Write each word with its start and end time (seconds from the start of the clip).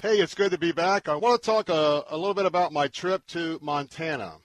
Hey, 0.00 0.20
it's 0.20 0.34
good 0.34 0.52
to 0.52 0.58
be 0.58 0.70
back. 0.70 1.08
I 1.08 1.16
want 1.16 1.42
to 1.42 1.44
talk 1.44 1.68
a, 1.68 2.04
a 2.08 2.16
little 2.16 2.32
bit 2.32 2.46
about 2.46 2.72
my 2.72 2.86
trip 2.86 3.26
to 3.28 3.58
Montana. 3.60 4.36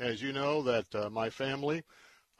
As 0.00 0.20
you 0.20 0.32
know, 0.32 0.60
that 0.62 0.92
uh, 0.92 1.08
my 1.08 1.30
family, 1.30 1.84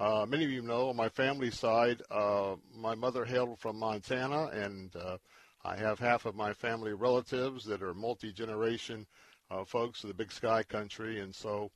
uh, 0.01 0.27
many 0.29 0.45
of 0.45 0.51
you 0.51 0.63
know, 0.63 0.89
on 0.89 0.97
my 0.97 1.09
family 1.09 1.53
side, 1.53 2.03
uh, 2.11 2.57
my 2.75 2.97
mother 2.97 3.25
hailed 3.25 3.61
from 3.61 3.79
Montana, 3.79 4.47
and 4.47 4.91
uh, 4.97 5.19
I 5.65 5.77
have 5.77 6.01
half 6.01 6.27
of 6.27 6.35
my 6.35 6.53
family 6.53 6.95
relatives 6.95 7.65
that 7.67 7.81
are 7.81 7.95
multi-generation 7.95 9.07
uh, 9.53 9.65
folks 9.65 10.03
of 10.03 10.09
the 10.09 10.15
Big 10.15 10.33
Sky 10.33 10.65
country, 10.65 11.21
and 11.21 11.33
so 11.33 11.71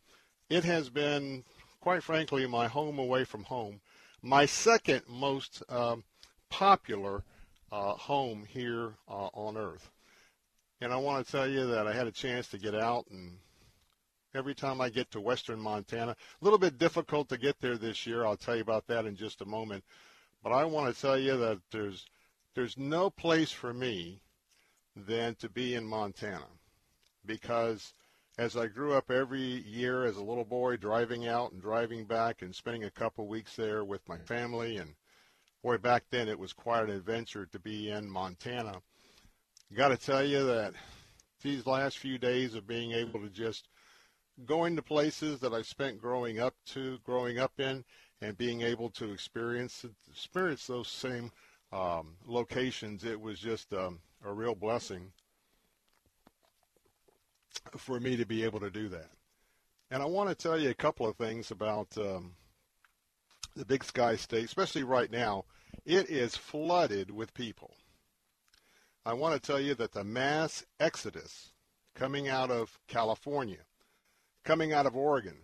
it 0.50 0.64
has 0.64 0.90
been, 0.90 1.44
quite 1.80 2.02
frankly, 2.02 2.44
my 2.48 2.66
home 2.66 2.98
away 2.98 3.22
from 3.22 3.44
home. 3.44 3.80
My 4.20 4.46
second 4.46 5.02
most 5.08 5.62
um, 5.68 6.02
popular 6.50 7.22
uh, 7.70 7.92
home 7.92 8.44
here 8.48 8.94
on 9.06 9.56
Earth. 9.56 9.92
And 10.82 10.92
I 10.92 10.96
want 10.96 11.24
to 11.24 11.30
tell 11.30 11.46
you 11.46 11.68
that 11.68 11.86
I 11.86 11.92
had 11.92 12.08
a 12.08 12.12
chance 12.12 12.48
to 12.48 12.58
get 12.58 12.74
out 12.74 13.06
and 13.08 13.38
every 14.34 14.52
time 14.52 14.80
I 14.80 14.88
get 14.88 15.12
to 15.12 15.20
western 15.20 15.60
Montana, 15.60 16.10
a 16.10 16.44
little 16.44 16.58
bit 16.58 16.76
difficult 16.76 17.28
to 17.28 17.38
get 17.38 17.60
there 17.60 17.76
this 17.76 18.04
year. 18.04 18.26
I'll 18.26 18.36
tell 18.36 18.56
you 18.56 18.62
about 18.62 18.88
that 18.88 19.06
in 19.06 19.14
just 19.14 19.42
a 19.42 19.46
moment. 19.46 19.84
But 20.42 20.50
I 20.50 20.64
want 20.64 20.92
to 20.92 21.00
tell 21.00 21.16
you 21.16 21.36
that 21.36 21.60
there's 21.70 22.04
there's 22.56 22.76
no 22.76 23.10
place 23.10 23.52
for 23.52 23.72
me 23.72 24.22
than 24.96 25.36
to 25.36 25.48
be 25.48 25.76
in 25.76 25.86
Montana 25.86 26.48
because 27.24 27.94
as 28.36 28.56
I 28.56 28.66
grew 28.66 28.94
up 28.94 29.08
every 29.08 29.40
year 29.40 30.04
as 30.04 30.16
a 30.16 30.24
little 30.24 30.44
boy 30.44 30.78
driving 30.78 31.28
out 31.28 31.52
and 31.52 31.62
driving 31.62 32.06
back 32.06 32.42
and 32.42 32.52
spending 32.52 32.82
a 32.82 32.90
couple 32.90 33.28
weeks 33.28 33.54
there 33.54 33.84
with 33.84 34.06
my 34.08 34.18
family 34.18 34.78
and 34.78 34.96
boy 35.62 35.78
back 35.78 36.02
then 36.10 36.28
it 36.28 36.40
was 36.40 36.52
quite 36.52 36.82
an 36.82 36.90
adventure 36.90 37.46
to 37.46 37.60
be 37.60 37.90
in 37.90 38.10
Montana 38.10 38.82
got 39.76 39.88
to 39.88 39.96
tell 39.96 40.24
you 40.24 40.44
that 40.46 40.74
these 41.42 41.66
last 41.66 41.98
few 41.98 42.18
days 42.18 42.54
of 42.54 42.66
being 42.66 42.92
able 42.92 43.20
to 43.20 43.28
just 43.28 43.68
go 44.44 44.64
into 44.64 44.82
places 44.82 45.40
that 45.40 45.52
I 45.52 45.62
spent 45.62 46.00
growing 46.00 46.40
up 46.40 46.54
to, 46.66 46.98
growing 47.04 47.38
up 47.38 47.58
in, 47.58 47.84
and 48.20 48.38
being 48.38 48.62
able 48.62 48.90
to 48.90 49.12
experience 49.12 49.84
experience 50.10 50.66
those 50.66 50.88
same 50.88 51.32
um, 51.72 52.16
locations, 52.26 53.04
it 53.04 53.20
was 53.20 53.38
just 53.38 53.72
um, 53.72 54.00
a 54.24 54.32
real 54.32 54.54
blessing 54.54 55.12
for 57.76 57.98
me 57.98 58.16
to 58.16 58.26
be 58.26 58.44
able 58.44 58.60
to 58.60 58.70
do 58.70 58.88
that. 58.88 59.10
And 59.90 60.02
I 60.02 60.06
want 60.06 60.28
to 60.28 60.34
tell 60.34 60.58
you 60.58 60.70
a 60.70 60.74
couple 60.74 61.06
of 61.06 61.16
things 61.16 61.50
about 61.50 61.88
um, 61.98 62.32
the 63.56 63.64
Big 63.64 63.84
Sky 63.84 64.16
State, 64.16 64.44
especially 64.44 64.84
right 64.84 65.10
now. 65.10 65.44
It 65.84 66.10
is 66.10 66.36
flooded 66.36 67.10
with 67.10 67.34
people. 67.34 67.74
I 69.04 69.14
want 69.14 69.34
to 69.34 69.44
tell 69.44 69.60
you 69.60 69.74
that 69.74 69.92
the 69.92 70.04
mass 70.04 70.64
exodus 70.78 71.50
coming 71.92 72.28
out 72.28 72.52
of 72.52 72.78
California, 72.86 73.64
coming 74.44 74.72
out 74.72 74.86
of 74.86 74.94
Oregon, 74.94 75.38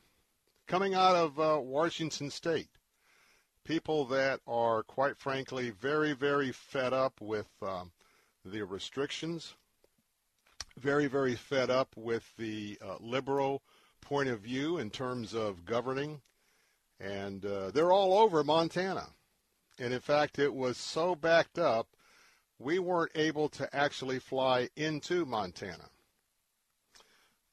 coming 0.69 0.95
out 0.95 1.17
of 1.17 1.41
uh, 1.41 1.61
Washington 1.61 2.31
State, 2.31 2.69
people 3.65 4.05
that 4.07 4.39
are, 4.47 4.85
quite 4.85 5.19
frankly, 5.19 5.71
very, 5.71 6.13
very 6.13 6.53
fed 6.53 6.93
up 6.93 7.21
with 7.21 7.49
um, 7.61 7.91
the 8.45 8.63
restrictions, 8.63 9.55
very, 10.79 11.09
very 11.09 11.35
fed 11.35 11.69
up 11.69 11.89
with 11.97 12.33
the 12.39 12.79
uh, 12.81 12.95
liberal 13.01 13.61
point 14.01 14.29
of 14.29 14.39
view 14.39 14.79
in 14.79 14.89
terms 14.89 15.35
of 15.35 15.65
governing. 15.65 16.21
And 17.01 17.45
uh, 17.45 17.73
they're 17.73 17.93
all 17.93 18.17
over 18.17 18.45
Montana. 18.45 19.09
And 19.81 19.93
in 19.93 20.01
fact, 20.01 20.39
it 20.39 20.55
was 20.55 20.77
so 20.77 21.17
backed 21.17 21.59
up 21.59 21.89
we 22.59 22.79
weren't 22.79 23.13
able 23.15 23.49
to 23.51 23.75
actually 23.75 24.19
fly 24.19 24.69
into 24.77 25.25
Montana. 25.25 25.89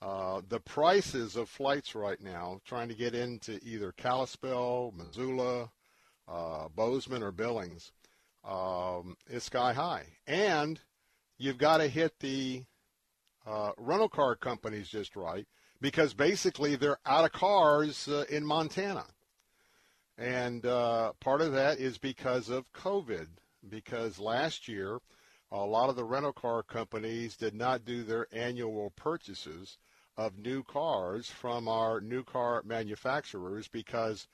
Uh, 0.02 0.42
the 0.50 0.60
prices 0.60 1.36
of 1.36 1.50
flights 1.50 1.96
right 1.96 2.22
now, 2.22 2.60
trying 2.66 2.90
to 2.90 2.96
get 2.96 3.16
into 3.16 3.60
either 3.64 3.92
Kalispell, 3.94 4.94
Missoula, 4.96 5.70
uh, 6.28 6.68
Bozeman, 6.76 7.24
or 7.24 7.32
Billings, 7.32 7.92
um, 8.44 9.18
is 9.28 9.44
sky 9.44 9.74
high. 9.74 10.06
And 10.28 10.80
you've 11.38 11.58
got 11.58 11.78
to 11.78 11.88
hit 11.88 12.20
the 12.20 12.64
uh, 13.46 13.72
rental 13.78 14.10
car 14.10 14.36
companies 14.36 14.90
just 14.90 15.16
right 15.16 15.48
because 15.82 16.14
basically 16.14 16.76
they're 16.76 17.00
out 17.06 17.26
of 17.26 17.32
cars 17.32 18.08
uh, 18.08 18.26
in 18.30 18.46
Montana. 18.46 19.06
And 20.18 20.66
uh, 20.66 21.14
part 21.20 21.42
of 21.42 21.52
that 21.54 21.80
is 21.80 21.98
because 21.98 22.50
of 22.50 22.72
COVID 22.74 23.28
because 23.70 24.20
last 24.20 24.68
year 24.68 25.00
a 25.52 25.66
lot 25.66 25.90
of 25.90 25.96
the 25.96 26.04
rental 26.04 26.34
car 26.34 26.64
companies 26.64 27.38
did 27.38 27.54
not 27.54 27.86
do 27.86 28.04
their 28.04 28.28
annual 28.32 28.90
purchases 28.92 29.78
of 30.18 30.38
new 30.38 30.64
cars 30.64 31.30
from 31.30 31.68
our 31.68 32.02
new 32.02 32.24
car 32.24 32.62
manufacturers 32.66 33.68
because 33.68 34.28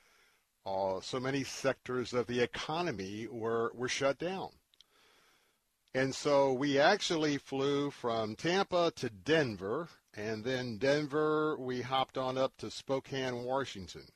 uh, 0.64 1.00
so 1.00 1.20
many 1.20 1.44
sectors 1.44 2.12
of 2.12 2.26
the 2.26 2.40
economy 2.40 3.26
were, 3.30 3.70
were 3.74 3.88
shut 3.88 4.18
down. 4.18 4.50
And 5.94 6.14
so 6.14 6.52
we 6.52 6.78
actually 6.78 7.36
flew 7.36 7.90
from 7.90 8.34
Tampa 8.34 8.92
to 8.96 9.10
Denver, 9.10 9.88
and 10.14 10.42
then 10.42 10.78
Denver 10.78 11.56
we 11.58 11.82
hopped 11.82 12.16
on 12.16 12.38
up 12.38 12.56
to 12.58 12.70
Spokane, 12.70 13.44
Washington 13.44 14.06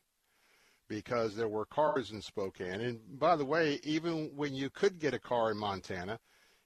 because 0.88 1.34
there 1.34 1.48
were 1.48 1.66
cars 1.66 2.10
in 2.10 2.22
Spokane. 2.22 2.80
And 2.80 3.00
by 3.18 3.36
the 3.36 3.44
way, 3.44 3.80
even 3.82 4.30
when 4.36 4.54
you 4.54 4.70
could 4.70 4.98
get 4.98 5.14
a 5.14 5.18
car 5.18 5.50
in 5.50 5.56
Montana, 5.56 6.18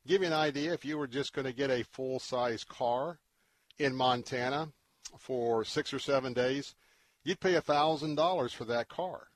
give 0.07 0.23
you 0.23 0.29
an 0.29 0.33
idea, 0.33 0.73
if 0.73 0.85
you 0.85 0.99
were 0.99 1.07
just 1.07 1.33
going 1.33 1.47
to 1.47 1.53
get 1.53 1.71
a 1.71 1.85
full-size 1.85 2.65
car 2.65 3.19
in 3.79 3.95
Montana 3.95 4.69
for 5.19 5.65
six 5.65 5.93
or 5.93 5.99
seven 5.99 6.33
days, 6.33 6.75
you'd 7.25 7.41
pay 7.41 7.55
$1,000 7.55 8.55
for 8.55 8.65
that 8.67 8.89
car. 8.89 9.29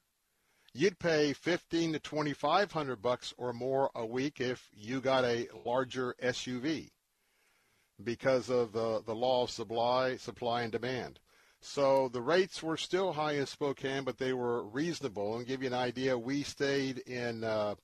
You'd 0.73 0.99
pay 0.99 1.33
15 1.33 1.93
to 1.93 1.99
2500 2.01 3.01
bucks 3.01 3.33
or 3.39 3.53
more 3.53 3.91
a 3.95 4.05
week 4.05 4.41
if 4.41 4.69
you 4.75 5.01
got 5.01 5.25
a 5.25 5.49
larger 5.65 6.17
SUV 6.23 6.91
because 8.03 8.51
of 8.51 8.73
the, 8.73 9.01
the 9.07 9.15
law 9.15 9.45
of 9.45 9.51
supply, 9.51 10.17
supply 10.17 10.63
and 10.63 10.73
demand. 10.73 11.21
So 11.67 12.09
the 12.09 12.21
rates 12.21 12.63
were 12.63 12.77
still 12.77 13.15
high 13.15 13.33
in 13.33 13.47
Spokane, 13.47 14.05
but 14.05 14.19
they 14.19 14.35
were 14.35 14.65
reasonable. 14.65 15.39
And 15.39 15.47
give 15.47 15.63
you 15.63 15.69
an 15.69 15.75
idea, 15.75 16.17
we 16.17 16.43
stayed 16.43 16.99
in 16.99 17.43
uh, 17.43 17.77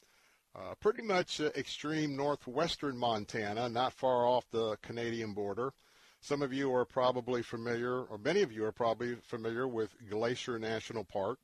uh, 0.54 0.74
pretty 0.80 1.02
much 1.02 1.40
uh, 1.40 1.48
extreme 1.56 2.14
northwestern 2.14 2.98
Montana, 2.98 3.70
not 3.70 3.94
far 3.94 4.26
off 4.26 4.44
the 4.50 4.76
Canadian 4.82 5.32
border. 5.32 5.72
Some 6.20 6.42
of 6.42 6.52
you 6.52 6.72
are 6.74 6.84
probably 6.84 7.42
familiar, 7.42 8.02
or 8.02 8.18
many 8.18 8.42
of 8.42 8.52
you 8.52 8.66
are 8.66 8.72
probably 8.72 9.14
familiar 9.22 9.66
with 9.66 9.88
Glacier 10.10 10.58
National 10.58 11.02
Park. 11.02 11.38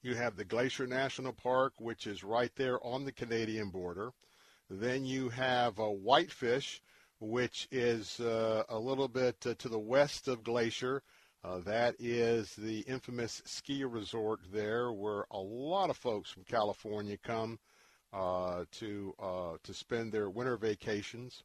You 0.00 0.14
have 0.14 0.36
the 0.36 0.44
Glacier 0.44 0.86
National 0.86 1.32
Park, 1.32 1.72
which 1.78 2.06
is 2.06 2.22
right 2.22 2.52
there 2.54 2.78
on 2.86 3.04
the 3.04 3.12
Canadian 3.12 3.70
border. 3.70 4.12
Then 4.70 5.04
you 5.04 5.28
have 5.30 5.80
uh, 5.80 5.86
Whitefish, 5.86 6.80
which 7.20 7.68
is 7.70 8.20
uh, 8.20 8.62
a 8.68 8.78
little 8.78 9.08
bit 9.08 9.36
uh, 9.46 9.54
to 9.58 9.68
the 9.68 9.78
west 9.78 10.28
of 10.28 10.44
Glacier. 10.44 11.02
Uh, 11.44 11.58
that 11.60 11.94
is 11.98 12.54
the 12.56 12.80
infamous 12.80 13.42
ski 13.44 13.84
resort 13.84 14.40
there, 14.52 14.92
where 14.92 15.24
a 15.30 15.38
lot 15.38 15.90
of 15.90 15.96
folks 15.96 16.30
from 16.30 16.44
California 16.44 17.16
come 17.16 17.58
uh, 18.12 18.64
to 18.72 19.14
to 19.62 19.74
spend 19.74 20.12
their 20.12 20.30
winter 20.30 20.56
vacations. 20.56 21.44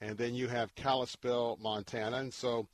And 0.00 0.16
then 0.16 0.34
you 0.34 0.48
have 0.48 0.74
Kalispell, 0.74 1.58
Montana, 1.60 2.18
and 2.18 2.32
so 2.32 2.68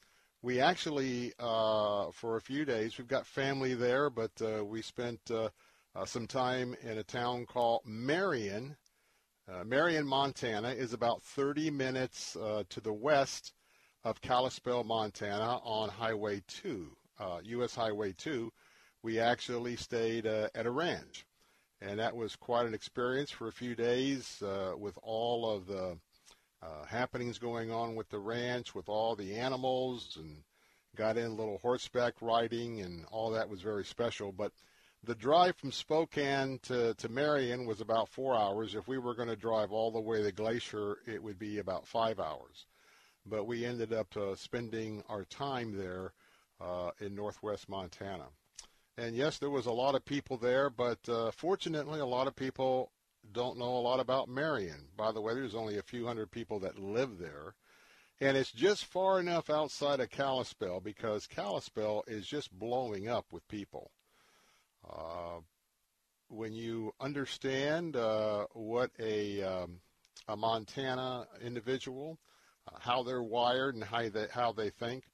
we 0.44 0.60
actually 0.60 1.32
uh, 1.38 2.10
for 2.12 2.36
a 2.36 2.40
few 2.40 2.66
days 2.66 2.98
we've 2.98 3.08
got 3.08 3.26
family 3.26 3.74
there, 3.74 4.10
but 4.10 4.30
uh, 4.42 4.62
we 4.62 4.82
spent 4.82 5.18
uh, 5.30 5.48
some 6.04 6.26
time 6.26 6.76
in 6.82 6.98
a 6.98 7.02
town 7.02 7.46
called 7.46 7.80
Marion. 7.86 8.76
Marion, 9.64 10.06
Montana, 10.06 10.70
is 10.70 10.92
about 10.92 11.22
30 11.22 11.70
minutes 11.70 12.36
uh, 12.36 12.64
to 12.70 12.80
the 12.80 12.92
west 12.92 13.52
of 14.04 14.20
Kalispell, 14.20 14.84
Montana, 14.84 15.60
on 15.62 15.88
Highway 15.88 16.42
2, 16.48 16.96
uh, 17.18 17.40
U.S. 17.44 17.74
Highway 17.74 18.12
2, 18.12 18.52
we 19.02 19.18
actually 19.18 19.76
stayed 19.76 20.26
uh, 20.26 20.48
at 20.54 20.66
a 20.66 20.70
ranch. 20.70 21.26
And 21.80 21.98
that 21.98 22.16
was 22.16 22.36
quite 22.36 22.66
an 22.66 22.74
experience 22.74 23.30
for 23.30 23.48
a 23.48 23.52
few 23.52 23.74
days 23.74 24.42
uh, 24.42 24.74
with 24.76 24.98
all 25.02 25.50
of 25.50 25.66
the 25.66 25.98
uh, 26.62 26.84
happenings 26.86 27.38
going 27.38 27.70
on 27.70 27.94
with 27.94 28.08
the 28.08 28.18
ranch, 28.18 28.74
with 28.74 28.88
all 28.88 29.14
the 29.14 29.34
animals, 29.34 30.16
and 30.18 30.42
got 30.96 31.18
in 31.18 31.26
a 31.26 31.34
little 31.34 31.58
horseback 31.58 32.14
riding, 32.22 32.80
and 32.80 33.04
all 33.10 33.30
that 33.30 33.48
was 33.48 33.60
very 33.60 33.84
special. 33.84 34.32
But 34.32 34.52
the 35.04 35.14
drive 35.14 35.56
from 35.56 35.72
Spokane 35.72 36.58
to, 36.64 36.94
to 36.94 37.08
Marion 37.08 37.66
was 37.66 37.80
about 37.80 38.08
four 38.08 38.36
hours. 38.36 38.74
If 38.74 38.88
we 38.88 38.98
were 38.98 39.14
going 39.14 39.28
to 39.28 39.36
drive 39.36 39.72
all 39.72 39.90
the 39.90 40.00
way 40.00 40.22
to 40.22 40.32
Glacier, 40.32 40.98
it 41.06 41.22
would 41.22 41.38
be 41.38 41.58
about 41.58 41.86
five 41.86 42.18
hours 42.18 42.66
but 43.26 43.46
we 43.46 43.64
ended 43.64 43.92
up 43.92 44.16
uh, 44.16 44.34
spending 44.34 45.02
our 45.08 45.24
time 45.24 45.76
there 45.76 46.12
uh, 46.60 46.90
in 47.00 47.14
northwest 47.14 47.68
Montana. 47.68 48.26
And 48.96 49.16
yes, 49.16 49.38
there 49.38 49.50
was 49.50 49.66
a 49.66 49.72
lot 49.72 49.94
of 49.94 50.04
people 50.04 50.36
there, 50.36 50.70
but 50.70 51.08
uh, 51.08 51.30
fortunately, 51.30 52.00
a 52.00 52.06
lot 52.06 52.26
of 52.26 52.36
people 52.36 52.92
don't 53.32 53.58
know 53.58 53.76
a 53.76 53.80
lot 53.80 53.98
about 53.98 54.28
Marion. 54.28 54.88
By 54.96 55.10
the 55.10 55.20
way, 55.20 55.34
there's 55.34 55.54
only 55.54 55.78
a 55.78 55.82
few 55.82 56.06
hundred 56.06 56.30
people 56.30 56.60
that 56.60 56.78
live 56.78 57.18
there. 57.18 57.54
And 58.20 58.36
it's 58.36 58.52
just 58.52 58.84
far 58.84 59.18
enough 59.18 59.50
outside 59.50 59.98
of 59.98 60.10
Kalispell 60.10 60.80
because 60.80 61.26
Kalispell 61.26 62.04
is 62.06 62.26
just 62.26 62.56
blowing 62.56 63.08
up 63.08 63.26
with 63.32 63.48
people. 63.48 63.90
Uh, 64.88 65.40
when 66.28 66.52
you 66.52 66.92
understand 67.00 67.96
uh, 67.96 68.46
what 68.52 68.90
a, 68.98 69.42
um, 69.42 69.80
a 70.28 70.36
Montana 70.36 71.26
individual 71.42 72.18
uh, 72.66 72.78
how 72.80 73.02
they're 73.02 73.22
wired 73.22 73.74
and 73.74 73.84
how 73.84 74.08
they, 74.08 74.26
how 74.32 74.52
they 74.52 74.70
think. 74.70 75.04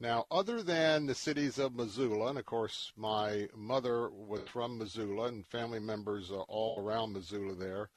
Now, 0.00 0.26
other 0.30 0.62
than 0.62 1.06
the 1.06 1.14
cities 1.14 1.58
of 1.58 1.74
Missoula, 1.74 2.28
and 2.28 2.38
of 2.38 2.44
course, 2.44 2.92
my 2.96 3.48
mother 3.56 4.10
was 4.10 4.42
from 4.42 4.78
Missoula 4.78 5.26
and 5.26 5.44
family 5.44 5.80
members 5.80 6.30
all 6.30 6.76
around 6.78 7.14
Missoula 7.14 7.54
there 7.54 7.90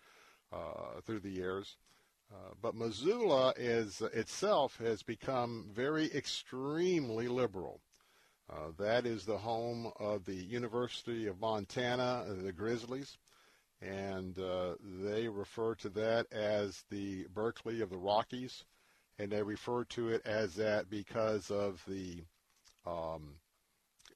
uh, 0.51 1.01
through 1.05 1.19
the 1.19 1.29
years. 1.29 1.77
Uh, 2.33 2.53
but 2.61 2.73
Missoula 2.75 3.53
is 3.57 4.01
itself 4.13 4.77
has 4.77 5.03
become 5.03 5.69
very 5.71 6.11
extremely 6.15 7.27
liberal. 7.27 7.81
Uh, 8.51 8.71
that 8.77 9.05
is 9.05 9.25
the 9.25 9.37
home 9.37 9.91
of 9.99 10.25
the 10.25 10.35
University 10.35 11.27
of 11.27 11.39
Montana, 11.39 12.25
uh, 12.27 12.43
the 12.43 12.51
Grizzlies, 12.51 13.17
and 13.81 14.35
they 15.01 15.27
refer 15.27 15.73
to 15.75 15.89
that 15.89 16.31
as 16.31 16.83
the 16.89 17.25
Berkeley 17.33 17.81
of 17.81 17.89
the 17.89 17.97
Rockies 17.97 18.65
and 19.21 19.31
they 19.31 19.43
refer 19.43 19.83
to 19.83 20.09
it 20.09 20.23
as 20.25 20.55
that 20.55 20.89
because 20.89 21.51
of 21.51 21.83
the 21.87 22.23
um, 22.87 23.35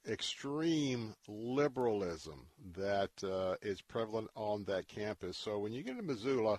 extreme 0.08 1.14
liberalism 1.28 2.46
that 2.74 3.10
uh, 3.22 3.54
is 3.62 3.80
prevalent 3.80 4.28
on 4.34 4.64
that 4.64 4.88
campus. 4.88 5.36
So 5.36 5.60
when 5.60 5.72
you 5.72 5.84
get 5.84 5.96
to 5.96 6.02
Missoula, 6.02 6.58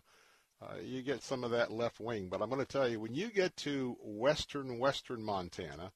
uh, 0.61 0.75
you 0.81 1.01
get 1.01 1.23
some 1.23 1.43
of 1.43 1.51
that 1.51 1.71
left 1.73 1.99
wing. 1.99 2.29
But 2.29 2.41
I'm 2.41 2.49
going 2.49 2.61
to 2.61 2.65
tell 2.65 2.87
you, 2.87 3.01
when 3.01 3.13
you 3.13 3.29
get 3.29 3.55
to 3.57 3.97
western 4.01 4.79
western 4.79 5.21
Montana, 5.21 5.91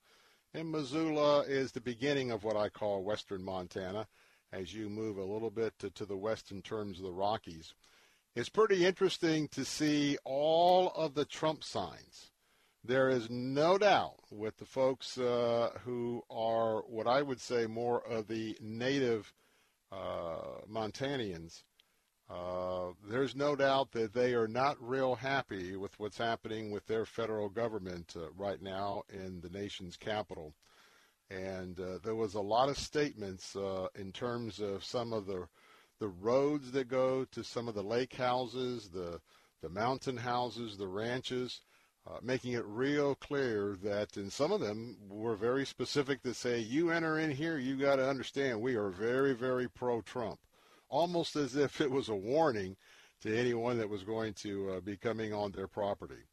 and 0.53 0.71
Missoula 0.71 1.42
is 1.42 1.71
the 1.71 1.81
beginning 1.81 2.31
of 2.31 2.44
what 2.44 2.56
I 2.56 2.69
call 2.69 3.03
western 3.03 3.44
Montana, 3.44 4.07
as 4.51 4.74
you 4.74 4.89
move 4.89 5.18
a 5.18 5.24
little 5.24 5.51
bit 5.51 5.77
to, 5.80 5.89
to 5.92 6.06
the 6.06 6.18
west 6.18 6.51
in 6.51 6.62
terms 6.62 6.98
of 6.98 7.06
the 7.06 7.12
Rockies. 7.12 7.74
It's 8.36 8.50
pretty 8.50 8.86
interesting 8.86 9.48
to 9.50 9.65
see 9.65 10.18
all 10.24 10.89
of 10.89 11.13
the 11.15 11.25
Trump 11.25 11.63
signs 11.63 12.31
there 12.83 13.09
is 13.09 13.30
no 13.30 13.77
doubt 13.77 14.19
with 14.31 14.57
the 14.57 14.65
folks 14.65 15.18
uh, 15.18 15.69
who 15.83 16.24
are 16.30 16.81
what 16.81 17.07
I 17.07 17.21
would 17.21 17.39
say 17.39 17.68
more 17.68 18.01
of 18.01 18.27
the 18.27 18.57
native 18.59 19.33
uh, 19.92 20.62
Montanians. 20.68 21.63
Uh, 22.31 22.93
there's 23.09 23.35
no 23.35 23.55
doubt 23.55 23.91
that 23.91 24.13
they 24.13 24.33
are 24.33 24.47
not 24.47 24.77
real 24.79 25.15
happy 25.15 25.75
with 25.75 25.99
what's 25.99 26.17
happening 26.17 26.71
with 26.71 26.85
their 26.87 27.05
federal 27.05 27.49
government 27.49 28.13
uh, 28.15 28.31
right 28.37 28.61
now 28.61 29.03
in 29.11 29.41
the 29.41 29.49
nation's 29.49 29.97
capital. 29.97 30.53
And 31.29 31.79
uh, 31.79 31.99
there 32.03 32.15
was 32.15 32.35
a 32.35 32.41
lot 32.41 32.69
of 32.69 32.77
statements 32.77 33.55
uh, 33.55 33.87
in 33.95 34.11
terms 34.11 34.59
of 34.59 34.83
some 34.83 35.13
of 35.13 35.25
the 35.25 35.47
the 35.99 36.07
roads 36.07 36.71
that 36.71 36.87
go 36.87 37.25
to 37.25 37.43
some 37.43 37.67
of 37.67 37.75
the 37.75 37.83
lake 37.83 38.15
houses, 38.15 38.89
the 38.89 39.19
the 39.61 39.69
mountain 39.69 40.17
houses, 40.17 40.77
the 40.77 40.87
ranches 40.87 41.61
uh, 42.07 42.17
making 42.21 42.53
it 42.53 42.65
real 42.65 43.15
clear 43.15 43.77
that, 43.83 44.17
and 44.17 44.31
some 44.31 44.51
of 44.51 44.59
them 44.59 44.97
were 45.07 45.35
very 45.35 45.65
specific 45.65 46.23
to 46.23 46.33
say, 46.33 46.59
you 46.59 46.89
enter 46.89 47.19
in 47.19 47.31
here, 47.31 47.57
you 47.57 47.77
got 47.77 47.97
to 47.97 48.09
understand 48.09 48.59
we 48.59 48.75
are 48.75 48.89
very, 48.89 49.33
very 49.33 49.69
pro-Trump, 49.69 50.39
almost 50.91 51.35
as 51.35 51.55
if 51.55 51.81
it 51.81 51.89
was 51.89 52.09
a 52.09 52.15
warning 52.15 52.77
to 53.21 53.35
anyone 53.35 53.79
that 53.79 53.89
was 53.89 54.03
going 54.03 54.33
to 54.33 54.73
uh, 54.73 54.79
be 54.81 54.95
coming 54.95 55.33
on 55.33 55.51
their 55.51 55.67
property. 55.67 56.24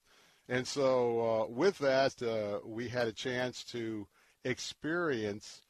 And 0.51 0.67
so, 0.67 1.47
uh, 1.49 1.51
with 1.51 1.79
that, 1.79 2.23
uh, 2.23 2.61
we 2.67 2.89
had 2.89 3.09
a 3.09 3.13
chance 3.13 3.65
to 3.65 4.07
experience 4.45 5.63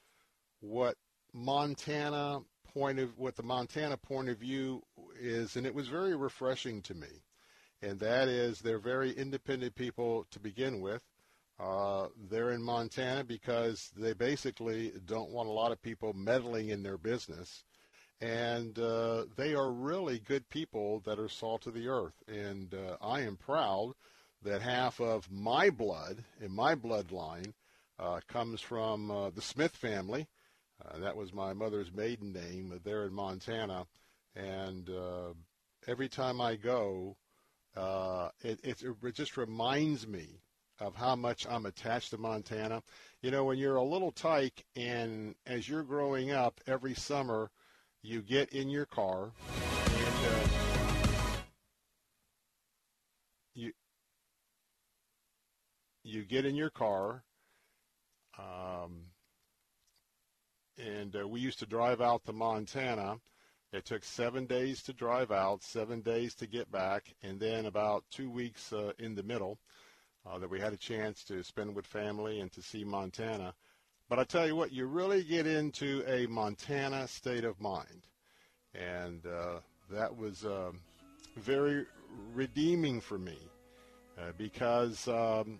what 0.61 0.97
Montana 1.33 2.40
point 2.73 2.99
of 2.99 3.16
what 3.16 3.37
the 3.37 3.42
Montana 3.45 3.97
point 3.97 4.28
of 4.28 4.38
view 4.38 4.83
is, 5.21 5.54
and 5.54 5.66
it 5.66 5.75
was 5.75 5.88
very 5.88 6.16
refreshing 6.16 6.83
to 6.83 6.95
me 6.95 7.23
and 7.83 8.00
that 8.00 8.28
is 8.28 8.61
they're 8.61 8.78
very 8.78 9.12
independent 9.12 9.75
people 9.75 10.26
to 10.30 10.40
begin 10.40 10.80
with. 10.80 11.02
Uh, 11.61 12.07
they're 12.30 12.50
in 12.50 12.62
Montana 12.62 13.25
because 13.25 13.90
they 13.97 14.12
basically 14.12 14.92
don't 15.07 15.30
want 15.30 15.49
a 15.49 15.52
lot 15.52 15.73
of 15.73 15.83
people 15.83 16.12
meddling 16.12 16.68
in 16.68 16.83
their 16.83 16.99
business. 16.99 17.64
And 18.20 18.78
uh, 18.78 19.25
they 19.37 19.54
are 19.54 19.70
really 19.70 20.18
good 20.18 20.48
people 20.48 21.00
that 21.06 21.18
are 21.18 21.28
salt 21.28 21.66
of 21.66 21.75
the 21.75 21.88
earth. 21.88 22.22
And 22.26 22.75
uh, 22.75 22.96
I 23.00 23.20
am 23.20 23.37
proud 23.37 23.94
that 24.42 24.62
half 24.62 25.00
of 25.00 25.30
my 25.30 25.70
blood 25.70 26.25
in 26.40 26.52
my 26.52 26.75
bloodline 26.75 27.52
uh, 27.98 28.20
comes 28.28 28.60
from 28.60 29.10
uh, 29.10 29.30
the 29.30 29.42
Smith 29.42 29.76
family. 29.76 30.26
Uh, 30.84 30.98
that 30.98 31.16
was 31.16 31.32
my 31.32 31.52
mother's 31.52 31.92
maiden 31.92 32.32
name 32.32 32.80
there 32.84 33.04
in 33.04 33.12
Montana. 33.12 33.87
And 34.37 34.88
every 35.87 36.08
time 36.08 36.40
I 36.40 36.56
go, 36.56 37.16
uh, 37.76 38.28
it, 38.42 38.60
it, 38.62 38.82
it 39.02 39.14
just 39.14 39.37
reminds 39.37 40.06
me 40.06 40.40
of 40.80 40.94
how 40.94 41.16
much 41.16 41.46
I'm 41.48 41.66
attached 41.66 42.10
to 42.10 42.18
Montana. 42.18 42.82
You 43.22 43.30
know, 43.30 43.44
when 43.44 43.58
you're 43.58 43.76
a 43.76 43.82
little 43.82 44.12
tyke 44.12 44.64
and 44.76 45.34
as 45.46 45.68
you're 45.68 45.82
growing 45.82 46.30
up, 46.30 46.60
every 46.66 46.94
summer 46.94 47.50
you 48.02 48.23
get 48.23 48.50
in 48.52 48.69
your 48.69 48.87
car 48.87 49.33
and 49.50 50.26
uh, 50.26 50.49
you 53.55 53.73
you 56.05 56.25
get 56.25 56.45
in 56.45 56.55
your 56.55 56.71
car. 56.71 57.25
Um, 58.38 59.07
and 60.78 61.17
uh, 61.17 61.26
we 61.26 61.40
used 61.40 61.59
to 61.59 61.67
drive 61.67 62.00
out 62.00 62.25
to 62.26 62.33
Montana 62.33 63.19
it 63.71 63.85
took 63.85 64.02
seven 64.02 64.47
days 64.47 64.83
to 64.85 64.95
drive 64.95 65.31
out, 65.31 65.62
seven 65.62 66.00
days 66.00 66.35
to 66.37 66.47
get 66.47 66.71
back, 66.71 67.14
and 67.23 67.38
then 67.38 67.67
about 67.67 68.05
two 68.11 68.31
weeks 68.31 68.73
uh, 68.73 68.93
in 68.99 69.14
the 69.14 69.23
middle 69.23 69.59
uh, 70.25 70.38
that 70.38 70.49
we 70.49 70.59
had 70.59 70.73
a 70.73 70.78
chance 70.78 71.23
to 71.25 71.43
spend 71.43 71.75
with 71.76 71.87
family 71.87 72.40
and 72.40 72.50
to 72.52 72.62
see 72.62 72.83
Montana. 72.83 73.55
But 74.09 74.19
I 74.19 74.25
tell 74.25 74.47
you 74.47 74.57
what, 74.57 74.73
you 74.73 74.87
really 74.87 75.23
get 75.23 75.47
into 75.47 76.03
a 76.07 76.27
Montana 76.27 77.07
state 77.09 77.45
of 77.45 77.61
mind. 77.61 78.07
And 78.75 79.25
uh, 79.27 79.61
that 79.91 80.17
was 80.17 80.45
um, 80.45 80.81
very 81.37 81.85
redeeming 82.33 83.00
for 83.00 83.19
me 83.19 83.38
uh, 84.19 84.33
because 84.38 85.07
um, 85.09 85.59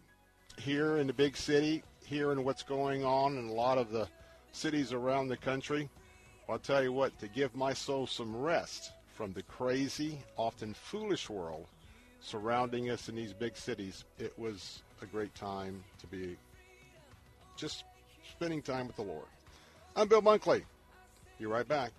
here 0.57 0.97
in 0.97 1.07
the 1.07 1.13
big 1.13 1.37
city, 1.37 1.83
here 2.05 2.33
in 2.33 2.43
what's 2.43 2.63
going 2.63 3.05
on 3.05 3.37
in 3.37 3.49
a 3.49 3.53
lot 3.53 3.77
of 3.77 3.91
the 3.91 4.09
cities 4.53 4.93
around 4.93 5.29
the 5.29 5.37
country, 5.37 5.89
I'll 6.49 6.59
tell 6.59 6.83
you 6.83 6.93
what, 6.93 7.19
to 7.19 7.29
give 7.29 7.55
my 7.55 7.75
soul 7.75 8.07
some 8.07 8.35
rest 8.35 8.93
from 9.15 9.33
the 9.33 9.43
crazy, 9.43 10.19
often 10.39 10.73
foolish 10.73 11.29
world 11.29 11.67
surrounding 12.21 12.91
us 12.91 13.09
in 13.09 13.17
these 13.17 13.33
big 13.33 13.57
cities, 13.57 14.05
it 14.19 14.37
was 14.39 14.83
a 15.03 15.07
great 15.07 15.35
time 15.35 15.83
to 15.99 16.07
be 16.07 16.37
just 17.57 17.85
spending 18.39 18.63
time 18.63 18.87
with 18.87 18.95
the 18.95 19.03
Lord. 19.03 19.25
I'm 19.97 20.07
Bill 20.07 20.23
Bunkley. 20.23 20.63
Be 21.41 21.47
right 21.47 21.67
back. 21.67 21.91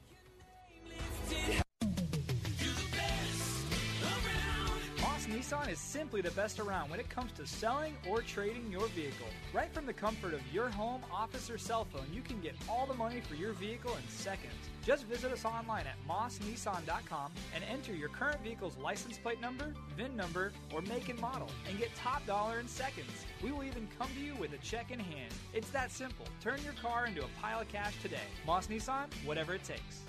Nissan 5.30 5.70
is 5.70 5.78
simply 5.78 6.22
the 6.22 6.32
best 6.32 6.60
around 6.60 6.90
when 6.90 7.00
it 7.00 7.08
comes 7.08 7.32
to 7.34 7.46
selling 7.46 7.96
or 8.10 8.22
trading 8.24 8.72
your 8.72 8.88
vehicle. 8.88 9.28
Right 9.54 9.72
from 9.72 9.86
the 9.86 9.94
comfort 9.94 10.34
of 10.34 10.42
your 10.52 10.70
home, 10.70 11.02
office, 11.12 11.52
or 11.52 11.60
cell 11.60 11.86
phone, 11.86 12.08
you 12.12 12.22
can 12.22 12.42
get 12.42 12.56
all 12.68 12.88
the 12.88 12.96
money 12.96 13.22
for 13.22 13.36
your 13.36 13.54
vehicle 13.54 13.96
in 13.96 14.10
seconds. 14.10 14.56
Just 14.84 15.06
visit 15.06 15.32
us 15.32 15.46
online 15.46 15.86
at 15.86 15.98
mossnissan.com 16.10 17.32
and 17.54 17.64
enter 17.72 17.94
your 17.94 18.10
current 18.10 18.42
vehicle's 18.44 18.76
license 18.78 19.20
plate 19.20 19.40
number, 19.40 19.76
VIN 19.96 20.16
number, 20.16 20.52
or 20.74 20.82
make 20.82 21.10
and 21.10 21.22
model, 21.22 21.50
and 21.70 21.78
get 21.78 21.94
top 21.96 22.26
dollar 22.26 22.60
in 22.60 22.68
seconds. 22.68 23.12
We 23.44 23.52
will 23.52 23.64
even 23.64 23.88
come 24.00 24.10
to 24.16 24.20
you 24.20 24.34
with 24.36 24.54
a 24.54 24.58
check 24.58 24.90
in 24.90 25.00
hand. 25.00 25.32
It's 25.54 25.70
that 25.70 25.92
simple. 25.92 26.26
Turn 26.42 26.60
your 26.64 26.74
car 26.74 27.06
into 27.06 27.22
a 27.22 27.28
pile 27.40 27.62
of 27.62 27.68
cash 27.70 27.94
today. 28.02 28.18
Moss 28.48 28.66
Nissan, 28.66 29.06
whatever 29.26 29.54
it 29.54 29.64
takes. 29.64 30.09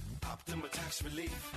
Optima 0.25 0.67
Tax 0.69 1.03
Relief. 1.03 1.53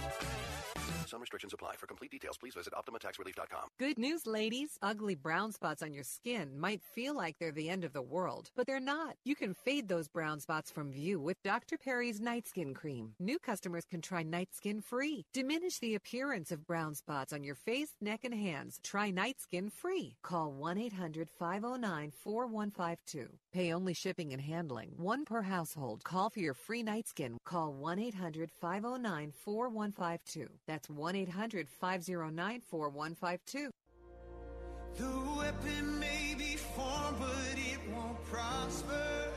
Some 1.07 1.21
restrictions 1.21 1.53
apply. 1.53 1.77
For 1.77 1.87
complete 1.87 2.11
details, 2.11 2.37
please 2.39 2.55
visit 2.55 2.73
OptimaTaxRelief.com. 2.73 3.69
Good 3.79 3.99
news, 3.99 4.27
ladies. 4.27 4.79
Ugly 4.83 5.17
brown 5.17 5.53
spots 5.53 5.83
on 5.83 5.93
your 5.93 6.03
skin 6.03 6.59
might 6.59 6.83
feel 6.83 7.15
like 7.15 7.39
they're 7.39 7.53
the 7.53 7.69
end 7.69 7.85
of 7.85 7.93
the 7.93 8.03
world, 8.03 8.51
but 8.57 8.67
they're 8.67 8.81
not. 8.81 9.17
You 9.25 9.37
can 9.37 9.55
fade 9.55 9.89
those 9.89 10.09
brown 10.09 10.41
spots 10.41 10.71
from 10.71 10.91
view 10.91 11.21
with 11.21 11.43
Dr. 11.43 11.77
Perry's 11.79 12.21
Night 12.21 12.49
Skin 12.49 12.75
Cream. 12.75 13.15
New 13.21 13.39
customers 13.39 13.85
can 13.85 14.01
try 14.01 14.23
Night 14.23 14.49
Skin 14.55 14.81
free. 14.81 15.27
Diminish 15.33 15.79
the 15.79 15.95
appearance 15.95 16.51
of 16.51 16.67
brown 16.67 16.95
spots 16.95 17.33
on 17.33 17.45
your 17.45 17.55
face, 17.55 17.93
neck, 18.01 18.25
and 18.25 18.35
hands. 18.35 18.81
Try 18.83 19.11
Night 19.11 19.41
Skin 19.41 19.69
free. 19.71 20.17
Call 20.23 20.53
1 20.53 20.79
800 20.79 21.29
509 21.39 22.13
4152. 22.23 23.29
Pay 23.53 23.73
only 23.73 23.95
shipping 23.95 24.33
and 24.33 24.43
handling. 24.43 24.95
One 24.97 25.25
per 25.25 25.43
household. 25.43 26.03
Call 26.03 26.31
for 26.31 26.41
your 26.41 26.55
free 26.55 26.83
night 26.83 27.07
skin. 27.07 27.39
Call 27.45 27.73
1 27.73 27.99
800 28.01 28.51
509 28.61 29.33
4152. 29.45 30.49
That's 30.67 30.89
1 30.89 31.17
800 31.17 31.69
509 31.69 32.61
4152. 32.61 33.71
The 34.97 35.39
weapon 35.39 35.99
may 35.99 36.35
be 36.39 36.57
formed, 36.57 37.19
but 37.19 37.57
it 37.57 37.79
won't 37.93 38.25
prosper. 38.27 39.31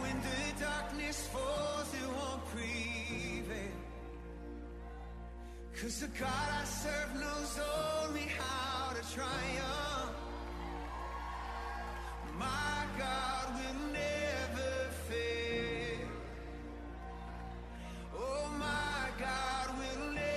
When 0.00 0.20
the 0.20 0.60
darkness 0.60 1.26
falls, 1.28 1.94
it 1.94 2.08
won't 2.08 2.44
prevail. 2.46 3.72
Cause 5.80 6.00
the 6.00 6.06
God 6.06 6.48
I 6.60 6.64
serve 6.64 7.14
knows 7.14 7.58
only 8.04 8.28
how 8.38 8.92
to 8.94 9.14
triumph. 9.14 10.16
My 12.38 12.86
God 12.98 13.54
will 13.58 13.92
never 13.92 14.63
Oh 18.36 18.50
my 18.58 19.10
God 19.20 19.78
will 19.78 20.12
never 20.14 20.33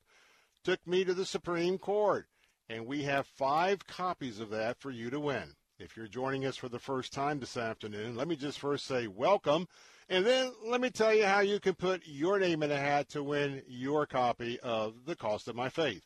took 0.66 0.86
me 0.86 1.06
to 1.06 1.14
the 1.14 1.26
Supreme 1.26 1.78
Court. 1.78 2.28
And 2.68 2.86
we 2.86 3.04
have 3.04 3.26
five 3.26 3.88
copies 3.88 4.42
of 4.42 4.50
that 4.50 4.78
for 4.82 4.92
you 4.92 5.10
to 5.10 5.20
win. 5.22 5.56
If 5.80 5.96
you're 5.96 6.08
joining 6.08 6.46
us 6.46 6.58
for 6.58 6.68
the 6.68 6.80
first 6.80 7.14
time 7.14 7.40
this 7.40 7.56
afternoon, 7.56 8.18
let 8.18 8.28
me 8.28 8.36
just 8.36 8.60
first 8.60 8.86
say 8.86 9.08
welcome. 9.08 9.70
And 10.10 10.26
then 10.26 10.52
let 10.66 10.82
me 10.82 10.90
tell 10.90 11.14
you 11.14 11.26
how 11.26 11.40
you 11.40 11.62
can 11.62 11.76
put 11.76 12.02
your 12.06 12.40
name 12.40 12.62
in 12.62 12.72
a 12.72 12.78
hat 12.78 13.08
to 13.10 13.24
win 13.24 13.62
your 13.70 14.06
copy 14.06 14.60
of 14.60 15.06
The 15.06 15.16
Cost 15.16 15.48
of 15.48 15.56
My 15.56 15.70
Faith. 15.70 16.02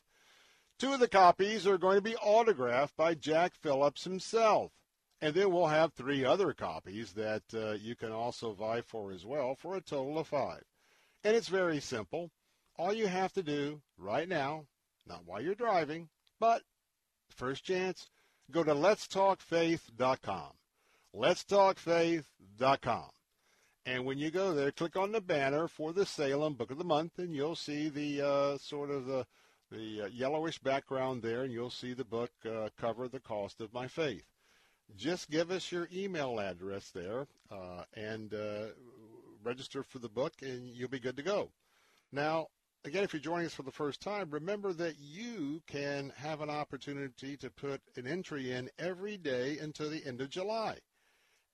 Two 0.82 0.94
of 0.94 0.98
the 0.98 1.06
copies 1.06 1.64
are 1.64 1.78
going 1.78 1.94
to 1.94 2.02
be 2.02 2.16
autographed 2.16 2.96
by 2.96 3.14
Jack 3.14 3.54
Phillips 3.54 4.02
himself. 4.02 4.72
And 5.20 5.32
then 5.32 5.52
we'll 5.52 5.68
have 5.68 5.92
three 5.92 6.24
other 6.24 6.52
copies 6.52 7.12
that 7.12 7.44
uh, 7.54 7.74
you 7.74 7.94
can 7.94 8.10
also 8.10 8.52
vie 8.52 8.80
for 8.80 9.12
as 9.12 9.24
well 9.24 9.54
for 9.54 9.76
a 9.76 9.80
total 9.80 10.18
of 10.18 10.26
five. 10.26 10.64
And 11.22 11.36
it's 11.36 11.46
very 11.46 11.78
simple. 11.78 12.32
All 12.76 12.92
you 12.92 13.06
have 13.06 13.32
to 13.34 13.44
do 13.44 13.80
right 13.96 14.28
now, 14.28 14.66
not 15.06 15.24
while 15.24 15.40
you're 15.40 15.54
driving, 15.54 16.08
but 16.40 16.62
first 17.30 17.62
chance, 17.62 18.10
go 18.50 18.64
to 18.64 18.74
letstalkfaith.com. 18.74 20.50
Letstalkfaith.com. 21.14 23.10
And 23.86 24.04
when 24.04 24.18
you 24.18 24.32
go 24.32 24.52
there, 24.52 24.72
click 24.72 24.96
on 24.96 25.12
the 25.12 25.20
banner 25.20 25.68
for 25.68 25.92
the 25.92 26.06
Salem 26.06 26.54
Book 26.54 26.72
of 26.72 26.78
the 26.78 26.82
Month, 26.82 27.20
and 27.20 27.36
you'll 27.36 27.54
see 27.54 27.88
the 27.88 28.20
uh, 28.20 28.58
sort 28.58 28.90
of 28.90 29.06
the 29.06 29.26
the 29.72 30.02
uh, 30.02 30.06
yellowish 30.06 30.58
background 30.58 31.22
there, 31.22 31.42
and 31.42 31.52
you'll 31.52 31.70
see 31.70 31.94
the 31.94 32.04
book 32.04 32.30
uh, 32.44 32.68
cover 32.78 33.08
the 33.08 33.20
cost 33.20 33.60
of 33.60 33.72
my 33.72 33.88
faith. 33.88 34.24
Just 34.96 35.30
give 35.30 35.50
us 35.50 35.72
your 35.72 35.88
email 35.92 36.38
address 36.38 36.90
there, 36.90 37.26
uh, 37.50 37.84
and 37.94 38.34
uh, 38.34 38.66
register 39.42 39.82
for 39.82 39.98
the 39.98 40.08
book, 40.08 40.34
and 40.42 40.68
you'll 40.68 40.88
be 40.88 41.00
good 41.00 41.16
to 41.16 41.22
go. 41.22 41.50
Now, 42.12 42.48
again, 42.84 43.04
if 43.04 43.12
you're 43.12 43.20
joining 43.20 43.46
us 43.46 43.54
for 43.54 43.62
the 43.62 43.70
first 43.70 44.02
time, 44.02 44.30
remember 44.30 44.72
that 44.74 44.96
you 44.98 45.62
can 45.66 46.12
have 46.16 46.42
an 46.42 46.50
opportunity 46.50 47.36
to 47.38 47.50
put 47.50 47.80
an 47.96 48.06
entry 48.06 48.52
in 48.52 48.68
every 48.78 49.16
day 49.16 49.58
until 49.58 49.88
the 49.88 50.04
end 50.04 50.20
of 50.20 50.28
July. 50.28 50.76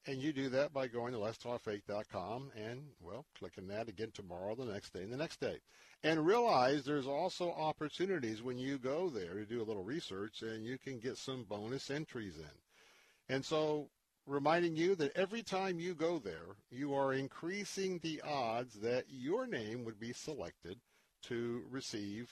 And 0.07 0.23
you 0.23 0.33
do 0.33 0.49
that 0.51 0.73
by 0.73 0.87
going 0.87 1.13
to 1.13 1.19
letstalkfaith.com 1.19 2.53
and, 2.57 2.83
well, 3.01 3.27
clicking 3.39 3.69
that 3.69 3.89
again 3.89 4.11
tomorrow, 4.15 4.55
the 4.55 4.65
next 4.65 4.95
day, 4.95 5.03
and 5.03 5.13
the 5.13 5.19
next 5.19 5.41
day. 5.41 5.59
And 6.03 6.25
realize 6.25 6.85
there's 6.85 7.07
also 7.07 7.51
opportunities 7.51 8.43
when 8.43 8.59
you 8.59 8.79
go 8.79 9.11
there 9.11 9.35
to 9.35 9.45
do 9.45 9.61
a 9.61 9.65
little 9.65 9.85
research 9.85 10.43
and 10.43 10.65
you 10.65 10.79
can 10.79 10.99
get 10.99 11.19
some 11.19 11.45
bonus 11.45 11.91
entries 11.91 12.37
in. 12.39 13.35
And 13.35 13.45
so 13.45 13.91
reminding 14.27 14.77
you 14.77 14.95
that 14.95 15.17
every 15.17 15.43
time 15.43 15.81
you 15.81 15.95
go 15.95 16.19
there, 16.19 16.57
you 16.71 16.95
are 16.95 17.13
increasing 17.13 17.99
the 17.99 18.23
odds 18.23 18.75
that 18.75 19.05
your 19.09 19.47
name 19.47 19.85
would 19.85 19.99
be 19.99 20.13
selected 20.13 20.79
to 21.23 21.65
receive 21.71 22.31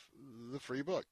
the 0.52 0.60
free 0.60 0.82
book. 0.82 1.04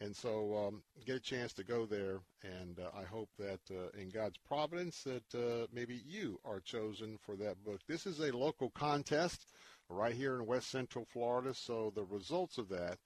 And 0.00 0.14
so 0.14 0.66
um, 0.66 0.82
get 1.06 1.16
a 1.16 1.20
chance 1.20 1.52
to 1.54 1.64
go 1.64 1.86
there, 1.86 2.18
and 2.42 2.78
uh, 2.80 2.90
I 2.98 3.04
hope 3.04 3.30
that 3.38 3.60
uh, 3.70 3.98
in 3.98 4.10
God's 4.10 4.36
providence 4.38 5.04
that 5.04 5.34
uh, 5.34 5.66
maybe 5.72 6.02
you 6.04 6.40
are 6.44 6.60
chosen 6.60 7.16
for 7.16 7.36
that 7.36 7.62
book. 7.64 7.80
This 7.86 8.04
is 8.04 8.18
a 8.20 8.36
local 8.36 8.70
contest 8.70 9.46
right 9.88 10.14
here 10.14 10.34
in 10.34 10.46
West 10.46 10.70
Central 10.70 11.04
Florida, 11.04 11.54
so 11.54 11.92
the 11.94 12.04
results 12.04 12.58
of 12.58 12.68
that 12.70 12.98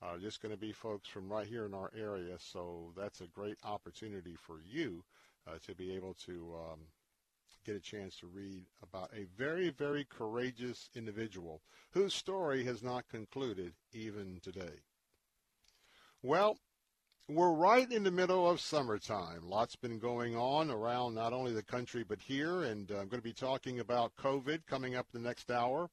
are 0.00 0.18
just 0.18 0.40
going 0.40 0.52
to 0.52 0.60
be 0.60 0.72
folks 0.72 1.08
from 1.08 1.28
right 1.28 1.46
here 1.46 1.66
in 1.66 1.74
our 1.74 1.90
area. 1.98 2.36
So 2.38 2.92
that's 2.96 3.20
a 3.20 3.26
great 3.26 3.58
opportunity 3.64 4.36
for 4.36 4.60
you 4.64 5.02
uh, 5.46 5.58
to 5.66 5.74
be 5.74 5.94
able 5.94 6.14
to 6.26 6.54
um, 6.54 6.80
get 7.64 7.76
a 7.76 7.80
chance 7.80 8.16
to 8.18 8.26
read 8.26 8.64
about 8.82 9.10
a 9.14 9.26
very, 9.36 9.70
very 9.70 10.04
courageous 10.04 10.90
individual 10.94 11.62
whose 11.90 12.14
story 12.14 12.64
has 12.64 12.82
not 12.82 13.08
concluded 13.08 13.72
even 13.92 14.38
today. 14.42 14.82
Well, 16.26 16.58
we're 17.28 17.52
right 17.52 17.88
in 17.88 18.02
the 18.02 18.10
middle 18.10 18.50
of 18.50 18.60
summertime. 18.60 19.48
Lots 19.48 19.76
been 19.76 20.00
going 20.00 20.34
on 20.34 20.72
around 20.72 21.14
not 21.14 21.32
only 21.32 21.52
the 21.52 21.62
country 21.62 22.02
but 22.02 22.20
here, 22.20 22.64
and 22.64 22.90
uh, 22.90 22.94
I'm 22.94 23.06
going 23.06 23.20
to 23.20 23.28
be 23.28 23.32
talking 23.32 23.78
about 23.78 24.16
COVID 24.16 24.66
coming 24.66 24.96
up 24.96 25.06
the 25.12 25.20
next 25.20 25.52
hour. 25.52 25.88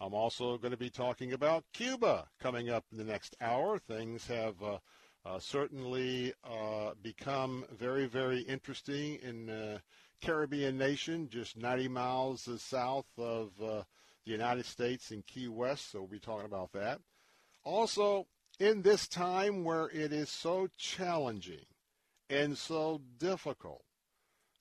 I'm 0.00 0.14
also 0.14 0.56
going 0.56 0.70
to 0.70 0.76
be 0.76 0.88
talking 0.88 1.32
about 1.32 1.64
Cuba 1.72 2.28
coming 2.40 2.70
up 2.70 2.84
in 2.92 2.98
the 2.98 3.02
next 3.02 3.34
hour. 3.40 3.76
Things 3.76 4.24
have 4.28 4.54
uh, 4.62 4.78
uh, 5.26 5.40
certainly 5.40 6.32
uh, 6.44 6.92
become 7.02 7.64
very, 7.76 8.06
very 8.06 8.42
interesting 8.42 9.18
in 9.20 9.46
the 9.46 9.82
Caribbean 10.22 10.78
nation, 10.78 11.28
just 11.28 11.56
90 11.56 11.88
miles 11.88 12.48
south 12.58 13.06
of 13.18 13.50
uh, 13.60 13.82
the 14.24 14.30
United 14.30 14.64
States 14.64 15.10
in 15.10 15.22
Key 15.22 15.48
West. 15.48 15.90
So 15.90 16.02
we'll 16.02 16.08
be 16.08 16.20
talking 16.20 16.46
about 16.46 16.70
that. 16.70 17.00
Also, 17.64 18.28
in 18.58 18.82
this 18.82 19.08
time 19.08 19.64
where 19.64 19.88
it 19.88 20.12
is 20.12 20.30
so 20.30 20.68
challenging 20.76 21.66
and 22.30 22.56
so 22.56 23.00
difficult 23.18 23.84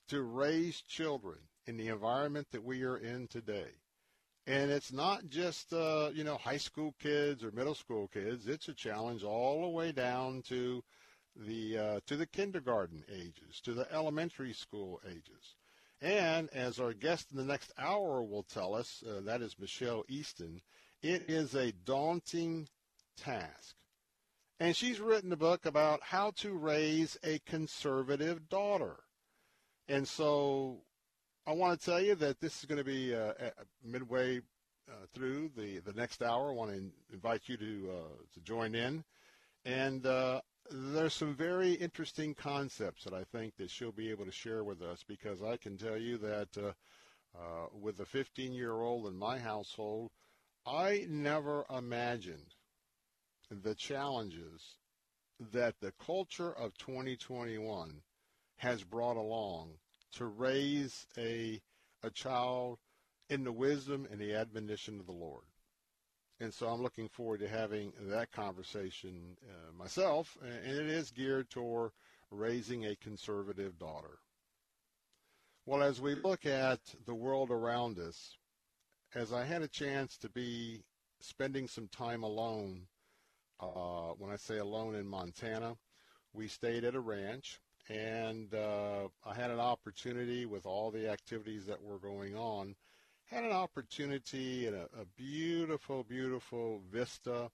to 0.08 0.22
raise 0.22 0.82
children 0.82 1.38
in 1.66 1.78
the 1.78 1.88
environment 1.88 2.48
that 2.52 2.64
we 2.64 2.84
are 2.84 2.98
in 2.98 3.28
today. 3.28 3.70
And 4.48 4.72
it's 4.72 4.92
not 4.92 5.30
just, 5.30 5.72
uh, 5.72 6.10
you 6.14 6.24
know, 6.24 6.36
high 6.38 6.58
school 6.58 6.96
kids 7.00 7.44
or 7.44 7.52
middle 7.52 7.76
school 7.76 8.08
kids. 8.08 8.48
It's 8.48 8.68
a 8.68 8.74
challenge 8.74 9.24
all 9.24 9.62
the 9.62 9.70
way 9.70 9.92
down 9.92 10.42
to 10.48 10.84
the, 11.36 11.78
uh, 11.78 12.00
to 12.08 12.18
the 12.18 12.26
kindergarten 12.26 13.04
ages, 13.10 13.62
to 13.64 13.74
the 13.74 13.92
elementary 13.94 14.54
school 14.54 15.00
ages. 15.08 15.56
And 16.02 16.50
as 16.50 16.80
our 16.80 16.94
guest 16.94 17.28
in 17.32 17.38
the 17.38 17.46
next 17.46 17.72
hour 17.78 18.24
will 18.24 18.44
tell 18.44 18.74
us, 18.74 19.04
uh, 19.08 19.22
that 19.26 19.42
is 19.42 19.60
Michelle 19.60 20.04
Easton, 20.10 20.62
it 21.04 21.30
is 21.30 21.54
a 21.54 21.72
daunting 21.72 22.68
task. 23.16 23.76
And 24.62 24.76
she's 24.76 25.00
written 25.00 25.34
a 25.34 25.38
book 25.38 25.66
about 25.66 26.04
how 26.04 26.34
to 26.36 26.54
raise 26.54 27.18
a 27.24 27.40
conservative 27.48 28.48
daughter. 28.48 28.98
And 29.88 30.08
so 30.08 30.84
I 31.48 31.54
want 31.54 31.80
to 31.80 31.84
tell 31.84 32.00
you 32.00 32.14
that 32.14 32.40
this 32.40 32.60
is 32.60 32.66
going 32.66 32.78
to 32.78 32.84
be 32.84 33.16
uh, 33.16 33.34
midway 33.84 34.38
uh, 34.38 35.08
through 35.16 35.50
the, 35.58 35.80
the 35.80 35.94
next 35.94 36.22
hour. 36.22 36.52
I 36.52 36.54
want 36.54 36.70
to 36.74 36.92
invite 37.12 37.50
you 37.50 37.58
to, 37.58 37.90
uh, 37.92 38.24
to 38.36 38.40
join 38.42 38.76
in. 38.76 39.04
And 39.66 40.06
uh, 40.06 40.42
there's 40.70 41.16
some 41.16 41.34
very 41.34 41.72
interesting 41.74 42.36
concepts 42.36 43.04
that 43.06 43.16
I 43.16 43.24
think 43.24 43.58
that 43.58 43.72
she'll 43.72 43.92
be 43.92 44.12
able 44.12 44.26
to 44.26 44.32
share 44.32 44.64
with 44.64 44.84
us 44.84 45.04
because 45.08 45.42
I 45.42 45.58
can 45.58 45.76
tell 45.76 45.98
you 45.98 46.20
that 46.20 46.50
uh, 46.56 46.74
uh, 47.36 47.66
with 47.74 48.00
a 48.00 48.06
15-year-old 48.06 49.08
in 49.08 49.18
my 49.18 49.40
household, 49.40 50.12
I 50.68 51.08
never 51.10 51.66
imagined 51.76 52.54
the 53.52 53.76
challenges 53.76 54.78
that 55.52 55.76
the 55.82 55.94
culture 56.06 56.54
of 56.54 56.78
2021 56.78 58.02
has 58.58 58.84
brought 58.84 59.18
along 59.18 59.72
to 60.14 60.26
raise 60.26 61.08
a, 61.18 61.62
a 62.04 62.10
child 62.12 62.78
in 63.30 63.44
the 63.44 63.52
wisdom 63.52 64.08
and 64.12 64.20
the 64.20 64.36
admonition 64.36 65.00
of 65.00 65.06
the 65.06 65.12
Lord. 65.12 65.44
And 66.40 66.54
so 66.54 66.68
I'm 66.68 66.82
looking 66.82 67.08
forward 67.08 67.40
to 67.42 67.48
having 67.48 67.94
that 68.02 68.32
conversation 68.32 69.38
uh, 69.44 69.74
myself, 69.78 70.38
and 70.42 70.76
it 70.76 70.88
is 70.88 71.12
geared 71.12 71.50
toward 71.50 71.92
raising 72.32 72.86
a 72.86 72.96
conservative 72.96 73.78
daughter. 73.78 74.20
Well, 75.66 75.84
as 75.84 76.02
we 76.02 76.16
look 76.16 76.46
at 76.46 76.80
the 77.06 77.14
world 77.14 77.52
around 77.52 78.00
us, 78.00 78.38
as 79.14 79.32
I 79.32 79.44
had 79.44 79.62
a 79.62 79.68
chance 79.68 80.18
to 80.18 80.30
be 80.30 80.84
spending 81.20 81.68
some 81.68 81.88
time 81.88 82.24
alone 82.24 82.88
uh, 83.62 84.14
when 84.18 84.32
I 84.32 84.36
say 84.36 84.58
alone 84.58 84.96
in 84.96 85.08
Montana, 85.08 85.76
we 86.34 86.48
stayed 86.48 86.84
at 86.84 86.96
a 86.96 87.00
ranch, 87.00 87.60
and 87.90 88.54
uh, 88.54 89.08
I 89.26 89.34
had 89.34 89.52
an 89.52 89.60
opportunity 89.60 90.46
with 90.46 90.66
all 90.66 90.92
the 90.92 91.10
activities 91.10 91.66
that 91.66 91.82
were 91.82 92.00
going 92.00 92.36
on, 92.36 92.76
had 93.26 93.44
an 93.44 93.52
opportunity 93.52 94.68
in 94.68 94.74
a, 94.74 94.84
a 95.00 95.06
beautiful, 95.16 96.04
beautiful 96.04 96.82
vista 96.92 97.50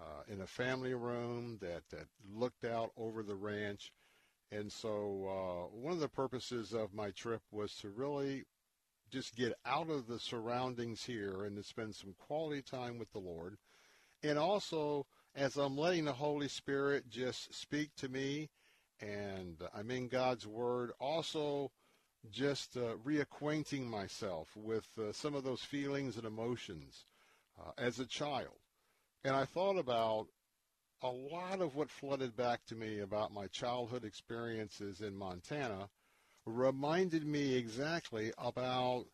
uh, 0.00 0.22
in 0.28 0.40
a 0.40 0.46
family 0.46 0.94
room 0.94 1.58
that, 1.60 1.82
that 1.90 2.06
looked 2.34 2.64
out 2.64 2.90
over 2.96 3.22
the 3.22 3.34
ranch. 3.34 3.92
And 4.50 4.70
so 4.70 4.88
uh, 5.70 5.76
one 5.76 5.92
of 5.92 6.00
the 6.00 6.08
purposes 6.08 6.72
of 6.72 6.92
my 6.94 7.10
trip 7.10 7.42
was 7.50 7.74
to 7.76 7.90
really 7.90 8.44
just 9.10 9.36
get 9.36 9.54
out 9.66 9.90
of 9.90 10.06
the 10.06 10.18
surroundings 10.18 11.04
here 11.04 11.44
and 11.44 11.56
to 11.56 11.62
spend 11.62 11.94
some 11.94 12.14
quality 12.18 12.62
time 12.62 12.98
with 12.98 13.12
the 13.12 13.18
Lord. 13.18 13.58
And 14.22 14.38
also 14.38 15.06
as 15.34 15.56
I'm 15.56 15.76
letting 15.78 16.04
the 16.04 16.12
Holy 16.12 16.48
Spirit 16.48 17.08
just 17.08 17.54
speak 17.54 17.94
to 17.96 18.08
me 18.08 18.50
and 19.00 19.56
I'm 19.74 19.90
in 19.90 20.08
God's 20.08 20.46
Word, 20.46 20.92
also 21.00 21.70
just 22.30 22.76
uh, 22.76 22.94
reacquainting 23.04 23.84
myself 23.84 24.48
with 24.54 24.86
uh, 24.98 25.12
some 25.12 25.34
of 25.34 25.42
those 25.42 25.62
feelings 25.62 26.16
and 26.16 26.24
emotions 26.24 27.06
uh, 27.60 27.72
as 27.78 27.98
a 27.98 28.06
child. 28.06 28.58
And 29.24 29.34
I 29.34 29.44
thought 29.44 29.78
about 29.78 30.26
a 31.02 31.08
lot 31.08 31.60
of 31.60 31.74
what 31.74 31.90
flooded 31.90 32.36
back 32.36 32.64
to 32.66 32.76
me 32.76 33.00
about 33.00 33.32
my 33.32 33.48
childhood 33.48 34.04
experiences 34.04 35.00
in 35.00 35.16
Montana 35.16 35.88
reminded 36.46 37.24
me 37.26 37.54
exactly 37.54 38.32
about 38.38 39.06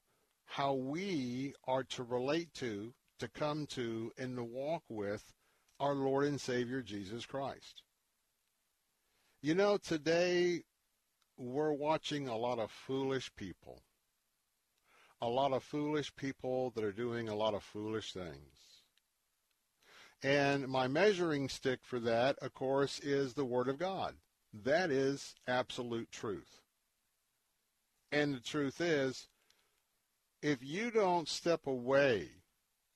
how 0.44 0.74
we 0.74 1.54
are 1.64 1.84
to 1.84 2.02
relate 2.02 2.52
to, 2.54 2.92
to 3.20 3.28
come 3.28 3.66
to, 3.66 4.12
and 4.18 4.36
to 4.36 4.44
walk 4.44 4.82
with 4.88 5.32
our 5.80 5.94
Lord 5.94 6.26
and 6.26 6.40
Savior 6.40 6.82
Jesus 6.82 7.24
Christ. 7.24 7.82
You 9.40 9.54
know, 9.54 9.76
today 9.76 10.62
we're 11.36 11.72
watching 11.72 12.28
a 12.28 12.36
lot 12.36 12.58
of 12.58 12.70
foolish 12.70 13.30
people. 13.36 13.82
A 15.20 15.28
lot 15.28 15.52
of 15.52 15.62
foolish 15.62 16.14
people 16.16 16.70
that 16.74 16.84
are 16.84 16.92
doing 16.92 17.28
a 17.28 17.34
lot 17.34 17.54
of 17.54 17.62
foolish 17.62 18.12
things. 18.12 18.82
And 20.22 20.66
my 20.66 20.88
measuring 20.88 21.48
stick 21.48 21.80
for 21.82 22.00
that, 22.00 22.36
of 22.40 22.54
course, 22.54 22.98
is 23.00 23.34
the 23.34 23.44
Word 23.44 23.68
of 23.68 23.78
God. 23.78 24.14
That 24.64 24.90
is 24.90 25.34
absolute 25.46 26.10
truth. 26.10 26.60
And 28.10 28.34
the 28.34 28.40
truth 28.40 28.80
is, 28.80 29.28
if 30.42 30.58
you 30.62 30.90
don't 30.90 31.28
step 31.28 31.66
away 31.66 32.30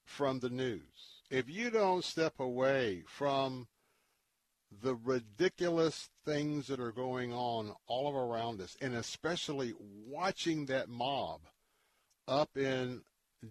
from 0.05 0.41
the 0.41 0.51
news, 0.51 1.12
if 1.33 1.49
you 1.49 1.71
don't 1.71 2.05
step 2.05 2.39
away 2.39 3.03
from 3.07 3.67
the 4.83 4.95
ridiculous 4.95 6.11
things 6.27 6.67
that 6.67 6.79
are 6.79 6.93
going 6.93 7.33
on 7.33 7.75
all 7.87 8.15
around 8.15 8.61
us, 8.61 8.77
and 8.83 8.95
especially 8.95 9.73
watching 10.07 10.67
that 10.67 10.91
mob 10.91 11.41
up 12.29 12.51
in 12.55 13.01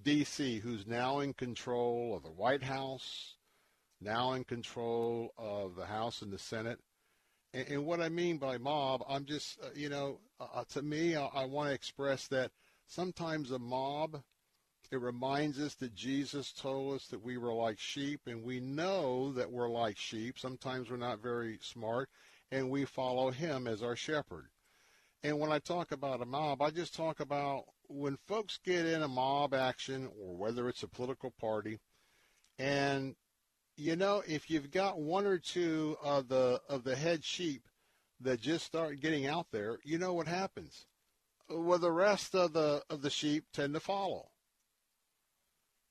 D.C., 0.03 0.59
who's 0.59 0.85
now 0.85 1.19
in 1.19 1.33
control 1.33 2.15
of 2.15 2.21
the 2.21 2.29
White 2.29 2.61
House, 2.61 3.35
now 3.99 4.33
in 4.33 4.43
control 4.43 5.33
of 5.35 5.75
the 5.75 5.87
House 5.87 6.21
and 6.21 6.31
the 6.31 6.39
Senate. 6.39 6.79
And, 7.51 7.67
and 7.67 7.85
what 7.85 7.99
I 7.99 8.09
mean 8.09 8.37
by 8.37 8.59
mob, 8.59 9.03
I'm 9.09 9.25
just, 9.25 9.59
uh, 9.59 9.69
you 9.75 9.89
know, 9.89 10.19
uh, 10.39 10.47
uh 10.53 10.63
to 10.73 10.83
me, 10.83 11.15
I, 11.15 11.25
I 11.25 11.45
want 11.45 11.69
to 11.69 11.75
express 11.75 12.27
that 12.27 12.51
sometimes 12.85 13.49
a 13.49 13.57
mob 13.57 14.21
It 14.91 14.99
reminds 14.99 15.57
us 15.57 15.75
that 15.75 15.95
Jesus 15.95 16.51
told 16.51 16.95
us 16.95 17.07
that 17.07 17.23
we 17.23 17.37
were 17.37 17.53
like 17.53 17.79
sheep, 17.79 18.21
and 18.27 18.43
we 18.43 18.59
know 18.59 19.31
that 19.31 19.49
we're 19.49 19.69
like 19.69 19.97
sheep. 19.97 20.37
Sometimes 20.37 20.89
we're 20.89 20.97
not 20.97 21.23
very 21.23 21.59
smart, 21.61 22.09
and 22.51 22.69
we 22.69 22.83
follow 22.83 23.31
him 23.31 23.67
as 23.67 23.81
our 23.81 23.95
shepherd. 23.95 24.47
And 25.23 25.39
when 25.39 25.49
I 25.49 25.59
talk 25.59 25.93
about 25.93 26.21
a 26.21 26.25
mob, 26.25 26.61
I 26.61 26.71
just 26.71 26.93
talk 26.93 27.21
about 27.21 27.65
when 27.87 28.17
folks 28.27 28.59
get 28.65 28.85
in 28.85 29.01
a 29.01 29.07
mob 29.07 29.53
action 29.53 30.09
or 30.19 30.35
whether 30.35 30.67
it's 30.67 30.83
a 30.83 30.89
political 30.89 31.31
party, 31.31 31.79
and 32.59 33.15
you 33.77 33.95
know, 33.95 34.21
if 34.27 34.49
you've 34.49 34.71
got 34.71 34.99
one 34.99 35.25
or 35.25 35.37
two 35.37 35.97
of 36.03 36.27
the 36.27 36.61
of 36.67 36.83
the 36.83 36.97
head 36.97 37.23
sheep 37.23 37.67
that 38.19 38.41
just 38.41 38.65
start 38.65 38.99
getting 38.99 39.25
out 39.25 39.47
there, 39.51 39.79
you 39.83 39.97
know 39.97 40.13
what 40.13 40.27
happens. 40.27 40.85
Well, 41.49 41.79
the 41.79 41.91
rest 41.91 42.35
of 42.35 42.51
the 42.51 42.83
of 42.89 43.01
the 43.01 43.09
sheep 43.09 43.45
tend 43.53 43.73
to 43.73 43.79
follow. 43.79 44.30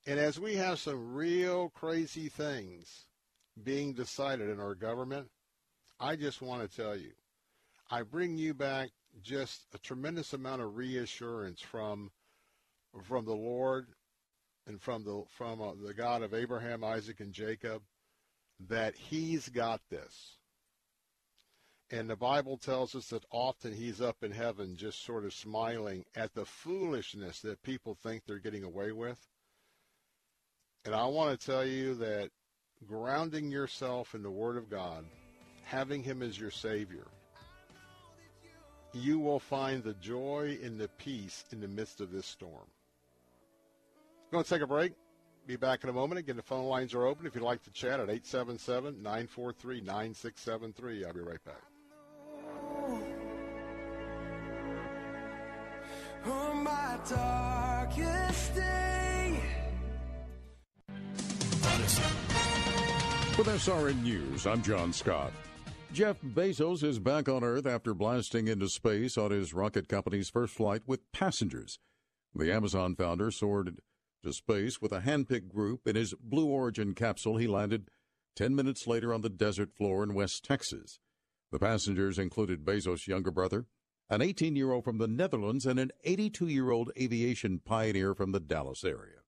And 0.07 0.19
as 0.19 0.41
we 0.41 0.57
have 0.57 0.79
some 0.79 1.15
real 1.15 1.71
crazy 1.71 2.29
things 2.29 3.05
being 3.63 3.93
decided 3.93 4.49
in 4.49 4.59
our 4.59 4.75
government, 4.75 5.29
I 5.99 6.17
just 6.17 6.41
want 6.41 6.69
to 6.69 6.77
tell 6.77 6.97
you, 6.97 7.13
I 7.91 8.03
bring 8.03 8.39
you 8.39 8.55
back 8.55 8.91
just 9.23 9.67
a 9.75 9.79
tremendous 9.79 10.33
amount 10.33 10.63
of 10.63 10.77
reassurance 10.77 11.61
from 11.61 12.11
from 13.05 13.25
the 13.25 13.35
Lord 13.35 13.89
and 14.67 14.81
from 14.81 15.05
the 15.05 15.25
from 15.29 15.61
uh, 15.61 15.73
the 15.75 15.95
God 15.95 16.23
of 16.23 16.33
Abraham, 16.33 16.83
Isaac, 16.83 17.21
and 17.21 17.33
Jacob 17.33 17.83
that 18.69 18.95
He's 18.95 19.49
got 19.49 19.81
this. 19.91 20.37
And 21.91 22.09
the 22.09 22.17
Bible 22.17 22.57
tells 22.57 22.95
us 22.95 23.09
that 23.09 23.25
often 23.31 23.75
He's 23.75 24.01
up 24.01 24.23
in 24.23 24.31
heaven, 24.31 24.77
just 24.77 25.05
sort 25.05 25.25
of 25.25 25.35
smiling 25.35 26.05
at 26.15 26.35
the 26.35 26.45
foolishness 26.45 27.41
that 27.41 27.63
people 27.63 27.95
think 27.95 28.23
they're 28.25 28.39
getting 28.39 28.65
away 28.65 28.93
with. 28.93 29.29
And 30.85 30.95
I 30.95 31.05
want 31.07 31.39
to 31.39 31.47
tell 31.47 31.65
you 31.65 31.95
that 31.97 32.31
grounding 32.87 33.51
yourself 33.51 34.15
in 34.15 34.23
the 34.23 34.31
Word 34.31 34.57
of 34.57 34.71
God, 34.71 35.05
having 35.65 36.03
Him 36.03 36.23
as 36.23 36.39
your 36.39 36.51
Savior 36.51 37.07
you 38.93 39.19
will 39.19 39.39
find 39.39 39.83
the 39.83 39.95
joy 39.95 40.59
and 40.63 40.79
the 40.79 40.89
peace 40.89 41.47
in 41.53 41.61
the 41.61 41.69
midst 41.69 42.01
of 42.01 42.11
this 42.11 42.27
storm. 42.27 42.67
Going 44.33 44.45
to 44.45 44.51
take 44.51 44.63
a 44.63 44.67
break. 44.67 44.95
Be 45.47 45.57
back 45.57 45.85
in 45.85 45.91
a 45.91 45.93
moment. 45.93 46.19
Again, 46.19 46.37
the 46.37 46.43
phone 46.43 46.67
lines 46.67 46.95
are 46.95 47.07
open 47.07 47.27
if 47.27 47.35
you'd 47.35 47.43
like 47.43 47.63
to 47.65 47.71
chat 47.71 48.01
at 48.01 48.09
877-943-9673. 48.09 51.07
I'll 51.07 51.13
be 51.13 51.21
right 51.21 51.45
back. 51.45 51.63
On 56.27 56.63
my 56.63 56.99
darkest 57.09 58.55
day. 58.55 59.60
With 63.37 63.47
SRN 63.47 64.03
News, 64.03 64.47
I'm 64.47 64.63
John 64.63 64.95
Scott. 64.95 65.33
Jeff 65.93 66.17
Bezos 66.23 66.83
is 66.83 66.99
back 66.99 67.29
on 67.29 67.45
Earth 67.45 67.67
after 67.67 67.93
blasting 67.93 68.49
into 68.49 68.67
space 68.69 69.19
on 69.19 69.31
his 69.31 69.53
rocket 69.53 69.87
company's 69.87 70.31
first 70.31 70.55
flight 70.55 70.83
with 70.87 71.13
passengers. 71.13 71.79
The 72.35 72.51
Amazon 72.51 72.95
founder 72.97 73.31
soared 73.31 73.79
to 74.25 74.33
space 74.33 74.81
with 74.81 74.93
a 74.93 75.01
handpicked 75.01 75.49
group. 75.49 75.87
In 75.87 75.97
his 75.97 76.15
Blue 76.15 76.47
Origin 76.47 76.95
capsule, 76.95 77.37
he 77.37 77.47
landed 77.47 77.91
10 78.37 78.55
minutes 78.55 78.87
later 78.87 79.13
on 79.13 79.21
the 79.21 79.29
desert 79.29 79.75
floor 79.77 80.03
in 80.03 80.15
West 80.15 80.45
Texas. 80.45 80.99
The 81.53 81.59
passengers 81.59 82.19
included 82.19 82.65
Bezos' 82.65 83.07
younger 83.07 83.31
brother, 83.31 83.67
an 84.09 84.23
18 84.23 84.57
year 84.57 84.73
old 84.73 84.85
from 84.85 84.97
the 84.97 85.09
Netherlands, 85.09 85.67
and 85.67 85.79
an 85.79 85.91
82 86.05 86.47
year 86.47 86.71
old 86.71 86.91
aviation 86.99 87.59
pioneer 87.59 88.15
from 88.15 88.33
the 88.33 88.41
Dallas 88.41 88.83
area. 88.83 89.20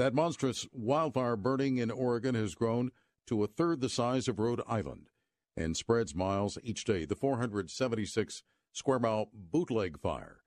That 0.00 0.14
monstrous 0.14 0.66
wildfire 0.72 1.36
burning 1.36 1.76
in 1.76 1.90
Oregon 1.90 2.34
has 2.34 2.54
grown 2.54 2.90
to 3.26 3.44
a 3.44 3.46
third 3.46 3.82
the 3.82 3.90
size 3.90 4.28
of 4.28 4.38
Rhode 4.38 4.62
Island 4.66 5.10
and 5.58 5.76
spreads 5.76 6.14
miles 6.14 6.56
each 6.62 6.84
day. 6.84 7.04
The 7.04 7.14
476 7.14 8.42
square 8.72 8.98
mile 8.98 9.28
bootleg 9.34 10.00
fire 10.00 10.38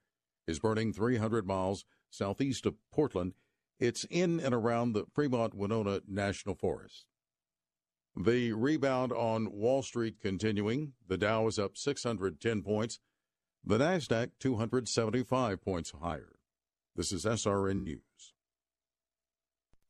is 0.47 0.57
burning 0.57 0.91
300 0.91 1.45
miles 1.45 1.85
southeast 2.09 2.65
of 2.65 2.77
Portland. 2.91 3.35
It's 3.79 4.07
in 4.09 4.39
and 4.39 4.55
around 4.55 4.93
the 4.93 5.05
Fremont 5.13 5.55
Winema 5.55 6.01
National 6.07 6.55
Forest. 6.55 7.05
The 8.15 8.53
rebound 8.53 9.11
on 9.11 9.51
Wall 9.51 9.83
Street 9.83 10.15
continuing. 10.19 10.93
The 11.07 11.19
Dow 11.19 11.45
is 11.45 11.59
up 11.59 11.77
610 11.77 12.63
points. 12.63 12.99
The 13.63 13.77
Nasdaq 13.77 14.31
275 14.39 15.61
points 15.61 15.93
higher. 16.01 16.39
This 16.95 17.11
is 17.11 17.25
SRN 17.25 17.83
News. 17.83 18.12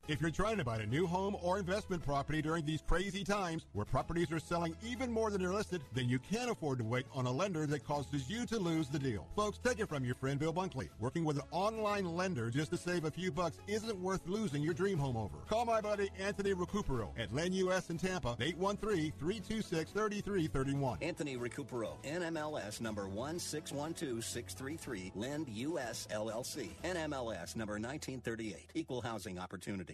If 0.06 0.20
you're 0.20 0.30
trying 0.30 0.58
to 0.58 0.64
buy 0.64 0.76
a 0.76 0.84
new 0.84 1.06
home 1.06 1.34
or 1.40 1.58
investment 1.58 2.04
property 2.04 2.42
during 2.42 2.66
these 2.66 2.82
crazy 2.86 3.24
times 3.24 3.64
where 3.72 3.86
properties 3.86 4.30
are 4.32 4.38
selling 4.38 4.76
even 4.86 5.10
more 5.10 5.30
than 5.30 5.40
they're 5.40 5.50
listed, 5.50 5.80
then 5.94 6.10
you 6.10 6.18
can't 6.18 6.50
afford 6.50 6.76
to 6.80 6.84
wait 6.84 7.06
on 7.14 7.24
a 7.24 7.32
lender 7.32 7.64
that 7.64 7.86
causes 7.86 8.28
you 8.28 8.44
to 8.44 8.58
lose 8.58 8.88
the 8.88 8.98
deal. 8.98 9.26
Folks, 9.34 9.58
take 9.64 9.80
it 9.80 9.88
from 9.88 10.04
your 10.04 10.14
friend 10.16 10.38
Bill 10.38 10.52
Bunkley. 10.52 10.90
Working 11.00 11.24
with 11.24 11.38
an 11.38 11.44
online 11.52 12.04
lender 12.04 12.50
just 12.50 12.70
to 12.72 12.76
save 12.76 13.06
a 13.06 13.10
few 13.10 13.32
bucks 13.32 13.56
isn't 13.66 13.98
worth 13.98 14.20
losing 14.26 14.62
your 14.62 14.74
dream 14.74 14.98
home 14.98 15.16
over. 15.16 15.38
Call 15.48 15.64
my 15.64 15.80
buddy 15.80 16.10
Anthony 16.20 16.52
Recupero 16.52 17.08
at 17.18 17.32
Lend 17.32 17.54
US 17.54 17.88
in 17.88 17.96
Tampa, 17.96 18.36
813-326-3331. 18.40 20.98
Anthony 21.00 21.38
Recupero, 21.38 21.92
NMLS 22.04 22.82
number 22.82 23.06
1612633, 23.06 25.12
Lend 25.14 25.48
US 25.48 26.06
LLC, 26.12 26.68
NMLS 26.84 27.56
number 27.56 27.72
1938, 27.74 28.70
Equal 28.74 29.00
Housing 29.00 29.38
Opportunity. 29.38 29.93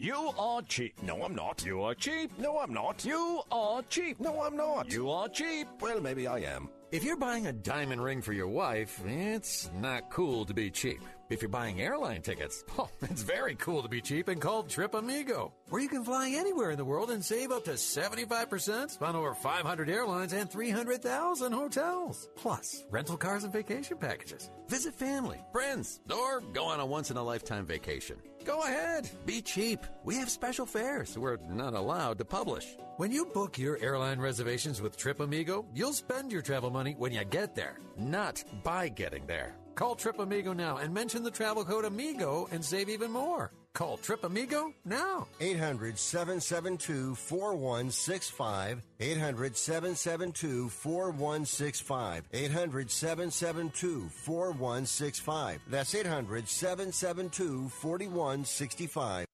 You 0.00 0.30
are 0.38 0.62
cheap. 0.62 0.94
No, 1.02 1.22
I'm 1.22 1.34
not. 1.34 1.62
You 1.62 1.82
are 1.82 1.94
cheap. 1.94 2.30
No, 2.38 2.58
I'm 2.58 2.72
not. 2.72 3.04
You 3.04 3.42
are 3.52 3.82
cheap. 3.82 4.18
No, 4.18 4.40
I'm 4.40 4.56
not. 4.56 4.90
You 4.90 5.10
are 5.10 5.28
cheap. 5.28 5.68
Well, 5.78 6.00
maybe 6.00 6.26
I 6.26 6.38
am. 6.38 6.70
If 6.90 7.04
you're 7.04 7.18
buying 7.18 7.48
a 7.48 7.52
diamond 7.52 8.02
ring 8.02 8.22
for 8.22 8.32
your 8.32 8.48
wife, 8.48 8.98
it's 9.04 9.70
not 9.78 10.08
cool 10.08 10.46
to 10.46 10.54
be 10.54 10.70
cheap. 10.70 11.02
If 11.28 11.42
you're 11.42 11.50
buying 11.50 11.82
airline 11.82 12.22
tickets, 12.22 12.64
oh, 12.78 12.88
it's 13.02 13.20
very 13.20 13.56
cool 13.56 13.82
to 13.82 13.90
be 13.90 14.00
cheap 14.00 14.28
and 14.28 14.40
called 14.40 14.70
Trip 14.70 14.94
Amigo, 14.94 15.52
where 15.68 15.82
you 15.82 15.88
can 15.90 16.02
fly 16.02 16.30
anywhere 16.34 16.70
in 16.70 16.78
the 16.78 16.84
world 16.84 17.10
and 17.10 17.22
save 17.22 17.52
up 17.52 17.66
to 17.66 17.72
75% 17.72 19.02
on 19.02 19.14
over 19.14 19.34
500 19.34 19.90
airlines 19.90 20.32
and 20.32 20.50
300,000 20.50 21.52
hotels. 21.52 22.30
Plus, 22.36 22.84
rental 22.90 23.18
cars 23.18 23.44
and 23.44 23.52
vacation 23.52 23.98
packages. 23.98 24.50
Visit 24.66 24.94
family, 24.94 25.44
friends, 25.52 26.00
or 26.10 26.40
go 26.40 26.64
on 26.64 26.80
a 26.80 26.86
once 26.86 27.10
in 27.10 27.18
a 27.18 27.22
lifetime 27.22 27.66
vacation. 27.66 28.16
Go 28.44 28.62
ahead, 28.62 29.10
be 29.26 29.42
cheap. 29.42 29.80
We 30.04 30.16
have 30.16 30.30
special 30.30 30.66
fares 30.66 31.16
we're 31.18 31.38
not 31.48 31.74
allowed 31.74 32.18
to 32.18 32.24
publish. 32.24 32.76
When 32.96 33.12
you 33.12 33.26
book 33.26 33.58
your 33.58 33.78
airline 33.78 34.18
reservations 34.18 34.80
with 34.80 34.98
TripAmigo, 34.98 35.66
you'll 35.74 35.92
spend 35.92 36.32
your 36.32 36.42
travel 36.42 36.70
money 36.70 36.94
when 36.96 37.12
you 37.12 37.24
get 37.24 37.54
there, 37.54 37.78
not 37.98 38.42
by 38.62 38.88
getting 38.88 39.26
there. 39.26 39.56
Call 39.74 39.94
TripAmigo 39.94 40.54
now 40.56 40.78
and 40.78 40.92
mention 40.92 41.22
the 41.22 41.30
travel 41.30 41.64
code 41.64 41.84
AMIGO 41.84 42.50
and 42.52 42.64
save 42.64 42.88
even 42.88 43.10
more. 43.10 43.52
Call 43.74 43.98
Trip 43.98 44.24
Amigo 44.24 44.74
now. 44.84 45.26
800 45.40 45.98
772 45.98 47.14
4165. 47.14 48.82
800 48.98 49.56
772 49.56 50.68
4165. 50.68 52.24
800 52.32 52.90
772 52.90 54.08
4165. 54.08 55.60
That's 55.68 55.94
800 55.94 56.48
772 56.48 57.68
4165. 57.68 59.26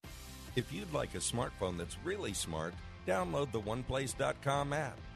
If 0.55 0.72
you'd 0.72 0.92
like 0.92 1.14
a 1.14 1.18
smartphone 1.18 1.77
that's 1.79 1.96
really 2.05 2.33
smart, 2.33 2.75
download 3.07 3.53
the 3.53 3.61
OnePlace.com 3.61 4.72
app, 4.72 4.99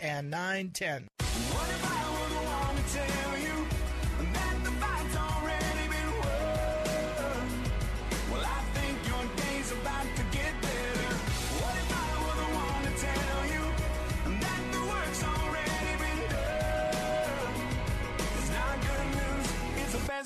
and 0.00 0.30
910. 0.32 1.06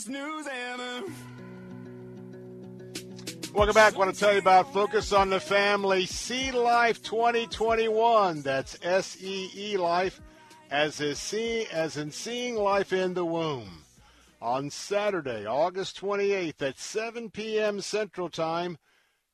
news 0.08 0.46
ever. 0.46 1.33
Welcome 3.54 3.74
back. 3.74 3.94
I 3.94 3.98
want 3.98 4.12
to 4.12 4.18
tell 4.18 4.32
you 4.32 4.40
about 4.40 4.72
Focus 4.72 5.12
on 5.12 5.30
the 5.30 5.38
Family 5.38 6.06
See 6.06 6.50
Life 6.50 7.00
2021. 7.04 8.42
That's 8.42 8.76
S 8.82 9.16
E 9.22 9.48
E 9.54 9.76
Life, 9.76 10.20
as, 10.72 10.96
see, 10.96 11.64
as 11.66 11.96
in 11.96 12.10
seeing 12.10 12.56
life 12.56 12.92
in 12.92 13.14
the 13.14 13.24
womb. 13.24 13.84
On 14.42 14.70
Saturday, 14.70 15.46
August 15.46 16.00
28th 16.00 16.62
at 16.62 16.80
7 16.80 17.30
p.m. 17.30 17.80
Central 17.80 18.28
Time, 18.28 18.76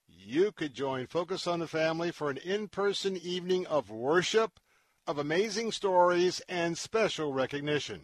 you 0.07 0.53
could 0.53 0.75
join 0.75 1.07
Focus 1.07 1.47
on 1.47 1.61
the 1.61 1.67
Family 1.67 2.11
for 2.11 2.29
an 2.29 2.37
in 2.37 2.69
person 2.69 3.17
evening 3.17 3.67
of 3.69 3.89
worship, 3.89 4.61
of 5.07 5.17
amazing 5.17 5.73
stories, 5.73 6.43
and 6.47 6.77
special 6.77 7.33
recognition. 7.33 8.03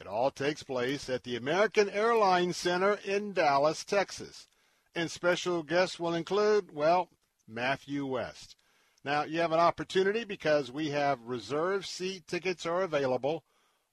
It 0.00 0.06
all 0.06 0.30
takes 0.30 0.62
place 0.62 1.10
at 1.10 1.24
the 1.24 1.34
American 1.34 1.90
Airlines 1.90 2.56
Center 2.56 3.00
in 3.04 3.32
Dallas, 3.32 3.84
Texas. 3.84 4.46
And 4.94 5.10
special 5.10 5.62
guests 5.62 6.00
will 6.00 6.14
include, 6.14 6.74
well, 6.74 7.08
Matthew 7.46 8.04
West. 8.06 8.56
Now, 9.04 9.22
you 9.22 9.40
have 9.40 9.52
an 9.52 9.60
opportunity 9.60 10.24
because 10.24 10.72
we 10.72 10.90
have 10.90 11.20
reserved 11.22 11.86
seat 11.86 12.26
tickets 12.26 12.66
are 12.66 12.82
available 12.82 13.44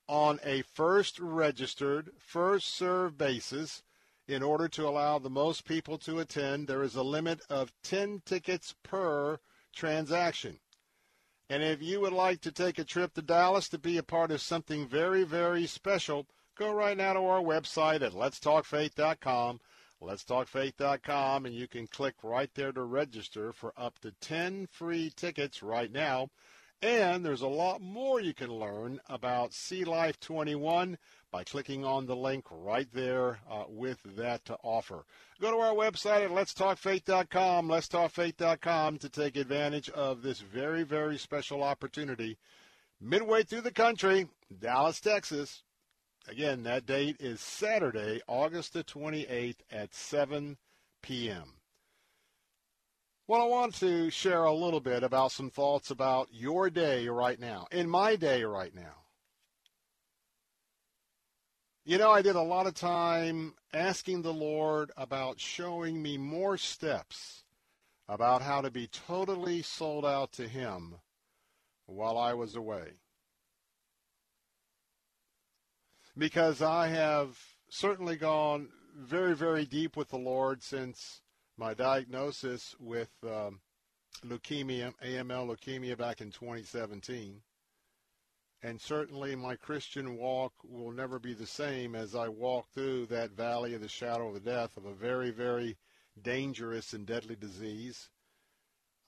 on 0.07 0.39
a 0.43 0.61
first 0.61 1.19
registered, 1.19 2.11
first 2.17 2.75
served 2.75 3.17
basis. 3.17 3.83
In 4.27 4.41
order 4.41 4.67
to 4.69 4.87
allow 4.87 5.19
the 5.19 5.29
most 5.29 5.65
people 5.65 5.99
to 5.99 6.19
attend, 6.19 6.67
there 6.67 6.81
is 6.81 6.95
a 6.95 7.03
limit 7.03 7.41
of 7.49 7.71
10 7.83 8.23
tickets 8.25 8.73
per 8.81 9.39
transaction. 9.75 10.59
And 11.49 11.61
if 11.61 11.81
you 11.81 12.01
would 12.01 12.13
like 12.13 12.41
to 12.41 12.51
take 12.51 12.79
a 12.79 12.83
trip 12.83 13.13
to 13.13 13.21
Dallas 13.21 13.69
to 13.69 13.77
be 13.77 13.97
a 13.97 14.03
part 14.03 14.31
of 14.31 14.41
something 14.41 14.87
very, 14.87 15.23
very 15.23 15.67
special, 15.67 16.25
go 16.55 16.73
right 16.73 16.97
now 16.97 17.13
to 17.13 17.19
our 17.19 17.41
website 17.41 18.01
at 18.01 18.13
letstalkfaith.com, 18.13 19.59
letstalkfaith.com, 20.01 21.45
and 21.45 21.55
you 21.55 21.67
can 21.67 21.87
click 21.87 22.15
right 22.23 22.49
there 22.53 22.71
to 22.71 22.83
register 22.83 23.51
for 23.51 23.73
up 23.77 23.99
to 23.99 24.11
10 24.21 24.67
free 24.67 25.11
tickets 25.15 25.63
right 25.63 25.91
now. 25.91 26.29
And 26.81 27.25
there's 27.25 27.41
a 27.41 27.47
lot 27.47 27.81
more 27.81 28.19
you 28.19 28.33
can 28.33 28.51
learn 28.51 28.99
about 29.07 29.53
See 29.53 29.85
Life 29.85 30.19
21 30.19 30.97
by 31.31 31.43
clicking 31.43 31.83
on 31.83 32.05
the 32.05 32.15
link 32.15 32.45
right 32.51 32.87
there 32.93 33.39
uh, 33.49 33.63
with 33.67 33.99
that 34.15 34.45
to 34.45 34.57
offer. 34.61 35.05
Go 35.41 35.51
to 35.51 35.57
our 35.57 35.73
website 35.73 36.25
at 36.25 36.31
letstalkfaith.com, 36.31 37.67
letstalkfaith.com 37.67 38.97
to 38.99 39.09
take 39.09 39.35
advantage 39.35 39.89
of 39.89 40.21
this 40.21 40.41
very, 40.41 40.83
very 40.83 41.17
special 41.17 41.63
opportunity. 41.63 42.37
Midway 43.01 43.43
through 43.43 43.61
the 43.61 43.71
country, 43.71 44.27
Dallas, 44.59 44.99
Texas. 44.99 45.63
Again, 46.27 46.63
that 46.63 46.87
date 46.87 47.17
is 47.19 47.39
Saturday, 47.39 48.21
August 48.27 48.73
the 48.73 48.83
28th 48.83 49.57
at 49.71 49.93
7 49.93 50.57
p.m. 51.03 51.53
Well, 53.27 53.41
I 53.41 53.45
want 53.45 53.75
to 53.75 54.09
share 54.09 54.43
a 54.43 54.53
little 54.53 54.79
bit 54.79 55.03
about 55.03 55.31
some 55.31 55.49
thoughts 55.49 55.91
about 55.91 56.29
your 56.31 56.69
day 56.69 57.07
right 57.07 57.39
now, 57.39 57.67
in 57.71 57.89
my 57.89 58.15
day 58.15 58.43
right 58.43 58.73
now. 58.73 59.05
You 61.83 61.99
know, 61.99 62.09
I 62.09 62.23
did 62.23 62.35
a 62.35 62.41
lot 62.41 62.65
of 62.65 62.73
time 62.73 63.53
asking 63.71 64.23
the 64.23 64.33
Lord 64.33 64.91
about 64.97 65.39
showing 65.39 66.01
me 66.01 66.17
more 66.17 66.57
steps 66.57 67.43
about 68.07 68.41
how 68.41 68.61
to 68.61 68.71
be 68.71 68.87
totally 68.87 69.61
sold 69.61 70.05
out 70.05 70.31
to 70.33 70.47
Him 70.47 70.95
while 71.85 72.17
I 72.17 72.33
was 72.33 72.55
away. 72.55 72.93
Because 76.17 76.61
I 76.61 76.87
have 76.87 77.37
certainly 77.69 78.15
gone 78.15 78.69
very, 78.97 79.35
very 79.35 79.65
deep 79.65 79.97
with 79.97 80.09
the 80.09 80.17
Lord 80.17 80.63
since 80.63 81.21
my 81.57 81.73
diagnosis 81.73 82.75
with 82.79 83.11
um, 83.23 83.59
leukemia, 84.25 84.93
AML 85.03 85.47
leukemia 85.47 85.97
back 85.97 86.21
in 86.21 86.31
2017 86.31 87.41
and 88.65 88.81
certainly 88.81 89.35
my 89.35 89.55
Christian 89.55 90.17
walk 90.17 90.51
will 90.63 90.91
never 90.91 91.19
be 91.19 91.35
the 91.35 91.45
same 91.45 91.93
as 91.93 92.15
I 92.15 92.29
walk 92.29 92.67
through 92.73 93.05
that 93.07 93.29
valley 93.29 93.75
of 93.75 93.81
the 93.81 93.87
shadow 93.87 94.29
of 94.29 94.33
the 94.33 94.39
death 94.39 94.75
of 94.75 94.85
a 94.85 94.93
very, 94.93 95.29
very 95.29 95.77
dangerous 96.19 96.91
and 96.93 97.05
deadly 97.05 97.35
disease. 97.35 98.09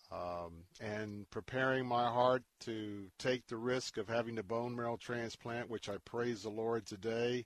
Um, 0.10 0.63
and 0.80 1.30
preparing 1.32 1.86
my 1.86 2.06
heart 2.06 2.43
to 2.62 3.08
take 3.20 3.48
the 3.48 3.58
risk 3.58 3.98
of 3.98 4.08
having 4.08 4.38
a 4.38 4.43
bone 4.43 4.74
marrow 4.74 4.96
transplant, 4.96 5.70
which 5.70 5.89
I 5.89 5.98
praise 6.06 6.43
the 6.43 6.50
Lord 6.50 6.86
today 6.86 7.46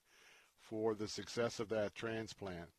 for 0.60 0.94
the 0.94 1.08
success 1.08 1.60
of 1.60 1.70
that 1.70 1.96
transplant. 1.96 2.70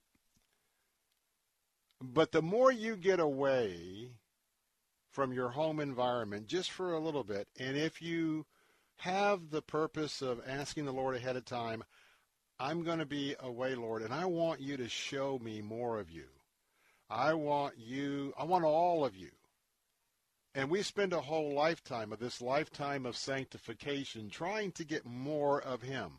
But 2.00 2.32
the 2.32 2.42
more 2.42 2.70
you 2.70 2.96
get 2.96 3.18
away 3.18 4.12
from 5.10 5.32
your 5.32 5.50
home 5.50 5.80
environment, 5.80 6.46
just 6.46 6.70
for 6.70 6.92
a 6.92 7.00
little 7.00 7.24
bit, 7.24 7.48
and 7.58 7.76
if 7.76 8.00
you 8.00 8.46
have 8.96 9.50
the 9.50 9.62
purpose 9.62 10.22
of 10.22 10.40
asking 10.46 10.84
the 10.84 10.92
Lord 10.92 11.16
ahead 11.16 11.36
of 11.36 11.44
time, 11.44 11.82
I'm 12.58 12.84
going 12.84 13.00
to 13.00 13.06
be 13.06 13.34
away, 13.40 13.74
Lord, 13.74 14.02
and 14.02 14.14
I 14.14 14.24
want 14.26 14.60
you 14.60 14.76
to 14.76 14.88
show 14.88 15.40
me 15.42 15.60
more 15.60 15.98
of 15.98 16.08
you. 16.10 16.26
I 17.10 17.34
want 17.34 17.74
you, 17.78 18.32
I 18.38 18.44
want 18.44 18.64
all 18.64 19.04
of 19.04 19.16
you. 19.16 19.30
And 20.54 20.70
we 20.70 20.82
spend 20.82 21.12
a 21.12 21.20
whole 21.20 21.54
lifetime 21.54 22.12
of 22.12 22.18
this 22.18 22.42
lifetime 22.42 23.06
of 23.06 23.16
sanctification 23.16 24.28
trying 24.28 24.72
to 24.72 24.84
get 24.84 25.06
more 25.06 25.60
of 25.60 25.82
Him. 25.82 26.12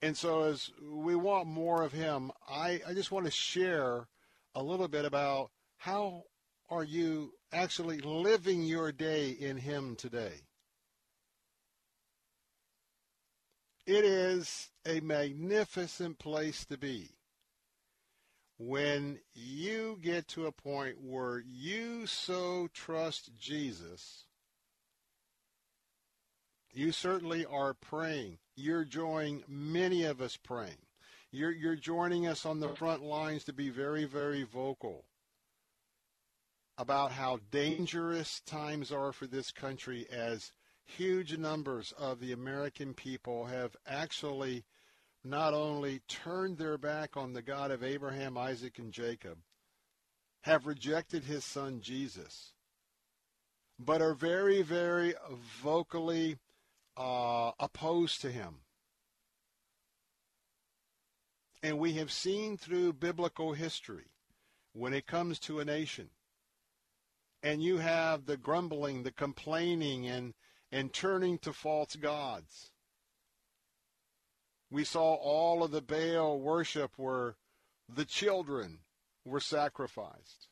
And 0.00 0.16
so 0.16 0.44
as 0.44 0.70
we 0.82 1.14
want 1.14 1.46
more 1.46 1.82
of 1.82 1.92
Him, 1.92 2.32
I, 2.48 2.80
I 2.86 2.94
just 2.94 3.12
want 3.12 3.26
to 3.26 3.30
share 3.30 4.08
a 4.54 4.62
little 4.62 4.88
bit 4.88 5.04
about 5.04 5.50
how 5.76 6.24
are 6.70 6.84
you 6.84 7.34
actually 7.52 7.98
living 7.98 8.62
your 8.62 8.92
day 8.92 9.30
in 9.30 9.58
Him 9.58 9.94
today. 9.96 10.40
It 13.86 14.04
is 14.04 14.70
a 14.86 15.00
magnificent 15.00 16.18
place 16.18 16.64
to 16.66 16.78
be 16.78 17.10
when 18.62 19.18
you 19.32 19.98
get 20.02 20.28
to 20.28 20.44
a 20.44 20.52
point 20.52 20.96
where 21.00 21.42
you 21.50 22.06
so 22.06 22.68
trust 22.74 23.30
Jesus. 23.38 24.26
You 26.70 26.92
certainly 26.92 27.46
are 27.46 27.72
praying. 27.72 28.36
You're 28.54 28.84
joining 28.84 29.44
many 29.48 30.04
of 30.04 30.20
us 30.20 30.36
praying. 30.36 30.76
You're, 31.32 31.52
you're 31.52 31.74
joining 31.74 32.26
us 32.26 32.44
on 32.44 32.60
the 32.60 32.68
front 32.68 33.02
lines 33.02 33.44
to 33.44 33.54
be 33.54 33.70
very, 33.70 34.04
very 34.04 34.42
vocal 34.42 35.06
about 36.76 37.12
how 37.12 37.38
dangerous 37.50 38.40
times 38.40 38.92
are 38.92 39.12
for 39.12 39.26
this 39.26 39.50
country 39.50 40.06
as 40.12 40.52
huge 40.84 41.38
numbers 41.38 41.94
of 41.96 42.20
the 42.20 42.32
American 42.32 42.92
people 42.92 43.46
have 43.46 43.74
actually 43.86 44.64
not 45.22 45.52
only 45.52 46.00
turned 46.08 46.58
their 46.58 46.78
back 46.78 47.16
on 47.16 47.32
the 47.32 47.42
God 47.42 47.70
of 47.70 47.82
Abraham, 47.82 48.38
Isaac, 48.38 48.78
and 48.78 48.92
Jacob, 48.92 49.38
have 50.42 50.66
rejected 50.66 51.24
his 51.24 51.44
son 51.44 51.80
Jesus, 51.82 52.52
but 53.78 54.00
are 54.00 54.14
very, 54.14 54.62
very 54.62 55.14
vocally 55.62 56.38
uh, 56.96 57.52
opposed 57.58 58.20
to 58.22 58.30
him. 58.30 58.56
And 61.62 61.78
we 61.78 61.92
have 61.94 62.10
seen 62.10 62.56
through 62.56 62.94
biblical 62.94 63.52
history 63.52 64.06
when 64.72 64.94
it 64.94 65.06
comes 65.06 65.38
to 65.40 65.60
a 65.60 65.64
nation, 65.64 66.08
and 67.42 67.62
you 67.62 67.78
have 67.78 68.24
the 68.24 68.38
grumbling, 68.38 69.02
the 69.02 69.12
complaining, 69.12 70.06
and, 70.06 70.32
and 70.72 70.92
turning 70.92 71.36
to 71.38 71.52
false 71.52 71.96
gods. 71.96 72.70
We 74.70 74.84
saw 74.84 75.14
all 75.14 75.64
of 75.64 75.72
the 75.72 75.82
Baal 75.82 76.38
worship 76.38 76.92
where 76.96 77.36
the 77.88 78.04
children 78.04 78.78
were 79.24 79.40
sacrificed. 79.40 80.48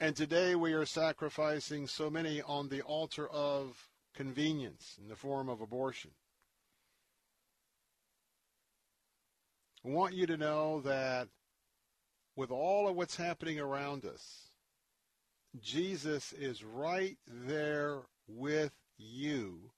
And 0.00 0.16
today 0.16 0.54
we 0.54 0.72
are 0.72 0.86
sacrificing 0.86 1.86
so 1.86 2.10
many 2.10 2.42
on 2.42 2.68
the 2.68 2.82
altar 2.82 3.28
of 3.28 3.88
convenience 4.14 4.96
in 5.00 5.08
the 5.08 5.16
form 5.16 5.48
of 5.48 5.60
abortion. 5.60 6.12
I 9.84 9.90
want 9.90 10.14
you 10.14 10.26
to 10.26 10.36
know 10.38 10.80
that 10.80 11.28
with 12.36 12.50
all 12.50 12.88
of 12.88 12.96
what's 12.96 13.16
happening 13.16 13.60
around 13.60 14.06
us, 14.06 14.48
Jesus 15.60 16.32
is 16.32 16.64
right 16.64 17.18
there 17.26 18.00
with 18.26 18.72
you 18.96 19.70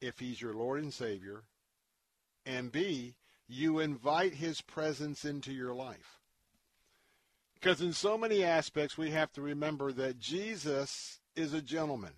if 0.00 0.20
he's 0.20 0.40
your 0.40 0.54
Lord 0.54 0.82
and 0.82 0.94
Savior. 0.94 1.42
And 2.46 2.70
B, 2.70 3.16
you 3.48 3.80
invite 3.80 4.34
his 4.34 4.62
presence 4.62 5.24
into 5.24 5.52
your 5.52 5.74
life. 5.74 6.20
Because 7.54 7.80
in 7.80 7.92
so 7.92 8.16
many 8.16 8.44
aspects, 8.44 8.96
we 8.96 9.10
have 9.10 9.32
to 9.32 9.42
remember 9.42 9.90
that 9.92 10.20
Jesus 10.20 11.18
is 11.34 11.52
a 11.52 11.60
gentleman. 11.60 12.12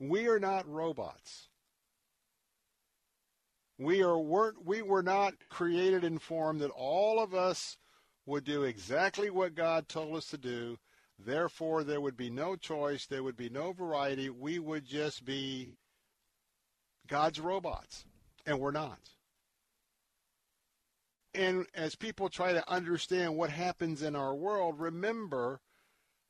We 0.00 0.26
are 0.26 0.40
not 0.40 0.68
robots. 0.68 1.48
We 3.78 4.02
are 4.02 4.18
weren't 4.18 4.64
we 4.64 4.82
were 4.82 5.02
not 5.02 5.34
created 5.48 6.02
and 6.02 6.20
formed 6.20 6.60
that 6.60 6.70
all 6.70 7.20
of 7.20 7.34
us 7.34 7.76
would 8.26 8.44
do 8.44 8.64
exactly 8.64 9.30
what 9.30 9.54
God 9.54 9.88
told 9.88 10.16
us 10.16 10.26
to 10.26 10.38
do. 10.38 10.78
Therefore, 11.18 11.84
there 11.84 12.00
would 12.00 12.16
be 12.16 12.30
no 12.30 12.56
choice. 12.56 13.06
There 13.06 13.22
would 13.22 13.36
be 13.36 13.48
no 13.48 13.72
variety. 13.72 14.28
We 14.28 14.58
would 14.58 14.84
just 14.84 15.24
be 15.24 15.74
God's 17.12 17.40
robots, 17.40 18.06
and 18.46 18.58
we're 18.58 18.70
not. 18.70 19.10
And 21.34 21.66
as 21.74 21.94
people 21.94 22.30
try 22.30 22.54
to 22.54 22.70
understand 22.70 23.36
what 23.36 23.50
happens 23.50 24.00
in 24.00 24.16
our 24.16 24.34
world, 24.34 24.80
remember 24.80 25.60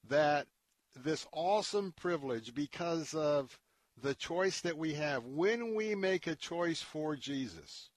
that 0.08 0.48
this 0.96 1.24
awesome 1.32 1.92
privilege, 1.92 2.52
because 2.52 3.14
of 3.14 3.60
the 4.02 4.16
choice 4.16 4.60
that 4.62 4.76
we 4.76 4.94
have, 4.94 5.24
when 5.24 5.76
we 5.76 5.94
make 5.94 6.26
a 6.26 6.34
choice 6.34 6.82
for 6.82 7.14
Jesus, 7.14 7.90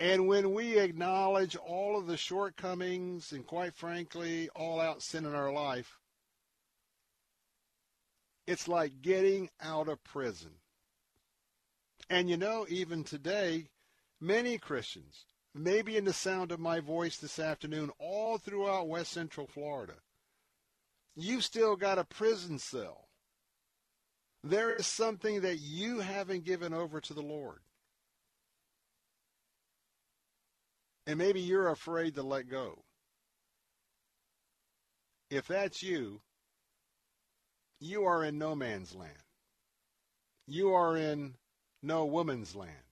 and 0.00 0.26
when 0.26 0.52
we 0.52 0.76
acknowledge 0.76 1.54
all 1.54 1.96
of 1.96 2.08
the 2.08 2.16
shortcomings 2.16 3.30
and, 3.30 3.46
quite 3.46 3.74
frankly, 3.74 4.48
all 4.56 4.80
out 4.80 5.02
sin 5.02 5.24
in 5.24 5.36
our 5.36 5.52
life, 5.52 6.00
it's 8.48 8.66
like 8.66 9.02
getting 9.02 9.50
out 9.60 9.86
of 9.86 10.02
prison. 10.02 10.50
And 12.10 12.28
you 12.28 12.36
know, 12.36 12.66
even 12.68 13.04
today, 13.04 13.68
many 14.20 14.58
Christians, 14.58 15.26
maybe 15.54 15.96
in 15.96 16.04
the 16.04 16.12
sound 16.12 16.50
of 16.50 16.58
my 16.58 16.80
voice 16.80 17.16
this 17.16 17.38
afternoon, 17.38 17.92
all 18.00 18.36
throughout 18.36 18.88
West 18.88 19.12
Central 19.12 19.46
Florida, 19.46 19.94
you've 21.14 21.44
still 21.44 21.76
got 21.76 22.00
a 22.00 22.04
prison 22.04 22.58
cell. 22.58 23.06
There 24.42 24.74
is 24.74 24.86
something 24.86 25.42
that 25.42 25.60
you 25.60 26.00
haven't 26.00 26.44
given 26.44 26.74
over 26.74 27.00
to 27.00 27.14
the 27.14 27.22
Lord. 27.22 27.60
And 31.06 31.16
maybe 31.16 31.40
you're 31.40 31.68
afraid 31.68 32.16
to 32.16 32.22
let 32.22 32.48
go. 32.48 32.82
If 35.30 35.46
that's 35.46 35.80
you, 35.80 36.22
you 37.78 38.04
are 38.04 38.24
in 38.24 38.36
no 38.36 38.56
man's 38.56 38.94
land. 38.94 39.12
You 40.48 40.72
are 40.74 40.96
in 40.96 41.34
no 41.82 42.04
woman's 42.04 42.54
land. 42.54 42.84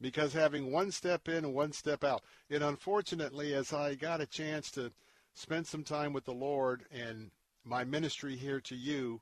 Because 0.00 0.32
having 0.32 0.72
one 0.72 0.90
step 0.90 1.28
in 1.28 1.44
and 1.44 1.54
one 1.54 1.72
step 1.72 2.04
out. 2.04 2.22
And 2.50 2.62
unfortunately, 2.62 3.54
as 3.54 3.72
I 3.72 3.94
got 3.94 4.20
a 4.20 4.26
chance 4.26 4.70
to 4.72 4.92
spend 5.34 5.66
some 5.66 5.84
time 5.84 6.12
with 6.12 6.24
the 6.24 6.32
Lord 6.32 6.84
and 6.90 7.30
my 7.64 7.84
ministry 7.84 8.36
here 8.36 8.60
to 8.60 8.76
you 8.76 9.20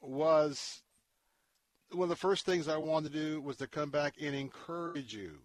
was 0.00 0.82
one 1.90 2.04
of 2.04 2.08
the 2.08 2.16
first 2.16 2.46
things 2.46 2.68
I 2.68 2.76
wanted 2.76 3.12
to 3.12 3.18
do 3.18 3.40
was 3.40 3.56
to 3.58 3.66
come 3.66 3.90
back 3.90 4.14
and 4.20 4.34
encourage 4.34 5.14
you. 5.14 5.38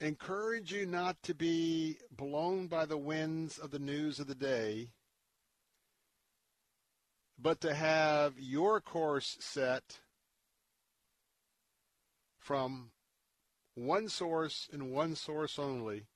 Encourage 0.00 0.72
you 0.72 0.86
not 0.86 1.22
to 1.24 1.34
be 1.34 1.98
blown 2.16 2.66
by 2.66 2.86
the 2.86 2.96
winds 2.96 3.58
of 3.58 3.70
the 3.70 3.78
news 3.78 4.18
of 4.18 4.26
the 4.26 4.34
day 4.34 4.90
but 7.40 7.60
to 7.62 7.74
have 7.74 8.34
your 8.38 8.80
course 8.80 9.36
set 9.40 10.00
from 12.38 12.90
one 13.74 14.08
source 14.08 14.68
and 14.72 14.92
one 14.92 15.14
source 15.14 15.58
only, 15.58 16.06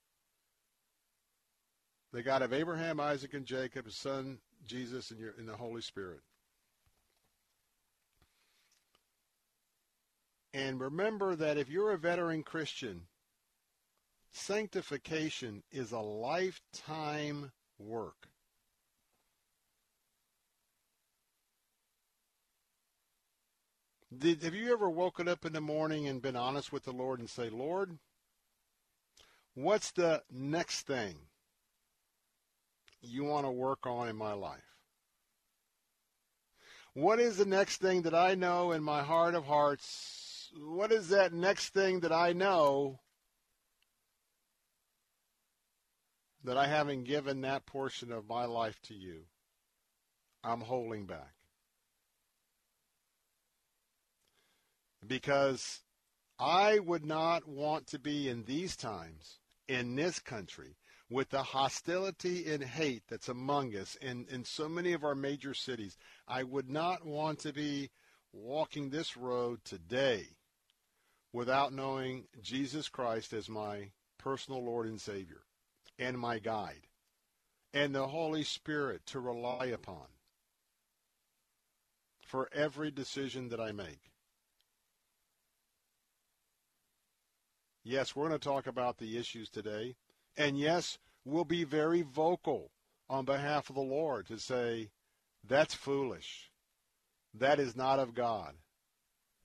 the 2.13 2.23
God 2.23 2.43
of 2.43 2.53
Abraham, 2.53 3.01
Isaac, 3.01 3.35
and 3.35 3.47
Jacob, 3.47 3.87
his 3.87 3.97
son 3.97 4.39
Jesus, 4.67 5.11
and, 5.11 5.21
your, 5.21 5.35
and 5.39 5.49
the 5.49 5.57
Holy 5.57 5.83
Spirit. 5.83 6.21
And 10.53 10.81
remember 10.81 11.35
that 11.35 11.59
if 11.59 11.69
you're 11.69 11.93
a 11.93 11.99
veteran 11.99 12.45
Christian, 12.45 13.03
sanctification 14.31 15.63
is 15.73 15.91
a 15.91 15.99
lifetime 15.99 17.51
work. 17.79 18.29
Did, 24.18 24.42
have 24.42 24.55
you 24.55 24.72
ever 24.72 24.90
woken 24.90 25.29
up 25.29 25.44
in 25.44 25.53
the 25.53 25.61
morning 25.61 26.07
and 26.07 26.20
been 26.20 26.37
honest 26.37 26.72
with 26.72 26.85
the 26.85 26.92
Lord 26.92 27.20
and 27.20 27.29
say, 27.29 27.48
Lord, 27.48 27.98
what's 29.55 29.90
the 29.92 30.22
next 30.31 30.87
thing 30.87 31.14
you 33.00 33.24
want 33.24 33.46
to 33.46 33.50
work 33.50 33.87
on 33.87 34.09
in 34.09 34.16
my 34.16 34.33
life? 34.33 34.61
What 36.92 37.18
is 37.18 37.38
the 37.38 37.44
next 37.44 37.79
thing 37.79 38.03
that 38.03 38.14
I 38.14 38.35
know 38.35 38.72
in 38.72 38.83
my 38.83 39.03
heart 39.03 39.35
of 39.35 39.46
hearts? 39.46 40.50
What 40.57 40.92
is 40.92 41.09
that 41.09 41.33
next 41.33 41.70
thing 41.70 42.00
that 42.00 42.12
I 42.12 42.33
know 42.33 43.00
that 46.44 46.57
I 46.57 46.66
haven't 46.66 47.05
given 47.05 47.40
that 47.40 47.66
portion 47.66 48.12
of 48.12 48.29
my 48.29 48.44
life 48.44 48.81
to 48.83 48.94
you? 48.94 49.22
I'm 50.44 50.61
holding 50.61 51.07
back. 51.07 51.34
Because 55.07 55.81
I 56.38 56.79
would 56.79 57.05
not 57.05 57.47
want 57.47 57.87
to 57.88 57.99
be 57.99 58.29
in 58.29 58.45
these 58.45 58.77
times 58.77 59.38
in 59.69 59.95
this 59.95 60.19
country 60.19 60.77
with 61.11 61.31
the 61.31 61.43
hostility 61.43 62.51
and 62.51 62.62
hate 62.62 63.03
that's 63.09 63.29
among 63.29 63.75
us 63.77 63.97
in, 63.97 64.27
in 64.31 64.45
so 64.45 64.69
many 64.69 64.93
of 64.93 65.05
our 65.05 65.14
major 65.14 65.55
cities. 65.55 65.97
I 66.27 66.43
would 66.43 66.69
not 66.69 67.05
want 67.05 67.40
to 67.40 67.53
be 67.53 67.90
walking 68.33 68.90
this 68.90 69.17
road 69.17 69.61
today 69.64 70.27
without 71.33 71.73
knowing 71.73 72.25
Jesus 72.43 72.88
Christ 72.88 73.33
as 73.33 73.49
my 73.49 73.90
personal 74.19 74.64
Lord 74.64 74.87
and 74.87 75.01
Savior 75.01 75.43
and 75.99 76.19
my 76.19 76.38
guide 76.38 76.87
and 77.73 77.95
the 77.95 78.07
Holy 78.07 78.45
Spirit 78.45 79.05
to 79.07 79.21
rely 79.21 79.67
upon 79.67 80.07
for 82.21 82.49
every 82.53 82.90
decision 82.90 83.49
that 83.51 83.61
I 83.61 83.73
make. 83.73 84.13
Yes, 87.85 88.16
we're 88.16 88.29
going 88.29 88.41
to 88.41 88.49
talk 88.49 88.66
about 88.66 88.97
the 88.97 89.18
issues 89.18 89.51
today. 89.51 89.95
And 90.37 90.59
yes, 90.59 90.99
we'll 91.24 91.45
be 91.45 91.64
very 91.64 92.01
vocal 92.01 92.70
on 93.11 93.26
behalf 93.26 93.68
of 93.68 93.76
the 93.76 93.82
Lord 93.82 94.26
to 94.28 94.39
say, 94.39 94.91
that's 95.47 95.74
foolish. 95.74 96.51
That 97.35 97.61
is 97.61 97.76
not 97.76 97.99
of 97.99 98.14
God. 98.14 98.55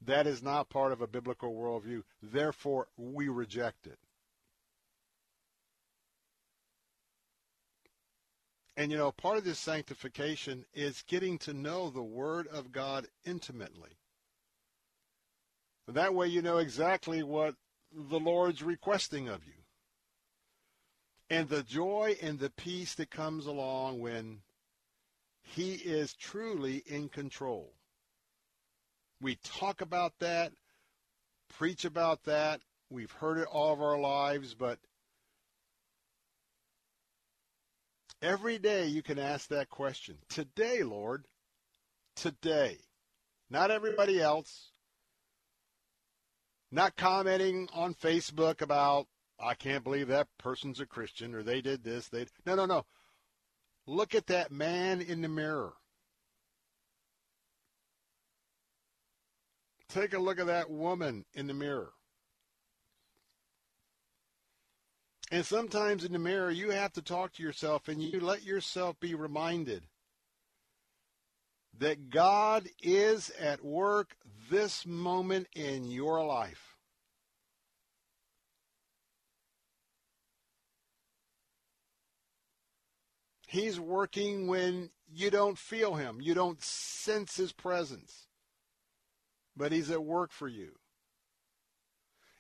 That 0.02 0.26
is 0.26 0.42
not 0.42 0.70
part 0.70 0.94
of 0.94 1.02
a 1.02 1.08
biblical 1.08 1.54
worldview. 1.54 2.04
Therefore, 2.24 2.88
we 2.96 3.28
reject 3.28 3.86
it. 3.86 4.00
And 8.78 8.94
you 8.94 8.98
know, 8.98 9.12
part 9.12 9.38
of 9.38 9.44
this 9.44 9.60
sanctification 9.60 10.64
is 10.74 11.04
getting 11.06 11.38
to 11.40 11.54
know 11.54 11.90
the 11.90 12.02
Word 12.02 12.48
of 12.48 12.72
God 12.72 13.08
intimately. 13.26 13.98
That 15.86 16.14
way 16.14 16.28
you 16.28 16.42
know 16.42 16.60
exactly 16.60 17.22
what 17.22 17.56
the 17.92 18.20
Lord's 18.20 18.64
requesting 18.64 19.28
of 19.28 19.46
you. 19.46 19.54
And 21.30 21.48
the 21.48 21.64
joy 21.64 22.18
and 22.22 22.40
the 22.40 22.50
peace 22.50 22.96
that 22.96 23.12
comes 23.12 23.46
along 23.46 24.00
when 24.00 24.42
He 25.42 25.74
is 25.74 26.14
truly 26.16 26.84
in 26.88 27.10
control. 27.10 27.74
We 29.22 29.36
talk 29.44 29.82
about 29.82 30.14
that, 30.20 30.54
preach 31.58 31.86
about 31.86 32.24
that. 32.24 32.62
We've 32.90 33.12
heard 33.12 33.38
it 33.38 33.48
all 33.52 33.74
of 33.74 33.82
our 33.82 34.00
lives, 34.00 34.56
but 34.56 34.80
every 38.22 38.58
day 38.58 38.88
you 38.88 39.04
can 39.04 39.20
ask 39.20 39.50
that 39.50 39.70
question. 39.70 40.18
Today, 40.30 40.82
Lord, 40.84 41.26
today. 42.16 42.78
Not 43.50 43.72
everybody 43.72 44.22
else. 44.22 44.69
Not 46.72 46.96
commenting 46.96 47.68
on 47.74 47.94
Facebook 47.96 48.62
about, 48.62 49.08
I 49.40 49.56
can't 49.56 49.84
believe 49.84 50.08
that 50.08 50.28
person's 50.38 50.80
a 50.80 50.86
Christian 50.86 51.34
or 51.34 51.42
they 51.42 51.62
did 51.62 51.84
this. 51.84 52.08
They 52.08 52.28
No, 52.46 52.56
no, 52.56 52.66
no. 52.66 52.86
Look 53.88 54.14
at 54.14 54.28
that 54.28 54.52
man 54.52 55.02
in 55.02 55.22
the 55.22 55.28
mirror. 55.28 55.74
Take 59.88 60.14
a 60.14 60.20
look 60.20 60.40
at 60.40 60.46
that 60.46 60.70
woman 60.70 61.26
in 61.34 61.48
the 61.48 61.54
mirror. 61.56 61.94
And 65.32 65.44
sometimes 65.44 66.04
in 66.04 66.14
the 66.14 66.20
mirror, 66.20 66.52
you 66.52 66.70
have 66.70 66.94
to 66.94 67.02
talk 67.02 67.34
to 67.34 67.44
yourself 67.44 67.88
and 67.88 68.02
you 68.02 68.20
let 68.20 68.44
yourself 68.44 69.00
be 69.00 69.16
reminded 69.16 69.84
that 71.80 72.10
God 72.10 72.68
is 72.82 73.32
at 73.40 73.64
work 73.64 74.16
this 74.52 74.86
moment 74.86 75.48
in 75.54 75.90
your 75.90 76.24
life. 76.26 76.78
He's 83.48 83.80
working 83.80 84.46
when 84.46 84.92
you 85.12 85.32
don't 85.32 85.58
feel 85.58 85.96
him, 85.96 86.20
you 86.22 86.36
don't 86.36 86.62
sense 86.62 87.38
his 87.38 87.52
presence, 87.52 88.28
but 89.58 89.72
he's 89.72 89.90
at 89.90 90.04
work 90.04 90.32
for 90.32 90.48
you. 90.48 90.74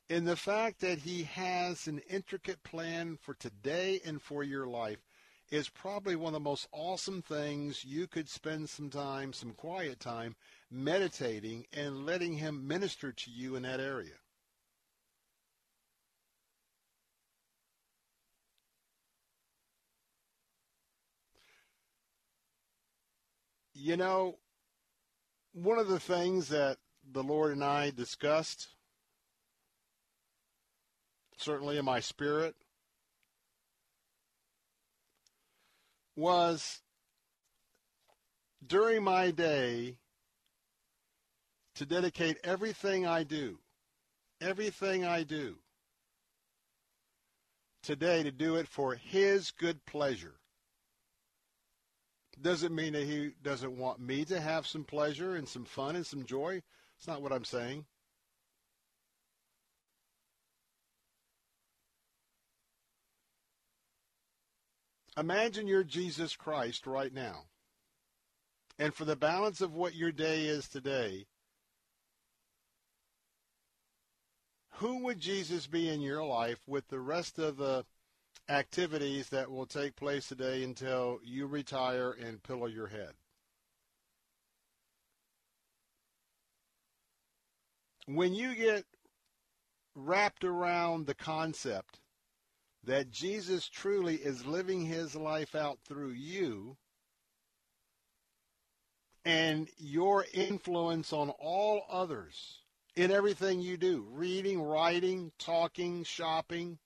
In 0.08 0.26
the 0.26 0.36
fact 0.36 0.82
that 0.82 1.00
he 1.00 1.24
has 1.24 1.88
an 1.88 2.00
intricate 2.10 2.62
plan 2.64 3.18
for 3.20 3.34
today 3.34 4.02
and 4.06 4.22
for 4.22 4.44
your 4.44 4.68
life 4.68 5.00
is 5.52 5.70
probably 5.70 6.16
one 6.16 6.30
of 6.30 6.34
the 6.34 6.50
most 6.50 6.68
awesome 6.72 7.22
things 7.22 7.84
you 7.84 8.08
could 8.08 8.30
spend 8.30 8.70
some 8.70 8.90
time, 8.90 9.34
some 9.34 9.52
quiet 9.52 10.00
time, 10.00 10.36
meditating 10.70 11.66
and 11.74 12.06
letting 12.06 12.34
him 12.34 12.68
minister 12.68 13.12
to 13.12 13.32
you 13.32 13.56
in 13.56 13.64
that 13.64 13.80
area. 13.80 14.14
You 23.74 23.98
know, 23.98 24.38
one 25.54 25.80
of 25.80 25.88
the 25.88 26.00
things 26.02 26.50
that 26.50 26.78
the 27.12 27.24
Lord 27.24 27.54
and 27.54 27.64
I 27.64 27.92
discussed, 27.92 28.68
certainly 31.38 31.78
in 31.78 31.86
my 31.86 32.02
spirit, 32.02 32.56
was 36.20 36.82
during 38.66 39.04
my 39.04 39.32
day 39.32 39.98
to 41.76 41.86
dedicate 41.86 42.38
everything 42.44 43.08
I 43.08 43.24
do, 43.24 43.58
everything 44.42 45.06
I 45.06 45.24
do 45.24 45.56
today 47.82 48.24
to 48.24 48.32
do 48.32 48.56
it 48.58 48.68
for 48.68 48.96
His 48.96 49.52
good 49.52 49.86
pleasure. 49.86 50.36
Doesn't 52.42 52.74
mean 52.74 52.94
that 52.94 53.04
He 53.04 53.32
doesn't 53.42 53.78
want 53.78 54.00
me 54.00 54.26
to 54.26 54.40
have 54.40 54.68
some 54.68 54.84
pleasure 54.84 55.36
and 55.36 55.48
some 55.48 55.66
fun 55.66 55.96
and 55.96 56.06
some 56.06 56.26
joy. 56.26 56.62
It's 56.98 57.08
not 57.08 57.22
what 57.22 57.34
I'm 57.34 57.46
saying. 57.46 57.86
Imagine 65.20 65.68
you're 65.68 65.84
Jesus 65.84 66.38
Christ 66.38 66.88
right 66.88 67.14
now. 67.14 67.44
And 68.78 68.94
for 68.94 69.04
the 69.04 69.18
balance 69.18 69.60
of 69.60 69.74
what 69.74 69.94
your 69.94 70.14
day 70.14 70.46
is 70.46 70.70
today, 70.70 71.26
who 74.76 75.04
would 75.04 75.20
Jesus 75.20 75.68
be 75.68 75.90
in 75.90 76.00
your 76.00 76.24
life 76.24 76.60
with 76.66 76.88
the 76.88 77.02
rest 77.02 77.38
of 77.38 77.58
the 77.58 77.86
activities 78.48 79.28
that 79.28 79.52
will 79.52 79.66
take 79.66 79.98
place 79.98 80.30
today 80.30 80.64
until 80.64 81.20
you 81.22 81.48
retire 81.48 82.12
and 82.12 82.42
pillow 82.42 82.68
your 82.68 82.88
head? 82.88 83.12
When 88.06 88.34
you 88.34 88.56
get 88.56 88.86
wrapped 89.96 90.46
around 90.46 91.08
the 91.08 91.14
concept 91.14 92.00
that 92.90 93.12
Jesus 93.12 93.70
truly 93.70 94.16
is 94.16 94.48
living 94.48 94.84
his 94.84 95.16
life 95.16 95.54
out 95.54 95.78
through 95.88 96.10
you 96.10 96.76
and 99.24 99.70
your 99.78 100.26
influence 100.34 101.14
on 101.14 101.30
all 101.40 101.84
others 101.88 102.64
in 102.96 103.12
everything 103.12 103.62
you 103.62 103.78
do 103.78 104.08
reading, 104.10 104.60
writing, 104.60 105.32
talking, 105.38 106.04
shopping. 106.04 106.80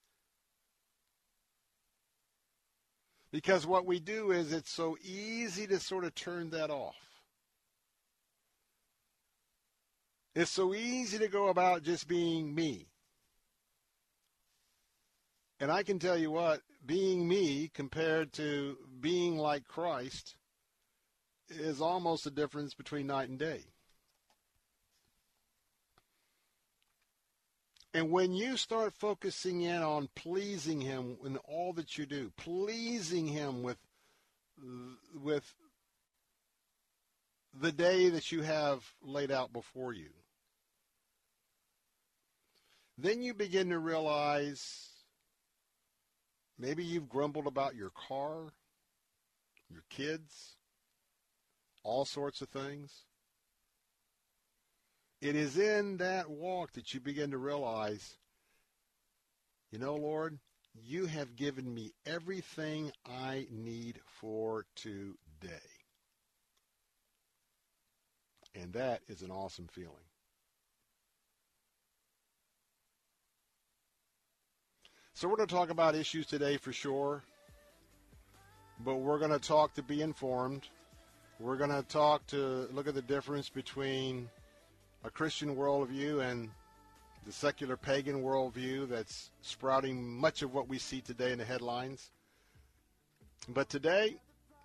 Because 3.31 3.65
what 3.65 3.85
we 3.85 4.01
do 4.01 4.31
is 4.31 4.51
it's 4.51 4.73
so 4.73 4.97
easy 5.01 5.65
to 5.67 5.79
sort 5.79 6.03
of 6.03 6.13
turn 6.15 6.49
that 6.49 6.69
off. 6.69 6.97
It's 10.35 10.51
so 10.51 10.73
easy 10.73 11.17
to 11.19 11.29
go 11.29 11.47
about 11.47 11.83
just 11.83 12.09
being 12.09 12.53
me. 12.53 12.92
And 15.63 15.71
I 15.71 15.83
can 15.83 15.97
tell 15.97 16.17
you 16.17 16.29
what, 16.29 16.59
being 16.85 17.25
me 17.25 17.71
compared 17.73 18.33
to 18.33 18.75
being 18.99 19.37
like 19.37 19.65
Christ 19.65 20.35
is 21.49 21.79
almost 21.79 22.27
a 22.27 22.31
difference 22.31 22.73
between 22.73 23.07
night 23.07 23.29
and 23.29 23.39
day. 23.39 23.63
And 27.93 28.11
when 28.11 28.33
you 28.33 28.57
start 28.57 28.93
focusing 28.93 29.61
in 29.61 29.81
on 29.81 30.09
pleasing 30.17 30.81
him 30.81 31.15
in 31.25 31.37
all 31.37 31.71
that 31.77 31.97
you 31.97 32.05
do, 32.05 32.33
pleasing 32.35 33.27
him 33.27 33.63
with 33.63 33.77
with 35.15 35.49
the 37.57 37.71
day 37.71 38.09
that 38.09 38.33
you 38.33 38.41
have 38.41 38.83
laid 39.01 39.31
out 39.31 39.53
before 39.53 39.93
you, 39.93 40.09
then 42.97 43.21
you 43.21 43.33
begin 43.33 43.69
to 43.69 43.79
realize 43.79 44.89
Maybe 46.57 46.83
you've 46.83 47.09
grumbled 47.09 47.47
about 47.47 47.75
your 47.75 47.89
car, 47.89 48.53
your 49.69 49.83
kids, 49.89 50.55
all 51.83 52.05
sorts 52.05 52.41
of 52.41 52.49
things. 52.49 52.91
It 55.21 55.35
is 55.35 55.57
in 55.57 55.97
that 55.97 56.29
walk 56.29 56.73
that 56.73 56.93
you 56.93 56.99
begin 56.99 57.31
to 57.31 57.37
realize, 57.37 58.17
you 59.71 59.79
know, 59.79 59.95
Lord, 59.95 60.37
you 60.75 61.05
have 61.05 61.35
given 61.35 61.73
me 61.73 61.93
everything 62.05 62.91
I 63.05 63.47
need 63.49 63.99
for 64.19 64.65
today. 64.75 64.99
And 68.55 68.73
that 68.73 69.01
is 69.07 69.21
an 69.21 69.31
awesome 69.31 69.67
feeling. 69.67 70.12
So 75.15 75.27
we're 75.29 75.35
going 75.35 75.47
to 75.47 75.55
talk 75.55 75.69
about 75.69 75.93
issues 75.95 76.25
today 76.25 76.57
for 76.57 76.73
sure, 76.73 77.23
but 78.83 78.95
we're 78.95 79.19
going 79.19 79.31
to 79.31 79.39
talk 79.39 79.75
to 79.75 79.83
be 79.83 80.01
informed. 80.01 80.67
We're 81.39 81.55
going 81.55 81.69
to 81.69 81.83
talk 81.83 82.25
to 82.27 82.67
look 82.73 82.87
at 82.87 82.95
the 82.95 83.01
difference 83.01 83.47
between 83.47 84.27
a 85.03 85.11
Christian 85.11 85.55
worldview 85.55 86.21
and 86.29 86.49
the 87.27 87.31
secular 87.31 87.77
pagan 87.77 88.23
worldview 88.23 88.89
that's 88.89 89.29
sprouting 89.41 90.03
much 90.03 90.41
of 90.41 90.53
what 90.53 90.67
we 90.67 90.79
see 90.79 90.99
today 90.99 91.31
in 91.31 91.37
the 91.37 91.45
headlines. 91.45 92.09
But 93.49 93.69
today, 93.69 94.15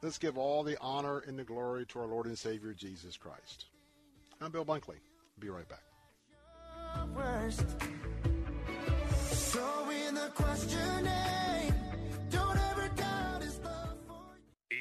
let's 0.02 0.18
give 0.18 0.38
all 0.38 0.62
the 0.62 0.78
honor 0.80 1.18
and 1.26 1.38
the 1.38 1.44
glory 1.44 1.84
to 1.86 2.00
our 2.00 2.06
Lord 2.06 2.24
and 2.24 2.38
Savior 2.38 2.72
Jesus 2.72 3.18
Christ. 3.18 3.66
I'm 4.40 4.50
Bill 4.50 4.64
Bunkley. 4.64 4.96
Be 5.38 5.50
right 5.50 5.68
back. 5.68 5.82
Questioning. 10.34 11.47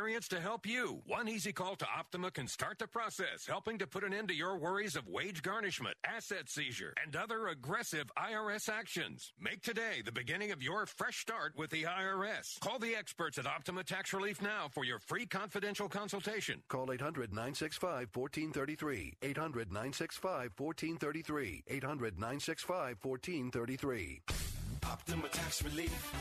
to 0.00 0.40
help 0.40 0.66
you. 0.66 1.02
One 1.06 1.28
easy 1.28 1.52
call 1.52 1.76
to 1.76 1.86
Optima 1.86 2.30
can 2.30 2.48
start 2.48 2.78
the 2.78 2.86
process, 2.86 3.46
helping 3.46 3.78
to 3.78 3.86
put 3.86 4.02
an 4.02 4.14
end 4.14 4.28
to 4.28 4.34
your 4.34 4.56
worries 4.56 4.96
of 4.96 5.06
wage 5.06 5.42
garnishment, 5.42 5.96
asset 6.06 6.48
seizure, 6.48 6.94
and 7.04 7.14
other 7.14 7.48
aggressive 7.48 8.10
IRS 8.16 8.70
actions. 8.70 9.32
Make 9.38 9.62
today 9.62 10.02
the 10.02 10.12
beginning 10.12 10.52
of 10.52 10.62
your 10.62 10.86
fresh 10.86 11.18
start 11.18 11.52
with 11.56 11.70
the 11.70 11.82
IRS. 11.82 12.58
Call 12.60 12.78
the 12.78 12.94
experts 12.94 13.36
at 13.36 13.46
Optima 13.46 13.84
Tax 13.84 14.14
Relief 14.14 14.40
now 14.40 14.68
for 14.72 14.84
your 14.84 15.00
free 15.00 15.26
confidential 15.26 15.88
consultation. 15.88 16.62
Call 16.68 16.92
800 16.92 17.30
965 17.30 18.08
1433. 18.14 19.16
800 19.20 19.68
965 19.68 20.50
1433. 20.56 21.64
800 21.68 22.14
965 22.14 22.96
1433. 23.02 24.49
Optima 24.90 25.28
Tax 25.28 25.62
Relief. 25.62 26.12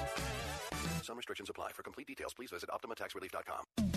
Some 1.01 1.17
restrictions 1.17 1.49
apply. 1.49 1.71
For 1.71 1.81
complete 1.81 2.07
details, 2.07 2.33
please 2.33 2.51
visit 2.51 2.69
OptimaTaxRelief.com. 2.69 3.89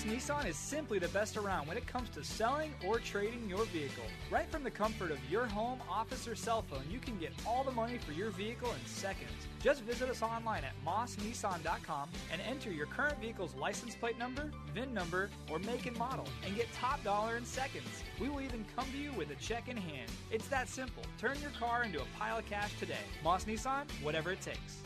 Moss 0.00 0.12
Nissan 0.30 0.46
is 0.46 0.56
simply 0.56 0.98
the 0.98 1.08
best 1.08 1.36
around 1.36 1.66
when 1.66 1.76
it 1.76 1.86
comes 1.86 2.08
to 2.10 2.24
selling 2.24 2.72
or 2.86 2.98
trading 2.98 3.46
your 3.48 3.66
vehicle. 3.66 4.04
Right 4.30 4.50
from 4.50 4.62
the 4.62 4.70
comfort 4.70 5.10
of 5.10 5.18
your 5.30 5.44
home, 5.44 5.78
office, 5.90 6.26
or 6.26 6.34
cell 6.34 6.62
phone, 6.62 6.84
you 6.90 6.98
can 6.98 7.18
get 7.18 7.32
all 7.46 7.64
the 7.64 7.70
money 7.70 7.98
for 7.98 8.12
your 8.12 8.30
vehicle 8.30 8.70
in 8.70 8.86
seconds. 8.86 9.30
Just 9.62 9.82
visit 9.82 10.08
us 10.08 10.22
online 10.22 10.64
at 10.64 10.72
mossnissan.com 10.86 12.08
and 12.32 12.40
enter 12.48 12.70
your 12.70 12.86
current 12.86 13.20
vehicle's 13.20 13.54
license 13.56 13.94
plate 13.94 14.18
number, 14.18 14.50
VIN 14.74 14.94
number, 14.94 15.28
or 15.50 15.58
make 15.58 15.84
and 15.84 15.98
model, 15.98 16.26
and 16.46 16.56
get 16.56 16.72
top 16.72 17.02
dollar 17.04 17.36
in 17.36 17.44
seconds. 17.44 18.02
We 18.18 18.30
will 18.30 18.40
even 18.40 18.64
come 18.74 18.86
to 18.92 18.98
you 18.98 19.12
with 19.12 19.30
a 19.30 19.36
check 19.36 19.68
in 19.68 19.76
hand. 19.76 20.10
It's 20.30 20.48
that 20.48 20.68
simple. 20.68 21.02
Turn 21.18 21.38
your 21.42 21.52
car 21.58 21.84
into 21.84 22.00
a 22.00 22.06
pile 22.18 22.38
of 22.38 22.46
cash 22.46 22.72
today. 22.78 23.04
Moss 23.22 23.44
Nissan, 23.44 23.84
whatever 24.02 24.32
it 24.32 24.40
takes. 24.40 24.78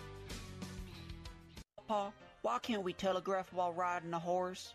Pa, 1.86 2.10
why 2.42 2.58
can't 2.58 2.82
we 2.82 2.92
telegraph 2.92 3.52
while 3.52 3.72
riding 3.72 4.12
a 4.12 4.18
horse? 4.18 4.74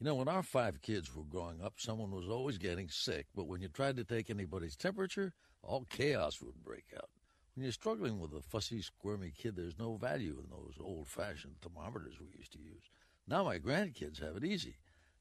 You 0.00 0.04
know, 0.04 0.14
when 0.14 0.28
our 0.28 0.44
five 0.44 0.80
kids 0.80 1.12
were 1.12 1.24
growing 1.24 1.60
up, 1.60 1.74
someone 1.76 2.12
was 2.12 2.28
always 2.28 2.56
getting 2.56 2.88
sick, 2.88 3.26
but 3.34 3.48
when 3.48 3.60
you 3.60 3.66
tried 3.66 3.96
to 3.96 4.04
take 4.04 4.30
anybody's 4.30 4.76
temperature, 4.76 5.32
all 5.60 5.86
chaos 5.90 6.40
would 6.40 6.62
break 6.62 6.84
out. 6.96 7.10
When 7.54 7.64
you're 7.64 7.72
struggling 7.72 8.20
with 8.20 8.32
a 8.32 8.40
fussy, 8.40 8.80
squirmy 8.80 9.32
kid, 9.36 9.56
there's 9.56 9.76
no 9.76 9.96
value 9.96 10.40
in 10.40 10.50
those 10.50 10.76
old 10.80 11.08
fashioned 11.08 11.56
thermometers 11.60 12.20
we 12.20 12.38
used 12.38 12.52
to 12.52 12.60
use. 12.60 12.84
Now 13.26 13.42
my 13.42 13.58
grandkids 13.58 14.22
have 14.22 14.36
it 14.36 14.44
easy. 14.44 14.76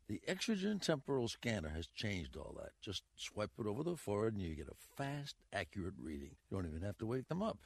The 0.07 0.21
Exergen 0.29 0.79
temporal 0.79 1.27
scanner 1.27 1.69
has 1.69 1.87
changed 1.87 2.37
all 2.37 2.55
that. 2.59 2.73
Just 2.79 3.01
swipe 3.15 3.49
it 3.57 3.65
over 3.65 3.81
the 3.81 3.97
forehead 3.97 4.35
and 4.35 4.43
you 4.43 4.55
get 4.55 4.69
a 4.69 4.95
fast, 4.95 5.37
accurate 5.51 5.95
reading. 5.99 6.35
You 6.51 6.57
don't 6.57 6.69
even 6.69 6.83
have 6.83 6.99
to 6.99 7.07
wake 7.07 7.29
them 7.29 7.41
up. 7.41 7.57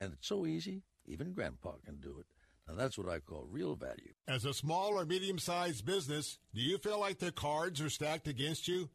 And 0.00 0.12
it's 0.12 0.28
so 0.28 0.46
easy, 0.46 0.84
even 1.04 1.32
Grandpa 1.32 1.72
can 1.84 1.96
do 1.96 2.16
it. 2.20 2.26
Now 2.66 2.74
that's 2.74 2.96
what 2.96 3.08
I 3.08 3.18
call 3.18 3.46
real 3.50 3.74
value. 3.74 4.14
As 4.26 4.44
a 4.44 4.54
small 4.54 4.98
or 4.98 5.04
medium 5.04 5.38
sized 5.38 5.84
business, 5.84 6.38
do 6.54 6.60
you 6.60 6.78
feel 6.78 6.98
like 6.98 7.18
the 7.18 7.32
cards 7.32 7.80
are 7.80 7.90
stacked 7.90 8.28
against 8.28 8.68
you? 8.68 8.88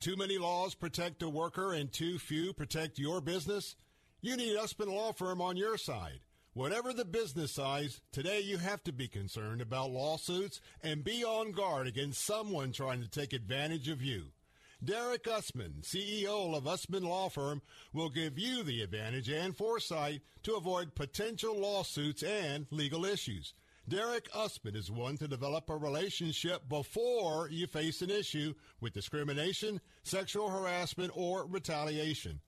Too 0.00 0.16
many 0.16 0.36
laws 0.36 0.74
protect 0.74 1.20
the 1.20 1.28
worker 1.28 1.72
and 1.72 1.90
too 1.90 2.18
few 2.18 2.52
protect 2.52 2.98
your 2.98 3.20
business? 3.20 3.76
You 4.20 4.36
need 4.36 4.56
Usman 4.56 4.90
Law 4.90 5.12
Firm 5.12 5.40
on 5.40 5.56
your 5.56 5.78
side. 5.78 6.20
Whatever 6.52 6.92
the 6.92 7.04
business 7.04 7.52
size, 7.52 8.00
today 8.12 8.40
you 8.40 8.56
have 8.58 8.82
to 8.84 8.92
be 8.92 9.08
concerned 9.08 9.60
about 9.60 9.90
lawsuits 9.90 10.60
and 10.82 11.04
be 11.04 11.22
on 11.22 11.52
guard 11.52 11.86
against 11.86 12.24
someone 12.24 12.72
trying 12.72 13.02
to 13.02 13.08
take 13.08 13.32
advantage 13.32 13.88
of 13.88 14.02
you. 14.02 14.32
Derek 14.86 15.26
Usman, 15.26 15.78
CEO 15.82 16.54
of 16.54 16.68
Usman 16.68 17.02
Law 17.02 17.28
Firm, 17.28 17.60
will 17.92 18.08
give 18.08 18.38
you 18.38 18.62
the 18.62 18.82
advantage 18.82 19.28
and 19.28 19.56
foresight 19.56 20.20
to 20.44 20.54
avoid 20.54 20.94
potential 20.94 21.58
lawsuits 21.58 22.22
and 22.22 22.68
legal 22.70 23.04
issues. 23.04 23.52
Derek 23.88 24.28
Usman 24.32 24.76
is 24.76 24.88
one 24.88 25.16
to 25.16 25.26
develop 25.26 25.68
a 25.70 25.76
relationship 25.76 26.68
before 26.68 27.48
you 27.50 27.66
face 27.66 28.00
an 28.00 28.10
issue 28.10 28.54
with 28.80 28.92
discrimination, 28.92 29.80
sexual 30.04 30.50
harassment, 30.50 31.10
or 31.16 31.46
retaliation. 31.46 32.38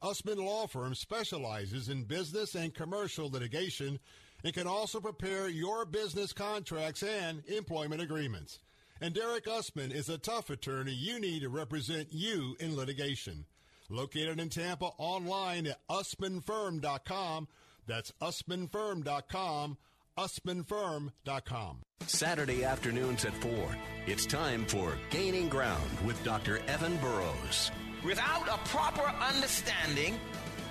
Usman 0.00 0.38
Law 0.38 0.68
Firm 0.68 0.94
specializes 0.94 1.88
in 1.88 2.04
business 2.04 2.54
and 2.54 2.72
commercial 2.72 3.28
litigation 3.28 3.98
and 4.44 4.54
can 4.54 4.68
also 4.68 5.00
prepare 5.00 5.48
your 5.48 5.84
business 5.84 6.32
contracts 6.32 7.02
and 7.02 7.42
employment 7.48 8.00
agreements. 8.00 8.60
And 9.00 9.14
Derek 9.14 9.46
Usman 9.46 9.92
is 9.92 10.08
a 10.08 10.18
tough 10.18 10.50
attorney 10.50 10.92
you 10.92 11.20
need 11.20 11.42
to 11.42 11.48
represent 11.48 12.08
you 12.10 12.56
in 12.58 12.76
litigation. 12.76 13.44
Located 13.88 14.40
in 14.40 14.48
Tampa, 14.48 14.90
online 14.98 15.66
at 15.68 15.78
usmanfirm.com. 15.88 17.48
That's 17.86 18.12
usmanfirm.com. 18.20 19.78
usmanfirm.com. 20.18 21.78
Saturday 22.06 22.64
afternoons 22.64 23.24
at 23.24 23.34
4. 23.34 23.76
It's 24.06 24.26
time 24.26 24.66
for 24.66 24.98
Gaining 25.10 25.48
Ground 25.48 25.90
with 26.04 26.22
Dr. 26.24 26.58
Evan 26.66 26.96
Burrows. 26.98 27.70
Without 28.04 28.48
a 28.48 28.58
proper 28.68 29.02
understanding 29.22 30.18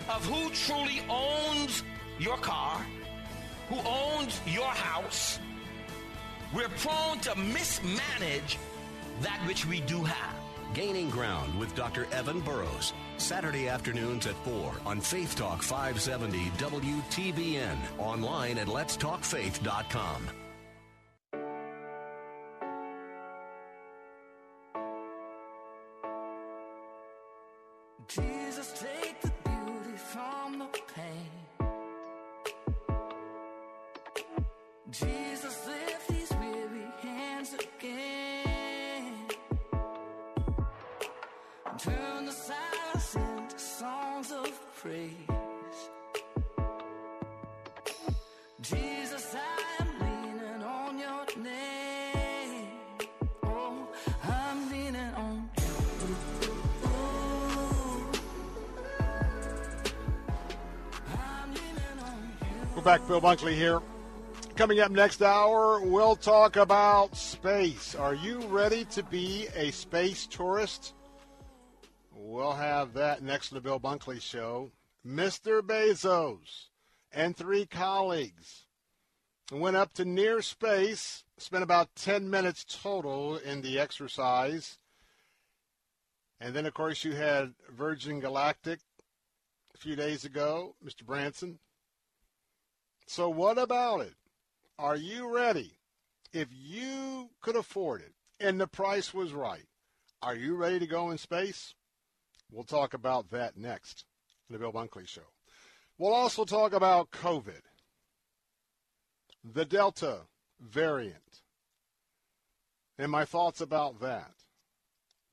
of 0.09 0.25
who 0.25 0.49
truly 0.51 1.01
owns 1.09 1.84
your 2.19 2.38
car, 2.38 2.86
who 3.69 3.78
owns 3.86 4.39
your 4.45 4.67
house, 4.67 5.39
we're 6.54 6.70
prone 6.70 7.20
to 7.20 7.36
mismanage 7.36 8.58
that 9.22 9.39
which 9.48 9.66
we 9.66 9.82
do 9.82 10.04
have. 10.04 10.36
Gaining 10.74 11.10
Ground 11.10 11.58
with 11.58 11.74
Dr. 11.76 12.08
Evan 12.12 12.41
Burrows. 12.41 12.93
Saturday 13.18 13.68
afternoons 13.68 14.28
at 14.28 14.36
4 14.45 14.74
on 14.86 15.02
Faith 15.02 15.36
Talk 15.36 15.64
570 15.64 16.50
WTBN. 16.58 17.78
Online 17.98 18.58
at 18.58 18.68
letstalkfaith.com. 18.68 20.30
Jesus, 28.08 28.66
Bill 63.08 63.22
Bunkley 63.22 63.53
here. 63.53 63.80
Coming 64.58 64.82
up 64.82 64.91
next 64.91 65.22
hour, 65.22 65.80
we'll 65.80 66.18
talk 66.18 66.58
about 66.58 67.16
space. 67.16 67.95
Are 67.95 68.14
you 68.14 68.41
ready 68.47 68.84
to 68.86 69.01
be 69.01 69.47
a 69.55 69.72
space 69.72 70.28
tourist? 70.28 70.93
We'll 72.14 72.51
have 72.51 72.93
that 72.95 73.24
next 73.24 73.47
to 73.47 73.53
the 73.53 73.62
Bill 73.62 73.80
Bunkley 73.80 74.22
Show. 74.22 74.72
Mr. 75.08 75.62
Bezos 75.62 76.66
and 77.14 77.34
three 77.34 77.66
colleagues 77.66 78.66
went 79.53 79.78
up 79.78 79.93
to 79.93 80.03
near 80.03 80.41
space, 80.41 81.24
spent 81.38 81.64
about 81.64 81.95
10 81.95 82.30
minutes 82.30 82.66
total 82.68 83.38
in 83.38 83.62
the 83.62 83.80
exercise. 83.80 84.80
And 86.41 86.53
then, 86.53 86.66
of 86.66 86.74
course, 86.74 87.05
you 87.05 87.14
had 87.14 87.53
Virgin 87.70 88.20
Galactic 88.20 88.80
a 89.74 89.78
few 89.78 89.95
days 89.95 90.26
ago, 90.26 90.76
Mr. 90.86 91.05
Branson. 91.05 91.60
So, 93.08 93.30
what 93.30 93.58
about 93.58 94.01
it? 94.01 94.16
Are 94.78 94.97
you 94.97 95.34
ready? 95.34 95.80
If 96.34 96.49
you 96.51 97.30
could 97.41 97.55
afford 97.55 98.01
it 98.01 98.14
and 98.39 98.60
the 98.60 98.68
price 98.68 99.14
was 99.14 99.32
right, 99.32 99.66
are 100.22 100.36
you 100.36 100.55
ready 100.55 100.78
to 100.80 100.88
go 100.88 101.10
in 101.10 101.18
space? 101.18 101.74
We'll 102.51 102.66
talk 102.66 102.93
about 102.93 103.32
that 103.32 103.58
next 103.58 104.05
the 104.49 104.60
Bill 104.60 104.74
Bunkley 104.74 105.08
Show. 105.08 105.22
We'll 105.97 106.14
also 106.14 106.45
talk 106.45 106.74
about 106.74 107.12
COVID, 107.12 107.62
the 109.43 109.66
Delta 109.66 110.22
variant, 110.60 111.41
and 112.97 113.12
my 113.12 113.26
thoughts 113.26 113.62
about 113.62 113.99
that. 114.01 114.32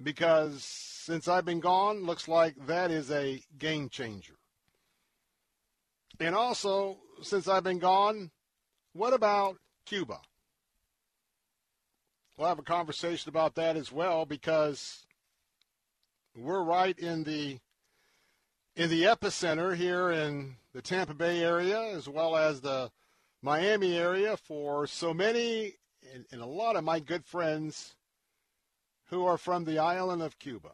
Because 0.02 0.64
since 0.64 1.28
I've 1.28 1.44
been 1.44 1.60
gone, 1.60 2.04
looks 2.04 2.28
like 2.28 2.54
that 2.66 2.90
is 2.90 3.10
a 3.10 3.42
game 3.58 3.88
changer. 3.88 4.34
And 6.20 6.34
also, 6.34 6.98
since 7.22 7.48
I've 7.48 7.64
been 7.64 7.78
gone, 7.78 8.30
what 8.92 9.12
about 9.12 9.56
Cuba? 9.84 10.20
We'll 12.36 12.48
have 12.48 12.58
a 12.58 12.62
conversation 12.62 13.28
about 13.28 13.54
that 13.56 13.76
as 13.76 13.92
well 13.92 14.24
because 14.24 15.06
we're 16.36 16.62
right 16.62 16.98
in 16.98 17.24
the 17.24 17.58
in 18.76 18.90
the 18.90 19.04
epicenter 19.04 19.76
here 19.76 20.10
in 20.10 20.56
the 20.72 20.82
Tampa 20.82 21.14
Bay 21.14 21.40
area 21.40 21.80
as 21.80 22.08
well 22.08 22.36
as 22.36 22.60
the 22.60 22.90
Miami 23.40 23.96
area 23.96 24.36
for 24.36 24.86
so 24.88 25.14
many 25.14 25.74
and, 26.12 26.24
and 26.32 26.40
a 26.40 26.46
lot 26.46 26.74
of 26.74 26.82
my 26.82 26.98
good 26.98 27.24
friends 27.24 27.94
who 29.10 29.24
are 29.24 29.38
from 29.38 29.64
the 29.64 29.78
island 29.78 30.22
of 30.22 30.38
Cuba. 30.40 30.72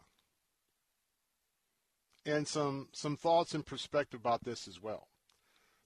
And 2.24 2.48
some 2.48 2.88
some 2.92 3.16
thoughts 3.16 3.54
and 3.54 3.66
perspective 3.66 4.20
about 4.20 4.44
this 4.44 4.66
as 4.66 4.80
well. 4.80 5.09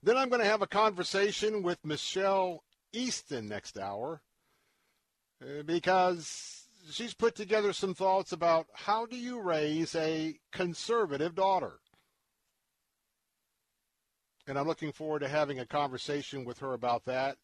Then 0.05 0.19
I'm 0.19 0.29
going 0.29 0.43
to 0.43 0.47
have 0.47 0.61
a 0.61 0.67
conversation 0.67 1.63
with 1.63 1.83
Michelle 1.83 2.63
Easton 2.93 3.49
next 3.49 3.79
hour 3.79 4.21
uh, 5.43 5.63
because 5.63 6.67
she's 6.91 7.15
put 7.15 7.35
together 7.35 7.73
some 7.73 7.95
thoughts 7.95 8.31
about 8.31 8.67
how 8.75 9.07
do 9.07 9.17
you 9.17 9.41
raise 9.41 9.95
a 9.95 10.35
conservative 10.53 11.35
daughter. 11.35 11.79
And 14.47 14.59
I'm 14.59 14.67
looking 14.67 14.93
forward 14.93 15.21
to 15.21 15.29
having 15.29 15.59
a 15.59 15.65
conversation 15.65 16.45
with 16.45 16.59
her 16.59 16.75
about 16.75 17.07
that, 17.07 17.39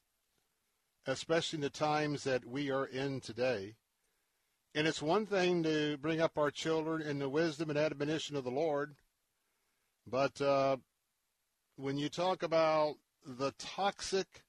especially 1.06 1.56
in 1.56 1.62
the 1.62 1.70
times 1.70 2.24
that 2.24 2.44
we 2.44 2.70
are 2.70 2.84
in 2.84 3.20
today. 3.20 3.76
And 4.74 4.86
it's 4.86 5.00
one 5.00 5.24
thing 5.24 5.62
to 5.62 5.96
bring 5.96 6.20
up 6.20 6.36
our 6.36 6.50
children 6.50 7.00
in 7.00 7.20
the 7.20 7.28
wisdom 7.30 7.70
and 7.70 7.78
admonition 7.78 8.36
of 8.36 8.44
the 8.44 8.50
Lord, 8.50 8.96
but 10.06 10.38
uh, 10.42 10.76
when 11.80 11.96
you 11.96 12.08
talk 12.08 12.42
about 12.42 12.96
the 13.24 13.52
toxic 13.58 14.44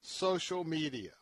social 0.00 0.64
media, 0.64 1.12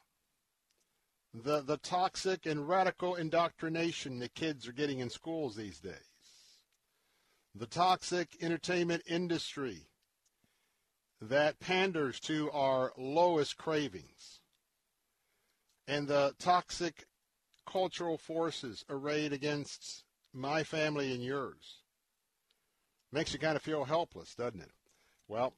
the, 1.35 1.61
the 1.61 1.77
toxic 1.79 2.47
and 2.47 2.67
radical 2.69 3.15
indoctrination 3.15 4.19
the 4.19 4.29
kids 4.29 4.67
are 4.67 4.73
getting 4.73 5.01
in 5.01 5.11
schools 5.11 5.57
these 5.57 5.79
days, 5.79 5.93
the 7.55 7.67
toxic 7.67 8.29
entertainment 8.41 9.03
industry 9.07 9.89
that 11.21 11.61
panders 11.61 12.19
to 12.21 12.51
our 12.53 12.93
lowest 12.97 13.59
cravings, 13.59 14.41
and 15.87 16.09
the 16.09 16.35
toxic 16.39 17.05
cultural 17.67 18.17
forces 18.17 18.85
arrayed 18.89 19.33
against 19.33 20.05
my 20.33 20.63
family 20.63 21.13
and 21.13 21.23
yours. 21.23 21.81
Makes 23.13 23.33
you 23.33 23.39
kind 23.39 23.57
of 23.57 23.63
feel 23.63 23.85
helpless, 23.85 24.35
doesn't 24.35 24.61
it? 24.61 24.73
Well, 25.27 25.55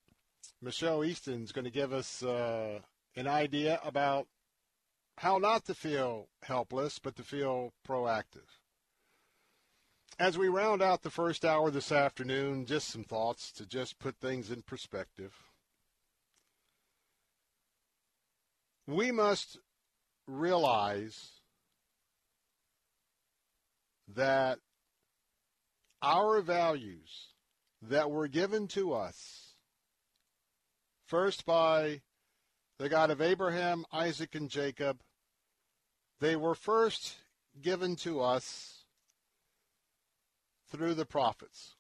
Michelle 0.62 1.04
Easton's 1.04 1.52
going 1.52 1.64
to 1.64 1.70
give 1.70 1.92
us 1.92 2.22
uh, 2.22 2.78
an 3.16 3.26
idea 3.26 3.80
about 3.84 4.28
how 5.18 5.38
not 5.38 5.64
to 5.64 5.74
feel 5.74 6.28
helpless, 6.42 6.98
but 6.98 7.16
to 7.16 7.22
feel 7.24 7.72
proactive. 7.86 8.46
As 10.18 10.38
we 10.38 10.48
round 10.48 10.82
out 10.82 11.02
the 11.02 11.10
first 11.10 11.44
hour 11.44 11.70
this 11.70 11.90
afternoon, 11.90 12.64
just 12.64 12.88
some 12.88 13.04
thoughts 13.04 13.50
to 13.52 13.66
just 13.66 13.98
put 13.98 14.16
things 14.16 14.50
in 14.50 14.62
perspective. 14.62 15.34
We 18.86 19.10
must 19.10 19.58
realize 20.26 21.32
that 24.14 24.58
our 26.02 26.40
values 26.40 27.34
that 27.82 28.10
were 28.10 28.28
given 28.28 28.68
to 28.68 28.94
us 28.94 29.45
first 31.07 31.46
by 31.46 32.02
the 32.78 32.88
God 32.88 33.11
of 33.11 33.22
Abraham, 33.22 33.84
Isaac, 33.92 34.34
and 34.34 34.50
Jacob, 34.50 35.00
they 36.20 36.36
were 36.36 36.54
first 36.54 37.14
given 37.61 37.96
to 37.96 38.20
us 38.20 38.84
through 40.70 40.94
the 40.94 41.07
prophets. 41.07 41.74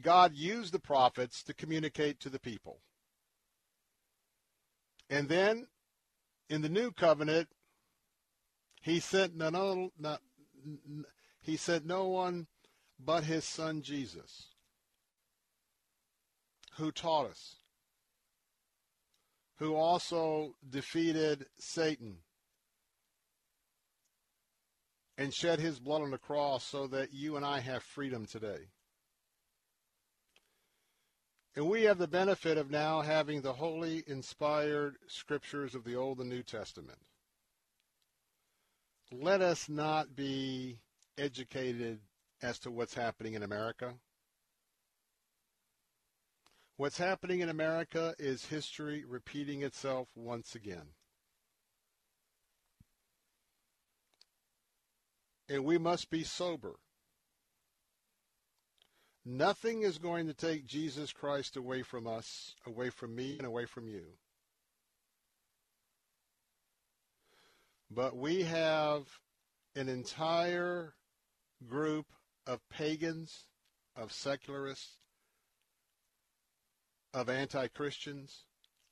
God 0.00 0.34
used 0.34 0.72
the 0.72 0.78
prophets 0.78 1.42
to 1.44 1.54
communicate 1.54 2.20
to 2.20 2.30
the 2.30 2.38
people. 2.38 2.80
And 5.08 5.28
then 5.28 5.66
in 6.48 6.62
the 6.62 6.68
new 6.68 6.90
covenant, 6.90 7.48
he 8.82 9.00
sent 9.00 9.36
no, 9.36 9.90
not, 9.98 10.20
he 11.40 11.56
sent 11.56 11.86
no 11.86 12.06
one 12.08 12.46
but 12.98 13.24
his 13.24 13.44
son 13.44 13.82
Jesus, 13.82 14.46
who 16.76 16.90
taught 16.90 17.26
us, 17.26 17.56
who 19.58 19.74
also 19.74 20.54
defeated 20.68 21.46
Satan 21.58 22.18
and 25.18 25.32
shed 25.32 25.58
his 25.58 25.78
blood 25.78 26.02
on 26.02 26.10
the 26.10 26.18
cross 26.18 26.64
so 26.64 26.86
that 26.88 27.12
you 27.12 27.36
and 27.36 27.44
I 27.44 27.60
have 27.60 27.82
freedom 27.82 28.26
today. 28.26 28.68
And 31.54 31.70
we 31.70 31.84
have 31.84 31.96
the 31.96 32.06
benefit 32.06 32.58
of 32.58 32.70
now 32.70 33.00
having 33.00 33.40
the 33.40 33.54
holy, 33.54 34.04
inspired 34.06 34.96
scriptures 35.06 35.74
of 35.74 35.84
the 35.84 35.96
Old 35.96 36.20
and 36.20 36.28
New 36.28 36.42
Testament. 36.42 36.98
Let 39.10 39.40
us 39.40 39.66
not 39.66 40.14
be 40.14 40.80
educated 41.16 42.00
as 42.42 42.58
to 42.58 42.70
what's 42.70 42.92
happening 42.92 43.32
in 43.32 43.42
America. 43.42 43.94
What's 46.78 46.98
happening 46.98 47.40
in 47.40 47.48
America 47.48 48.14
is 48.18 48.44
history 48.44 49.02
repeating 49.08 49.62
itself 49.62 50.08
once 50.14 50.54
again. 50.54 50.88
And 55.48 55.64
we 55.64 55.78
must 55.78 56.10
be 56.10 56.22
sober. 56.22 56.74
Nothing 59.24 59.82
is 59.82 59.96
going 59.96 60.26
to 60.26 60.34
take 60.34 60.66
Jesus 60.66 61.14
Christ 61.14 61.56
away 61.56 61.82
from 61.82 62.06
us, 62.06 62.54
away 62.66 62.90
from 62.90 63.16
me, 63.16 63.38
and 63.38 63.46
away 63.46 63.64
from 63.64 63.88
you. 63.88 64.04
But 67.90 68.16
we 68.16 68.42
have 68.42 69.04
an 69.74 69.88
entire 69.88 70.92
group 71.66 72.06
of 72.46 72.60
pagans, 72.68 73.46
of 73.96 74.12
secularists, 74.12 74.98
of 77.16 77.30
anti-Christians, 77.30 78.44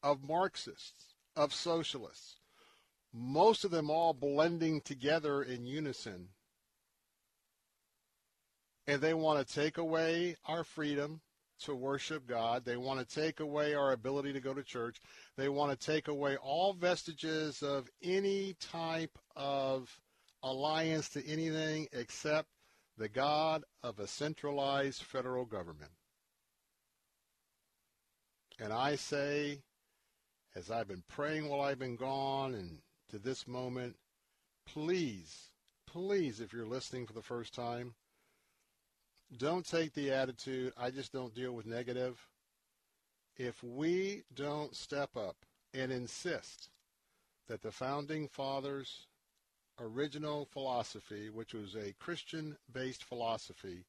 of 0.03 0.27
Marxists, 0.27 1.15
of 1.37 1.53
socialists, 1.53 2.41
most 3.13 3.65
of 3.65 3.71
them 3.71 3.91
all 3.91 4.15
blending 4.15 4.81
together 4.81 5.43
in 5.43 5.67
unison. 5.67 6.29
And 8.87 9.03
they 9.03 9.13
want 9.13 9.47
to 9.47 9.55
take 9.55 9.77
away 9.77 10.37
our 10.47 10.65
freedom 10.65 11.21
to 11.65 11.75
worship 11.75 12.27
God. 12.27 12.65
They 12.65 12.79
want 12.79 13.07
to 13.07 13.15
take 13.15 13.41
away 13.41 13.75
our 13.75 13.93
ability 13.93 14.33
to 14.33 14.41
go 14.41 14.55
to 14.55 14.63
church. 14.63 15.03
They 15.37 15.51
want 15.51 15.79
to 15.79 15.87
take 15.87 16.09
away 16.09 16.37
all 16.37 16.73
vestiges 16.73 17.63
of 17.63 17.91
any 18.03 18.57
type 18.59 19.19
of 19.37 20.01
alliance 20.43 21.11
to 21.11 21.27
anything 21.27 21.89
except 21.93 22.49
the 22.97 23.09
God 23.09 23.65
of 23.83 23.99
a 23.99 24.07
centralized 24.07 25.03
federal 25.03 25.45
government. 25.45 25.93
And 28.61 28.73
I 28.73 28.97
say, 28.97 29.63
as 30.55 30.71
I've 30.71 30.89
been 30.89 31.03
praying 31.09 31.49
while 31.49 31.61
I've 31.61 31.79
been 31.79 31.97
gone 31.97 32.55
and 32.55 32.79
to 33.11 33.19
this 33.19 33.49
moment, 33.49 33.97
please, 34.67 35.51
please, 35.87 36.41
if 36.41 36.53
you're 36.53 36.67
listening 36.67 37.07
for 37.07 37.13
the 37.13 37.23
first 37.23 37.55
time, 37.55 37.95
don't 39.37 39.67
take 39.67 39.95
the 39.95 40.13
attitude, 40.13 40.73
I 40.77 40.91
just 40.91 41.13
don't 41.13 41.35
deal 41.35 41.53
with 41.53 41.67
negative. 41.67 42.29
If 43.37 43.63
we 43.65 44.23
don't 44.33 44.77
step 44.77 45.17
up 45.17 45.37
and 45.73 45.91
insist 45.91 46.69
that 47.49 47.63
the 47.63 47.73
founding 47.73 48.29
fathers' 48.29 49.09
original 49.81 50.47
philosophy, 50.53 51.29
which 51.29 51.53
was 51.53 51.75
a 51.75 51.95
Christian-based 51.99 53.03
philosophy, 53.03 53.85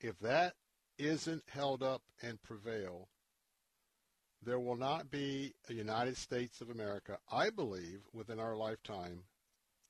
if 0.00 0.18
that 0.20 0.54
isn't 0.96 1.42
held 1.48 1.82
up 1.82 2.02
and 2.22 2.40
prevail, 2.40 3.08
there 4.44 4.60
will 4.60 4.76
not 4.76 5.10
be 5.10 5.52
a 5.68 5.74
United 5.74 6.16
States 6.16 6.60
of 6.60 6.70
America, 6.70 7.18
I 7.30 7.50
believe, 7.50 8.00
within 8.12 8.38
our 8.38 8.56
lifetime 8.56 9.20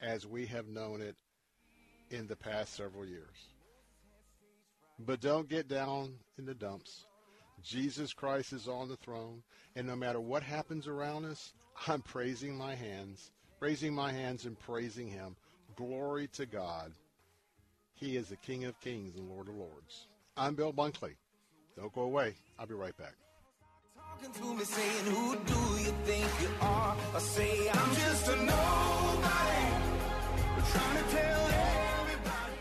as 0.00 0.26
we 0.26 0.46
have 0.46 0.68
known 0.68 1.00
it 1.00 1.16
in 2.10 2.26
the 2.26 2.36
past 2.36 2.74
several 2.74 3.06
years. 3.06 3.48
But 4.98 5.20
don't 5.20 5.48
get 5.48 5.68
down 5.68 6.14
in 6.38 6.46
the 6.46 6.54
dumps. 6.54 7.06
Jesus 7.62 8.12
Christ 8.12 8.52
is 8.52 8.68
on 8.68 8.88
the 8.88 8.96
throne, 8.96 9.42
and 9.76 9.86
no 9.86 9.96
matter 9.96 10.20
what 10.20 10.42
happens 10.42 10.86
around 10.86 11.24
us, 11.24 11.52
I'm 11.86 12.02
praising 12.02 12.56
my 12.56 12.74
hands, 12.74 13.30
raising 13.60 13.94
my 13.94 14.12
hands 14.12 14.44
and 14.44 14.58
praising 14.58 15.08
him. 15.08 15.36
Glory 15.76 16.28
to 16.28 16.46
God. 16.46 16.92
He 17.94 18.16
is 18.16 18.28
the 18.28 18.36
King 18.36 18.64
of 18.64 18.80
kings 18.80 19.16
and 19.16 19.28
Lord 19.28 19.48
of 19.48 19.54
lords. 19.54 20.06
I'm 20.36 20.54
Bill 20.54 20.72
Bunkley. 20.72 21.14
Don't 21.76 21.92
go 21.92 22.02
away. 22.02 22.34
I'll 22.58 22.66
be 22.66 22.74
right 22.74 22.96
back. 22.96 23.14
Talking 24.20 24.42
to 24.42 24.54
me 24.54 24.64
saying, 24.64 25.04
who 25.14 25.36
do 25.36 25.82
you 25.82 25.94
think 26.04 26.26
you 26.42 26.48
are? 26.60 26.96
I 27.14 27.18
say, 27.20 27.68
I'm 27.70 27.94
just 27.94 28.28
a 28.28 28.36
nobody. 28.36 29.68
Trying 30.72 30.96
to 30.96 31.10
tell 31.10 31.50
everybody. 32.00 32.54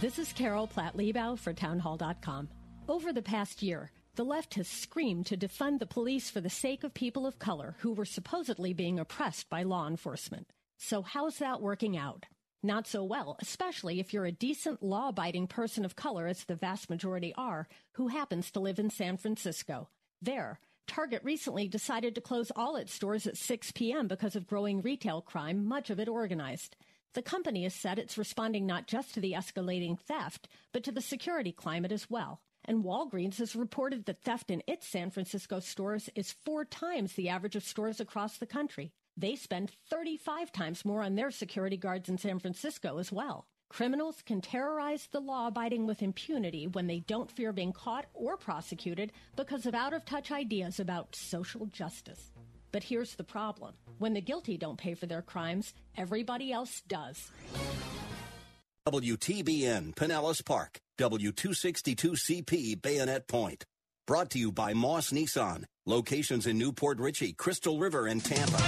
This 0.00 0.18
is 0.18 0.32
Carol 0.34 0.66
Platt 0.66 0.96
Liebau 0.96 1.38
for 1.38 1.54
Townhall.com. 1.54 2.48
Over 2.86 3.12
the 3.14 3.22
past 3.22 3.62
year, 3.62 3.90
the 4.16 4.24
left 4.24 4.54
has 4.54 4.68
screamed 4.68 5.24
to 5.26 5.38
defund 5.38 5.78
the 5.78 5.86
police 5.86 6.28
for 6.28 6.42
the 6.42 6.50
sake 6.50 6.84
of 6.84 6.92
people 6.92 7.26
of 7.26 7.38
color 7.38 7.76
who 7.78 7.92
were 7.92 8.04
supposedly 8.04 8.74
being 8.74 8.98
oppressed 8.98 9.48
by 9.48 9.62
law 9.62 9.86
enforcement. 9.88 10.48
So, 10.76 11.00
how's 11.00 11.38
that 11.38 11.62
working 11.62 11.96
out? 11.96 12.26
Not 12.62 12.86
so 12.86 13.02
well, 13.02 13.36
especially 13.40 13.98
if 13.98 14.12
you're 14.12 14.24
a 14.24 14.30
decent, 14.32 14.82
law 14.82 15.08
abiding 15.08 15.48
person 15.48 15.84
of 15.84 15.96
color, 15.96 16.28
as 16.28 16.44
the 16.44 16.54
vast 16.54 16.88
majority 16.88 17.34
are, 17.36 17.66
who 17.94 18.08
happens 18.08 18.52
to 18.52 18.60
live 18.60 18.78
in 18.78 18.88
San 18.88 19.16
Francisco. 19.16 19.88
There, 20.20 20.60
Target 20.86 21.24
recently 21.24 21.66
decided 21.66 22.14
to 22.14 22.20
close 22.20 22.52
all 22.54 22.76
its 22.76 22.92
stores 22.92 23.26
at 23.26 23.36
6 23.36 23.72
p.m. 23.72 24.06
because 24.06 24.36
of 24.36 24.46
growing 24.46 24.80
retail 24.80 25.20
crime, 25.22 25.66
much 25.66 25.90
of 25.90 25.98
it 25.98 26.08
organized. 26.08 26.76
The 27.14 27.22
company 27.22 27.64
has 27.64 27.74
said 27.74 27.98
it's 27.98 28.16
responding 28.16 28.64
not 28.64 28.86
just 28.86 29.14
to 29.14 29.20
the 29.20 29.32
escalating 29.32 29.98
theft, 29.98 30.48
but 30.72 30.84
to 30.84 30.92
the 30.92 31.00
security 31.00 31.50
climate 31.50 31.92
as 31.92 32.08
well. 32.08 32.40
And 32.64 32.84
Walgreens 32.84 33.38
has 33.38 33.56
reported 33.56 34.04
that 34.04 34.22
theft 34.22 34.50
in 34.50 34.62
its 34.68 34.86
San 34.86 35.10
Francisco 35.10 35.58
stores 35.60 36.08
is 36.14 36.36
four 36.44 36.64
times 36.64 37.14
the 37.14 37.28
average 37.28 37.56
of 37.56 37.64
stores 37.64 37.98
across 37.98 38.38
the 38.38 38.46
country. 38.46 38.92
They 39.16 39.36
spend 39.36 39.72
35 39.90 40.52
times 40.52 40.84
more 40.84 41.02
on 41.02 41.14
their 41.14 41.30
security 41.30 41.76
guards 41.76 42.08
in 42.08 42.18
San 42.18 42.38
Francisco 42.38 42.98
as 42.98 43.12
well. 43.12 43.46
Criminals 43.68 44.22
can 44.24 44.40
terrorize 44.40 45.08
the 45.12 45.20
law 45.20 45.46
abiding 45.48 45.86
with 45.86 46.02
impunity 46.02 46.66
when 46.66 46.86
they 46.86 47.00
don't 47.00 47.30
fear 47.30 47.52
being 47.52 47.72
caught 47.72 48.06
or 48.12 48.36
prosecuted 48.36 49.12
because 49.34 49.64
of 49.64 49.74
out 49.74 49.94
of 49.94 50.04
touch 50.04 50.30
ideas 50.30 50.78
about 50.78 51.16
social 51.16 51.66
justice. 51.66 52.32
But 52.70 52.82
here's 52.82 53.14
the 53.14 53.24
problem 53.24 53.74
when 53.98 54.14
the 54.14 54.20
guilty 54.20 54.58
don't 54.58 54.78
pay 54.78 54.94
for 54.94 55.06
their 55.06 55.22
crimes, 55.22 55.72
everybody 55.96 56.52
else 56.52 56.82
does. 56.86 57.30
WTBN 58.88 59.94
Pinellas 59.94 60.44
Park, 60.44 60.80
W262CP 60.98 62.82
Bayonet 62.82 63.28
Point. 63.28 63.64
Brought 64.06 64.30
to 64.30 64.38
you 64.38 64.50
by 64.50 64.74
Moss 64.74 65.12
Nissan. 65.12 65.64
Locations 65.86 66.46
in 66.46 66.58
New 66.58 66.72
Port 66.72 66.98
Richey, 66.98 67.32
Crystal 67.32 67.78
River, 67.78 68.06
and 68.06 68.24
Tampa. 68.24 68.62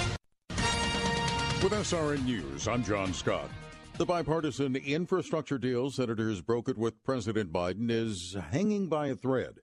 With 1.65 1.73
SRN 1.73 2.25
News, 2.25 2.67
I'm 2.67 2.83
John 2.83 3.11
Scott. 3.11 3.49
The 3.97 4.05
bipartisan 4.05 4.75
infrastructure 4.75 5.57
deal 5.57 5.89
senators 5.89 6.43
brokered 6.43 6.77
with 6.77 7.03
President 7.03 7.51
Biden 7.51 7.89
is 7.89 8.37
hanging 8.51 8.87
by 8.87 9.07
a 9.07 9.15
thread. 9.15 9.55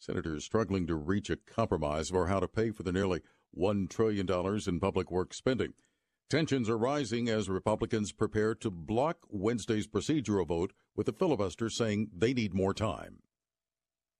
Senators 0.00 0.44
struggling 0.44 0.88
to 0.88 0.96
reach 0.96 1.30
a 1.30 1.36
compromise 1.36 2.08
for 2.08 2.26
how 2.26 2.40
to 2.40 2.48
pay 2.48 2.72
for 2.72 2.82
the 2.82 2.90
nearly 2.90 3.20
$1 3.56 3.88
trillion 3.88 4.28
in 4.66 4.80
public 4.80 5.12
works 5.12 5.36
spending. 5.36 5.74
Tensions 6.28 6.68
are 6.68 6.76
rising 6.76 7.28
as 7.28 7.48
Republicans 7.48 8.10
prepare 8.10 8.56
to 8.56 8.68
block 8.68 9.18
Wednesday's 9.28 9.86
procedural 9.86 10.48
vote, 10.48 10.72
with 10.96 11.06
the 11.06 11.12
filibuster 11.12 11.70
saying 11.70 12.08
they 12.12 12.34
need 12.34 12.52
more 12.52 12.74
time. 12.74 13.18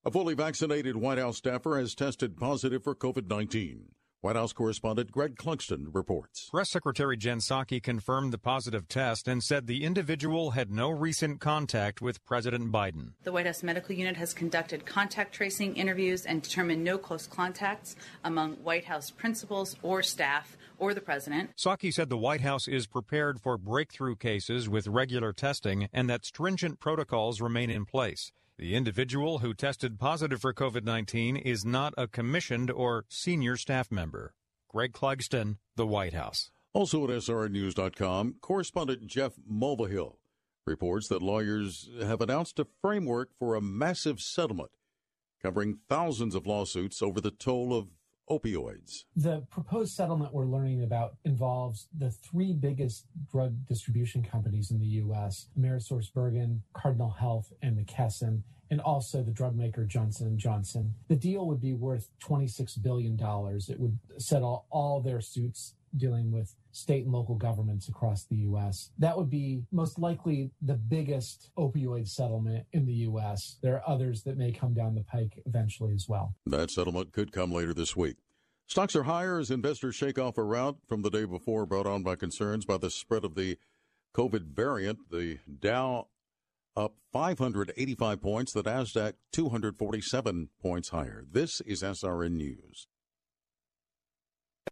A 0.05 0.13
fully 0.13 0.35
vaccinated 0.35 0.95
White 0.95 1.19
House 1.19 1.39
staffer 1.39 1.81
has 1.81 1.97
tested 1.97 2.37
positive 2.37 2.85
for 2.85 2.95
COVID 2.95 3.29
19. 3.29 3.89
White 4.21 4.35
House 4.35 4.53
correspondent 4.53 5.13
Greg 5.13 5.37
Clugston 5.37 5.95
reports. 5.95 6.49
Press 6.51 6.71
Secretary 6.71 7.17
Jen 7.17 7.39
Psaki 7.39 7.81
confirmed 7.81 8.33
the 8.33 8.39
positive 8.39 8.89
test 8.89 9.29
and 9.29 9.45
said 9.45 9.69
the 9.69 9.85
individual 9.85 10.51
had 10.51 10.73
no 10.73 10.91
recent 10.91 11.39
contact 11.39 12.03
with 12.03 12.25
President 12.25 12.73
Biden. 12.73 13.13
The 13.23 13.31
White 13.31 13.47
House 13.47 13.63
Medical 13.63 13.95
Unit 13.95 14.17
has 14.17 14.35
conducted 14.35 14.85
contact 14.85 15.33
tracing 15.33 15.77
interviews 15.77 16.27
and 16.27 16.43
determined 16.43 16.83
no 16.83 16.99
close 16.99 17.29
contacts 17.29 17.95
among 18.25 18.55
White 18.55 18.87
House 18.87 19.09
principals 19.09 19.77
or 19.85 20.03
staff 20.03 20.57
or 20.81 20.95
the 20.95 21.01
president. 21.01 21.51
Psaki 21.57 21.95
said 21.95 22.09
the 22.09 22.19
White 22.19 22.41
House 22.41 22.67
is 22.67 22.89
prepared 22.89 23.41
for 23.41 23.57
breakthrough 23.57 24.17
cases 24.17 24.69
with 24.69 24.89
regular 24.89 25.33
testing 25.33 25.89
and 25.93 26.11
that 26.11 26.25
stringent 26.25 26.81
protocols 26.81 27.41
remain 27.41 27.71
in 27.71 27.85
place. 27.85 28.33
The 28.59 28.75
individual 28.75 29.39
who 29.39 29.55
tested 29.55 30.01
positive 30.01 30.41
for 30.41 30.53
COVID 30.53 30.83
19 30.83 31.37
is 31.37 31.65
not 31.65 31.95
a 31.97 32.09
commissioned 32.09 32.73
or 32.73 33.05
senior 33.09 33.57
staff 33.57 33.93
member. 33.93 34.35
Greg 34.67 34.93
Clugston, 34.93 35.59
The 35.77 35.87
White 35.87 36.13
House. 36.13 36.51
Also 36.73 37.05
at 37.05 37.11
SRNews.com, 37.11 38.35
correspondent 38.41 39.07
Jeff 39.07 39.35
Mulvihill 39.49 40.17
reports 40.67 41.07
that 41.07 41.23
lawyers 41.23 41.89
have 42.03 42.21
announced 42.21 42.59
a 42.59 42.67
framework 42.83 43.29
for 43.39 43.55
a 43.55 43.63
massive 43.63 44.21
settlement 44.21 44.73
covering 45.41 45.79
thousands 45.89 46.35
of 46.35 46.45
lawsuits 46.45 47.01
over 47.01 47.21
the 47.21 47.31
toll 47.31 47.73
of 47.73 47.91
opioids. 48.31 49.05
The 49.17 49.41
proposed 49.51 49.95
settlement 49.95 50.33
we're 50.33 50.47
learning 50.47 50.83
about 50.83 51.17
involves 51.25 51.89
the 51.97 52.11
three 52.11 52.53
biggest 52.53 53.07
drug 53.31 53.67
distribution 53.67 54.23
companies 54.23 54.71
in 54.71 54.79
the 54.79 54.87
U.S. 54.87 55.49
AmerisourceBergen, 55.59 56.61
Cardinal 56.73 57.11
Health, 57.11 57.53
and 57.63 57.77
McKesson, 57.79 58.43
and 58.71 58.81
also 58.81 59.23
the 59.23 59.31
drug 59.31 59.57
maker 59.57 59.85
Johnson 59.85 60.37
& 60.37 60.39
Johnson. 60.39 60.95
The 61.09 61.17
deal 61.17 61.47
would 61.47 61.61
be 61.61 61.73
worth 61.73 62.11
$26 62.23 62.83
billion. 62.83 63.19
It 63.69 63.81
would 63.81 63.99
settle 64.19 64.67
all 64.71 65.01
their 65.01 65.21
suits 65.21 65.75
dealing 65.97 66.31
with 66.31 66.55
state 66.71 67.05
and 67.05 67.13
local 67.13 67.35
governments 67.35 67.89
across 67.89 68.25
the 68.25 68.37
U.S. 68.37 68.91
That 68.99 69.17
would 69.17 69.31
be 69.31 69.63
most 69.73 69.99
likely 69.99 70.51
the 70.63 70.75
biggest 70.75 71.51
opioid 71.59 72.09
settlement 72.09 72.67
in 72.73 72.87
the 72.87 72.93
U.S. 72.93 73.59
There 73.63 73.77
are 73.77 73.89
others 73.89 74.23
that 74.25 74.37
may 74.37 74.53
come 74.53 74.75
down 74.75 74.95
the 74.95 75.05
pike 75.05 75.43
eventually 75.47 75.95
as 75.95 76.07
well. 76.09 76.35
That 76.47 76.71
settlement 76.71 77.13
could 77.13 77.33
come 77.33 77.53
later 77.53 77.75
this 77.75 77.97
week. 77.97 78.17
Stocks 78.67 78.95
are 78.95 79.05
higher 79.05 79.39
as 79.39 79.51
investors 79.51 79.95
shake 79.95 80.19
off 80.19 80.37
a 80.37 80.43
rout 80.43 80.77
from 80.87 81.03
the 81.03 81.11
day 81.11 81.25
before 81.25 81.65
brought 81.65 81.87
on 81.87 82.03
by 82.03 82.17
concerns 82.17 82.67
by 82.67 82.77
the 82.77 82.91
spread 82.91 83.25
of 83.25 83.35
the 83.35 83.57
COVID 84.15 84.55
variant. 84.55 84.99
The 85.11 85.39
Dow 85.61 86.09
up 86.77 86.95
585 87.13 88.21
points, 88.21 88.53
the 88.53 88.63
Nasdaq 88.63 89.15
247 89.33 90.51
points 90.61 90.91
higher. 90.91 91.25
This 91.31 91.61
is 91.63 91.83
SRN 91.83 92.33
News 92.33 92.87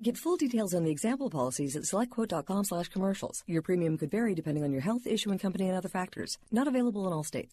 Get 0.00 0.16
full 0.16 0.36
details 0.36 0.74
on 0.74 0.84
the 0.84 0.92
example 0.92 1.28
policies 1.28 1.74
at 1.74 1.82
selectquote.com 1.82 2.64
slash 2.66 2.88
commercials. 2.88 3.42
Your 3.48 3.62
premium 3.62 3.98
could 3.98 4.12
vary 4.12 4.32
depending 4.32 4.62
on 4.62 4.70
your 4.70 4.82
health, 4.82 5.08
issuing 5.08 5.40
company, 5.40 5.66
and 5.66 5.76
other 5.76 5.88
factors. 5.88 6.38
Not 6.52 6.68
available 6.68 7.04
in 7.08 7.12
all 7.12 7.24
states. 7.24 7.52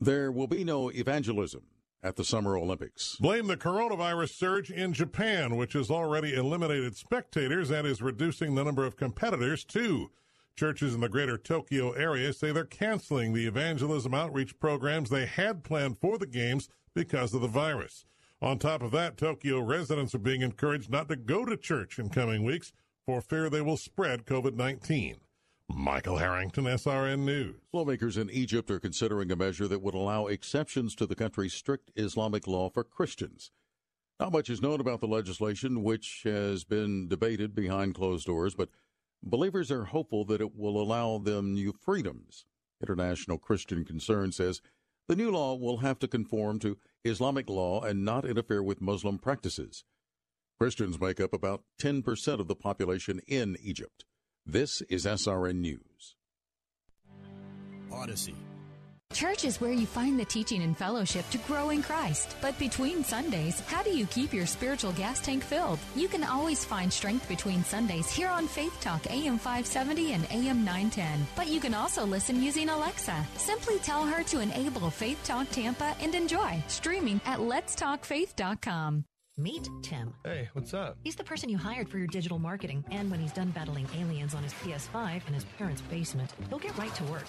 There 0.00 0.32
will 0.32 0.46
be 0.46 0.64
no 0.64 0.90
evangelism 0.90 1.64
at 2.02 2.16
the 2.16 2.24
Summer 2.24 2.56
Olympics. 2.56 3.16
Blame 3.20 3.46
the 3.46 3.56
coronavirus 3.58 4.30
surge 4.30 4.70
in 4.70 4.94
Japan, 4.94 5.56
which 5.56 5.74
has 5.74 5.90
already 5.90 6.34
eliminated 6.34 6.96
spectators 6.96 7.70
and 7.70 7.86
is 7.86 8.00
reducing 8.00 8.54
the 8.54 8.64
number 8.64 8.86
of 8.86 8.96
competitors 8.96 9.62
too. 9.62 10.10
Churches 10.56 10.94
in 10.94 11.00
the 11.00 11.08
greater 11.08 11.36
Tokyo 11.36 11.92
area 11.92 12.32
say 12.32 12.50
they're 12.50 12.64
canceling 12.64 13.34
the 13.34 13.46
evangelism 13.46 14.14
outreach 14.14 14.58
programs 14.58 15.10
they 15.10 15.26
had 15.26 15.64
planned 15.64 15.98
for 15.98 16.16
the 16.16 16.26
games 16.26 16.70
because 16.94 17.34
of 17.34 17.42
the 17.42 17.46
virus. 17.46 18.06
On 18.44 18.58
top 18.58 18.82
of 18.82 18.90
that, 18.90 19.16
Tokyo 19.16 19.58
residents 19.58 20.14
are 20.14 20.18
being 20.18 20.42
encouraged 20.42 20.90
not 20.90 21.08
to 21.08 21.16
go 21.16 21.46
to 21.46 21.56
church 21.56 21.98
in 21.98 22.10
coming 22.10 22.44
weeks 22.44 22.74
for 23.06 23.22
fear 23.22 23.48
they 23.48 23.62
will 23.62 23.78
spread 23.78 24.26
COVID 24.26 24.54
19. 24.54 25.16
Michael 25.70 26.18
Harrington, 26.18 26.64
SRN 26.64 27.20
News. 27.20 27.56
Lawmakers 27.72 28.18
in 28.18 28.28
Egypt 28.28 28.70
are 28.70 28.78
considering 28.78 29.32
a 29.32 29.36
measure 29.36 29.66
that 29.66 29.80
would 29.80 29.94
allow 29.94 30.26
exceptions 30.26 30.94
to 30.96 31.06
the 31.06 31.14
country's 31.14 31.54
strict 31.54 31.90
Islamic 31.96 32.46
law 32.46 32.68
for 32.68 32.84
Christians. 32.84 33.50
Not 34.20 34.32
much 34.32 34.50
is 34.50 34.60
known 34.60 34.78
about 34.78 35.00
the 35.00 35.08
legislation, 35.08 35.82
which 35.82 36.20
has 36.24 36.64
been 36.64 37.08
debated 37.08 37.54
behind 37.54 37.94
closed 37.94 38.26
doors, 38.26 38.54
but 38.54 38.68
believers 39.22 39.70
are 39.70 39.86
hopeful 39.86 40.26
that 40.26 40.42
it 40.42 40.54
will 40.54 40.78
allow 40.78 41.16
them 41.16 41.54
new 41.54 41.72
freedoms. 41.72 42.44
International 42.82 43.38
Christian 43.38 43.86
Concern 43.86 44.32
says 44.32 44.60
the 45.08 45.16
new 45.16 45.30
law 45.30 45.54
will 45.54 45.78
have 45.78 45.98
to 46.00 46.08
conform 46.08 46.58
to 46.60 46.78
Islamic 47.04 47.48
law 47.50 47.82
and 47.82 48.04
not 48.04 48.24
interfere 48.24 48.62
with 48.62 48.80
Muslim 48.80 49.18
practices. 49.18 49.84
Christians 50.58 51.00
make 51.00 51.20
up 51.20 51.32
about 51.34 51.64
10% 51.80 52.40
of 52.40 52.48
the 52.48 52.54
population 52.54 53.20
in 53.26 53.56
Egypt. 53.62 54.04
This 54.46 54.80
is 54.82 55.04
SRN 55.04 55.56
News. 55.56 56.16
Odyssey. 57.92 58.36
Church 59.14 59.44
is 59.44 59.60
where 59.60 59.72
you 59.72 59.86
find 59.86 60.18
the 60.18 60.24
teaching 60.24 60.62
and 60.64 60.76
fellowship 60.76 61.24
to 61.30 61.38
grow 61.38 61.70
in 61.70 61.82
Christ. 61.82 62.34
But 62.42 62.58
between 62.58 63.04
Sundays, 63.04 63.60
how 63.60 63.80
do 63.80 63.90
you 63.90 64.06
keep 64.06 64.34
your 64.34 64.44
spiritual 64.44 64.90
gas 64.92 65.20
tank 65.20 65.44
filled? 65.44 65.78
You 65.94 66.08
can 66.08 66.24
always 66.24 66.64
find 66.64 66.92
strength 66.92 67.28
between 67.28 67.62
Sundays 67.62 68.10
here 68.10 68.28
on 68.28 68.48
Faith 68.48 68.76
Talk 68.80 69.08
AM 69.08 69.38
570 69.38 70.14
and 70.14 70.24
AM 70.32 70.64
910. 70.64 71.28
But 71.36 71.46
you 71.46 71.60
can 71.60 71.74
also 71.74 72.04
listen 72.04 72.42
using 72.42 72.68
Alexa. 72.68 73.24
Simply 73.36 73.78
tell 73.78 74.04
her 74.04 74.24
to 74.24 74.40
enable 74.40 74.90
Faith 74.90 75.20
Talk 75.22 75.48
Tampa 75.50 75.94
and 76.00 76.16
enjoy 76.16 76.60
streaming 76.66 77.20
at 77.24 77.38
letstalkfaith.com. 77.38 79.04
Meet 79.36 79.68
Tim. 79.82 80.12
Hey, 80.24 80.48
what's 80.54 80.74
up? 80.74 80.96
He's 81.04 81.16
the 81.16 81.24
person 81.24 81.48
you 81.48 81.58
hired 81.58 81.88
for 81.88 81.98
your 81.98 82.06
digital 82.08 82.40
marketing, 82.40 82.84
and 82.90 83.10
when 83.10 83.20
he's 83.20 83.32
done 83.32 83.50
battling 83.50 83.86
aliens 83.96 84.34
on 84.34 84.42
his 84.42 84.52
PS5 84.54 85.26
in 85.28 85.34
his 85.34 85.44
parents' 85.56 85.82
basement, 85.82 86.32
he'll 86.48 86.58
get 86.58 86.76
right 86.78 86.94
to 86.96 87.04
work. 87.04 87.24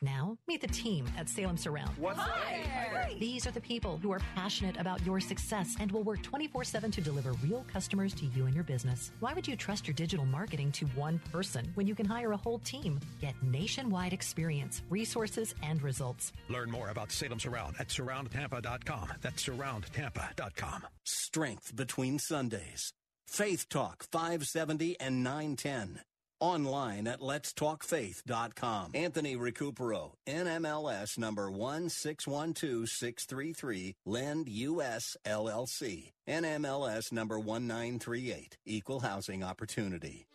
Now, 0.00 0.38
meet 0.46 0.60
the 0.60 0.68
team 0.68 1.06
at 1.16 1.28
Salem 1.28 1.56
Surround. 1.56 1.90
What's 1.98 2.18
Hi. 2.20 3.16
These 3.18 3.46
are 3.46 3.50
the 3.50 3.60
people 3.60 3.98
who 4.00 4.12
are 4.12 4.20
passionate 4.36 4.76
about 4.76 5.04
your 5.04 5.18
success 5.18 5.76
and 5.80 5.90
will 5.90 6.04
work 6.04 6.22
24 6.22 6.64
7 6.64 6.90
to 6.92 7.00
deliver 7.00 7.32
real 7.44 7.64
customers 7.72 8.14
to 8.14 8.26
you 8.26 8.46
and 8.46 8.54
your 8.54 8.64
business. 8.64 9.10
Why 9.20 9.32
would 9.32 9.48
you 9.48 9.56
trust 9.56 9.86
your 9.86 9.94
digital 9.94 10.24
marketing 10.24 10.72
to 10.72 10.86
one 10.88 11.18
person 11.32 11.70
when 11.74 11.86
you 11.86 11.94
can 11.94 12.06
hire 12.06 12.32
a 12.32 12.36
whole 12.36 12.60
team? 12.60 13.00
Get 13.20 13.34
nationwide 13.42 14.12
experience, 14.12 14.82
resources, 14.88 15.54
and 15.62 15.82
results. 15.82 16.32
Learn 16.48 16.70
more 16.70 16.90
about 16.90 17.10
Salem 17.10 17.40
Surround 17.40 17.76
at 17.78 17.88
surroundtampa.com. 17.88 19.12
That's 19.20 19.42
surroundtampa.com. 19.44 20.86
Strength 21.04 21.74
between 21.74 22.18
Sundays. 22.18 22.92
Faith 23.26 23.68
Talk 23.68 24.04
570 24.10 24.98
and 25.00 25.22
910. 25.22 26.00
Online 26.40 27.06
at 27.08 27.20
letstalkfaith.com. 27.20 28.92
Anthony 28.94 29.36
Recupero, 29.36 30.12
NMLS 30.26 31.18
number 31.18 31.50
1612633, 31.50 33.94
Lend 34.06 34.48
US 34.48 35.16
LLC. 35.26 36.12
NMLS 36.28 37.10
number 37.12 37.38
1938, 37.38 38.56
Equal 38.66 39.00
Housing 39.00 39.42
Opportunity. 39.42 40.26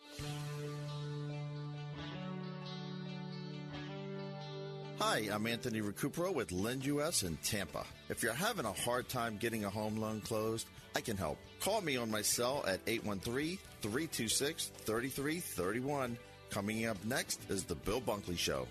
Hi, 5.00 5.28
I'm 5.32 5.46
Anthony 5.46 5.80
Recupero 5.80 6.32
with 6.32 6.52
Lend 6.52 6.84
US 6.86 7.24
in 7.24 7.36
Tampa. 7.38 7.84
If 8.08 8.22
you're 8.22 8.32
having 8.32 8.64
a 8.64 8.72
hard 8.72 9.08
time 9.08 9.36
getting 9.38 9.64
a 9.64 9.70
home 9.70 9.96
loan 9.96 10.20
closed, 10.20 10.68
I 10.96 11.00
can 11.00 11.16
help. 11.16 11.38
Call 11.60 11.80
me 11.80 11.96
on 11.96 12.10
my 12.10 12.22
cell 12.22 12.64
at 12.68 12.80
813 12.86 13.58
326 13.82 14.66
3331. 14.84 16.16
Coming 16.50 16.86
up 16.86 17.04
next 17.04 17.40
is 17.48 17.64
The 17.64 17.74
Bill 17.74 18.00
Bunkley 18.00 18.38
Show. 18.38 18.68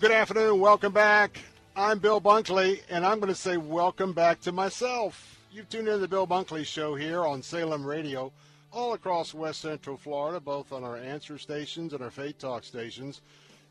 Good 0.00 0.12
afternoon. 0.12 0.60
Welcome 0.60 0.92
back. 0.92 1.38
I'm 1.76 1.98
Bill 1.98 2.22
Bunkley, 2.22 2.80
and 2.88 3.04
I'm 3.04 3.20
going 3.20 3.28
to 3.28 3.38
say 3.38 3.58
welcome 3.58 4.14
back 4.14 4.40
to 4.42 4.52
myself. 4.52 5.38
You've 5.52 5.68
tuned 5.68 5.88
in 5.88 5.94
to 5.94 5.98
the 5.98 6.08
Bill 6.08 6.26
Bunkley 6.26 6.64
Show 6.64 6.94
here 6.94 7.26
on 7.26 7.42
Salem 7.42 7.84
Radio, 7.84 8.32
all 8.72 8.94
across 8.94 9.34
West 9.34 9.60
Central 9.60 9.98
Florida, 9.98 10.40
both 10.40 10.72
on 10.72 10.84
our 10.84 10.96
answer 10.96 11.36
stations 11.36 11.92
and 11.92 12.02
our 12.02 12.10
Faith 12.10 12.38
Talk 12.38 12.64
stations. 12.64 13.20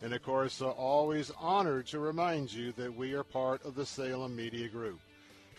And 0.04 0.14
of 0.14 0.22
course, 0.22 0.62
uh, 0.62 0.70
always 0.70 1.32
honored 1.40 1.88
to 1.88 2.00
remind 2.00 2.54
you 2.54 2.74
that 2.74 2.96
we 2.96 3.14
are 3.14 3.24
part 3.24 3.66
of 3.66 3.74
the 3.76 3.86
Salem 3.86 4.36
Media 4.36 4.68
Group. 4.68 5.00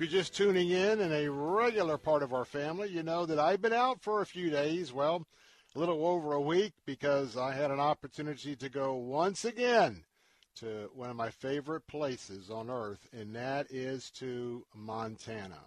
If 0.01 0.11
you're 0.11 0.23
just 0.23 0.35
tuning 0.35 0.71
in 0.71 1.01
and 1.01 1.13
a 1.13 1.31
regular 1.31 1.99
part 1.99 2.23
of 2.23 2.33
our 2.33 2.47
family, 2.47 2.89
you 2.89 3.03
know 3.03 3.27
that 3.27 3.39
I've 3.39 3.61
been 3.61 3.75
out 3.75 4.01
for 4.01 4.23
a 4.23 4.27
few 4.27 4.49
days, 4.49 4.95
well, 4.95 5.27
a 5.77 5.79
little 5.79 6.07
over 6.07 6.33
a 6.33 6.41
week, 6.41 6.73
because 6.87 7.37
I 7.37 7.53
had 7.53 7.71
an 7.71 7.81
opportunity 7.81 8.57
to 8.57 8.71
go 8.71 8.95
once 8.95 9.45
again 9.45 10.05
to 10.57 10.89
one 10.95 11.11
of 11.11 11.17
my 11.17 11.29
favorite 11.29 11.87
places 11.87 12.49
on 12.49 12.71
earth, 12.71 13.11
and 13.13 13.37
that 13.37 13.67
is 13.71 14.11
to 14.13 14.65
Montana. 14.75 15.61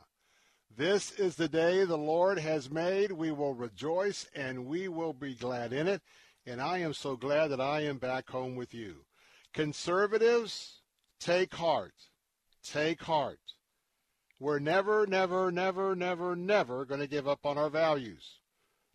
This 0.76 1.12
is 1.12 1.36
the 1.36 1.48
day 1.48 1.86
the 1.86 1.96
Lord 1.96 2.40
has 2.40 2.72
made. 2.72 3.12
We 3.12 3.32
will 3.32 3.54
rejoice 3.54 4.28
and 4.36 4.66
we 4.66 4.88
will 4.88 5.14
be 5.14 5.36
glad 5.36 5.74
in 5.74 5.88
it. 5.88 6.02
And 6.48 6.60
I 6.60 6.80
am 6.80 6.96
so 6.96 7.16
glad 7.16 7.50
that 7.50 7.62
I 7.62 7.82
am 7.82 8.00
back 8.00 8.32
home 8.32 8.56
with 8.56 8.74
you. 8.74 9.06
Conservatives, 9.54 10.82
take 11.20 11.54
heart. 11.54 11.94
Take 12.64 13.04
heart. 13.04 13.38
We're 14.44 14.60
never, 14.60 15.08
never, 15.08 15.54
never, 15.54 15.96
never, 15.96 16.36
never 16.36 16.84
going 16.84 17.00
to 17.00 17.08
give 17.08 17.30
up 17.30 17.46
on 17.46 17.58
our 17.58 17.70
values. 17.70 18.40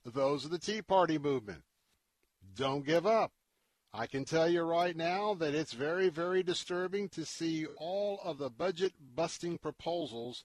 Those 0.05 0.45
are 0.45 0.51
the 0.51 0.59
Tea 0.59 0.83
Party 0.83 1.17
movement. 1.17 1.63
Don't 2.55 2.85
give 2.85 3.07
up. 3.07 3.33
I 3.95 4.09
can 4.09 4.27
tell 4.27 4.47
you 4.47 4.61
right 4.61 4.95
now 4.95 5.33
that 5.37 5.55
it's 5.55 5.73
very, 5.73 6.11
very 6.11 6.43
disturbing 6.43 7.09
to 7.09 7.25
see 7.25 7.65
all 7.79 8.21
of 8.23 8.37
the 8.37 8.51
budget 8.51 8.93
busting 9.15 9.57
proposals 9.57 10.45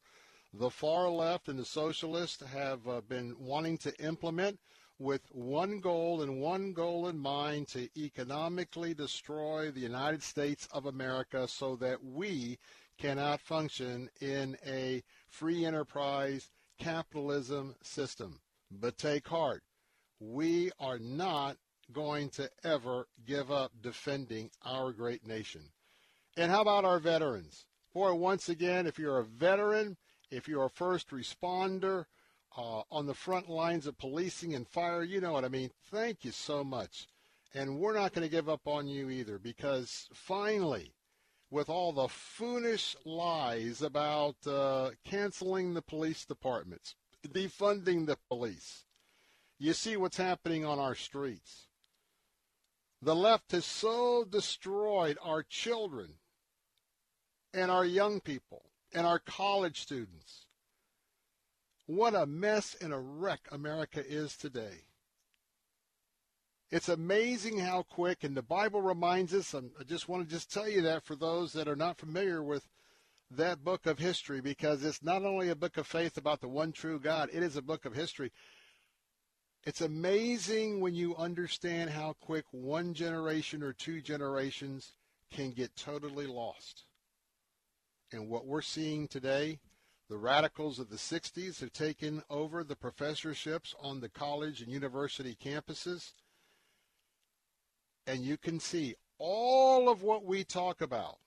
the 0.53 0.69
far 0.69 1.09
left 1.09 1.49
and 1.49 1.59
the 1.59 1.65
socialists 1.65 2.41
have 2.41 2.87
uh, 2.87 3.01
been 3.01 3.35
wanting 3.37 3.77
to 3.79 3.93
implement 4.01 4.57
with 4.99 5.23
one 5.31 5.81
goal 5.81 6.21
and 6.21 6.39
one 6.39 6.71
goal 6.71 7.09
in 7.09 7.19
mind 7.19 7.67
to 7.67 7.89
economically 7.99 8.93
destroy 8.93 9.69
the 9.69 9.81
United 9.81 10.23
States 10.23 10.65
of 10.71 10.85
America 10.85 11.45
so 11.45 11.75
that 11.75 12.01
we 12.01 12.57
cannot 12.97 13.41
function 13.41 14.09
in 14.21 14.57
a 14.65 15.03
free 15.29 15.65
enterprise 15.65 16.49
capitalism 16.79 17.75
system. 17.81 18.39
But 18.71 18.97
take 18.97 19.27
heart, 19.27 19.63
we 20.19 20.71
are 20.79 20.99
not 20.99 21.57
going 21.91 22.29
to 22.29 22.49
ever 22.63 23.07
give 23.25 23.51
up 23.51 23.71
defending 23.81 24.49
our 24.63 24.91
great 24.91 25.27
nation. 25.27 25.61
And 26.37 26.49
how 26.49 26.61
about 26.61 26.85
our 26.85 26.99
veterans? 26.99 27.65
Boy, 27.93 28.13
once 28.13 28.49
again, 28.49 28.87
if 28.87 28.97
you're 28.97 29.19
a 29.19 29.23
veteran, 29.23 29.97
if 30.31 30.47
you're 30.47 30.65
a 30.65 30.69
first 30.69 31.11
responder, 31.11 32.05
uh, 32.57 32.81
on 32.91 33.05
the 33.05 33.13
front 33.13 33.49
lines 33.49 33.87
of 33.87 33.97
policing 33.97 34.53
and 34.53 34.67
fire, 34.67 35.03
you 35.03 35.19
know 35.19 35.33
what 35.33 35.45
I 35.45 35.49
mean. 35.49 35.71
Thank 35.91 36.23
you 36.23 36.31
so 36.31 36.63
much. 36.63 37.07
And 37.53 37.79
we're 37.79 37.93
not 37.93 38.13
going 38.13 38.27
to 38.27 38.31
give 38.31 38.49
up 38.49 38.67
on 38.67 38.87
you 38.87 39.09
either 39.09 39.37
because 39.37 40.07
finally, 40.13 40.91
with 41.53 41.69
all 41.69 41.93
the 41.93 42.07
foolish 42.07 42.95
lies 43.05 43.83
about 43.83 44.35
uh, 44.47 44.89
canceling 45.05 45.75
the 45.75 45.83
police 45.83 46.25
departments, 46.25 46.95
defunding 47.27 48.07
the 48.07 48.17
police, 48.27 48.85
you 49.59 49.71
see 49.73 49.95
what's 49.95 50.17
happening 50.17 50.65
on 50.65 50.79
our 50.79 50.95
streets. 50.95 51.67
The 53.03 53.15
left 53.15 53.51
has 53.51 53.65
so 53.65 54.25
destroyed 54.27 55.19
our 55.21 55.43
children 55.43 56.15
and 57.53 57.69
our 57.69 57.85
young 57.85 58.19
people 58.19 58.63
and 58.91 59.05
our 59.05 59.19
college 59.19 59.79
students 59.79 60.47
what 61.85 62.15
a 62.15 62.25
mess 62.25 62.75
and 62.81 62.93
a 62.93 62.99
wreck 62.99 63.41
America 63.51 64.03
is 64.05 64.37
today. 64.37 64.85
It's 66.73 66.89
amazing 66.89 67.59
how 67.59 67.83
quick, 67.83 68.23
and 68.23 68.35
the 68.35 68.41
Bible 68.41 68.81
reminds 68.81 69.31
us, 69.31 69.53
I 69.53 69.83
just 69.83 70.09
want 70.09 70.27
to 70.27 70.35
just 70.35 70.51
tell 70.51 70.67
you 70.67 70.81
that 70.81 71.03
for 71.03 71.15
those 71.15 71.53
that 71.53 71.67
are 71.67 71.75
not 71.75 71.99
familiar 71.99 72.41
with 72.41 72.67
that 73.29 73.63
book 73.63 73.85
of 73.85 73.99
history 73.99 74.41
because 74.41 74.83
it's 74.83 75.03
not 75.03 75.23
only 75.23 75.49
a 75.49 75.55
book 75.55 75.77
of 75.77 75.85
faith 75.85 76.17
about 76.17 76.41
the 76.41 76.47
one 76.47 76.71
true 76.71 76.99
God, 76.99 77.29
it 77.31 77.43
is 77.43 77.55
a 77.55 77.61
book 77.61 77.85
of 77.85 77.93
history. 77.93 78.31
It's 79.67 79.81
amazing 79.81 80.79
when 80.79 80.95
you 80.95 81.15
understand 81.15 81.91
how 81.91 82.15
quick 82.19 82.45
one 82.49 82.95
generation 82.95 83.61
or 83.61 83.73
two 83.73 84.01
generations 84.01 84.93
can 85.31 85.51
get 85.51 85.75
totally 85.75 86.25
lost. 86.25 86.85
And 88.11 88.29
what 88.29 88.47
we're 88.47 88.63
seeing 88.63 89.07
today, 89.07 89.59
the 90.09 90.17
radicals 90.17 90.79
of 90.79 90.89
the 90.89 90.95
60s 90.95 91.59
have 91.59 91.71
taken 91.71 92.23
over 92.31 92.63
the 92.63 92.75
professorships 92.75 93.75
on 93.79 93.99
the 93.99 94.09
college 94.09 94.59
and 94.63 94.71
university 94.71 95.37
campuses. 95.39 96.13
And 98.05 98.21
you 98.21 98.37
can 98.37 98.59
see 98.59 98.95
all 99.17 99.89
of 99.89 100.03
what 100.03 100.25
we 100.25 100.43
talk 100.43 100.81
about 100.81 101.17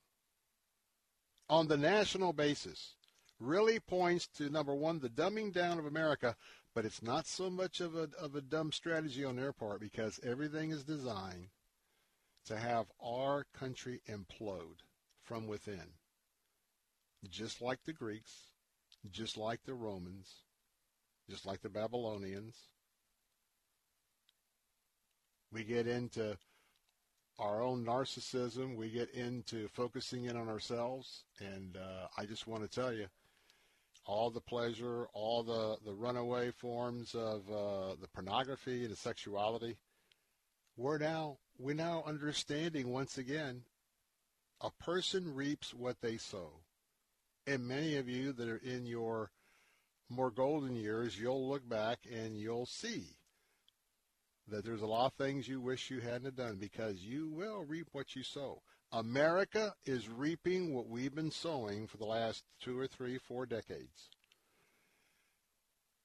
on 1.49 1.69
the 1.69 1.77
national 1.77 2.33
basis 2.33 2.95
really 3.39 3.79
points 3.79 4.27
to 4.27 4.51
number 4.51 4.75
one, 4.75 4.99
the 4.99 5.09
dumbing 5.09 5.53
down 5.53 5.79
of 5.79 5.87
America, 5.87 6.37
but 6.75 6.85
it's 6.85 7.03
not 7.03 7.27
so 7.27 7.49
much 7.49 7.81
of 7.81 7.95
a, 7.95 8.09
of 8.21 8.35
a 8.35 8.41
dumb 8.41 8.73
strategy 8.73 9.25
on 9.25 9.37
their 9.37 9.53
part 9.53 9.81
because 9.81 10.21
everything 10.23 10.71
is 10.71 10.85
designed 10.85 11.49
to 12.47 12.57
have 12.57 12.87
our 13.03 13.45
country 13.59 14.01
implode 14.09 14.81
from 15.23 15.47
within. 15.47 15.95
Just 17.29 17.61
like 17.61 17.83
the 17.85 17.93
Greeks, 17.93 18.33
just 19.11 19.37
like 19.37 19.65
the 19.65 19.75
Romans, 19.75 20.43
just 21.29 21.47
like 21.47 21.63
the 21.63 21.69
Babylonians. 21.69 22.57
We 25.53 25.65
get 25.65 25.87
into 25.87 26.37
our 27.39 27.63
own 27.63 27.85
narcissism. 27.85 28.77
We 28.77 28.89
get 28.89 29.11
into 29.11 29.69
focusing 29.69 30.25
in 30.25 30.37
on 30.37 30.49
ourselves. 30.49 31.25
And 31.41 31.77
uh, 31.77 32.09
I 32.17 32.25
just 32.25 32.47
want 32.47 32.63
to 32.63 32.69
tell 32.69 32.93
you, 32.93 33.07
all 34.07 34.31
the 34.31 34.41
pleasure, 34.41 35.09
all 35.13 35.43
the, 35.43 35.77
the 35.85 35.93
runaway 35.95 36.53
forms 36.53 37.15
of 37.15 37.43
uh, 37.51 37.97
the 38.01 38.09
pornography 38.15 38.83
and 38.83 38.93
the 38.93 38.97
sexuality, 38.97 39.77
we're 40.77 40.99
now 40.99 41.39
we're 41.59 41.75
now 41.75 42.05
understanding 42.07 42.93
once 42.93 43.19
again, 43.19 43.63
a 44.61 44.71
person 44.71 45.35
reaps 45.35 45.73
what 45.73 46.01
they 46.01 46.19
sow. 46.19 46.61
And 47.47 47.67
many 47.67 47.97
of 47.97 48.09
you 48.09 48.33
that 48.33 48.49
are 48.49 48.61
in 48.63 48.87
your 48.87 49.31
more 50.09 50.31
golden 50.31 50.77
years, 50.77 51.19
you'll 51.19 51.49
look 51.49 51.69
back 51.69 52.01
and 52.13 52.37
you'll 52.37 52.67
see 52.67 53.07
that 54.49 54.65
there's 54.65 54.83
a 54.83 54.87
lot 54.87 55.07
of 55.07 55.13
things 55.15 55.49
you 55.49 55.61
wish 55.61 55.91
you 55.91 56.01
hadn't 56.01 56.37
done 56.37 56.57
because 56.57 57.03
you 57.03 57.29
will 57.29 57.65
reap 57.65 57.89
what 57.93 58.15
you 58.15 58.23
sow. 58.23 58.63
America 58.93 59.75
is 59.85 60.09
reaping 60.09 60.75
what 60.75 60.89
we've 60.89 61.15
been 61.15 61.31
sowing 61.31 61.87
for 61.87 61.97
the 61.97 62.05
last 62.05 62.45
two 62.61 62.79
or 62.79 62.87
three, 62.87 63.19
four 63.19 63.45
decades. 63.47 64.11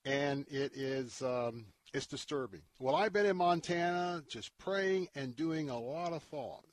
And 0.04 0.48
it 0.50 0.72
is, 0.76 1.22
um, 1.22 1.66
it's 1.94 2.08
disturbing. 2.08 2.62
Well, 2.80 2.96
I've 2.96 3.14
been 3.14 3.28
in 3.28 3.38
Montana 3.38 4.24
just 4.28 4.58
praying 4.58 5.10
and 5.14 5.36
doing 5.36 5.70
a 5.70 5.80
lot 5.80 6.12
of 6.12 6.24
thought, 6.24 6.64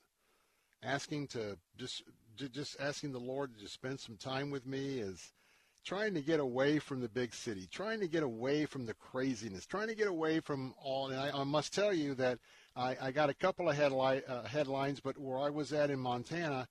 asking 0.82 1.26
to 1.28 1.58
just, 1.76 2.02
just 2.36 2.80
asking 2.80 3.12
the 3.12 3.18
Lord 3.18 3.52
to 3.54 3.60
just 3.60 3.74
spend 3.74 4.00
some 4.00 4.16
time 4.16 4.50
with 4.50 4.66
me 4.66 5.00
as 5.00 5.32
trying 5.84 6.14
to 6.14 6.20
get 6.20 6.40
away 6.40 6.78
from 6.78 7.00
the 7.00 7.08
big 7.08 7.34
city, 7.34 7.68
trying 7.70 8.00
to 8.00 8.08
get 8.08 8.22
away 8.22 8.66
from 8.66 8.86
the 8.86 8.94
craziness, 8.94 9.66
trying 9.66 9.88
to 9.88 9.94
get 9.94 10.08
away 10.08 10.40
from 10.40 10.74
all. 10.82 11.08
And 11.08 11.18
I, 11.18 11.30
I 11.40 11.44
must 11.44 11.74
tell 11.74 11.92
you 11.92 12.14
that 12.14 12.38
I, 12.76 12.96
I 13.00 13.10
got 13.10 13.30
a 13.30 13.34
couple 13.34 13.68
of 13.68 13.76
headline, 13.76 14.22
uh, 14.28 14.44
headlines, 14.44 15.00
but 15.00 15.18
where 15.18 15.38
I 15.38 15.50
was 15.50 15.72
at 15.72 15.90
in 15.90 15.98
Montana, 15.98 16.68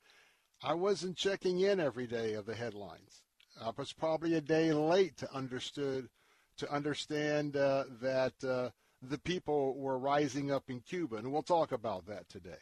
I 0.64 0.74
wasn't 0.74 1.18
checking 1.18 1.60
in 1.60 1.80
every 1.80 2.08
day 2.08 2.34
of 2.34 2.46
the 2.46 2.56
headlines. 2.56 3.22
I 3.62 3.72
was 3.76 3.94
probably 3.94 4.36
a 4.36 4.42
day 4.42 4.72
late 4.74 5.18
to 5.18 5.34
understood 5.34 6.10
to 6.58 6.72
understand 6.72 7.56
uh, 7.56 7.84
that 8.02 8.34
uh, 8.44 8.70
the 9.02 9.20
people 9.20 9.78
were 9.78 9.98
rising 9.98 10.52
up 10.52 10.64
in 10.70 10.80
Cuba, 10.82 11.18
and 11.18 11.32
we'll 11.32 11.44
talk 11.44 11.72
about 11.72 12.08
that 12.08 12.28
today. 12.30 12.58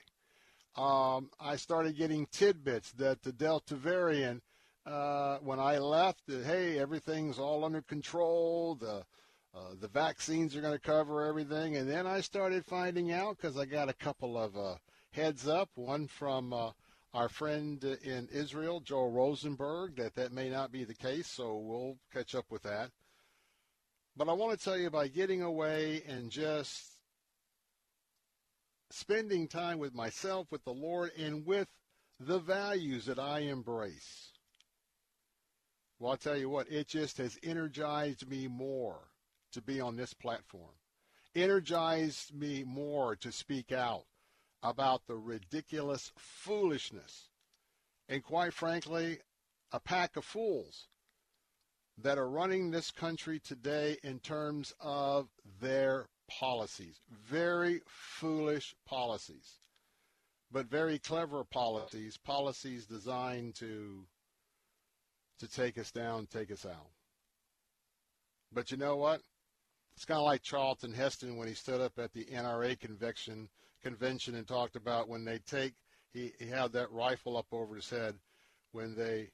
Um, 0.75 1.29
I 1.39 1.55
started 1.55 1.97
getting 1.97 2.27
tidbits 2.31 2.91
that 2.93 3.23
the 3.23 3.31
Delta 3.31 3.75
variant 3.75 4.43
uh, 4.85 5.37
when 5.39 5.59
I 5.59 5.77
left 5.79 6.21
that 6.27 6.45
hey 6.45 6.77
everything's 6.77 7.39
all 7.39 7.65
under 7.65 7.81
control. 7.81 8.75
The 8.75 9.03
uh, 9.55 9.73
the 9.79 9.87
vaccines 9.87 10.53
are 10.55 10.61
going 10.61 10.73
to 10.73 10.79
cover 10.79 11.25
everything, 11.25 11.77
and 11.77 11.89
then 11.89 12.05
I 12.05 12.19
started 12.19 12.65
finding 12.65 13.13
out 13.13 13.37
because 13.37 13.57
I 13.57 13.65
got 13.65 13.87
a 13.87 13.93
couple 13.93 14.37
of 14.37 14.57
uh, 14.57 14.75
heads 15.11 15.47
up. 15.47 15.69
One 15.75 16.07
from 16.07 16.51
uh, 16.51 16.71
our 17.13 17.29
friend 17.29 17.81
in 18.03 18.27
Israel, 18.33 18.81
Joel 18.81 19.11
Rosenberg, 19.11 19.95
that 19.95 20.15
that 20.15 20.33
may 20.33 20.49
not 20.49 20.73
be 20.73 20.83
the 20.83 20.93
case. 20.93 21.27
So 21.27 21.55
we'll 21.57 21.97
catch 22.13 22.35
up 22.35 22.45
with 22.49 22.63
that. 22.63 22.91
But 24.17 24.27
I 24.27 24.33
want 24.33 24.57
to 24.57 24.63
tell 24.63 24.77
you 24.77 24.89
by 24.89 25.07
getting 25.07 25.41
away 25.41 26.03
and 26.05 26.29
just 26.29 26.91
spending 28.91 29.47
time 29.47 29.79
with 29.79 29.93
myself, 29.93 30.51
with 30.51 30.65
the 30.65 30.73
Lord, 30.73 31.11
and 31.17 31.45
with 31.45 31.69
the 32.19 32.39
values 32.39 33.05
that 33.05 33.19
I 33.19 33.39
embrace 33.39 34.34
well, 35.99 36.11
I'll 36.11 36.17
tell 36.17 36.37
you 36.37 36.49
what, 36.49 36.69
it 36.69 36.87
just 36.87 37.17
has 37.17 37.37
energized 37.43 38.29
me 38.29 38.47
more 38.47 38.99
to 39.53 39.61
be 39.61 39.79
on 39.79 39.95
this 39.95 40.13
platform, 40.13 40.73
energized 41.35 42.33
me 42.33 42.63
more 42.65 43.15
to 43.17 43.31
speak 43.31 43.71
out 43.71 44.05
about 44.63 45.05
the 45.07 45.15
ridiculous 45.15 46.11
foolishness 46.17 47.29
and, 48.09 48.23
quite 48.23 48.53
frankly, 48.53 49.19
a 49.71 49.79
pack 49.79 50.17
of 50.17 50.25
fools 50.25 50.87
that 51.97 52.17
are 52.17 52.29
running 52.29 52.71
this 52.71 52.91
country 52.91 53.39
today 53.39 53.97
in 54.03 54.19
terms 54.19 54.73
of 54.81 55.29
their 55.61 56.07
policies. 56.27 56.99
Very 57.09 57.81
foolish 57.87 58.75
policies, 58.85 59.59
but 60.51 60.65
very 60.65 60.99
clever 60.99 61.43
policies, 61.43 62.17
policies 62.17 62.85
designed 62.85 63.55
to 63.55 64.05
to 65.39 65.47
take 65.47 65.77
us 65.77 65.91
down, 65.91 66.27
take 66.27 66.51
us 66.51 66.65
out. 66.65 66.89
But 68.51 68.71
you 68.71 68.77
know 68.77 68.95
what? 68.95 69.21
It's 69.95 70.05
kind 70.05 70.19
of 70.19 70.25
like 70.25 70.41
Charlton 70.41 70.93
Heston 70.93 71.37
when 71.37 71.47
he 71.47 71.53
stood 71.53 71.81
up 71.81 71.93
at 71.97 72.13
the 72.13 72.25
NRA 72.25 72.79
convention 72.79 73.49
convention 73.81 74.33
and 74.35 74.47
talked 74.47 74.75
about 74.75 75.07
when 75.07 75.23
they 75.25 75.37
take 75.39 75.73
he, 76.11 76.31
he 76.39 76.47
had 76.47 76.71
that 76.73 76.91
rifle 76.91 77.37
up 77.37 77.45
over 77.51 77.75
his 77.75 77.89
head 77.89 78.15
when 78.71 78.95
they 78.95 79.29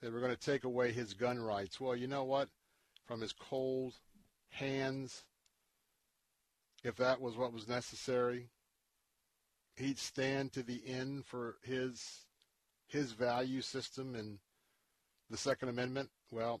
they 0.00 0.08
were 0.08 0.20
going 0.20 0.34
to 0.34 0.40
take 0.40 0.64
away 0.64 0.92
his 0.92 1.12
gun 1.12 1.38
rights. 1.38 1.80
Well, 1.80 1.94
you 1.94 2.06
know 2.06 2.24
what? 2.24 2.48
From 3.04 3.20
his 3.20 3.32
cold 3.32 3.94
hands, 4.48 5.24
if 6.82 6.96
that 6.96 7.20
was 7.20 7.36
what 7.36 7.52
was 7.52 7.68
necessary, 7.68 8.48
he'd 9.76 9.98
stand 9.98 10.52
to 10.52 10.62
the 10.62 10.82
end 10.86 11.26
for 11.26 11.56
his 11.62 12.24
his 12.86 13.12
value 13.12 13.60
system 13.60 14.14
and 14.14 14.38
the 15.30 15.36
Second 15.36 15.68
Amendment, 15.68 16.10
well, 16.32 16.60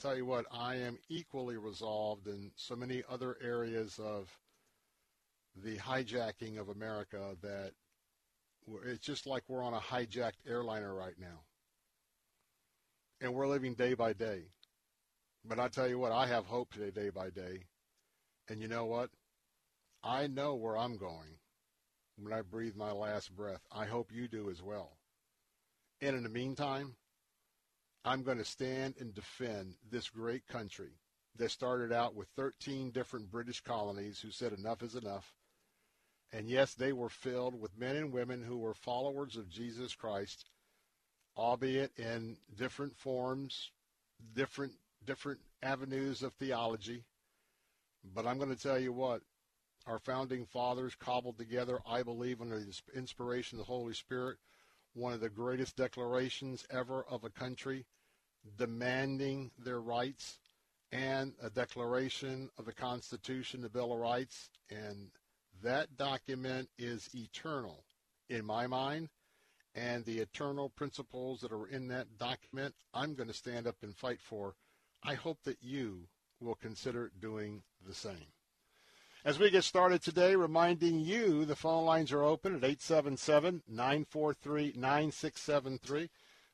tell 0.00 0.16
you 0.16 0.26
what, 0.26 0.46
I 0.52 0.76
am 0.76 0.98
equally 1.08 1.56
resolved 1.56 2.26
in 2.26 2.50
so 2.56 2.74
many 2.74 3.04
other 3.08 3.36
areas 3.40 4.00
of 4.02 4.28
the 5.62 5.76
hijacking 5.76 6.58
of 6.58 6.68
America 6.68 7.36
that 7.42 7.70
it's 8.86 9.04
just 9.04 9.26
like 9.26 9.44
we're 9.46 9.62
on 9.62 9.74
a 9.74 9.78
hijacked 9.78 10.42
airliner 10.46 10.92
right 10.92 11.14
now. 11.20 11.42
And 13.20 13.32
we're 13.32 13.46
living 13.46 13.74
day 13.74 13.94
by 13.94 14.12
day. 14.12 14.46
But 15.44 15.60
I 15.60 15.68
tell 15.68 15.88
you 15.88 15.98
what, 15.98 16.10
I 16.10 16.26
have 16.26 16.46
hope 16.46 16.72
today, 16.72 16.90
day 16.90 17.10
by 17.10 17.30
day. 17.30 17.64
And 18.48 18.60
you 18.60 18.66
know 18.66 18.86
what? 18.86 19.10
I 20.02 20.26
know 20.26 20.54
where 20.54 20.76
I'm 20.76 20.96
going 20.96 21.38
when 22.16 22.32
I 22.32 22.42
breathe 22.42 22.74
my 22.74 22.92
last 22.92 23.34
breath. 23.34 23.60
I 23.70 23.84
hope 23.84 24.10
you 24.12 24.26
do 24.26 24.50
as 24.50 24.62
well. 24.62 24.96
And 26.00 26.16
in 26.16 26.22
the 26.22 26.28
meantime, 26.28 26.96
I'm 28.04 28.22
going 28.22 28.38
to 28.38 28.44
stand 28.44 28.94
and 29.00 29.14
defend 29.14 29.74
this 29.90 30.10
great 30.10 30.46
country 30.46 30.90
that 31.36 31.50
started 31.50 31.92
out 31.92 32.14
with 32.14 32.28
13 32.36 32.90
different 32.90 33.30
British 33.30 33.60
colonies 33.60 34.20
who 34.20 34.30
said 34.30 34.52
enough 34.52 34.82
is 34.82 34.94
enough. 34.94 35.34
And 36.32 36.48
yes, 36.48 36.74
they 36.74 36.92
were 36.92 37.08
filled 37.08 37.58
with 37.58 37.78
men 37.78 37.96
and 37.96 38.12
women 38.12 38.42
who 38.42 38.58
were 38.58 38.74
followers 38.74 39.36
of 39.36 39.48
Jesus 39.48 39.94
Christ, 39.94 40.44
albeit 41.36 41.92
in 41.96 42.36
different 42.56 42.96
forms, 42.96 43.70
different 44.34 44.72
different 45.06 45.40
avenues 45.62 46.22
of 46.22 46.32
theology. 46.34 47.04
But 48.14 48.26
I'm 48.26 48.38
going 48.38 48.54
to 48.54 48.62
tell 48.62 48.78
you 48.78 48.92
what, 48.92 49.22
our 49.86 49.98
founding 49.98 50.46
fathers 50.46 50.94
cobbled 50.94 51.38
together, 51.38 51.78
I 51.86 52.02
believe, 52.02 52.40
under 52.40 52.58
the 52.58 52.74
inspiration 52.94 53.58
of 53.58 53.66
the 53.66 53.72
Holy 53.72 53.94
Spirit, 53.94 54.38
one 54.94 55.12
of 55.12 55.20
the 55.20 55.28
greatest 55.28 55.76
declarations 55.76 56.64
ever 56.70 57.04
of 57.08 57.24
a 57.24 57.30
country 57.30 57.84
demanding 58.56 59.50
their 59.58 59.80
rights 59.80 60.38
and 60.92 61.32
a 61.42 61.50
declaration 61.50 62.48
of 62.58 62.66
the 62.66 62.72
Constitution, 62.72 63.62
the 63.62 63.68
Bill 63.68 63.92
of 63.92 63.98
Rights, 63.98 64.50
and 64.70 65.10
that 65.62 65.96
document 65.96 66.68
is 66.78 67.08
eternal 67.14 67.84
in 68.28 68.44
my 68.44 68.66
mind, 68.66 69.08
and 69.74 70.04
the 70.04 70.20
eternal 70.20 70.68
principles 70.68 71.40
that 71.40 71.52
are 71.52 71.66
in 71.66 71.88
that 71.88 72.18
document, 72.18 72.74
I'm 72.92 73.14
going 73.14 73.28
to 73.28 73.34
stand 73.34 73.66
up 73.66 73.76
and 73.82 73.96
fight 73.96 74.20
for. 74.20 74.54
I 75.02 75.14
hope 75.14 75.42
that 75.44 75.58
you 75.60 76.06
will 76.40 76.54
consider 76.54 77.10
doing 77.20 77.62
the 77.86 77.94
same. 77.94 78.33
As 79.26 79.38
we 79.38 79.48
get 79.48 79.64
started 79.64 80.02
today, 80.02 80.36
reminding 80.36 81.00
you 81.00 81.46
the 81.46 81.56
phone 81.56 81.86
lines 81.86 82.12
are 82.12 82.22
open 82.22 82.54
at 82.54 82.62
877 82.62 83.62
943 83.66 84.74
9673. 84.76 86.10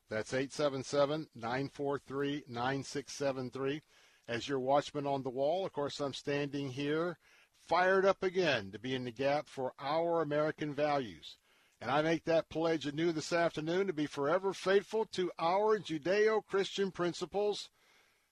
That's 0.08 0.32
877 0.32 1.26
943 1.34 2.44
9673. 2.46 3.82
As 4.28 4.48
your 4.48 4.60
watchman 4.60 5.04
on 5.04 5.24
the 5.24 5.30
wall, 5.30 5.66
of 5.66 5.72
course, 5.72 5.98
I'm 5.98 6.14
standing 6.14 6.70
here 6.70 7.18
fired 7.58 8.06
up 8.06 8.22
again 8.22 8.70
to 8.70 8.78
be 8.78 8.94
in 8.94 9.02
the 9.02 9.10
gap 9.10 9.48
for 9.48 9.72
our 9.80 10.22
American 10.22 10.72
values. 10.72 11.38
And 11.80 11.90
I 11.90 12.02
make 12.02 12.24
that 12.26 12.50
pledge 12.50 12.86
anew 12.86 13.10
this 13.10 13.32
afternoon 13.32 13.88
to 13.88 13.92
be 13.92 14.06
forever 14.06 14.52
faithful 14.52 15.06
to 15.06 15.32
our 15.40 15.80
Judeo 15.80 16.46
Christian 16.46 16.92
principles. 16.92 17.68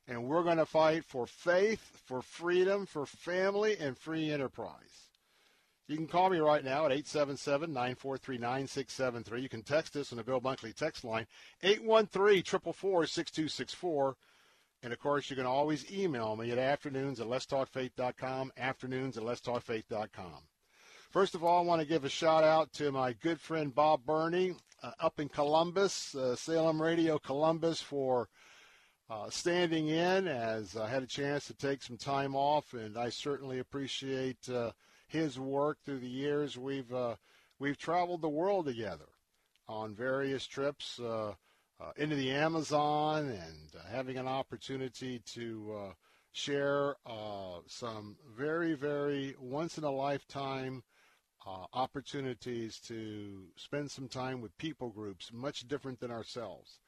And 0.09 0.25
we're 0.25 0.43
going 0.43 0.57
to 0.57 0.67
fight 0.67 1.05
for 1.05 1.27
faith, 1.27 2.01
for 2.07 2.23
freedom, 2.23 2.87
for 2.87 3.05
family, 3.05 3.77
and 3.79 3.97
free 3.97 4.31
enterprise. 4.33 5.09
You 5.87 5.97
can 5.97 6.07
call 6.07 6.31
me 6.31 6.39
right 6.39 6.65
now 6.65 6.87
at 6.87 6.93
877 6.93 7.73
943 7.73 8.39
9673. 8.39 9.41
You 9.41 9.49
can 9.49 9.63
text 9.63 9.97
us 9.97 10.13
on 10.13 10.19
the 10.19 10.25
Bill 10.25 10.41
Bunkley 10.41 10.75
text 10.75 11.05
line, 11.05 11.27
813 11.63 12.43
444 12.43 13.07
6264. 13.07 14.17
And 14.83 14.93
of 14.93 14.99
course, 14.99 15.29
you 15.29 15.37
can 15.37 15.47
always 15.47 15.91
email 15.91 16.37
me 16.37 16.51
at 16.53 16.59
afternoons 16.59 17.21
at 17.21 17.27
letstalkfaith.com, 17.27 18.53
afternoons 18.57 19.17
at 19.17 19.25
letstalkfaith.com. 19.25 20.43
First 21.11 21.35
of 21.35 21.43
all, 21.43 21.59
I 21.59 21.67
want 21.67 21.81
to 21.81 21.89
give 21.89 22.05
a 22.05 22.11
shout 22.11 22.45
out 22.45 22.73
to 22.75 22.93
my 22.93 23.15
good 23.15 23.41
friend 23.41 23.75
Bob 23.75 24.05
Burney 24.05 24.55
uh, 24.83 24.91
up 25.01 25.19
in 25.19 25.31
Columbus, 25.31 26.15
uh, 26.15 26.37
Salem 26.37 26.83
Radio 26.83 27.19
Columbus, 27.19 27.81
for 27.81 28.29
uh, 29.11 29.31
standing 29.31 29.89
in 29.89 30.29
as 30.29 30.77
I 30.77 30.89
had 30.89 31.03
a 31.03 31.07
chance 31.07 31.47
to 31.47 31.55
take 31.55 31.83
some 31.83 31.97
time 31.97 32.35
off, 32.37 32.75
and 32.75 32.97
I 32.99 33.09
certainly 33.09 33.59
appreciate 33.59 34.49
uh, 34.49 34.73
his 35.07 35.39
work 35.39 35.79
through 35.85 36.01
the 36.01 36.09
years. 36.09 36.59
We've 36.59 36.93
uh, 36.93 37.17
we've 37.59 37.79
traveled 37.79 38.23
the 38.23 38.29
world 38.29 38.67
together 38.67 39.09
on 39.69 39.95
various 39.95 40.47
trips 40.47 40.99
uh, 41.01 41.35
into 41.97 42.17
the 42.17 42.31
Amazon 42.31 43.29
and 43.29 43.83
having 43.91 44.19
an 44.19 44.29
opportunity 44.29 45.21
to 45.35 45.95
share 46.33 46.97
some 47.67 48.17
very, 48.37 48.75
very 48.75 49.35
once 49.41 49.79
in 49.79 49.85
a 49.85 49.91
lifetime 49.91 50.83
uh, 51.47 51.65
opportunities 51.73 52.79
to 52.79 53.45
spend 53.57 53.91
some 53.91 54.09
time 54.09 54.41
with 54.41 54.57
people 54.59 54.91
groups 54.91 55.33
much 55.33 55.67
different 55.67 55.99
than 56.01 56.11
ourselves. 56.11 56.81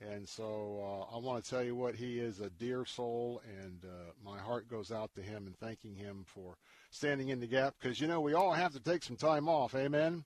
And 0.00 0.28
so 0.28 1.06
uh, 1.10 1.16
I 1.16 1.18
want 1.18 1.42
to 1.42 1.50
tell 1.50 1.62
you 1.62 1.74
what, 1.74 1.96
he 1.96 2.20
is 2.20 2.40
a 2.40 2.50
dear 2.50 2.84
soul, 2.84 3.42
and 3.62 3.84
uh, 3.84 4.12
my 4.24 4.38
heart 4.38 4.68
goes 4.68 4.92
out 4.92 5.12
to 5.14 5.22
him 5.22 5.46
and 5.46 5.58
thanking 5.58 5.96
him 5.96 6.24
for 6.24 6.56
standing 6.90 7.30
in 7.30 7.40
the 7.40 7.48
gap 7.48 7.74
because, 7.80 8.00
you 8.00 8.06
know, 8.06 8.20
we 8.20 8.34
all 8.34 8.52
have 8.52 8.72
to 8.74 8.80
take 8.80 9.02
some 9.02 9.16
time 9.16 9.48
off. 9.48 9.74
Amen? 9.74 10.24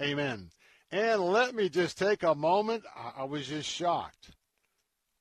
Amen. 0.00 0.50
And 0.90 1.22
let 1.22 1.54
me 1.54 1.68
just 1.68 1.96
take 1.96 2.24
a 2.24 2.34
moment. 2.34 2.82
I, 2.96 3.22
I 3.22 3.24
was 3.24 3.46
just 3.46 3.68
shocked. 3.68 4.32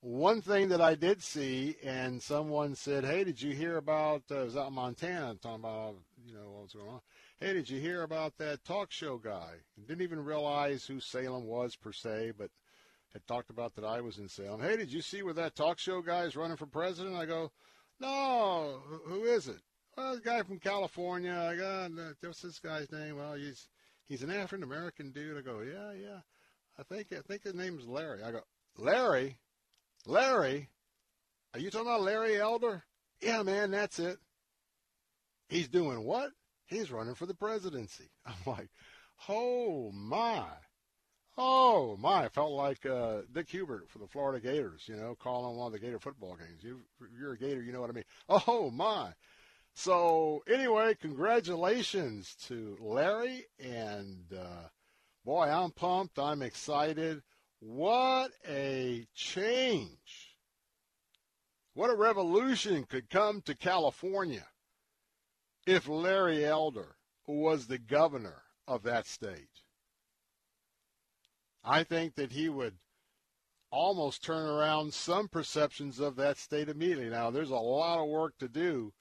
One 0.01 0.41
thing 0.41 0.69
that 0.69 0.81
I 0.81 0.95
did 0.95 1.21
see, 1.21 1.75
and 1.83 2.19
someone 2.23 2.73
said, 2.73 3.05
hey, 3.05 3.23
did 3.23 3.39
you 3.39 3.53
hear 3.53 3.77
about, 3.77 4.23
uh, 4.31 4.39
it 4.39 4.45
was 4.45 4.57
out 4.57 4.69
in 4.69 4.73
Montana, 4.73 5.35
talking 5.35 5.59
about, 5.59 5.95
you 6.25 6.33
know, 6.33 6.49
what 6.49 6.63
was 6.63 6.73
going 6.73 6.89
on 6.89 7.01
hey, 7.41 7.53
did 7.53 7.67
you 7.67 7.79
hear 7.79 8.03
about 8.03 8.37
that 8.37 8.63
talk 8.63 8.91
show 8.91 9.17
guy? 9.17 9.53
Didn't 9.87 10.03
even 10.03 10.23
realize 10.23 10.85
who 10.85 10.99
Salem 10.99 11.45
was 11.45 11.75
per 11.75 11.91
se, 11.91 12.33
but 12.37 12.51
had 13.13 13.25
talked 13.27 13.49
about 13.49 13.75
that 13.75 13.85
I 13.85 14.01
was 14.01 14.17
in 14.17 14.27
Salem. 14.27 14.61
Hey, 14.61 14.77
did 14.77 14.91
you 14.91 15.01
see 15.01 15.23
where 15.23 15.33
that 15.33 15.55
talk 15.55 15.79
show 15.79 16.01
guy 16.01 16.23
is 16.23 16.35
running 16.35 16.57
for 16.57 16.65
president? 16.65 17.15
I 17.15 17.25
go, 17.25 17.51
no, 17.99 18.81
who 19.05 19.23
is 19.23 19.47
it? 19.47 19.59
Well, 19.95 20.15
the 20.15 20.21
guy 20.21 20.41
from 20.43 20.59
California. 20.59 21.33
I 21.33 21.55
go, 21.55 21.89
oh, 21.97 22.13
what's 22.21 22.41
this 22.41 22.59
guy's 22.59 22.91
name? 22.91 23.17
Well, 23.17 23.33
he's 23.33 23.67
he's 24.07 24.23
an 24.23 24.31
African 24.31 24.63
American 24.63 25.11
dude. 25.11 25.37
I 25.37 25.41
go, 25.41 25.59
yeah, 25.61 25.91
yeah. 25.93 26.19
I 26.79 26.83
think 26.83 27.07
I 27.11 27.21
think 27.21 27.43
his 27.43 27.53
name's 27.53 27.85
Larry. 27.85 28.23
I 28.23 28.31
go, 28.31 28.41
Larry, 28.77 29.37
Larry. 30.05 30.69
Are 31.53 31.59
you 31.59 31.69
talking 31.69 31.87
about 31.87 32.03
Larry 32.03 32.39
Elder? 32.39 32.83
Yeah, 33.21 33.43
man, 33.43 33.71
that's 33.71 33.99
it. 33.99 34.17
He's 35.49 35.67
doing 35.67 36.05
what? 36.05 36.31
he's 36.71 36.91
running 36.91 37.13
for 37.13 37.27
the 37.27 37.35
presidency. 37.35 38.09
I'm 38.25 38.33
like, 38.45 38.69
oh 39.29 39.91
my. 39.93 40.45
Oh 41.37 41.97
my! 41.97 42.25
I 42.25 42.29
felt 42.29 42.51
like 42.51 42.85
uh, 42.85 43.21
Mick 43.33 43.49
Hubert 43.49 43.89
for 43.89 43.99
the 43.99 44.07
Florida 44.07 44.39
Gators, 44.39 44.83
you 44.87 44.95
know, 44.95 45.15
calling 45.15 45.57
one 45.57 45.67
of 45.67 45.73
the 45.73 45.79
Gator 45.79 45.99
football 45.99 46.35
games. 46.35 46.61
You, 46.61 46.81
you're 47.17 47.33
a 47.33 47.37
Gator, 47.37 47.63
you 47.63 47.71
know 47.71 47.81
what 47.81 47.89
I 47.89 47.93
mean. 47.93 48.03
Oh 48.29 48.69
my! 48.69 49.13
So 49.73 50.43
anyway, 50.47 50.95
congratulations 50.95 52.35
to 52.47 52.77
Larry, 52.81 53.45
and 53.59 54.25
uh, 54.37 54.67
boy, 55.23 55.43
I'm 55.43 55.71
pumped. 55.71 56.19
I'm 56.19 56.41
excited. 56.41 57.23
What 57.59 58.31
a 58.47 59.07
change! 59.15 60.35
What 61.73 61.89
a 61.89 61.95
revolution 61.95 62.83
could 62.83 63.09
come 63.09 63.41
to 63.43 63.55
California 63.55 64.47
if 65.65 65.87
Larry 65.87 66.43
Elder 66.43 66.97
was 67.25 67.67
the 67.67 67.77
governor 67.77 68.43
of 68.67 68.83
that 68.83 69.07
state. 69.07 69.60
I 71.63 71.83
think 71.83 72.15
that 72.15 72.31
he 72.31 72.49
would 72.49 72.75
almost 73.71 74.23
turn 74.23 74.47
around 74.47 74.93
some 74.93 75.27
perceptions 75.27 75.99
of 75.99 76.15
that 76.17 76.37
state 76.37 76.69
immediately. 76.69 77.09
Now, 77.09 77.29
there's 77.29 77.51
a 77.51 77.55
lot 77.55 78.01
of 78.01 78.09
work 78.09 78.37
to 78.39 78.47
do. 78.47 78.93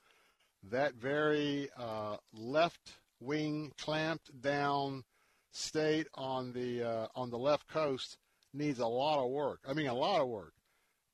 That 0.70 0.94
very 0.94 1.70
uh, 1.76 2.16
left 2.32 2.92
wing, 3.20 3.72
clamped 3.78 4.40
down 4.40 5.04
state 5.52 6.06
on 6.14 6.52
the 6.52 6.82
uh, 6.82 7.06
on 7.16 7.30
the 7.30 7.38
left 7.38 7.66
coast 7.68 8.18
needs 8.52 8.78
a 8.78 8.86
lot 8.86 9.24
of 9.24 9.30
work. 9.30 9.60
I 9.68 9.72
mean, 9.72 9.86
a 9.86 9.94
lot 9.94 10.20
of 10.20 10.28
work. 10.28 10.52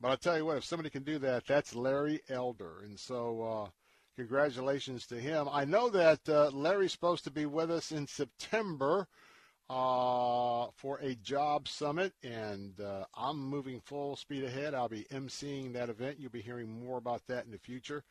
But 0.01 0.11
I 0.11 0.17
tell 0.17 0.37
you 0.37 0.45
what, 0.45 0.59
if 0.59 0.65
somebody 0.65 0.91
can 0.91 1.05
do 1.05 1.19
that, 1.21 1.47
that's 1.47 1.75
Larry 1.75 2.21
Elder. 2.29 2.81
And 2.83 2.99
so 2.99 3.43
uh, 3.43 3.71
congratulations 4.17 5.07
to 5.07 5.17
him. 5.17 5.49
I 5.51 5.65
know 5.65 5.89
that 5.91 6.29
uh, 6.29 6.51
Larry's 6.53 6.93
supposed 6.93 7.25
to 7.25 7.31
be 7.31 7.47
with 7.47 7.71
us 7.71 7.93
in 7.93 8.07
September 8.07 9.07
uh, 9.69 10.69
for 10.77 10.99
a 10.99 11.15
job 11.17 11.69
summit, 11.69 12.13
and 12.23 12.81
uh, 12.81 13.05
I'm 13.15 13.39
moving 13.39 13.81
full 13.81 14.17
speed 14.17 14.45
ahead. 14.45 14.75
I'll 14.75 14.89
be 14.89 15.07
emceeing 15.13 15.73
that 15.73 15.91
event. 15.91 16.19
You'll 16.21 16.31
be 16.31 16.41
hearing 16.43 16.85
more 16.85 16.99
about 16.99 17.23
that 17.29 17.45
in 17.45 17.51
the 17.51 17.59
future. 17.59 18.05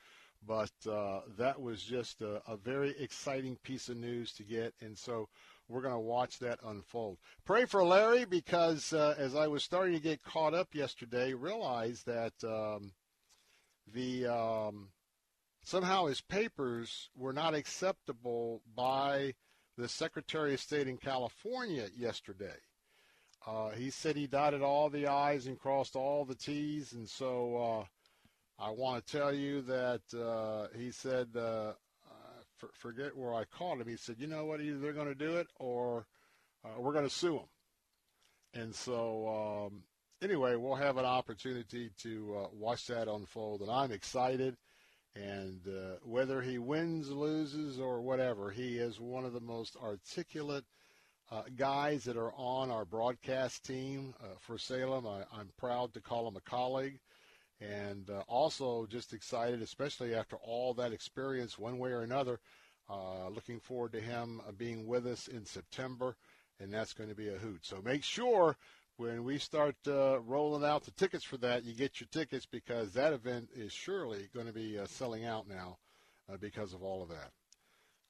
But 0.48 0.72
uh, 0.90 1.22
that 1.38 1.60
was 1.60 1.82
just 1.82 2.22
a, 2.22 2.42
a 2.48 2.56
very 2.56 2.94
exciting 3.00 3.58
piece 3.64 3.90
of 3.90 3.98
news 3.98 4.32
to 4.34 4.44
get, 4.44 4.74
and 4.82 4.98
so 4.98 5.28
we're 5.68 5.82
going 5.82 5.94
to 5.94 6.00
watch 6.00 6.38
that 6.40 6.60
unfold. 6.64 7.18
Pray 7.46 7.66
for 7.66 7.84
Larry 7.84 8.26
because 8.26 8.94
uh, 8.94 9.16
as 9.18 9.34
I 9.34 9.48
was 9.48 9.64
starting 9.64 9.96
to 9.96 10.00
get 10.00 10.24
caught 10.24 10.54
up 10.54 10.76
yesterday, 10.76 11.34
realized 11.34 12.06
that 12.06 12.34
um, 12.44 12.92
the 13.92 14.28
um, 14.28 14.90
somehow 15.64 16.06
his 16.06 16.22
papers 16.22 17.10
were 17.16 17.34
not 17.34 17.56
acceptable 17.56 18.62
by 18.76 19.34
the 19.78 19.88
Secretary 19.88 20.54
of 20.54 20.60
State 20.60 20.88
in 20.88 20.98
California 20.98 21.88
yesterday. 21.98 22.58
Uh, 23.46 23.70
he 23.72 23.90
said 23.90 24.16
he 24.16 24.28
dotted 24.28 24.62
all 24.62 24.90
the 24.90 25.08
I's 25.08 25.46
and 25.46 25.60
crossed 25.60 25.96
all 25.96 26.26
the 26.26 26.36
T's, 26.36 26.94
and 26.94 27.08
so 27.08 27.58
uh, 27.58 28.64
I 28.64 28.72
want 28.72 29.06
to 29.06 29.18
tell 29.18 29.34
you 29.34 29.62
that 29.64 30.02
uh, 30.18 30.68
he 30.76 30.92
said, 30.92 31.28
uh, 31.36 31.74
for, 32.58 32.70
forget 32.74 33.16
where 33.16 33.34
I 33.34 33.44
caught 33.46 33.80
him. 33.80 33.88
He 33.88 33.98
said, 33.98 34.16
you 34.20 34.28
know 34.28 34.46
what, 34.46 34.62
either 34.62 34.80
they're 34.80 34.94
going 34.94 35.08
to 35.08 35.16
do 35.16 35.38
it 35.38 35.48
or 35.60 36.08
uh, 36.64 36.80
we're 36.80 36.94
going 36.94 37.08
to 37.08 37.14
sue 37.14 37.34
them. 37.34 38.62
And 38.62 38.74
so, 38.74 39.68
um, 39.72 39.84
anyway, 40.22 40.56
we'll 40.56 40.76
have 40.76 40.98
an 40.98 41.06
opportunity 41.06 41.92
to 42.00 42.38
uh, 42.40 42.48
watch 42.54 42.88
that 42.88 43.08
unfold, 43.08 43.62
and 43.62 43.70
I'm 43.70 43.92
excited. 43.92 44.56
And 45.16 45.62
uh, 45.68 45.96
whether 46.04 46.42
he 46.42 46.58
wins, 46.58 47.10
loses, 47.10 47.80
or 47.80 48.02
whatever, 48.02 48.52
he 48.52 48.78
is 48.78 49.00
one 49.00 49.24
of 49.24 49.34
the 49.34 49.40
most 49.40 49.78
articulate 49.82 50.66
uh, 51.32 51.44
guys 51.56 52.04
that 52.04 52.18
are 52.18 52.34
on 52.34 52.70
our 52.70 52.86
broadcast 52.86 53.66
team 53.66 54.14
uh, 54.22 54.36
for 54.40 54.58
Salem. 54.58 55.08
I, 55.08 55.22
am 55.40 55.50
proud 55.58 55.94
to 55.94 56.02
call 56.02 56.28
him 56.28 56.36
a 56.36 56.42
colleague. 56.42 57.00
And 57.62 58.10
uh, 58.10 58.24
also 58.28 58.86
just 58.86 59.14
excited, 59.14 59.62
especially 59.62 60.14
after 60.14 60.36
all 60.36 60.74
that 60.74 60.92
experience, 60.92 61.58
one 61.58 61.80
way 61.80 61.92
or 61.92 62.02
another. 62.02 62.40
Uh, 62.90 63.30
looking 63.30 63.60
forward 63.60 63.94
to 63.94 64.02
him 64.02 64.42
uh, 64.48 64.52
being 64.52 64.86
with 64.86 65.08
us 65.08 65.28
in 65.28 65.46
September, 65.46 66.16
and 66.60 66.72
that's 66.72 66.94
going 66.94 67.10
to 67.10 67.16
be 67.16 67.30
a 67.30 67.38
hoot. 67.38 67.66
So 67.66 67.82
make 67.84 68.04
sure 68.04 68.58
when 68.98 69.24
we 69.24 69.38
start 69.38 69.76
uh, 69.88 70.20
rolling 70.22 70.64
out 70.64 70.84
the 70.84 70.92
tickets 70.92 71.24
for 71.24 71.38
that, 71.38 71.66
you 71.66 71.74
get 71.74 72.00
your 72.00 72.08
tickets 72.12 72.46
because 72.46 72.94
that 72.94 73.14
event 73.14 73.50
is 73.54 73.72
surely 73.72 74.30
going 74.34 74.48
to 74.48 74.54
be 74.54 74.80
uh, 74.80 74.86
selling 74.86 75.26
out 75.26 75.48
now 75.48 75.78
uh, 76.32 76.38
because 76.38 76.74
of 76.74 76.82
all 76.82 77.04
of 77.04 77.10
that. 77.10 77.32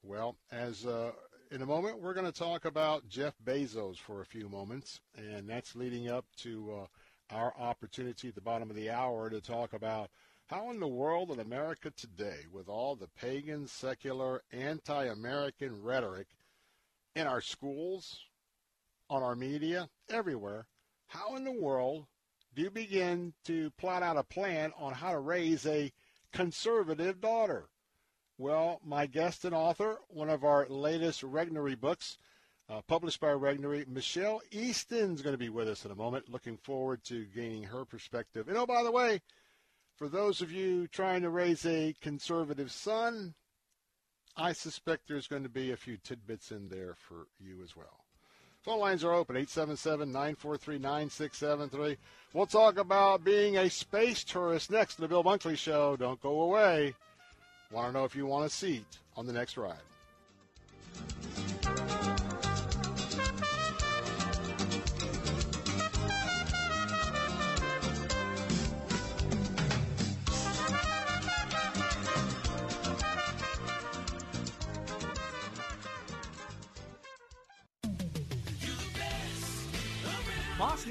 Well, 0.03 0.35
as 0.51 0.85
uh, 0.85 1.11
in 1.51 1.61
a 1.63 1.65
moment, 1.65 2.01
we're 2.01 2.13
going 2.13 2.31
to 2.31 2.39
talk 2.39 2.65
about 2.65 3.07
Jeff 3.09 3.33
Bezos 3.43 3.97
for 3.97 4.21
a 4.21 4.25
few 4.25 4.47
moments, 4.47 4.99
and 5.15 5.49
that's 5.49 5.75
leading 5.75 6.09
up 6.09 6.25
to 6.37 6.71
uh, 7.31 7.35
our 7.35 7.55
opportunity 7.57 8.27
at 8.27 8.35
the 8.35 8.41
bottom 8.41 8.69
of 8.69 8.75
the 8.75 8.91
hour 8.91 9.29
to 9.29 9.41
talk 9.41 9.73
about 9.73 10.09
how 10.47 10.69
in 10.69 10.79
the 10.79 10.87
world 10.87 11.31
in 11.31 11.39
America 11.39 11.91
today, 11.97 12.41
with 12.51 12.69
all 12.69 12.95
the 12.95 13.09
pagan, 13.19 13.65
secular, 13.65 14.43
anti-American 14.51 15.81
rhetoric 15.81 16.27
in 17.15 17.25
our 17.25 17.41
schools, 17.41 18.19
on 19.09 19.23
our 19.23 19.35
media, 19.35 19.89
everywhere, 20.09 20.67
how 21.07 21.35
in 21.35 21.43
the 21.43 21.51
world 21.51 22.05
do 22.55 22.61
you 22.61 22.69
begin 22.69 23.33
to 23.45 23.69
plot 23.71 24.03
out 24.03 24.17
a 24.17 24.23
plan 24.23 24.71
on 24.77 24.93
how 24.93 25.11
to 25.11 25.19
raise 25.19 25.65
a 25.65 25.91
conservative 26.31 27.19
daughter? 27.19 27.69
Well, 28.37 28.81
my 28.83 29.05
guest 29.05 29.45
and 29.45 29.55
author, 29.55 29.99
one 30.09 30.29
of 30.29 30.43
our 30.43 30.67
latest 30.67 31.21
Regnery 31.21 31.79
books, 31.79 32.17
uh, 32.67 32.81
published 32.87 33.19
by 33.19 33.27
Regnery, 33.27 33.87
Michelle 33.87 34.41
Easton's 34.51 35.21
going 35.21 35.33
to 35.33 35.37
be 35.37 35.49
with 35.49 35.69
us 35.69 35.85
in 35.85 35.91
a 35.91 35.95
moment. 35.95 36.29
Looking 36.29 36.57
forward 36.57 37.03
to 37.05 37.25
gaining 37.25 37.63
her 37.63 37.85
perspective. 37.85 38.47
And 38.47 38.57
oh, 38.57 38.65
by 38.65 38.83
the 38.83 38.91
way, 38.91 39.21
for 39.95 40.09
those 40.09 40.41
of 40.41 40.51
you 40.51 40.87
trying 40.87 41.21
to 41.21 41.29
raise 41.29 41.65
a 41.65 41.95
conservative 42.01 42.71
son, 42.71 43.35
I 44.35 44.51
suspect 44.53 45.07
there's 45.07 45.27
going 45.27 45.43
to 45.43 45.49
be 45.49 45.71
a 45.71 45.77
few 45.77 45.97
tidbits 45.97 46.51
in 46.51 46.67
there 46.67 46.95
for 46.95 47.27
you 47.39 47.61
as 47.63 47.75
well. 47.75 48.04
Phone 48.65 48.79
lines 48.79 49.03
are 49.03 49.13
open 49.13 49.35
877 49.35 50.11
943 50.11 50.79
9673. 50.79 51.97
We'll 52.33 52.47
talk 52.47 52.79
about 52.79 53.23
being 53.23 53.57
a 53.57 53.69
space 53.69 54.23
tourist 54.23 54.71
next 54.71 54.95
to 54.95 55.01
the 55.01 55.07
Bill 55.07 55.23
Bunkley 55.23 55.55
Show. 55.55 55.95
Don't 55.95 56.19
go 56.19 56.41
away. 56.41 56.95
Want 57.71 57.89
to 57.89 57.93
know 57.93 58.05
if 58.05 58.15
you 58.15 58.25
want 58.25 58.47
a 58.47 58.49
seat 58.49 58.87
on 59.15 59.27
the 59.27 59.33
next 59.33 59.55
ride. 59.55 59.77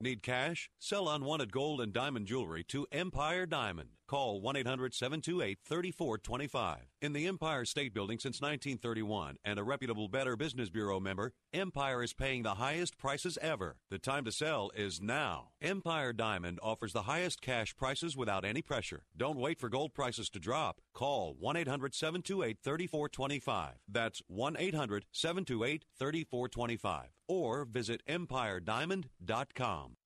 Need 0.00 0.22
cash? 0.22 0.70
Sell 0.78 1.08
unwanted 1.08 1.52
gold 1.52 1.80
and 1.80 1.92
diamond 1.92 2.26
jewelry 2.26 2.62
to 2.64 2.86
Empire 2.92 3.46
Diamond. 3.46 3.90
Call 4.06 4.40
1 4.40 4.56
800 4.56 4.94
728 4.94 5.58
3425. 5.64 6.78
In 7.02 7.12
the 7.12 7.26
Empire 7.26 7.64
State 7.64 7.92
Building 7.92 8.18
since 8.18 8.40
1931 8.40 9.36
and 9.44 9.58
a 9.58 9.64
reputable 9.64 10.08
Better 10.08 10.36
Business 10.36 10.70
Bureau 10.70 10.98
member, 10.98 11.32
Empire 11.52 12.02
is 12.02 12.14
paying 12.14 12.42
the 12.42 12.54
highest 12.54 12.96
prices 12.96 13.38
ever. 13.42 13.76
The 13.90 13.98
time 13.98 14.24
to 14.24 14.32
sell 14.32 14.70
is 14.74 15.00
now. 15.00 15.48
Empire 15.60 16.12
Diamond 16.12 16.58
offers 16.62 16.92
the 16.92 17.02
highest 17.02 17.42
cash 17.42 17.76
prices 17.76 18.16
without 18.16 18.44
any 18.44 18.62
pressure. 18.62 19.02
Don't 19.16 19.38
wait 19.38 19.58
for 19.58 19.68
gold 19.68 19.94
prices 19.94 20.30
to 20.30 20.38
drop. 20.38 20.80
Call 20.94 21.34
1 21.38 21.56
800 21.56 21.94
728 21.94 22.58
3425. 22.62 23.74
That's 23.88 24.22
1 24.28 24.56
800 24.58 25.06
728 25.12 25.84
3425. 25.98 27.17
Or 27.28 27.64
visit 27.64 28.02
EmpireDiamond.com. 28.08 29.96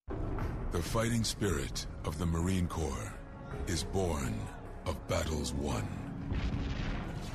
The 0.71 0.81
fighting 0.81 1.23
spirit 1.23 1.87
of 2.03 2.19
the 2.19 2.25
Marine 2.25 2.67
Corps 2.67 3.13
is 3.67 3.83
born 3.83 4.35
of 4.85 5.07
battles 5.07 5.53
won. 5.53 5.87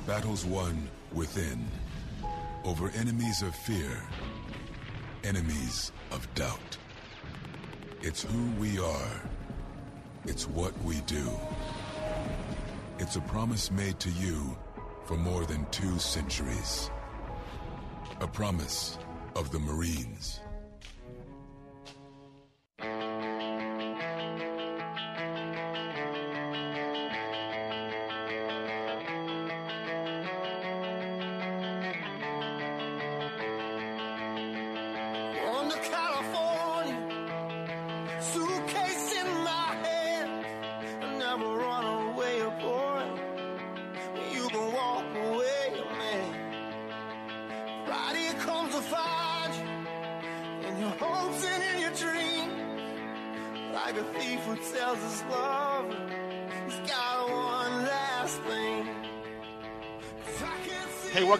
Battles 0.05 0.45
won 0.45 0.87
within, 1.13 1.65
over 2.63 2.89
enemies 2.91 3.41
of 3.41 3.55
fear, 3.55 4.03
enemies 5.23 5.91
of 6.11 6.31
doubt. 6.35 6.77
It's 8.01 8.23
who 8.23 8.51
we 8.59 8.79
are. 8.79 9.21
It's 10.25 10.47
what 10.47 10.77
we 10.83 11.01
do. 11.01 11.29
It's 12.99 13.15
a 13.15 13.21
promise 13.21 13.71
made 13.71 13.99
to 13.99 14.09
you 14.09 14.57
for 15.05 15.15
more 15.15 15.45
than 15.45 15.65
two 15.71 15.97
centuries. 15.97 16.91
A 18.21 18.27
promise 18.27 18.97
of 19.35 19.51
the 19.51 19.59
Marines. 19.59 20.39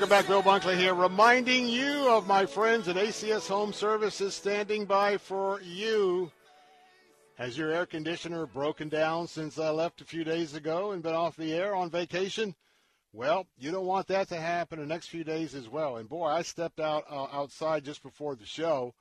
Back. 0.09 0.27
Bill 0.27 0.41
Bunkley 0.41 0.75
here, 0.75 0.95
reminding 0.95 1.67
you 1.67 2.09
of 2.09 2.25
my 2.25 2.43
friends 2.43 2.87
at 2.87 2.95
ACS 2.95 3.47
Home 3.47 3.71
Services 3.71 4.33
standing 4.33 4.85
by 4.85 5.17
for 5.17 5.61
you. 5.61 6.31
Has 7.35 7.55
your 7.55 7.71
air 7.71 7.85
conditioner 7.85 8.47
broken 8.47 8.89
down 8.89 9.27
since 9.27 9.59
I 9.59 9.69
left 9.69 10.01
a 10.01 10.05
few 10.05 10.23
days 10.23 10.55
ago 10.55 10.91
and 10.91 11.03
been 11.03 11.13
off 11.13 11.35
the 11.35 11.53
air 11.53 11.75
on 11.75 11.91
vacation? 11.91 12.55
Well, 13.13 13.45
you 13.59 13.69
don't 13.69 13.85
want 13.85 14.07
that 14.07 14.27
to 14.29 14.37
happen 14.37 14.79
the 14.79 14.87
next 14.87 15.09
few 15.09 15.23
days 15.23 15.53
as 15.53 15.69
well. 15.69 15.97
And 15.97 16.09
boy, 16.09 16.25
I 16.25 16.41
stepped 16.41 16.79
out 16.79 17.03
uh, 17.07 17.27
outside 17.31 17.85
just 17.85 18.01
before 18.01 18.35
the 18.35 18.47
show, 18.47 18.95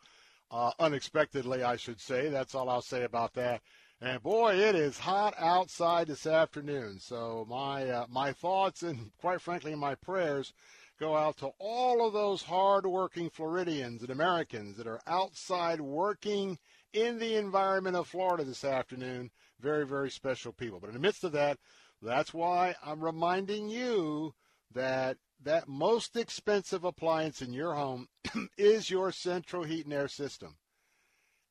uh, 0.51 0.72
unexpectedly, 0.78 1.62
I 1.62 1.76
should 1.76 2.02
say. 2.02 2.28
That's 2.28 2.55
all 2.55 2.68
I'll 2.68 2.82
say 2.82 3.05
about 3.05 3.32
that. 3.32 3.62
And 4.02 4.22
boy, 4.22 4.56
it 4.56 4.74
is 4.74 4.98
hot 4.98 5.32
outside 5.39 6.09
this 6.09 6.26
afternoon. 6.26 6.98
So 7.01 7.47
my 7.48 7.89
uh, 7.89 8.06
my 8.10 8.32
thoughts 8.35 8.82
and 8.82 9.10
quite 9.18 9.40
frankly 9.40 9.74
my 9.74 9.94
prayers 9.94 10.52
go 10.98 11.16
out 11.16 11.36
to 11.38 11.50
all 11.58 12.06
of 12.06 12.12
those 12.12 12.42
hard-working 12.42 13.30
Floridians 13.30 14.02
and 14.02 14.10
Americans 14.10 14.76
that 14.76 14.86
are 14.86 15.00
outside 15.06 15.80
working 15.80 16.58
in 16.92 17.18
the 17.18 17.36
environment 17.36 17.96
of 17.96 18.08
Florida 18.08 18.44
this 18.44 18.64
afternoon. 18.64 19.30
Very 19.60 19.86
very 19.86 20.10
special 20.10 20.52
people. 20.52 20.80
But 20.80 20.88
in 20.88 20.94
the 20.94 21.00
midst 21.00 21.24
of 21.24 21.32
that, 21.32 21.58
that's 22.02 22.32
why 22.32 22.74
I'm 22.84 23.04
reminding 23.04 23.68
you 23.68 24.34
that 24.72 25.16
that 25.42 25.68
most 25.68 26.16
expensive 26.16 26.84
appliance 26.84 27.42
in 27.42 27.52
your 27.52 27.74
home 27.74 28.08
is 28.58 28.90
your 28.90 29.12
central 29.12 29.64
heat 29.64 29.84
and 29.84 29.94
air 29.94 30.08
system. 30.08 30.56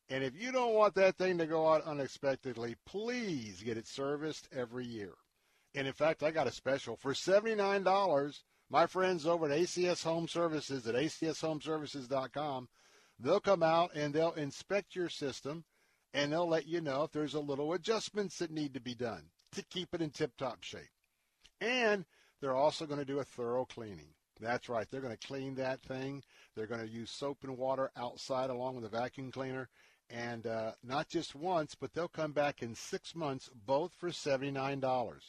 And 0.09 0.23
if 0.23 0.35
you 0.35 0.51
don't 0.51 0.73
want 0.73 0.95
that 0.95 1.17
thing 1.17 1.37
to 1.37 1.45
go 1.45 1.67
out 1.67 1.83
unexpectedly, 1.83 2.75
please 2.85 3.61
get 3.63 3.77
it 3.77 3.87
serviced 3.87 4.47
every 4.55 4.85
year. 4.85 5.13
And 5.75 5.85
in 5.85 5.93
fact, 5.93 6.23
I 6.23 6.31
got 6.31 6.47
a 6.47 6.51
special 6.51 6.95
for 6.95 7.13
$79. 7.13 8.41
My 8.69 8.85
friends 8.85 9.25
over 9.25 9.45
at 9.49 9.57
ACS 9.57 10.03
Home 10.03 10.27
Services 10.27 10.85
at 10.87 10.95
acshomeservices.com, 10.95 12.67
They'll 13.19 13.39
come 13.39 13.63
out 13.63 13.95
and 13.95 14.13
they'll 14.13 14.33
inspect 14.33 14.95
your 14.95 15.09
system 15.09 15.63
and 16.13 16.31
they'll 16.31 16.47
let 16.47 16.67
you 16.67 16.81
know 16.81 17.03
if 17.03 17.11
there's 17.11 17.33
a 17.33 17.39
little 17.39 17.73
adjustments 17.73 18.37
that 18.39 18.51
need 18.51 18.73
to 18.75 18.79
be 18.79 18.93
done 18.93 19.23
to 19.53 19.63
keep 19.63 19.93
it 19.93 20.01
in 20.01 20.11
tip-top 20.11 20.63
shape. 20.63 20.91
And 21.59 22.05
they're 22.39 22.55
also 22.55 22.85
going 22.85 22.99
to 22.99 23.05
do 23.05 23.19
a 23.19 23.23
thorough 23.23 23.65
cleaning. 23.65 24.13
That's 24.39 24.69
right. 24.69 24.87
They're 24.89 25.01
going 25.01 25.17
to 25.17 25.27
clean 25.27 25.55
that 25.55 25.81
thing. 25.81 26.23
They're 26.55 26.67
going 26.67 26.85
to 26.85 26.87
use 26.87 27.09
soap 27.09 27.39
and 27.43 27.57
water 27.57 27.89
outside 27.97 28.51
along 28.51 28.75
with 28.75 28.85
a 28.85 28.89
vacuum 28.89 29.31
cleaner. 29.31 29.67
And 30.11 30.45
uh, 30.45 30.73
not 30.83 31.09
just 31.09 31.35
once, 31.35 31.73
but 31.73 31.93
they'll 31.93 32.07
come 32.07 32.33
back 32.33 32.61
in 32.61 32.75
six 32.75 33.15
months, 33.15 33.49
both 33.65 33.93
for 33.93 34.09
$79. 34.09 35.19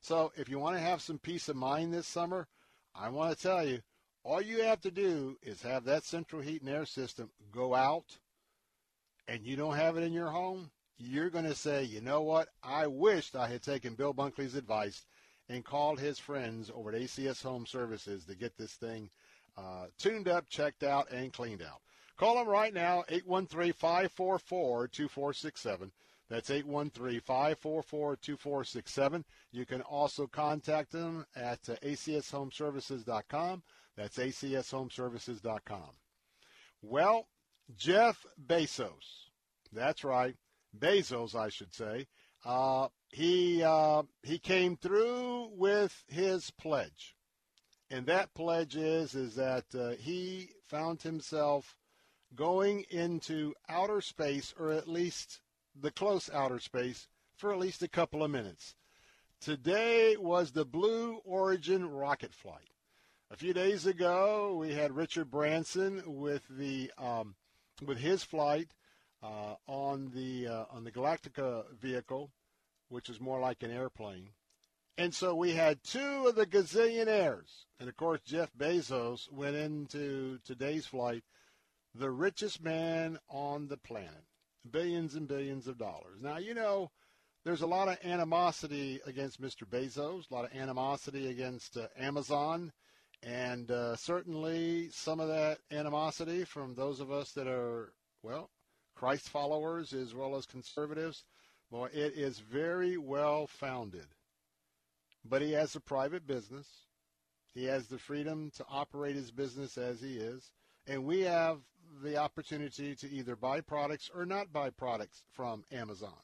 So 0.00 0.32
if 0.34 0.48
you 0.48 0.58
want 0.58 0.76
to 0.76 0.82
have 0.82 1.02
some 1.02 1.18
peace 1.18 1.48
of 1.50 1.56
mind 1.56 1.92
this 1.92 2.06
summer, 2.06 2.48
I 2.94 3.08
want 3.08 3.36
to 3.36 3.42
tell 3.42 3.66
you, 3.66 3.80
all 4.22 4.40
you 4.40 4.62
have 4.62 4.80
to 4.82 4.90
do 4.90 5.36
is 5.42 5.62
have 5.62 5.84
that 5.84 6.04
central 6.04 6.40
heat 6.40 6.62
and 6.62 6.70
air 6.70 6.86
system 6.86 7.30
go 7.52 7.74
out 7.74 8.18
and 9.28 9.44
you 9.44 9.56
don't 9.56 9.76
have 9.76 9.96
it 9.96 10.02
in 10.02 10.12
your 10.12 10.30
home, 10.30 10.70
you're 10.98 11.30
going 11.30 11.46
to 11.46 11.54
say, 11.54 11.84
you 11.84 12.00
know 12.00 12.22
what? 12.22 12.48
I 12.62 12.86
wished 12.86 13.36
I 13.36 13.48
had 13.48 13.62
taken 13.62 13.94
Bill 13.94 14.14
Bunkley's 14.14 14.54
advice 14.54 15.04
and 15.48 15.64
called 15.64 15.98
his 15.98 16.18
friends 16.18 16.70
over 16.74 16.90
at 16.90 17.00
ACS 17.00 17.42
Home 17.42 17.66
Services 17.66 18.24
to 18.26 18.34
get 18.34 18.56
this 18.56 18.72
thing 18.72 19.10
uh, 19.56 19.86
tuned 19.98 20.28
up, 20.28 20.48
checked 20.48 20.82
out, 20.82 21.10
and 21.10 21.32
cleaned 21.32 21.62
out. 21.62 21.80
Call 22.16 22.36
them 22.36 22.48
right 22.48 22.72
now, 22.72 23.02
813-544-2467. 23.10 25.90
That's 26.30 26.50
813-544-2467. 26.50 29.24
You 29.52 29.66
can 29.66 29.82
also 29.82 30.26
contact 30.26 30.92
them 30.92 31.26
at 31.36 31.68
uh, 31.68 31.74
acshomeservices.com. 31.82 33.62
That's 33.96 34.16
acshomeservices.com. 34.16 35.90
Well, 36.82 37.28
Jeff 37.76 38.24
Bezos, 38.46 39.28
that's 39.72 40.04
right, 40.04 40.36
Bezos, 40.78 41.34
I 41.34 41.48
should 41.48 41.72
say, 41.72 42.06
uh, 42.44 42.88
he 43.10 43.62
uh, 43.62 44.02
he 44.22 44.38
came 44.38 44.76
through 44.76 45.48
with 45.52 46.04
his 46.08 46.50
pledge, 46.50 47.16
and 47.90 48.04
that 48.06 48.34
pledge 48.34 48.76
is 48.76 49.14
is 49.14 49.34
that 49.36 49.64
uh, 49.74 49.92
he 49.92 50.50
found 50.68 51.00
himself 51.00 51.74
going 52.34 52.84
into 52.90 53.54
outer 53.68 54.02
space, 54.02 54.52
or 54.58 54.72
at 54.72 54.88
least 54.88 55.40
the 55.74 55.90
close 55.90 56.30
outer 56.32 56.58
space, 56.58 57.08
for 57.36 57.52
at 57.52 57.58
least 57.58 57.82
a 57.82 57.88
couple 57.88 58.22
of 58.22 58.30
minutes. 58.30 58.74
Today 59.40 60.16
was 60.16 60.52
the 60.52 60.64
Blue 60.64 61.20
Origin 61.24 61.88
rocket 61.90 62.32
flight. 62.32 62.70
A 63.30 63.36
few 63.36 63.52
days 63.52 63.84
ago, 63.84 64.56
we 64.56 64.72
had 64.72 64.94
Richard 64.96 65.30
Branson 65.30 66.02
with 66.06 66.42
the 66.48 66.92
um, 66.96 67.34
with 67.84 67.98
his 67.98 68.22
flight 68.22 68.68
uh, 69.22 69.56
on 69.66 70.12
the 70.14 70.46
uh, 70.46 70.64
on 70.70 70.84
the 70.84 70.92
Galactica 70.92 71.64
vehicle, 71.74 72.30
which 72.88 73.08
is 73.08 73.20
more 73.20 73.40
like 73.40 73.62
an 73.62 73.70
airplane. 73.70 74.30
And 74.96 75.12
so 75.12 75.34
we 75.34 75.52
had 75.52 75.82
two 75.82 76.26
of 76.28 76.36
the 76.36 76.46
gazillionaires, 76.46 77.64
and 77.80 77.88
of 77.88 77.96
course 77.96 78.20
Jeff 78.24 78.52
Bezos 78.56 79.30
went 79.32 79.56
into 79.56 80.38
today's 80.44 80.86
flight, 80.86 81.24
the 81.94 82.10
richest 82.10 82.62
man 82.62 83.18
on 83.28 83.66
the 83.66 83.76
planet, 83.76 84.24
billions 84.70 85.14
and 85.14 85.28
billions 85.28 85.66
of 85.66 85.78
dollars. 85.78 86.20
Now 86.20 86.38
you 86.38 86.54
know. 86.54 86.90
There's 87.44 87.60
a 87.60 87.66
lot 87.66 87.88
of 87.88 87.98
animosity 88.02 89.00
against 89.04 89.38
Mr. 89.38 89.68
Bezos, 89.68 90.30
a 90.30 90.34
lot 90.34 90.46
of 90.46 90.56
animosity 90.56 91.28
against 91.28 91.76
uh, 91.76 91.88
Amazon, 91.98 92.72
and 93.22 93.70
uh, 93.70 93.96
certainly 93.96 94.88
some 94.90 95.20
of 95.20 95.28
that 95.28 95.58
animosity 95.70 96.44
from 96.44 96.74
those 96.74 97.00
of 97.00 97.12
us 97.12 97.32
that 97.32 97.46
are, 97.46 97.92
well, 98.22 98.48
Christ 98.94 99.28
followers 99.28 99.92
as 99.92 100.14
well 100.14 100.36
as 100.36 100.46
conservatives, 100.46 101.24
well, 101.70 101.84
it 101.86 102.14
is 102.16 102.38
very 102.38 102.96
well 102.96 103.46
founded. 103.46 104.06
But 105.24 105.42
he 105.42 105.52
has 105.52 105.74
a 105.74 105.80
private 105.80 106.26
business. 106.26 106.66
He 107.54 107.64
has 107.64 107.88
the 107.88 107.98
freedom 107.98 108.50
to 108.56 108.64
operate 108.70 109.16
his 109.16 109.30
business 109.30 109.78
as 109.78 110.00
he 110.00 110.16
is. 110.16 110.50
And 110.86 111.04
we 111.04 111.20
have 111.22 111.58
the 112.02 112.16
opportunity 112.16 112.94
to 112.96 113.10
either 113.10 113.36
buy 113.36 113.60
products 113.60 114.10
or 114.14 114.24
not 114.26 114.52
buy 114.52 114.70
products 114.70 115.22
from 115.32 115.64
Amazon. 115.72 116.14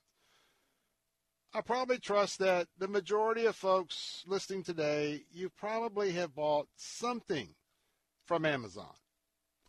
I 1.53 1.61
probably 1.63 1.99
trust 1.99 2.39
that 2.39 2.69
the 2.79 2.89
majority 2.89 3.47
of 3.47 3.57
folks 3.57 4.23
listening 4.27 4.63
today, 4.63 5.25
you 5.33 5.51
probably 5.51 6.13
have 6.13 6.35
bought 6.35 6.69
something 6.77 7.49
from 8.25 8.45
Amazon 8.45 8.95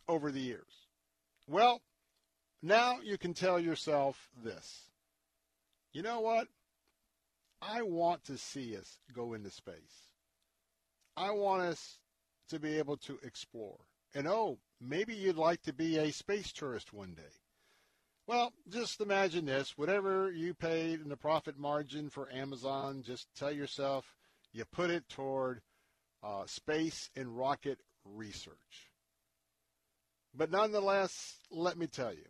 over 0.06 0.30
the 0.30 0.40
years. 0.40 0.86
Well, 1.48 1.80
now 2.62 3.00
you 3.02 3.18
can 3.18 3.34
tell 3.34 3.58
yourself 3.58 4.30
this. 4.44 4.90
You 5.92 6.02
know 6.02 6.20
what? 6.20 6.46
I 7.60 7.82
want 7.82 8.24
to 8.24 8.38
see 8.38 8.76
us 8.76 8.98
go 9.12 9.34
into 9.34 9.50
space. 9.50 10.12
I 11.16 11.32
want 11.32 11.62
us 11.62 11.98
to 12.48 12.60
be 12.60 12.78
able 12.78 12.96
to 12.98 13.18
explore. 13.24 13.78
And 14.14 14.28
oh, 14.28 14.58
maybe 14.82 15.14
you'd 15.14 15.36
like 15.36 15.62
to 15.62 15.72
be 15.72 15.98
a 15.98 16.10
space 16.10 16.52
tourist 16.52 16.92
one 16.92 17.14
day. 17.14 17.22
Well, 18.26 18.52
just 18.68 19.00
imagine 19.00 19.46
this. 19.46 19.76
Whatever 19.76 20.30
you 20.30 20.54
paid 20.54 21.00
in 21.00 21.08
the 21.08 21.16
profit 21.16 21.58
margin 21.58 22.08
for 22.08 22.30
Amazon, 22.32 23.02
just 23.02 23.28
tell 23.34 23.52
yourself 23.52 24.14
you 24.52 24.64
put 24.64 24.90
it 24.90 25.08
toward 25.08 25.60
uh, 26.22 26.46
space 26.46 27.10
and 27.16 27.36
rocket 27.36 27.78
research. 28.04 28.90
But 30.34 30.50
nonetheless, 30.50 31.40
let 31.50 31.76
me 31.76 31.86
tell 31.86 32.12
you, 32.12 32.26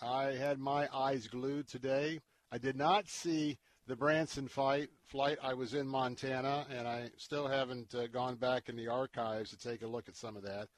I 0.00 0.32
had 0.32 0.58
my 0.58 0.88
eyes 0.94 1.26
glued 1.26 1.68
today. 1.68 2.20
I 2.50 2.58
did 2.58 2.76
not 2.76 3.08
see 3.08 3.58
the 3.86 3.96
Branson 3.96 4.48
fight 4.48 4.90
flight. 5.06 5.38
I 5.42 5.54
was 5.54 5.74
in 5.74 5.88
Montana, 5.88 6.66
and 6.70 6.86
I 6.86 7.10
still 7.16 7.48
haven't 7.48 7.94
uh, 7.94 8.06
gone 8.06 8.36
back 8.36 8.68
in 8.68 8.76
the 8.76 8.88
archives 8.88 9.50
to 9.50 9.58
take 9.58 9.82
a 9.82 9.86
look 9.86 10.08
at 10.08 10.16
some 10.16 10.36
of 10.36 10.42
that. 10.44 10.68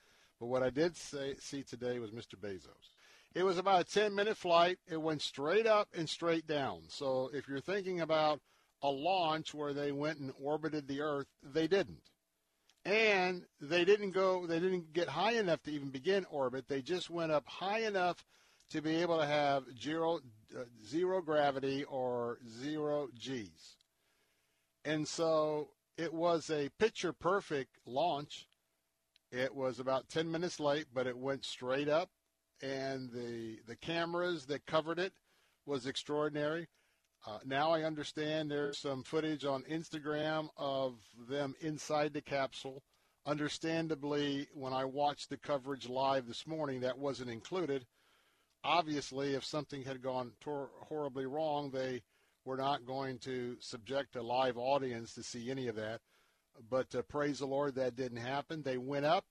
But 0.41 0.47
what 0.47 0.62
I 0.62 0.71
did 0.71 0.97
say, 0.97 1.35
see 1.39 1.62
today 1.62 1.99
was 1.99 2.11
Mr. 2.11 2.35
Bezos. 2.35 2.95
It 3.35 3.45
was 3.45 3.59
about 3.59 3.83
a 3.83 3.85
10 3.85 4.15
minute 4.15 4.37
flight. 4.37 4.79
It 4.89 5.01
went 5.01 5.23
straight 5.23 5.67
up 5.67 5.89
and 5.95 6.09
straight 6.09 6.47
down. 6.47 6.83
So 6.89 7.31
if 7.33 7.47
you're 7.47 7.61
thinking 7.61 8.01
about 8.01 8.41
a 8.83 8.89
launch 8.89 9.55
where 9.55 9.75
they 9.75 9.93
went 9.93 10.19
and 10.19 10.33
orbited 10.41 10.89
the 10.89 11.03
Earth, 11.03 11.29
they 11.43 11.69
didn't. 11.69 12.11
And 12.85 13.45
they 13.61 13.85
didn't 13.85 14.12
go, 14.12 14.47
they 14.47 14.59
didn't 14.59 14.95
get 14.95 15.11
high 15.11 15.33
enough 15.33 15.62
to 15.65 15.71
even 15.71 15.91
begin 15.91 16.25
orbit. 16.31 16.67
They 16.67 16.81
just 16.81 17.11
went 17.11 17.31
up 17.31 17.47
high 17.47 17.81
enough 17.81 18.25
to 18.71 18.81
be 18.81 18.97
able 18.97 19.19
to 19.19 19.27
have 19.27 19.65
zero, 19.79 20.21
uh, 20.57 20.62
zero 20.87 21.21
gravity 21.21 21.85
or 21.85 22.39
zero 22.62 23.09
G's. 23.15 23.77
And 24.85 25.07
so 25.07 25.69
it 25.99 26.15
was 26.15 26.49
a 26.49 26.71
picture 26.79 27.12
perfect 27.12 27.77
launch. 27.85 28.49
It 29.31 29.55
was 29.55 29.78
about 29.78 30.09
10 30.09 30.31
minutes 30.31 30.59
late, 30.59 30.86
but 30.93 31.07
it 31.07 31.16
went 31.16 31.44
straight 31.44 31.89
up 31.89 32.11
and 32.62 33.11
the 33.11 33.59
the 33.66 33.77
cameras 33.77 34.47
that 34.47 34.66
covered 34.66 34.98
it 34.98 35.12
was 35.66 35.86
extraordinary. 35.86 36.69
Uh, 37.27 37.39
now 37.44 37.70
I 37.70 37.82
understand 37.82 38.51
there's 38.51 38.78
some 38.78 39.02
footage 39.02 39.44
on 39.44 39.62
Instagram 39.65 40.48
of 40.57 40.94
them 41.28 41.55
inside 41.61 42.12
the 42.12 42.23
capsule. 42.23 42.82
Understandably, 43.27 44.48
when 44.55 44.73
I 44.73 44.86
watched 44.86 45.28
the 45.28 45.36
coverage 45.36 45.89
live 45.89 46.27
this 46.27 46.47
morning, 46.47 46.81
that 46.81 46.98
wasn't 46.98 47.31
included. 47.31 47.85
Obviously, 48.65 49.35
if 49.35 49.44
something 49.44 49.82
had 49.82 50.02
gone 50.02 50.32
tor- 50.40 50.70
horribly 50.89 51.27
wrong, 51.27 51.70
they 51.70 52.02
were 52.47 52.57
not 52.57 52.86
going 52.86 53.19
to 53.20 53.57
subject 53.61 54.16
a 54.16 54.23
live 54.23 54.57
audience 54.57 55.15
to 55.15 55.23
see 55.23 55.51
any 55.51 55.69
of 55.69 55.77
that. 55.77 56.01
But 56.69 56.95
uh, 56.95 57.03
praise 57.03 57.39
the 57.39 57.47
Lord, 57.47 57.74
that 57.77 57.97
didn't 57.97 58.19
happen. 58.19 58.62
They 58.62 58.78
went 58.78 59.07
up. 59.07 59.24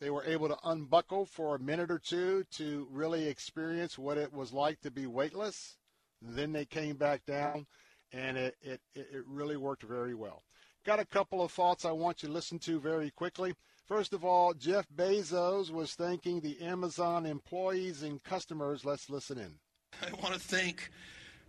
They 0.00 0.10
were 0.10 0.24
able 0.24 0.48
to 0.48 0.58
unbuckle 0.64 1.26
for 1.26 1.56
a 1.56 1.60
minute 1.60 1.90
or 1.90 1.98
two 1.98 2.44
to 2.52 2.86
really 2.90 3.26
experience 3.26 3.98
what 3.98 4.16
it 4.16 4.32
was 4.32 4.52
like 4.52 4.80
to 4.82 4.90
be 4.90 5.06
weightless. 5.06 5.76
Then 6.22 6.52
they 6.52 6.64
came 6.64 6.96
back 6.96 7.26
down, 7.26 7.66
and 8.12 8.36
it, 8.36 8.56
it, 8.62 8.80
it 8.94 9.24
really 9.26 9.56
worked 9.56 9.82
very 9.82 10.14
well. 10.14 10.44
Got 10.86 11.00
a 11.00 11.04
couple 11.04 11.42
of 11.42 11.50
thoughts 11.50 11.84
I 11.84 11.92
want 11.92 12.22
you 12.22 12.28
to 12.28 12.34
listen 12.34 12.58
to 12.60 12.78
very 12.78 13.10
quickly. 13.10 13.54
First 13.86 14.12
of 14.12 14.24
all, 14.24 14.54
Jeff 14.54 14.86
Bezos 14.94 15.70
was 15.70 15.94
thanking 15.94 16.40
the 16.40 16.60
Amazon 16.60 17.26
employees 17.26 18.02
and 18.02 18.22
customers. 18.22 18.84
Let's 18.84 19.10
listen 19.10 19.38
in. 19.38 19.54
I 20.00 20.12
want 20.22 20.34
to 20.34 20.40
thank 20.40 20.90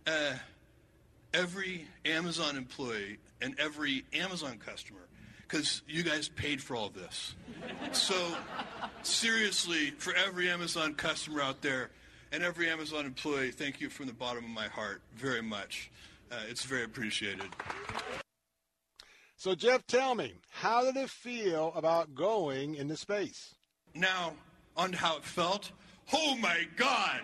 uh, 0.06 0.34
every 1.32 1.86
Amazon 2.04 2.56
employee 2.56 3.18
and 3.40 3.58
every 3.58 4.04
Amazon 4.12 4.58
customer 4.58 5.06
because 5.50 5.82
you 5.88 6.02
guys 6.02 6.28
paid 6.28 6.62
for 6.62 6.76
all 6.76 6.86
of 6.86 6.94
this. 6.94 7.34
So, 7.92 8.14
seriously, 9.02 9.90
for 9.90 10.14
every 10.14 10.48
Amazon 10.48 10.94
customer 10.94 11.42
out 11.42 11.60
there 11.60 11.90
and 12.30 12.44
every 12.44 12.70
Amazon 12.70 13.04
employee, 13.04 13.50
thank 13.50 13.80
you 13.80 13.90
from 13.90 14.06
the 14.06 14.12
bottom 14.12 14.44
of 14.44 14.50
my 14.50 14.68
heart 14.68 15.02
very 15.16 15.42
much. 15.42 15.90
Uh, 16.30 16.36
it's 16.48 16.64
very 16.64 16.84
appreciated. 16.84 17.48
So, 19.36 19.54
Jeff, 19.54 19.86
tell 19.86 20.14
me, 20.14 20.34
how 20.50 20.84
did 20.84 20.96
it 20.96 21.10
feel 21.10 21.72
about 21.74 22.14
going 22.14 22.76
into 22.76 22.96
space? 22.96 23.54
Now, 23.94 24.34
on 24.76 24.92
how 24.92 25.16
it 25.16 25.24
felt. 25.24 25.72
oh 26.12 26.36
my 26.36 26.66
God. 26.76 27.22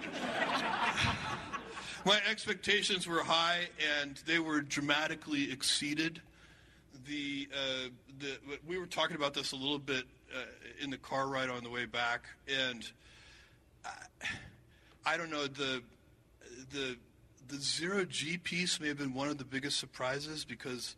My 2.06 2.20
expectations 2.30 3.04
were 3.08 3.24
high 3.24 3.68
and 4.00 4.16
they 4.26 4.38
were 4.38 4.60
dramatically 4.60 5.50
exceeded. 5.50 6.22
The, 7.06 7.48
uh, 7.52 7.88
the 8.20 8.38
we 8.66 8.78
were 8.78 8.86
talking 8.86 9.16
about 9.16 9.34
this 9.34 9.50
a 9.50 9.56
little 9.56 9.80
bit 9.80 10.04
uh, 10.34 10.42
in 10.80 10.90
the 10.90 10.98
car 10.98 11.26
ride 11.26 11.50
on 11.50 11.64
the 11.64 11.70
way 11.70 11.84
back, 11.84 12.22
and 12.48 12.88
I, 13.84 13.90
I 15.04 15.16
don't 15.16 15.30
know 15.30 15.46
the 15.46 15.82
the 16.72 16.96
the 17.48 17.56
zero 17.56 18.04
G 18.04 18.38
piece 18.38 18.80
may 18.80 18.88
have 18.88 18.98
been 18.98 19.14
one 19.14 19.28
of 19.28 19.38
the 19.38 19.44
biggest 19.44 19.78
surprises 19.78 20.44
because 20.44 20.96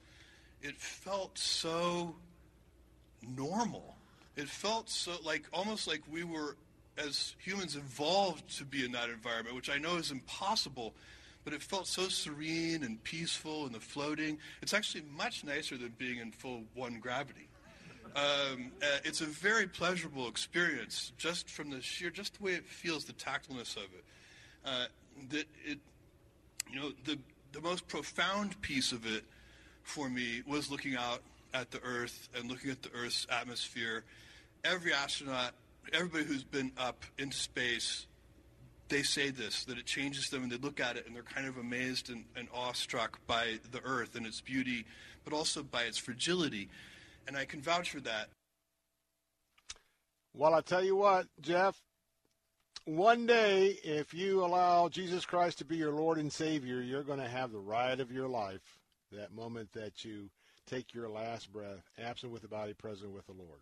it 0.63 0.77
felt 0.77 1.39
so 1.39 2.15
normal. 3.37 3.97
It 4.37 4.49
felt 4.49 4.89
so 4.89 5.13
like 5.25 5.45
almost 5.53 5.87
like 5.87 6.03
we 6.11 6.25
were 6.25 6.57
as 6.99 7.35
humans 7.39 7.77
evolved 7.77 8.57
to 8.59 8.65
be 8.65 8.85
in 8.85 8.93
that 8.93 9.09
environment, 9.09 9.55
which 9.55 9.71
I 9.71 9.79
know 9.79 9.97
is 9.97 10.11
impossible, 10.11 10.95
but 11.45 11.53
it 11.53 11.63
felt 11.63 11.87
so 11.87 12.09
serene 12.09 12.83
and 12.83 13.03
peaceful 13.05 13.67
and 13.67 13.75
the 13.75 13.81
floating. 13.81 14.39
It's 14.61 14.75
actually 14.75 15.05
much 15.17 15.45
nicer 15.45 15.77
than 15.77 15.95
being 15.97 16.19
in 16.19 16.33
full 16.33 16.65
one 16.75 16.99
gravity. 17.01 17.49
Um, 18.17 18.73
uh, 18.83 18.99
it's 19.05 19.21
a 19.21 19.27
very 19.27 19.67
pleasurable 19.67 20.29
experience 20.29 21.13
just 21.19 21.49
from 21.49 21.71
the 21.71 21.81
sheer, 21.81 22.11
just 22.11 22.39
the 22.39 22.45
way 22.45 22.53
it 22.53 22.67
feels, 22.67 23.05
the 23.05 23.13
tactfulness 23.13 23.77
of 23.77 23.85
it. 23.85 24.05
Uh, 24.65 24.87
that 25.31 25.47
it, 25.65 25.79
you 26.71 26.81
know, 26.81 26.93
the 27.05 27.19
the 27.53 27.61
most 27.61 27.87
profound 27.89 28.61
piece 28.61 28.93
of 28.93 29.07
it 29.07 29.25
for 29.83 30.09
me 30.09 30.43
was 30.47 30.71
looking 30.71 30.97
out 30.97 31.23
at 31.55 31.71
the 31.71 31.81
Earth 31.83 32.29
and 32.37 32.51
looking 32.51 32.71
at 32.71 32.83
the 32.83 32.91
Earth's 32.93 33.27
atmosphere. 33.31 34.05
Every 34.65 34.93
astronaut, 34.93 35.55
everybody 35.93 36.25
who's 36.25 36.45
been 36.45 36.73
up 36.79 37.05
into 37.19 37.37
space, 37.37 38.07
they 38.89 39.03
say 39.03 39.31
this 39.31 39.65
that 39.65 39.79
it 39.79 39.87
changes 39.87 40.31
them, 40.31 40.43
and 40.43 40.53
they 40.53 40.57
look 40.57 40.81
at 40.81 40.97
it 40.97 41.07
and 41.07 41.15
they're 41.15 41.23
kind 41.23 41.47
of 41.47 41.59
amazed 41.59 42.11
and, 42.11 42.25
and 42.37 42.49
awestruck 42.55 43.19
by 43.27 43.59
the 43.71 43.81
Earth 43.85 44.15
and 44.15 44.27
its 44.27 44.41
beauty, 44.41 44.85
but 45.25 45.33
also 45.33 45.63
by 45.63 45.83
its 45.83 45.99
fragility. 45.99 46.69
And 47.27 47.37
I 47.37 47.45
can 47.45 47.61
vouch 47.61 47.91
for 47.91 48.01
that. 48.01 48.29
Well, 50.35 50.55
I 50.55 50.61
tell 50.61 50.85
you 50.85 50.97
what, 50.97 51.27
Jeff, 51.41 51.81
one 52.85 53.27
day, 53.27 53.79
if 53.85 54.15
you 54.15 54.45
allow 54.45 54.89
Jesus 54.89 55.27
Christ 55.27 55.59
to 55.59 55.65
be 55.65 55.77
your 55.77 55.93
Lord 55.93 56.17
and 56.17 56.33
Savior, 56.33 56.81
you're 56.81 57.03
going 57.03 57.19
to 57.19 57.29
have 57.29 57.53
the 57.53 57.59
ride 57.59 58.01
of 58.01 58.11
your 58.11 58.29
life. 58.29 58.79
That 59.13 59.35
moment 59.35 59.73
that 59.73 60.05
you 60.05 60.31
take 60.67 60.95
your 60.95 61.09
last 61.09 61.53
breath, 61.53 61.91
absent 61.99 62.33
with 62.33 62.43
the 62.43 62.49
body, 62.49 62.73
present 62.73 63.11
with 63.11 63.27
the 63.27 63.33
Lord. 63.33 63.61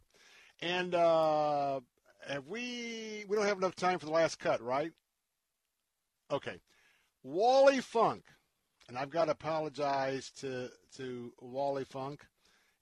And 0.60 0.94
uh, 0.94 1.80
have 2.28 2.46
we? 2.46 3.24
We 3.28 3.36
don't 3.36 3.46
have 3.46 3.58
enough 3.58 3.76
time 3.76 3.98
for 3.98 4.06
the 4.06 4.12
last 4.12 4.38
cut, 4.38 4.62
right? 4.62 4.92
Okay. 6.30 6.60
Wally 7.22 7.80
Funk, 7.80 8.24
and 8.88 8.96
I've 8.96 9.10
got 9.10 9.26
to 9.26 9.32
apologize 9.32 10.30
to 10.40 10.70
to 10.96 11.32
Wally 11.40 11.84
Funk, 11.84 12.24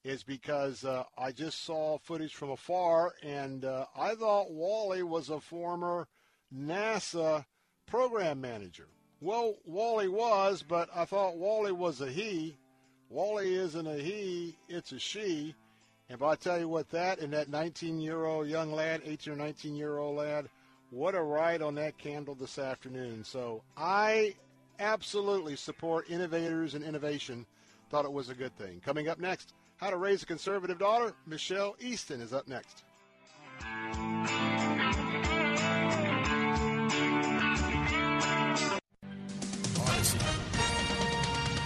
is 0.04 0.22
because 0.22 0.84
uh, 0.84 1.04
I 1.16 1.32
just 1.32 1.64
saw 1.64 1.98
footage 1.98 2.34
from 2.34 2.50
afar, 2.50 3.12
and 3.22 3.64
uh, 3.64 3.86
I 3.96 4.14
thought 4.14 4.52
Wally 4.52 5.02
was 5.02 5.30
a 5.30 5.40
former 5.40 6.08
NASA 6.54 7.44
program 7.86 8.40
manager. 8.40 8.88
Well, 9.20 9.54
Wally 9.64 10.08
was, 10.08 10.62
but 10.62 10.90
I 10.94 11.06
thought 11.06 11.38
Wally 11.38 11.72
was 11.72 12.00
a 12.00 12.10
he. 12.10 12.58
Wally 13.08 13.54
isn't 13.54 13.86
a 13.86 13.96
he, 13.96 14.56
it's 14.68 14.92
a 14.92 14.98
she. 14.98 15.54
And 16.09 16.16
if 16.16 16.22
I 16.22 16.35
tell 16.35 16.59
you 16.59 16.68
what 16.68 16.90
that 16.90 17.20
and 17.20 17.32
that 17.32 17.48
19 17.48 18.01
year 18.01 18.24
old 18.24 18.47
young 18.47 18.72
lad, 18.72 19.02
18 19.05 19.32
or 19.32 19.36
19 19.36 19.74
year 19.74 19.98
old 19.98 20.16
lad, 20.16 20.48
what 20.90 21.14
a 21.14 21.22
ride 21.22 21.62
on 21.62 21.74
that 21.76 21.97
candle 21.98 22.35
this 22.35 22.59
afternoon. 22.59 23.24
So 23.24 23.62
I 23.76 24.35
absolutely 24.78 25.56
support 25.56 26.10
innovators 26.10 26.74
and 26.74 26.85
innovation. 26.85 27.47
Thought 27.90 28.05
it 28.05 28.12
was 28.12 28.28
a 28.28 28.35
good 28.35 28.56
thing. 28.56 28.81
Coming 28.85 29.09
up 29.09 29.18
next, 29.18 29.55
how 29.76 29.90
to 29.90 29.97
raise 29.97 30.22
a 30.22 30.26
conservative 30.26 30.78
daughter. 30.78 31.14
Michelle 31.26 31.74
Easton 31.81 32.20
is 32.20 32.32
up 32.32 32.48
next. 32.48 32.85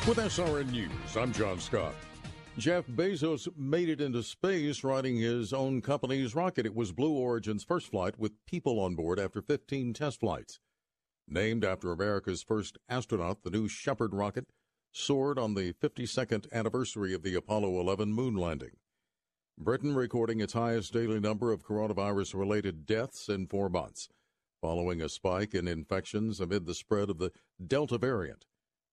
With 0.06 0.16
SRN 0.16 0.70
News, 0.70 1.16
I'm 1.16 1.32
John 1.32 1.60
Scott. 1.60 1.94
Jeff 2.58 2.88
Bezos 2.88 3.46
made 3.56 3.88
it 3.88 4.00
into 4.00 4.20
space 4.20 4.82
riding 4.82 5.16
his 5.16 5.52
own 5.52 5.80
company's 5.80 6.34
rocket. 6.34 6.66
It 6.66 6.74
was 6.74 6.90
Blue 6.90 7.12
Origin's 7.12 7.62
first 7.62 7.88
flight 7.88 8.18
with 8.18 8.44
people 8.46 8.80
on 8.80 8.96
board 8.96 9.20
after 9.20 9.40
15 9.40 9.92
test 9.92 10.18
flights. 10.18 10.58
Named 11.28 11.64
after 11.64 11.92
America's 11.92 12.42
first 12.42 12.76
astronaut, 12.88 13.44
the 13.44 13.50
new 13.50 13.68
Shepard 13.68 14.12
rocket 14.12 14.48
soared 14.90 15.38
on 15.38 15.54
the 15.54 15.72
52nd 15.74 16.50
anniversary 16.52 17.14
of 17.14 17.22
the 17.22 17.36
Apollo 17.36 17.78
11 17.78 18.12
moon 18.12 18.34
landing. 18.34 18.72
Britain 19.56 19.94
recording 19.94 20.40
its 20.40 20.54
highest 20.54 20.92
daily 20.92 21.20
number 21.20 21.52
of 21.52 21.62
coronavirus 21.62 22.34
related 22.34 22.86
deaths 22.86 23.28
in 23.28 23.46
four 23.46 23.68
months, 23.68 24.08
following 24.60 25.00
a 25.00 25.08
spike 25.08 25.54
in 25.54 25.68
infections 25.68 26.40
amid 26.40 26.66
the 26.66 26.74
spread 26.74 27.08
of 27.08 27.18
the 27.18 27.30
Delta 27.64 27.98
variant 27.98 28.46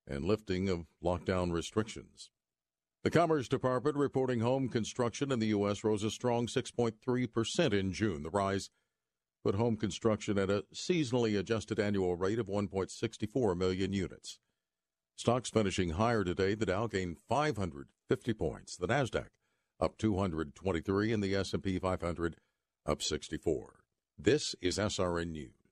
and 0.07 0.23
lifting 0.23 0.69
of 0.69 0.85
lockdown 1.03 1.51
restrictions. 1.51 2.29
The 3.05 3.11
Commerce 3.11 3.47
Department 3.47 3.97
reporting 3.97 4.39
home 4.39 4.67
construction 4.67 5.31
in 5.31 5.37
the 5.37 5.49
U.S. 5.49 5.83
rose 5.83 6.03
a 6.03 6.09
strong 6.09 6.47
6.3% 6.47 7.71
in 7.71 7.93
June. 7.93 8.23
The 8.23 8.31
rise 8.31 8.71
put 9.43 9.53
home 9.53 9.77
construction 9.77 10.39
at 10.39 10.49
a 10.49 10.63
seasonally 10.73 11.37
adjusted 11.37 11.79
annual 11.79 12.15
rate 12.15 12.39
of 12.39 12.47
1.64 12.47 13.55
million 13.55 13.93
units. 13.93 14.39
Stocks 15.15 15.51
finishing 15.51 15.91
higher 15.91 16.23
today. 16.23 16.55
The 16.55 16.65
Dow 16.65 16.87
gained 16.87 17.17
550 17.29 18.33
points. 18.33 18.75
The 18.75 18.87
Nasdaq 18.87 19.27
up 19.79 19.99
223 19.99 21.13
and 21.13 21.23
the 21.23 21.35
S&P 21.35 21.77
500 21.77 22.37
up 22.87 23.03
64. 23.03 23.81
This 24.17 24.55
is 24.63 24.79
SRN 24.79 25.27
News. 25.27 25.64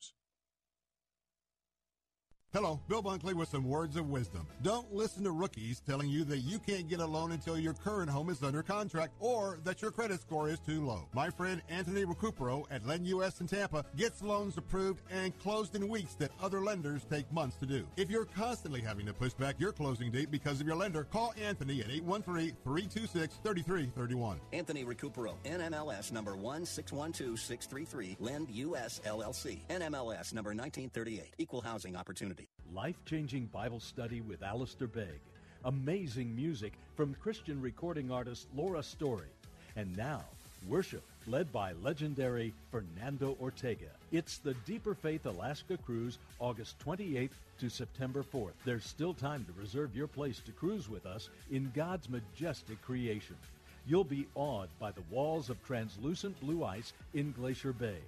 Hello, 2.54 2.80
Bill 2.88 3.02
Bunkley 3.02 3.34
with 3.34 3.50
some 3.50 3.68
words 3.68 3.96
of 3.96 4.12
wisdom. 4.12 4.46
Don't 4.62 4.94
listen 4.94 5.24
to 5.24 5.32
rookies 5.32 5.80
telling 5.80 6.08
you 6.08 6.24
that 6.26 6.42
you 6.42 6.60
can't 6.60 6.88
get 6.88 7.00
a 7.00 7.06
loan 7.06 7.32
until 7.32 7.58
your 7.58 7.74
current 7.74 8.12
home 8.12 8.30
is 8.30 8.44
under 8.44 8.62
contract 8.62 9.14
or 9.20 9.58
that 9.64 9.82
your 9.82 9.90
credit 9.90 10.22
score 10.22 10.50
is 10.50 10.60
too 10.60 10.86
low. 10.86 11.08
My 11.16 11.32
friend 11.32 11.64
Anthony 11.68 12.06
Recupero 12.06 12.66
at 12.70 12.86
Lend 12.86 13.08
US 13.08 13.42
in 13.42 13.48
Tampa 13.48 13.84
gets 13.98 14.22
loans 14.22 14.60
approved 14.60 15.02
and 15.10 15.36
closed 15.40 15.76
in 15.76 15.90
weeks 15.90 16.14
that 16.20 16.30
other 16.40 16.62
lenders 16.62 17.02
take 17.10 17.32
months 17.32 17.58
to 17.58 17.66
do. 17.66 17.88
If 17.98 18.12
you're 18.12 18.26
constantly 18.26 18.82
having 18.82 19.08
to 19.08 19.14
push 19.14 19.34
back 19.34 19.60
your 19.60 19.72
closing 19.72 20.12
date 20.12 20.30
because 20.30 20.62
of 20.62 20.68
your 20.68 20.76
lender, 20.76 21.06
call 21.06 21.34
Anthony 21.44 21.82
at 21.82 21.88
813-326-3331. 21.88 24.36
Anthony 24.54 24.86
Recupero, 24.86 25.34
NMLS 25.44 26.12
number 26.12 26.36
1612633, 26.36 28.18
Lend 28.20 28.52
US 28.52 29.02
LLC, 29.08 29.58
NMLS 29.72 30.36
number 30.36 30.52
1938, 30.52 31.34
Equal 31.40 31.62
Housing 31.62 31.96
Opportunity. 31.96 32.43
Life 32.74 32.98
changing 33.06 33.46
Bible 33.54 33.80
study 33.80 34.22
with 34.22 34.44
Alistair 34.44 34.88
Begg. 34.88 35.20
Amazing 35.66 36.36
music 36.36 36.74
from 36.96 37.16
Christian 37.22 37.62
recording 37.62 38.12
artist 38.12 38.48
Laura 38.56 38.82
Story. 38.82 39.28
And 39.76 39.96
now, 39.96 40.24
worship 40.68 41.04
led 41.28 41.52
by 41.52 41.74
legendary 41.82 42.54
Fernando 42.72 43.38
Ortega. 43.42 43.92
It's 44.12 44.38
the 44.38 44.54
Deeper 44.66 44.94
Faith 44.94 45.26
Alaska 45.26 45.78
Cruise, 45.78 46.18
August 46.40 46.80
28th 46.80 47.32
to 47.60 47.70
September 47.70 48.24
4th. 48.24 48.54
There's 48.66 48.86
still 48.86 49.14
time 49.14 49.46
to 49.46 49.62
reserve 49.62 49.96
your 49.96 50.08
place 50.08 50.40
to 50.42 50.52
cruise 50.52 50.90
with 50.90 51.06
us 51.06 51.30
in 51.52 51.72
God's 51.76 52.10
majestic 52.10 52.82
creation. 52.82 53.38
You'll 53.86 54.04
be 54.04 54.28
awed 54.36 54.70
by 54.80 54.92
the 54.92 55.04
walls 55.10 55.50
of 55.50 55.64
translucent 55.64 56.40
blue 56.40 56.64
ice 56.64 56.94
in 57.14 57.32
Glacier 57.32 57.74
Bay. 57.74 58.00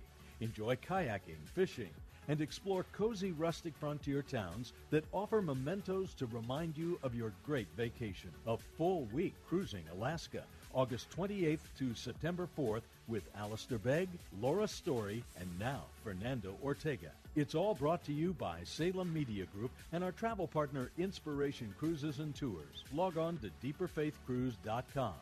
Enjoy 0.42 0.76
kayaking, 0.76 1.44
fishing, 1.54 1.90
and 2.28 2.42
explore 2.42 2.86
cozy 2.92 3.32
rustic 3.32 3.76
frontier 3.78 4.22
towns 4.22 4.74
that 4.90 5.06
offer 5.12 5.42
mementos 5.42 6.14
to 6.16 6.26
remind 6.28 6.78
you 6.78 7.00
of 7.04 7.16
your 7.16 7.34
great 7.46 7.68
vacation. 7.78 8.32
A 8.48 8.58
full 8.58 9.06
week 9.14 9.34
cruising 9.48 9.84
Alaska, 9.94 10.44
August 10.74 11.10
28th 11.16 11.60
to 11.80 11.94
September 11.94 12.48
4th 12.58 12.82
with 13.08 13.24
Alistair 13.38 13.78
Begg, 13.78 14.10
Laura 14.42 14.68
Story, 14.68 15.24
and 15.40 15.50
now 15.60 15.84
Fernando 16.04 16.56
Ortega. 16.64 17.12
It's 17.36 17.56
all 17.56 17.76
brought 17.76 18.04
to 18.06 18.14
you 18.14 18.34
by 18.34 18.60
Salem 18.64 19.14
Media 19.14 19.46
Group 19.46 19.72
and 19.92 20.04
our 20.04 20.12
travel 20.12 20.48
partner 20.48 20.90
Inspiration 20.98 21.74
Cruises 21.78 22.20
and 22.20 22.34
Tours. 22.36 22.84
Log 22.94 23.18
on 23.18 23.38
to 23.38 23.50
deeperfaithcruise.com 23.64 25.14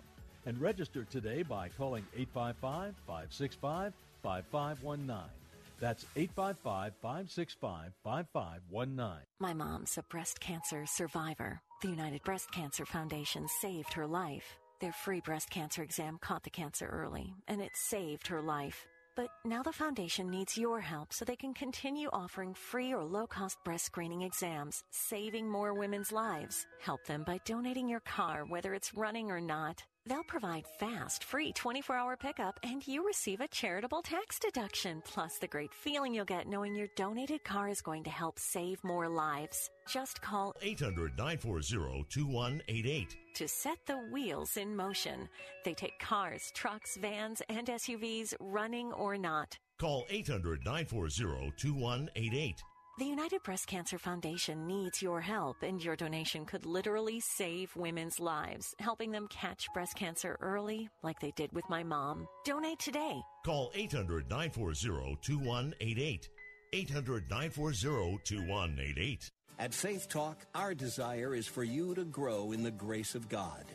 and 0.46 0.60
register 0.60 1.06
today 1.06 1.44
by 1.44 1.70
calling 1.70 2.06
855 2.16 2.96
565 3.08 3.94
5519. 4.22 5.43
That's 5.84 6.06
855 6.16 6.94
565 7.02 7.92
5519. 8.06 9.18
My 9.42 9.54
mom's 9.54 9.98
a 9.98 10.04
breast 10.04 10.40
cancer 10.40 10.86
survivor. 10.86 11.60
The 11.82 11.90
United 11.90 12.24
Breast 12.24 12.50
Cancer 12.54 12.86
Foundation 12.86 13.50
saved 13.60 13.92
her 13.92 14.08
life. 14.08 14.46
Their 14.80 14.94
free 14.94 15.20
breast 15.20 15.50
cancer 15.50 15.84
exam 15.84 16.20
caught 16.22 16.44
the 16.44 16.50
cancer 16.50 16.86
early, 16.86 17.36
and 17.50 17.60
it 17.60 17.72
saved 17.76 18.28
her 18.28 18.42
life. 18.42 18.88
But 19.18 19.28
now 19.44 19.62
the 19.62 19.74
foundation 19.74 20.30
needs 20.30 20.58
your 20.58 20.80
help 20.80 21.12
so 21.12 21.26
they 21.26 21.36
can 21.36 21.54
continue 21.54 22.08
offering 22.14 22.54
free 22.54 22.94
or 22.94 23.04
low 23.04 23.28
cost 23.28 23.58
breast 23.66 23.84
screening 23.84 24.22
exams, 24.22 24.86
saving 24.90 25.50
more 25.50 25.74
women's 25.74 26.14
lives. 26.14 26.66
Help 26.80 27.04
them 27.08 27.26
by 27.26 27.42
donating 27.44 27.90
your 27.90 28.00
car, 28.00 28.46
whether 28.48 28.74
it's 28.74 28.94
running 28.94 29.32
or 29.32 29.42
not. 29.42 29.84
They'll 30.06 30.24
provide 30.24 30.66
fast, 30.80 31.24
free 31.24 31.54
24 31.54 31.96
hour 31.96 32.18
pickup 32.18 32.60
and 32.64 32.86
you 32.86 33.06
receive 33.08 33.40
a 33.40 33.48
charitable 33.48 34.02
tax 34.02 34.38
deduction, 34.38 35.02
plus 35.06 35.38
the 35.38 35.48
great 35.48 35.74
feeling 35.74 36.14
you'll 36.14 36.26
get 36.26 36.48
knowing 36.48 36.76
your 36.76 36.90
donated 36.98 37.44
car 37.46 37.70
is 37.70 37.82
going 37.82 38.04
to 38.04 38.10
help 38.10 38.38
save 38.38 38.84
more 38.84 39.08
lives. 39.08 39.70
Just 39.88 40.22
call 40.22 40.54
800 40.62 41.18
940 41.18 42.06
2188 42.10 43.16
to 43.36 43.48
set 43.48 43.78
the 43.86 43.98
wheels 44.12 44.58
in 44.58 44.76
motion. 44.76 45.30
They 45.64 45.74
take 45.74 45.98
cars, 46.00 46.52
trucks, 46.54 46.98
vans, 46.98 47.42
and 47.50 47.68
SUVs, 47.68 48.34
running 48.40 48.92
or 48.94 49.18
not. 49.18 49.58
Call 49.80 50.06
800 50.10 50.66
940 50.66 51.54
2188. 51.58 52.64
The 53.00 53.06
United 53.06 53.42
Breast 53.42 53.66
Cancer 53.66 53.98
Foundation 53.98 54.68
needs 54.68 55.02
your 55.02 55.20
help, 55.20 55.64
and 55.64 55.84
your 55.84 55.96
donation 55.96 56.46
could 56.46 56.64
literally 56.64 57.20
save 57.20 57.76
women's 57.76 58.20
lives, 58.20 58.76
helping 58.78 59.10
them 59.10 59.28
catch 59.32 59.66
breast 59.74 59.96
cancer 59.96 60.38
early, 60.42 60.88
like 61.02 61.20
they 61.20 61.32
did 61.32 61.52
with 61.54 61.68
my 61.72 61.82
mom. 61.82 62.28
Donate 62.46 62.78
today. 62.78 63.20
Call 63.44 63.72
800 63.74 64.30
940 64.30 65.18
2188. 65.24 66.30
800 66.72 67.30
940 67.32 68.20
2188. 68.24 69.32
At 69.58 69.74
Faith 69.74 70.08
Talk, 70.08 70.46
our 70.54 70.76
desire 70.76 71.34
is 71.34 71.48
for 71.48 71.64
you 71.64 71.96
to 71.96 72.06
grow 72.06 72.52
in 72.52 72.62
the 72.62 72.70
grace 72.70 73.16
of 73.16 73.28
God. 73.28 73.66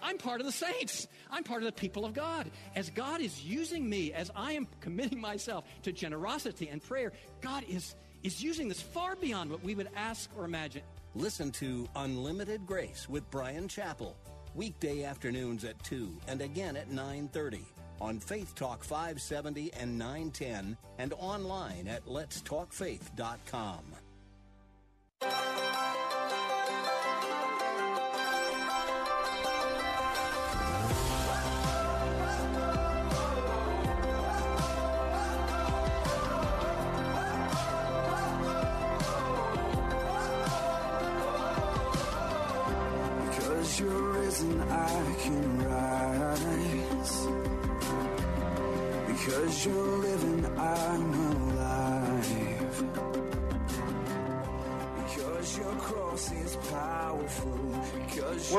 I'm 0.00 0.18
part 0.18 0.40
of 0.40 0.46
the 0.46 0.52
saints. 0.52 1.08
I'm 1.32 1.42
part 1.42 1.62
of 1.62 1.66
the 1.66 1.72
people 1.80 2.04
of 2.04 2.12
God. 2.14 2.48
As 2.76 2.90
God 2.90 3.20
is 3.20 3.44
using 3.44 3.88
me, 3.88 4.12
as 4.12 4.30
I 4.36 4.52
am 4.52 4.68
committing 4.80 5.20
myself 5.20 5.64
to 5.82 5.90
generosity 5.90 6.68
and 6.68 6.80
prayer, 6.80 7.12
God 7.40 7.64
is 7.68 7.96
is 8.22 8.42
using 8.42 8.68
this 8.68 8.80
far 8.80 9.16
beyond 9.16 9.50
what 9.50 9.62
we 9.62 9.74
would 9.74 9.88
ask 9.96 10.30
or 10.36 10.44
imagine. 10.44 10.82
Listen 11.14 11.50
to 11.52 11.88
Unlimited 11.96 12.66
Grace 12.66 13.08
with 13.08 13.30
Bryan 13.30 13.68
Chapell, 13.68 14.14
weekday 14.54 15.04
afternoons 15.04 15.64
at 15.64 15.82
2 15.84 16.08
and 16.28 16.40
again 16.40 16.76
at 16.76 16.90
9:30 16.90 17.64
on 18.00 18.18
Faith 18.18 18.54
Talk 18.54 18.82
570 18.82 19.72
and 19.74 19.98
910 19.98 20.76
and 20.98 21.12
online 21.18 21.86
at 21.86 22.04
letstalkfaith.com. 22.06 23.84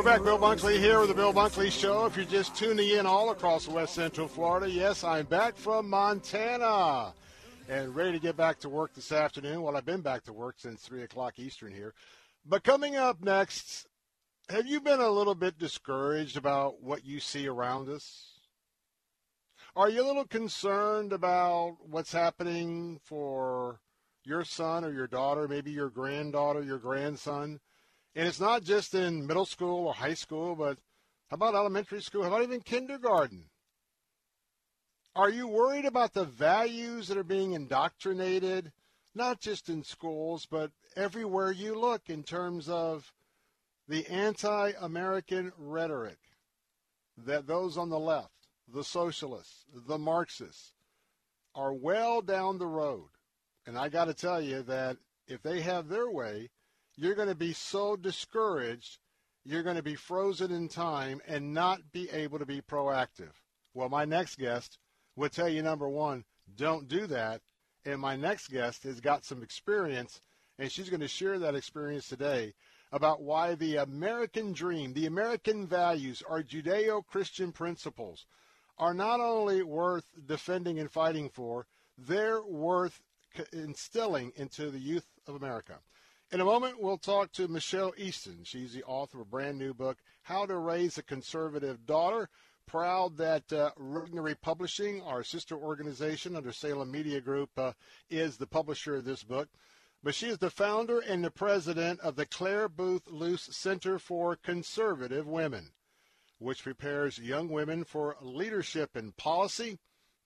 We're 0.03 0.17
back, 0.17 0.23
Bill 0.25 0.37
Bunkley 0.37 0.79
here 0.79 0.99
with 0.99 1.07
the 1.07 1.15
Bill 1.15 1.31
Bunkley 1.31 1.71
Show. 1.71 2.05
If 2.05 2.17
you're 2.17 2.25
just 2.25 2.57
tuning 2.57 2.89
in 2.89 3.05
all 3.05 3.29
across 3.29 3.69
West 3.69 3.95
Central 3.95 4.27
Florida, 4.27 4.69
yes, 4.69 5.01
I'm 5.01 5.25
back 5.25 5.55
from 5.55 5.89
Montana 5.89 7.13
and 7.69 7.95
ready 7.95 8.11
to 8.11 8.19
get 8.19 8.35
back 8.35 8.59
to 8.59 8.69
work 8.69 8.93
this 8.93 9.13
afternoon. 9.13 9.61
Well, 9.61 9.77
I've 9.77 9.85
been 9.85 10.01
back 10.01 10.25
to 10.25 10.33
work 10.33 10.55
since 10.57 10.81
3 10.81 11.03
o'clock 11.03 11.39
Eastern 11.39 11.73
here. 11.73 11.93
But 12.45 12.65
coming 12.65 12.97
up 12.97 13.23
next, 13.23 13.87
have 14.49 14.67
you 14.67 14.81
been 14.81 14.99
a 14.99 15.09
little 15.09 15.35
bit 15.35 15.57
discouraged 15.57 16.35
about 16.35 16.83
what 16.83 17.05
you 17.05 17.21
see 17.21 17.47
around 17.47 17.87
us? 17.87 18.39
Are 19.73 19.89
you 19.89 20.03
a 20.03 20.05
little 20.05 20.27
concerned 20.27 21.13
about 21.13 21.77
what's 21.79 22.11
happening 22.11 22.99
for 23.05 23.79
your 24.25 24.43
son 24.43 24.83
or 24.83 24.91
your 24.91 25.07
daughter, 25.07 25.47
maybe 25.47 25.71
your 25.71 25.89
granddaughter, 25.89 26.61
your 26.61 26.79
grandson? 26.79 27.61
And 28.15 28.27
it's 28.27 28.39
not 28.39 28.63
just 28.63 28.93
in 28.93 29.25
middle 29.25 29.45
school 29.45 29.87
or 29.87 29.93
high 29.93 30.13
school, 30.13 30.55
but 30.55 30.77
how 31.29 31.35
about 31.35 31.55
elementary 31.55 32.01
school? 32.01 32.21
How 32.21 32.29
about 32.29 32.43
even 32.43 32.61
kindergarten? 32.61 33.45
Are 35.15 35.29
you 35.29 35.47
worried 35.47 35.85
about 35.85 36.13
the 36.13 36.25
values 36.25 37.07
that 37.07 37.17
are 37.17 37.23
being 37.23 37.53
indoctrinated, 37.53 38.71
not 39.15 39.39
just 39.39 39.69
in 39.69 39.83
schools, 39.83 40.47
but 40.49 40.71
everywhere 40.95 41.51
you 41.51 41.79
look 41.79 42.09
in 42.09 42.23
terms 42.23 42.69
of 42.69 43.11
the 43.87 44.07
anti 44.07 44.71
American 44.79 45.51
rhetoric 45.57 46.17
that 47.17 47.47
those 47.47 47.77
on 47.77 47.89
the 47.89 47.99
left, 47.99 48.47
the 48.67 48.83
socialists, 48.83 49.65
the 49.87 49.97
Marxists, 49.97 50.73
are 51.55 51.73
well 51.73 52.21
down 52.21 52.57
the 52.57 52.67
road? 52.67 53.09
And 53.65 53.77
I 53.77 53.89
got 53.89 54.05
to 54.05 54.13
tell 54.13 54.41
you 54.41 54.63
that 54.63 54.97
if 55.27 55.41
they 55.41 55.61
have 55.61 55.87
their 55.87 56.09
way, 56.09 56.49
you're 56.95 57.15
going 57.15 57.29
to 57.29 57.35
be 57.35 57.53
so 57.53 57.95
discouraged, 57.95 58.99
you're 59.43 59.63
going 59.63 59.75
to 59.75 59.83
be 59.83 59.95
frozen 59.95 60.51
in 60.51 60.67
time 60.67 61.21
and 61.27 61.53
not 61.53 61.91
be 61.91 62.09
able 62.09 62.39
to 62.39 62.45
be 62.45 62.61
proactive. 62.61 63.31
Well, 63.73 63.89
my 63.89 64.05
next 64.05 64.37
guest 64.37 64.77
will 65.15 65.29
tell 65.29 65.49
you 65.49 65.61
number 65.61 65.89
one, 65.89 66.23
don't 66.55 66.87
do 66.87 67.07
that. 67.07 67.41
And 67.85 67.99
my 67.99 68.15
next 68.15 68.49
guest 68.49 68.83
has 68.83 69.01
got 69.01 69.25
some 69.25 69.43
experience, 69.43 70.21
and 70.57 70.71
she's 70.71 70.89
going 70.89 71.01
to 71.01 71.07
share 71.07 71.37
that 71.39 71.55
experience 71.55 72.07
today 72.07 72.53
about 72.93 73.21
why 73.21 73.55
the 73.55 73.77
American 73.77 74.53
dream, 74.53 74.93
the 74.93 75.07
American 75.07 75.67
values, 75.67 76.23
our 76.29 76.43
Judeo 76.43 77.05
Christian 77.05 77.51
principles 77.51 78.25
are 78.77 78.93
not 78.93 79.19
only 79.19 79.63
worth 79.63 80.05
defending 80.25 80.79
and 80.79 80.89
fighting 80.89 81.29
for, 81.29 81.65
they're 81.97 82.41
worth 82.43 83.01
instilling 83.51 84.31
into 84.35 84.69
the 84.69 84.79
youth 84.79 85.07
of 85.27 85.35
America. 85.35 85.79
In 86.33 86.41
a 86.41 86.45
moment, 86.45 86.81
we'll 86.81 86.97
talk 86.97 87.31
to 87.33 87.47
Michelle 87.47 87.93
Easton. 87.95 88.39
She's 88.43 88.73
the 88.73 88.83
author 88.85 89.21
of 89.21 89.27
a 89.27 89.29
brand 89.29 89.59
new 89.59 89.71
book, 89.71 89.99
How 90.23 90.47
to 90.47 90.57
Raise 90.57 90.97
a 90.97 91.03
Conservative 91.03 91.85
Daughter. 91.85 92.27
Proud 92.65 93.17
that 93.17 93.53
uh, 93.53 93.69
Publishing, 94.41 95.03
our 95.03 95.23
sister 95.23 95.55
organization 95.55 96.35
under 96.35 96.51
Salem 96.51 96.89
Media 96.89 97.21
Group, 97.21 97.51
uh, 97.55 97.73
is 98.09 98.37
the 98.37 98.47
publisher 98.47 98.95
of 98.95 99.05
this 99.05 99.23
book. 99.23 99.47
But 100.01 100.15
she 100.15 100.25
is 100.25 100.39
the 100.39 100.49
founder 100.49 101.01
and 101.01 101.23
the 101.23 101.29
president 101.29 101.99
of 101.99 102.15
the 102.15 102.25
Clare 102.25 102.67
Boothe 102.67 103.05
Luce 103.05 103.49
Center 103.51 103.99
for 103.99 104.35
Conservative 104.35 105.27
Women, 105.27 105.69
which 106.39 106.63
prepares 106.63 107.19
young 107.19 107.47
women 107.47 107.83
for 107.83 108.17
leadership 108.21 108.97
in 108.97 109.11
policy, 109.11 109.77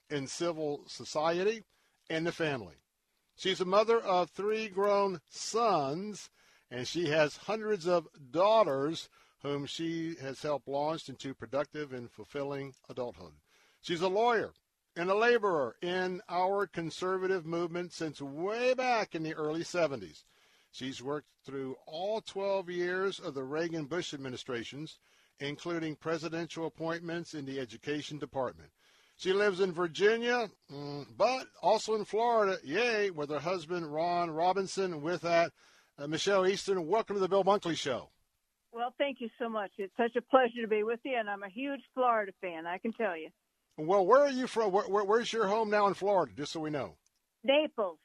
in 0.09 0.27
civil 0.27 0.85
society, 0.87 1.63
and 2.09 2.25
the 2.25 2.31
family. 2.31 2.75
She's 3.37 3.61
a 3.61 3.65
mother 3.65 3.99
of 3.99 4.31
three 4.31 4.67
grown 4.67 5.21
sons, 5.29 6.31
and 6.71 6.87
she 6.87 7.09
has 7.09 7.37
hundreds 7.37 7.87
of 7.87 8.07
daughters 8.31 9.09
whom 9.43 9.67
she 9.67 10.15
has 10.19 10.41
helped 10.41 10.67
launch 10.67 11.07
into 11.07 11.35
productive 11.35 11.93
and 11.93 12.09
fulfilling 12.11 12.73
adulthood. 12.89 13.33
She's 13.79 14.01
a 14.01 14.07
lawyer 14.07 14.53
and 14.95 15.11
a 15.11 15.15
laborer 15.15 15.75
in 15.83 16.21
our 16.27 16.65
conservative 16.65 17.45
movement 17.45 17.93
since 17.93 18.19
way 18.19 18.73
back 18.73 19.13
in 19.13 19.21
the 19.21 19.35
early 19.35 19.63
70s. 19.63 20.23
She's 20.71 21.03
worked 21.03 21.29
through 21.45 21.75
all 21.85 22.21
12 22.21 22.71
years 22.71 23.19
of 23.19 23.35
the 23.35 23.43
Reagan 23.43 23.85
Bush 23.85 24.15
administrations, 24.15 24.97
including 25.39 25.95
presidential 25.95 26.65
appointments 26.65 27.35
in 27.35 27.45
the 27.45 27.59
education 27.59 28.17
department. 28.17 28.71
She 29.17 29.33
lives 29.33 29.61
in 29.61 29.71
Virginia, 29.73 30.47
mm, 30.71 31.07
but 31.17 31.47
also 31.59 31.95
in 31.95 32.05
Florida, 32.05 32.59
yay, 32.63 33.09
with 33.09 33.31
her 33.31 33.39
husband, 33.39 33.91
Ron 33.91 34.29
Robinson. 34.29 35.01
With 35.01 35.21
that, 35.21 35.51
uh, 35.97 36.05
Michelle 36.05 36.45
Easton, 36.45 36.85
welcome 36.85 37.15
to 37.15 37.19
the 37.19 37.27
Bill 37.27 37.43
Bunkley 37.43 37.75
Show. 37.75 38.11
Well, 38.71 38.93
thank 38.99 39.19
you 39.19 39.29
so 39.39 39.49
much. 39.49 39.71
It's 39.79 39.95
such 39.97 40.15
a 40.15 40.21
pleasure 40.21 40.61
to 40.61 40.67
be 40.67 40.83
with 40.83 40.99
you, 41.03 41.15
and 41.17 41.27
I'm 41.27 41.41
a 41.41 41.49
huge 41.49 41.81
Florida 41.95 42.31
fan, 42.41 42.67
I 42.67 42.77
can 42.77 42.93
tell 42.93 43.17
you. 43.17 43.29
Well, 43.75 44.05
where 44.05 44.21
are 44.21 44.29
you 44.29 44.45
from? 44.45 44.71
Where, 44.71 44.85
where, 44.85 45.03
where's 45.03 45.33
your 45.33 45.47
home 45.47 45.71
now 45.71 45.87
in 45.87 45.95
Florida, 45.95 46.31
just 46.37 46.51
so 46.51 46.59
we 46.59 46.69
know? 46.69 46.95
Naples. 47.43 47.97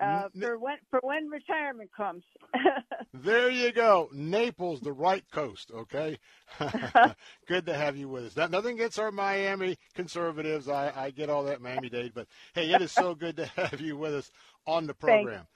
Uh, 0.00 0.28
for 0.38 0.58
when 0.58 0.76
for 0.88 1.00
when 1.02 1.28
retirement 1.28 1.90
comes. 1.94 2.22
there 3.14 3.50
you 3.50 3.70
go, 3.70 4.08
Naples, 4.12 4.80
the 4.80 4.92
right 4.92 5.24
coast. 5.30 5.70
Okay, 5.74 6.18
good 7.46 7.66
to 7.66 7.74
have 7.74 7.96
you 7.98 8.08
with 8.08 8.24
us. 8.24 8.36
Not, 8.36 8.50
nothing 8.50 8.76
against 8.76 8.98
our 8.98 9.12
Miami 9.12 9.76
conservatives. 9.94 10.68
I, 10.68 10.90
I 10.96 11.10
get 11.10 11.28
all 11.28 11.44
that 11.44 11.60
Miami 11.60 11.90
Dade, 11.90 12.12
but 12.14 12.28
hey, 12.54 12.72
it 12.72 12.80
is 12.80 12.92
so 12.92 13.14
good 13.20 13.36
to 13.36 13.46
have 13.46 13.80
you 13.80 13.96
with 13.96 14.14
us 14.14 14.30
on 14.66 14.86
the 14.86 14.94
program. 14.94 15.46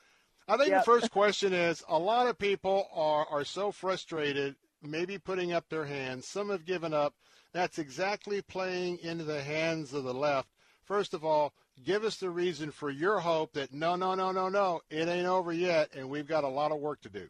I 0.47 0.59
think 0.59 0.69
yep. 0.69 0.81
the 0.85 0.93
first 0.93 1.11
question 1.11 1.55
is: 1.55 1.83
a 1.89 1.99
lot 1.99 2.27
of 2.27 2.39
people 2.39 2.89
are 2.95 3.27
are 3.31 3.45
so 3.45 3.73
frustrated, 3.73 4.57
maybe 4.83 5.17
putting 5.17 5.53
up 5.55 5.71
their 5.71 5.87
hands. 5.87 6.29
Some 6.29 6.51
have 6.51 6.67
given 6.67 6.93
up. 6.93 7.15
That's 7.55 7.79
exactly 7.79 8.43
playing 8.43 8.99
into 8.99 9.25
the 9.25 9.43
hands 9.43 9.95
of 9.95 10.05
the 10.05 10.13
left. 10.13 10.49
First 10.83 11.15
of 11.15 11.25
all, 11.25 11.55
give 11.83 12.05
us 12.05 12.17
the 12.17 12.31
reason 12.31 12.71
for 12.71 12.91
your 12.91 13.19
hope 13.21 13.53
that 13.55 13.73
no, 13.73 13.97
no, 13.97 14.15
no, 14.15 14.31
no, 14.33 14.49
no, 14.49 14.81
it 14.91 15.09
ain't 15.09 15.27
over 15.27 15.53
yet, 15.53 15.91
and 15.95 16.09
we've 16.09 16.29
got 16.29 16.45
a 16.45 16.49
lot 16.49 16.73
of 16.73 16.79
work 16.79 17.01
to 17.03 17.09
do. 17.09 17.29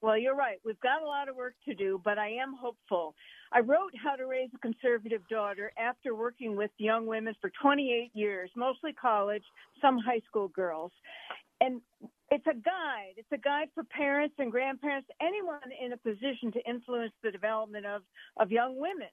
Well, 0.00 0.18
you're 0.18 0.36
right. 0.36 0.58
We've 0.64 0.80
got 0.80 1.02
a 1.02 1.06
lot 1.06 1.30
of 1.30 1.36
work 1.36 1.54
to 1.64 1.74
do, 1.74 1.98
but 2.04 2.18
I 2.18 2.28
am 2.28 2.54
hopeful. 2.60 3.14
I 3.52 3.60
wrote 3.60 3.92
How 4.02 4.16
to 4.16 4.26
Raise 4.26 4.50
a 4.54 4.58
Conservative 4.58 5.22
Daughter 5.30 5.72
after 5.78 6.14
working 6.14 6.56
with 6.56 6.70
young 6.76 7.06
women 7.06 7.34
for 7.40 7.50
28 7.62 8.10
years, 8.12 8.50
mostly 8.54 8.92
college, 8.92 9.44
some 9.80 9.96
high 9.98 10.20
school 10.28 10.48
girls. 10.48 10.92
And 11.60 11.80
it's 12.30 12.46
a 12.46 12.52
guide. 12.52 13.14
It's 13.16 13.32
a 13.32 13.38
guide 13.38 13.68
for 13.74 13.84
parents 13.84 14.34
and 14.38 14.50
grandparents, 14.50 15.08
anyone 15.22 15.60
in 15.82 15.92
a 15.92 15.96
position 15.96 16.52
to 16.52 16.60
influence 16.68 17.12
the 17.22 17.30
development 17.30 17.86
of, 17.86 18.02
of 18.38 18.50
young 18.50 18.78
women. 18.78 19.08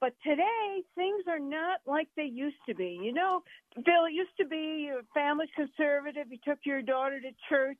But 0.00 0.14
today, 0.22 0.82
things 0.94 1.24
are 1.28 1.38
not 1.38 1.80
like 1.86 2.08
they 2.16 2.24
used 2.24 2.60
to 2.68 2.74
be. 2.74 2.98
You 3.02 3.12
know, 3.12 3.42
Bill, 3.74 4.04
it 4.08 4.12
used 4.12 4.36
to 4.38 4.46
be 4.46 4.84
your 4.86 5.02
family's 5.14 5.50
conservative. 5.56 6.26
You 6.30 6.38
took 6.44 6.58
your 6.64 6.82
daughter 6.82 7.20
to 7.20 7.30
church 7.48 7.78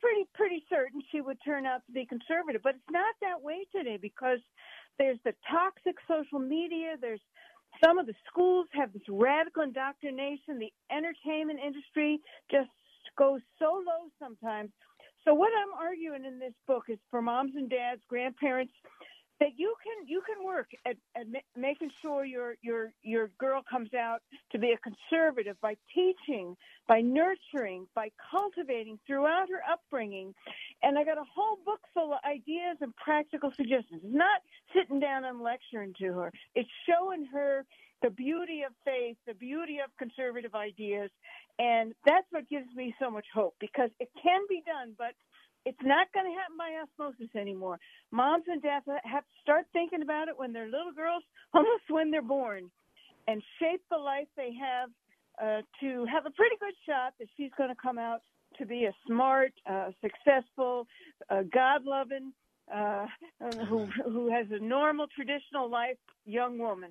pretty 0.00 0.26
pretty 0.34 0.64
certain 0.70 1.02
she 1.10 1.20
would 1.20 1.38
turn 1.44 1.66
out 1.66 1.82
to 1.86 1.92
be 1.92 2.06
conservative. 2.06 2.62
But 2.62 2.76
it's 2.76 2.90
not 2.90 3.14
that 3.20 3.42
way 3.42 3.66
today 3.74 3.98
because 4.00 4.38
there's 4.98 5.18
the 5.24 5.34
toxic 5.50 5.96
social 6.06 6.38
media. 6.38 6.94
There's 7.00 7.20
some 7.84 7.98
of 7.98 8.06
the 8.06 8.14
schools 8.30 8.66
have 8.72 8.92
this 8.92 9.02
radical 9.08 9.62
indoctrination. 9.62 10.58
The 10.58 10.72
entertainment 10.90 11.60
industry 11.64 12.20
just 12.50 12.70
goes 13.16 13.40
so 13.58 13.82
low 13.86 14.10
sometimes. 14.18 14.70
So 15.24 15.34
what 15.34 15.50
I'm 15.52 15.74
arguing 15.78 16.24
in 16.24 16.38
this 16.38 16.54
book 16.66 16.84
is 16.88 16.98
for 17.10 17.20
moms 17.20 17.52
and 17.56 17.68
dads, 17.68 18.00
grandparents, 18.08 18.72
that 19.40 19.50
you 19.56 19.74
can 19.82 20.08
you 20.08 20.22
can 20.26 20.44
work 20.44 20.68
at, 20.86 20.96
at 21.16 21.26
making 21.56 21.90
sure 22.02 22.24
your 22.24 22.54
your 22.62 22.90
your 23.02 23.28
girl 23.38 23.62
comes 23.68 23.94
out 23.94 24.20
to 24.52 24.58
be 24.58 24.72
a 24.72 24.78
conservative 24.78 25.56
by 25.60 25.76
teaching, 25.94 26.56
by 26.86 27.00
nurturing, 27.00 27.86
by 27.94 28.10
cultivating 28.30 28.98
throughout 29.06 29.48
her 29.48 29.60
upbringing. 29.70 30.34
And 30.82 30.98
I 30.98 31.04
got 31.04 31.18
a 31.18 31.24
whole 31.34 31.58
book 31.64 31.80
full 31.94 32.12
of 32.12 32.18
ideas 32.28 32.78
and 32.80 32.94
practical 32.96 33.50
suggestions. 33.56 34.02
It's 34.04 34.14
not 34.14 34.40
sitting 34.74 35.00
down 35.00 35.24
and 35.24 35.40
lecturing 35.40 35.94
to 36.00 36.12
her. 36.14 36.32
It's 36.54 36.70
showing 36.88 37.26
her 37.32 37.64
the 38.02 38.10
beauty 38.10 38.62
of 38.62 38.72
faith, 38.84 39.16
the 39.26 39.34
beauty 39.34 39.78
of 39.84 39.90
conservative 39.98 40.54
ideas, 40.54 41.10
and 41.58 41.92
that's 42.06 42.26
what 42.30 42.48
gives 42.48 42.72
me 42.74 42.94
so 43.00 43.10
much 43.10 43.26
hope 43.34 43.56
because 43.58 43.90
it 43.98 44.08
can 44.22 44.40
be 44.48 44.62
done, 44.64 44.94
but 44.96 45.14
it's 45.64 45.82
not 45.82 46.06
going 46.12 46.26
to 46.26 46.32
happen 46.38 46.56
by 46.56 46.70
osmosis 46.82 47.34
anymore. 47.36 47.78
Moms 48.10 48.44
and 48.48 48.62
dads 48.62 48.86
have 49.04 49.22
to 49.24 49.36
start 49.42 49.66
thinking 49.72 50.02
about 50.02 50.28
it 50.28 50.38
when 50.38 50.52
they're 50.52 50.70
little 50.70 50.92
girls, 50.94 51.22
almost 51.54 51.84
when 51.90 52.10
they're 52.10 52.22
born, 52.22 52.70
and 53.26 53.42
shape 53.58 53.82
the 53.90 53.98
life 53.98 54.28
they 54.36 54.50
have 54.58 54.90
uh, 55.42 55.62
to 55.80 56.06
have 56.06 56.26
a 56.26 56.30
pretty 56.30 56.56
good 56.60 56.74
shot 56.86 57.14
that 57.18 57.28
she's 57.36 57.50
going 57.56 57.70
to 57.70 57.76
come 57.80 57.98
out 57.98 58.20
to 58.58 58.66
be 58.66 58.84
a 58.86 58.92
smart, 59.06 59.52
uh, 59.70 59.90
successful, 60.00 60.86
uh, 61.30 61.42
God-loving, 61.52 62.32
uh, 62.74 63.06
who 63.68 63.86
who 64.04 64.30
has 64.30 64.46
a 64.50 64.62
normal, 64.62 65.06
traditional 65.14 65.70
life 65.70 65.96
young 66.26 66.58
woman. 66.58 66.90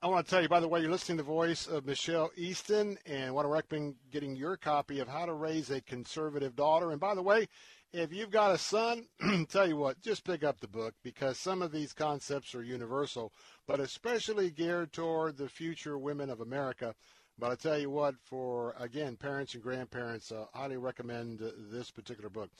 I 0.00 0.06
want 0.06 0.24
to 0.24 0.30
tell 0.30 0.40
you, 0.40 0.48
by 0.48 0.60
the 0.60 0.68
way, 0.68 0.80
you're 0.80 0.92
listening 0.92 1.18
to 1.18 1.24
the 1.24 1.28
voice 1.28 1.66
of 1.66 1.84
Michelle 1.84 2.30
Easton, 2.36 2.98
and 3.04 3.34
want 3.34 3.46
to 3.46 3.50
recommend 3.50 3.96
getting 4.12 4.36
your 4.36 4.56
copy 4.56 5.00
of 5.00 5.08
How 5.08 5.26
to 5.26 5.32
Raise 5.32 5.70
a 5.70 5.80
Conservative 5.80 6.54
Daughter. 6.54 6.92
And 6.92 7.00
by 7.00 7.16
the 7.16 7.22
way, 7.22 7.48
if 7.92 8.12
you've 8.12 8.30
got 8.30 8.54
a 8.54 8.58
son, 8.58 9.08
tell 9.48 9.66
you 9.66 9.76
what, 9.76 10.00
just 10.00 10.22
pick 10.22 10.44
up 10.44 10.60
the 10.60 10.68
book 10.68 10.94
because 11.02 11.36
some 11.36 11.62
of 11.62 11.72
these 11.72 11.92
concepts 11.92 12.54
are 12.54 12.62
universal, 12.62 13.32
but 13.66 13.80
especially 13.80 14.52
geared 14.52 14.92
toward 14.92 15.36
the 15.36 15.48
future 15.48 15.98
women 15.98 16.30
of 16.30 16.40
America. 16.40 16.94
But 17.36 17.50
I 17.50 17.54
tell 17.56 17.78
you 17.78 17.90
what, 17.90 18.14
for 18.22 18.76
again, 18.78 19.16
parents 19.16 19.54
and 19.54 19.62
grandparents, 19.64 20.30
uh, 20.30 20.44
highly 20.54 20.76
recommend 20.76 21.40
this 21.72 21.90
particular 21.90 22.30
book. 22.30 22.50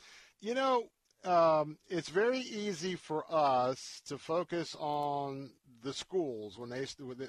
You 0.40 0.54
know, 0.54 0.88
um, 1.24 1.78
it's 1.88 2.08
very 2.08 2.38
easy 2.38 2.94
for 2.94 3.24
us 3.28 4.00
to 4.06 4.18
focus 4.18 4.76
on 4.78 5.50
the 5.82 5.92
schools 5.92 6.58
when 6.58 6.70
they 6.70 6.86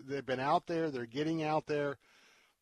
they've 0.07 0.25
been 0.25 0.39
out 0.39 0.67
there, 0.67 0.89
they're 0.89 1.05
getting 1.05 1.43
out 1.43 1.67
there. 1.67 1.97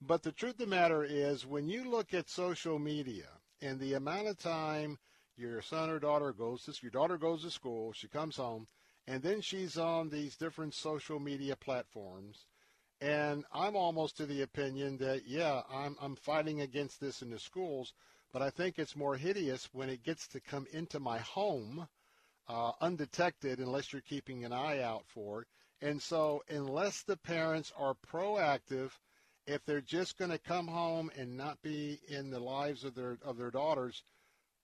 But 0.02 0.24
the 0.24 0.32
truth 0.32 0.54
of 0.54 0.60
the 0.60 0.68
matter 0.68 1.04
is, 1.04 1.46
when 1.46 1.68
you 1.68 1.90
look 1.90 2.14
at 2.14 2.30
social 2.30 2.78
media 2.78 3.30
and 3.62 3.80
the 3.80 3.94
amount 3.94 4.28
of 4.28 4.38
time 4.38 5.00
your 5.36 5.62
son 5.62 5.90
or 5.90 6.00
daughter 6.00 6.34
goes 6.34 6.64
to 6.64 6.74
your 6.82 6.92
daughter 6.92 7.18
goes 7.18 7.44
to 7.44 7.52
school, 7.52 7.94
she 7.94 8.08
comes 8.08 8.38
home, 8.38 8.68
and 9.08 9.22
then 9.22 9.42
she's 9.42 9.78
on 9.78 10.10
these 10.10 10.36
different 10.36 10.74
social 10.74 11.20
media 11.20 11.56
platforms. 11.56 12.46
And 13.00 13.46
I'm 13.54 13.76
almost 13.76 14.18
to 14.18 14.26
the 14.26 14.42
opinion 14.42 14.98
that 14.98 15.28
yeah, 15.28 15.62
I'm 15.72 15.96
I'm 16.02 16.16
fighting 16.16 16.62
against 16.62 17.00
this 17.00 17.22
in 17.22 17.30
the 17.30 17.40
schools, 17.40 17.94
but 18.32 18.42
I 18.42 18.50
think 18.50 18.78
it's 18.78 18.96
more 18.96 19.16
hideous 19.16 19.70
when 19.74 19.90
it 19.90 20.04
gets 20.04 20.28
to 20.30 20.40
come 20.40 20.68
into 20.72 21.00
my 21.00 21.20
home 21.20 21.88
uh, 22.48 22.72
undetected 22.82 23.60
unless 23.60 23.92
you're 23.92 24.02
keeping 24.02 24.46
an 24.46 24.54
eye 24.54 24.82
out 24.82 25.04
for 25.08 25.42
it. 25.42 25.48
And 25.82 26.02
so, 26.02 26.44
unless 26.50 27.04
the 27.04 27.18
parents 27.18 27.72
are 27.78 27.96
proactive, 27.96 28.92
if 29.46 29.64
they're 29.66 29.82
just 29.82 30.18
going 30.18 30.32
to 30.32 30.38
come 30.38 30.68
home 30.68 31.12
and 31.18 31.38
not 31.38 31.62
be 31.62 32.00
in 32.10 32.32
the 32.32 32.40
lives 32.40 32.84
of 32.84 32.96
their 32.96 33.18
of 33.24 33.38
their 33.38 33.52
daughters, 33.52 34.04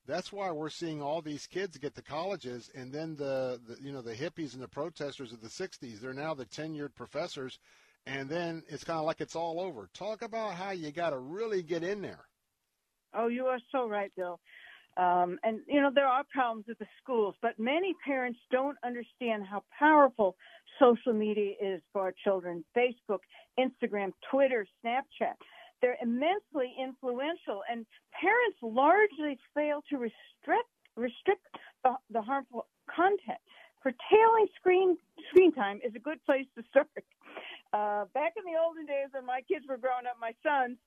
that's 0.06 0.34
why 0.34 0.52
we're 0.52 0.70
seeing 0.70 1.02
all 1.02 1.22
these 1.22 1.48
kids 1.48 1.78
get 1.78 1.96
to 1.96 2.02
colleges, 2.02 2.70
and 2.76 2.92
then 2.92 3.16
the, 3.16 3.62
the 3.66 3.78
you 3.82 3.92
know 3.92 4.02
the 4.02 4.16
hippies 4.16 4.54
and 4.54 4.62
the 4.62 4.68
protesters 4.68 5.32
of 5.32 5.42
the 5.42 5.48
'60s, 5.48 6.00
they're 6.00 6.14
now 6.14 6.34
the 6.34 6.46
tenured 6.46 6.96
professors, 6.96 7.60
and 8.06 8.28
then 8.28 8.64
it's 8.68 8.84
kind 8.84 9.00
of 9.00 9.06
like 9.06 9.22
it's 9.22 9.36
all 9.36 9.62
over. 9.62 9.90
Talk 9.94 10.22
about 10.22 10.56
how 10.56 10.72
you 10.72 10.92
got 10.92 11.12
to 11.12 11.20
really 11.20 11.64
get 11.64 11.84
in 11.84 12.02
there. 12.02 12.26
Oh, 13.16 13.28
you 13.28 13.46
are 13.46 13.60
so 13.72 13.88
right, 13.88 14.12
Bill. 14.16 14.40
Um, 14.96 15.40
and 15.44 15.60
you 15.68 15.82
know 15.82 15.90
there 15.94 16.08
are 16.08 16.24
problems 16.32 16.66
with 16.68 16.78
the 16.78 16.86
schools, 17.02 17.34
but 17.42 17.58
many 17.58 17.96
parents 18.06 18.38
don't 18.52 18.78
understand 18.86 19.44
how 19.44 19.64
powerful 19.78 20.36
social 20.80 21.14
media 21.14 21.54
is 21.60 21.82
for 21.92 22.02
our 22.02 22.14
children. 22.24 22.64
Facebook, 22.78 23.20
Instagram, 23.60 24.12
Twitter, 24.30 24.68
Snapchat. 24.86 25.34
They're 25.82 25.98
immensely 26.02 26.76
influential, 26.80 27.64
and 27.70 27.86
parents 28.14 28.58
largely 28.62 29.40
fail 29.56 29.82
to 29.90 29.98
restrict 29.98 30.70
restrict 30.96 31.42
the, 31.84 31.96
the 32.12 32.22
harmful 32.22 32.68
content. 32.88 33.42
Curtailing 33.82 34.48
screen 34.56 34.96
screen 35.30 35.52
time 35.54 35.80
is 35.84 35.94
a 35.96 36.00
good 36.00 36.24
place 36.26 36.46
to 36.56 36.64
start. 36.70 36.88
Uh, 37.74 38.06
back 38.14 38.34
in 38.38 38.46
the 38.46 38.58
olden 38.60 38.86
days 38.86 39.10
when 39.12 39.26
my 39.26 39.42
kids 39.50 39.66
were 39.68 39.78
growing 39.78 40.06
up, 40.06 40.16
my 40.22 40.32
sons, 40.46 40.78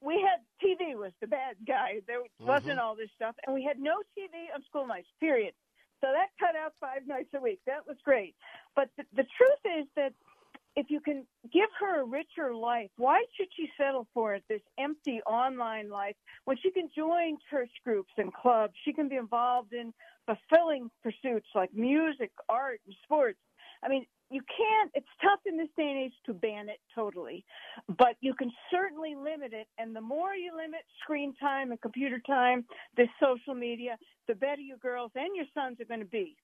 we 0.00 0.20
had 0.20 0.40
TV 0.62 0.94
was 0.94 1.12
the 1.20 1.26
bad 1.26 1.56
guy. 1.66 2.00
There 2.06 2.20
wasn't 2.40 2.78
mm-hmm. 2.78 2.80
all 2.80 2.96
this 2.96 3.10
stuff, 3.14 3.34
and 3.46 3.54
we 3.54 3.64
had 3.64 3.78
no 3.78 3.96
TV 4.16 4.54
on 4.54 4.62
school 4.64 4.86
nights. 4.86 5.08
Period. 5.20 5.54
So 6.00 6.08
that 6.12 6.28
cut 6.38 6.54
out 6.56 6.72
five 6.80 7.06
nights 7.06 7.30
a 7.34 7.40
week. 7.40 7.60
That 7.66 7.86
was 7.86 7.96
great. 8.04 8.34
But 8.74 8.90
the, 8.96 9.04
the 9.14 9.24
truth 9.24 9.78
is 9.78 9.86
that 9.96 10.12
if 10.76 10.90
you 10.90 11.00
can 11.00 11.26
give 11.52 11.70
her 11.80 12.02
a 12.02 12.04
richer 12.04 12.54
life, 12.54 12.90
why 12.96 13.24
should 13.34 13.48
she 13.56 13.68
settle 13.78 14.06
for 14.12 14.34
it, 14.34 14.44
this 14.48 14.60
empty 14.78 15.22
online 15.26 15.88
life 15.88 16.16
when 16.44 16.58
she 16.62 16.70
can 16.70 16.90
join 16.94 17.38
church 17.50 17.70
groups 17.82 18.12
and 18.18 18.32
clubs? 18.32 18.74
She 18.84 18.92
can 18.92 19.08
be 19.08 19.16
involved 19.16 19.72
in 19.72 19.94
fulfilling 20.26 20.90
pursuits 21.02 21.46
like 21.54 21.72
music, 21.72 22.30
art, 22.48 22.80
and 22.86 22.94
sports. 23.04 23.38
I 23.82 23.88
mean, 23.88 24.04
you 24.30 24.40
can't 24.40 24.90
it's 24.94 25.06
tough 25.22 25.40
in 25.46 25.56
this 25.56 25.68
day 25.76 25.88
and 25.88 25.98
age 25.98 26.12
to 26.24 26.34
ban 26.34 26.68
it 26.68 26.78
totally 26.94 27.44
but 27.98 28.16
you 28.20 28.34
can 28.34 28.50
certainly 28.70 29.14
limit 29.14 29.52
it. 29.52 29.66
And 29.78 29.94
the 29.94 30.00
more 30.00 30.34
you 30.34 30.52
limit 30.56 30.80
screen 31.02 31.34
time 31.40 31.70
and 31.70 31.80
computer 31.80 32.20
time 32.26 32.64
this 32.96 33.08
social 33.20 33.54
media 33.54 33.96
the 34.28 34.34
better 34.34 34.60
your 34.60 34.78
girls 34.78 35.12
and 35.14 35.36
your 35.36 35.46
sons 35.54 35.80
are 35.80 35.84
going 35.84 36.00
to 36.00 36.06
be. 36.06 36.36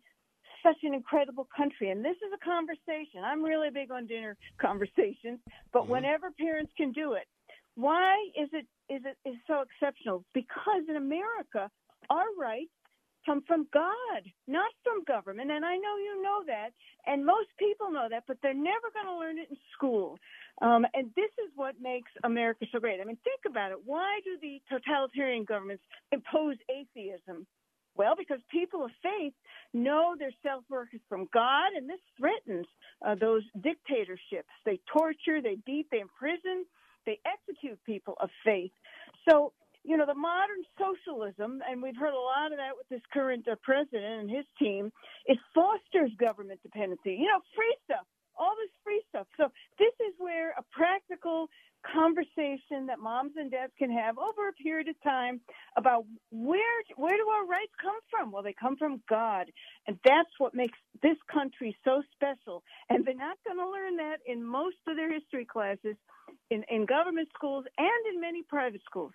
such 0.65 0.77
an 0.83 0.93
incredible 0.93 1.47
country? 1.55 1.91
And 1.91 2.03
this 2.03 2.17
is 2.17 2.31
a 2.33 2.43
conversation. 2.43 3.23
I'm 3.23 3.43
really 3.43 3.69
big 3.69 3.91
on 3.91 4.07
dinner 4.07 4.35
conversations, 4.61 5.39
but 5.71 5.83
mm-hmm. 5.83 5.91
whenever 5.91 6.31
parents 6.31 6.73
can 6.75 6.91
do 6.91 7.13
it, 7.13 7.27
why 7.75 8.13
is 8.35 8.49
it 8.53 8.65
is 8.93 9.01
it 9.05 9.17
is 9.27 9.35
so 9.47 9.63
exceptional? 9.65 10.25
Because 10.33 10.83
in 10.89 10.97
America, 10.97 11.69
our 12.09 12.27
rights 12.37 12.73
come 13.25 13.43
from 13.47 13.67
God, 13.73 14.21
not 14.47 14.71
from 14.83 15.03
government. 15.05 15.51
And 15.51 15.65
I 15.65 15.75
know 15.75 15.95
you 15.97 16.21
know 16.21 16.43
that, 16.47 16.69
and 17.05 17.25
most 17.25 17.49
people 17.57 17.91
know 17.91 18.07
that, 18.09 18.23
but 18.27 18.37
they're 18.41 18.53
never 18.53 18.91
going 18.93 19.07
to 19.07 19.17
learn 19.17 19.37
it 19.37 19.49
in 19.49 19.57
school. 19.73 20.17
Um, 20.61 20.85
and 20.93 21.09
this 21.15 21.31
is 21.43 21.51
what 21.55 21.75
makes 21.81 22.11
America 22.23 22.65
so 22.71 22.79
great. 22.79 22.99
I 23.01 23.05
mean, 23.05 23.17
think 23.23 23.41
about 23.49 23.71
it. 23.71 23.79
Why 23.85 24.19
do 24.23 24.37
the 24.41 24.61
totalitarian 24.69 25.45
governments 25.45 25.83
impose 26.11 26.57
atheism? 26.69 27.47
Well, 27.95 28.15
because 28.17 28.39
people 28.51 28.85
of 28.85 28.91
faith 29.03 29.33
know 29.73 30.15
their 30.17 30.33
self 30.41 30.63
worth 30.69 30.89
is 30.93 31.01
from 31.07 31.27
God, 31.33 31.73
and 31.75 31.87
this 31.87 31.99
threatens 32.17 32.65
uh, 33.05 33.15
those 33.15 33.43
dictatorships. 33.61 34.49
They 34.65 34.79
torture, 34.91 35.41
they 35.41 35.57
beat, 35.65 35.87
they 35.91 35.99
imprison, 35.99 36.65
they 37.05 37.19
execute 37.25 37.79
people 37.85 38.15
of 38.19 38.29
faith. 38.43 38.71
So 39.29 39.53
you 39.83 39.97
know, 39.97 40.05
the 40.05 40.15
modern 40.15 40.63
socialism, 40.79 41.61
and 41.67 41.81
we've 41.81 41.97
heard 41.97 42.13
a 42.13 42.19
lot 42.19 42.51
of 42.51 42.57
that 42.57 42.75
with 42.77 42.87
this 42.89 43.01
current 43.13 43.47
uh, 43.47 43.55
president 43.61 44.21
and 44.21 44.29
his 44.29 44.45
team, 44.57 44.91
it 45.25 45.37
fosters 45.53 46.11
government 46.19 46.61
dependency. 46.63 47.15
You 47.19 47.27
know, 47.27 47.41
free 47.55 47.75
stuff, 47.85 48.05
all 48.37 48.55
this 48.55 48.71
free 48.83 49.03
stuff. 49.09 49.27
So 49.37 49.49
this 49.77 49.93
is 50.07 50.13
where 50.17 50.51
a 50.51 50.63
practical 50.71 51.47
conversation 51.83 52.87
that 52.87 52.99
moms 52.99 53.33
and 53.35 53.51
dads 53.51 53.73
can 53.77 53.91
have 53.91 54.17
over 54.17 54.47
a 54.47 54.53
period 54.53 54.87
of 54.87 54.95
time 55.03 55.41
about 55.75 56.05
where 56.31 56.79
where 56.95 57.17
do 57.17 57.27
our 57.27 57.45
rights 57.45 57.73
come 57.81 57.99
from? 58.09 58.31
Well, 58.31 58.43
they 58.43 58.53
come 58.53 58.77
from 58.77 59.01
God, 59.09 59.51
and 59.87 59.97
that's 60.05 60.31
what 60.37 60.55
makes 60.55 60.77
this 61.01 61.17
country 61.31 61.75
so 61.83 62.01
special. 62.13 62.63
And 62.89 63.05
they're 63.05 63.15
not 63.15 63.37
going 63.45 63.57
to 63.57 63.69
learn 63.69 63.97
that 63.97 64.19
in 64.25 64.43
most 64.43 64.77
of 64.87 64.95
their 64.95 65.11
history 65.11 65.45
classes, 65.45 65.95
in 66.49 66.63
in 66.69 66.85
government 66.85 67.29
schools 67.35 67.65
and 67.77 68.15
in 68.15 68.21
many 68.21 68.43
private 68.43 68.81
schools. 68.85 69.11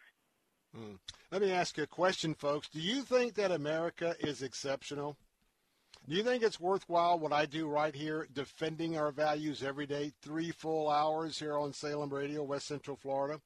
Hmm. 0.78 0.94
Let 1.32 1.42
me 1.42 1.50
ask 1.50 1.76
you 1.76 1.82
a 1.82 1.88
question, 1.88 2.34
folks. 2.34 2.68
Do 2.68 2.80
you 2.80 3.02
think 3.02 3.34
that 3.34 3.50
America 3.50 4.14
is 4.20 4.42
exceptional? 4.42 5.16
Do 6.08 6.14
you 6.14 6.22
think 6.22 6.44
it's 6.44 6.60
worthwhile 6.60 7.18
what 7.18 7.32
I 7.32 7.46
do 7.46 7.66
right 7.66 7.94
here, 7.94 8.28
defending 8.32 8.96
our 8.96 9.10
values 9.10 9.64
every 9.64 9.86
day, 9.86 10.12
three 10.22 10.52
full 10.52 10.88
hours 10.88 11.38
here 11.38 11.58
on 11.58 11.72
Salem 11.72 12.10
Radio, 12.10 12.44
West 12.44 12.68
Central 12.68 12.96
Florida? 12.96 13.40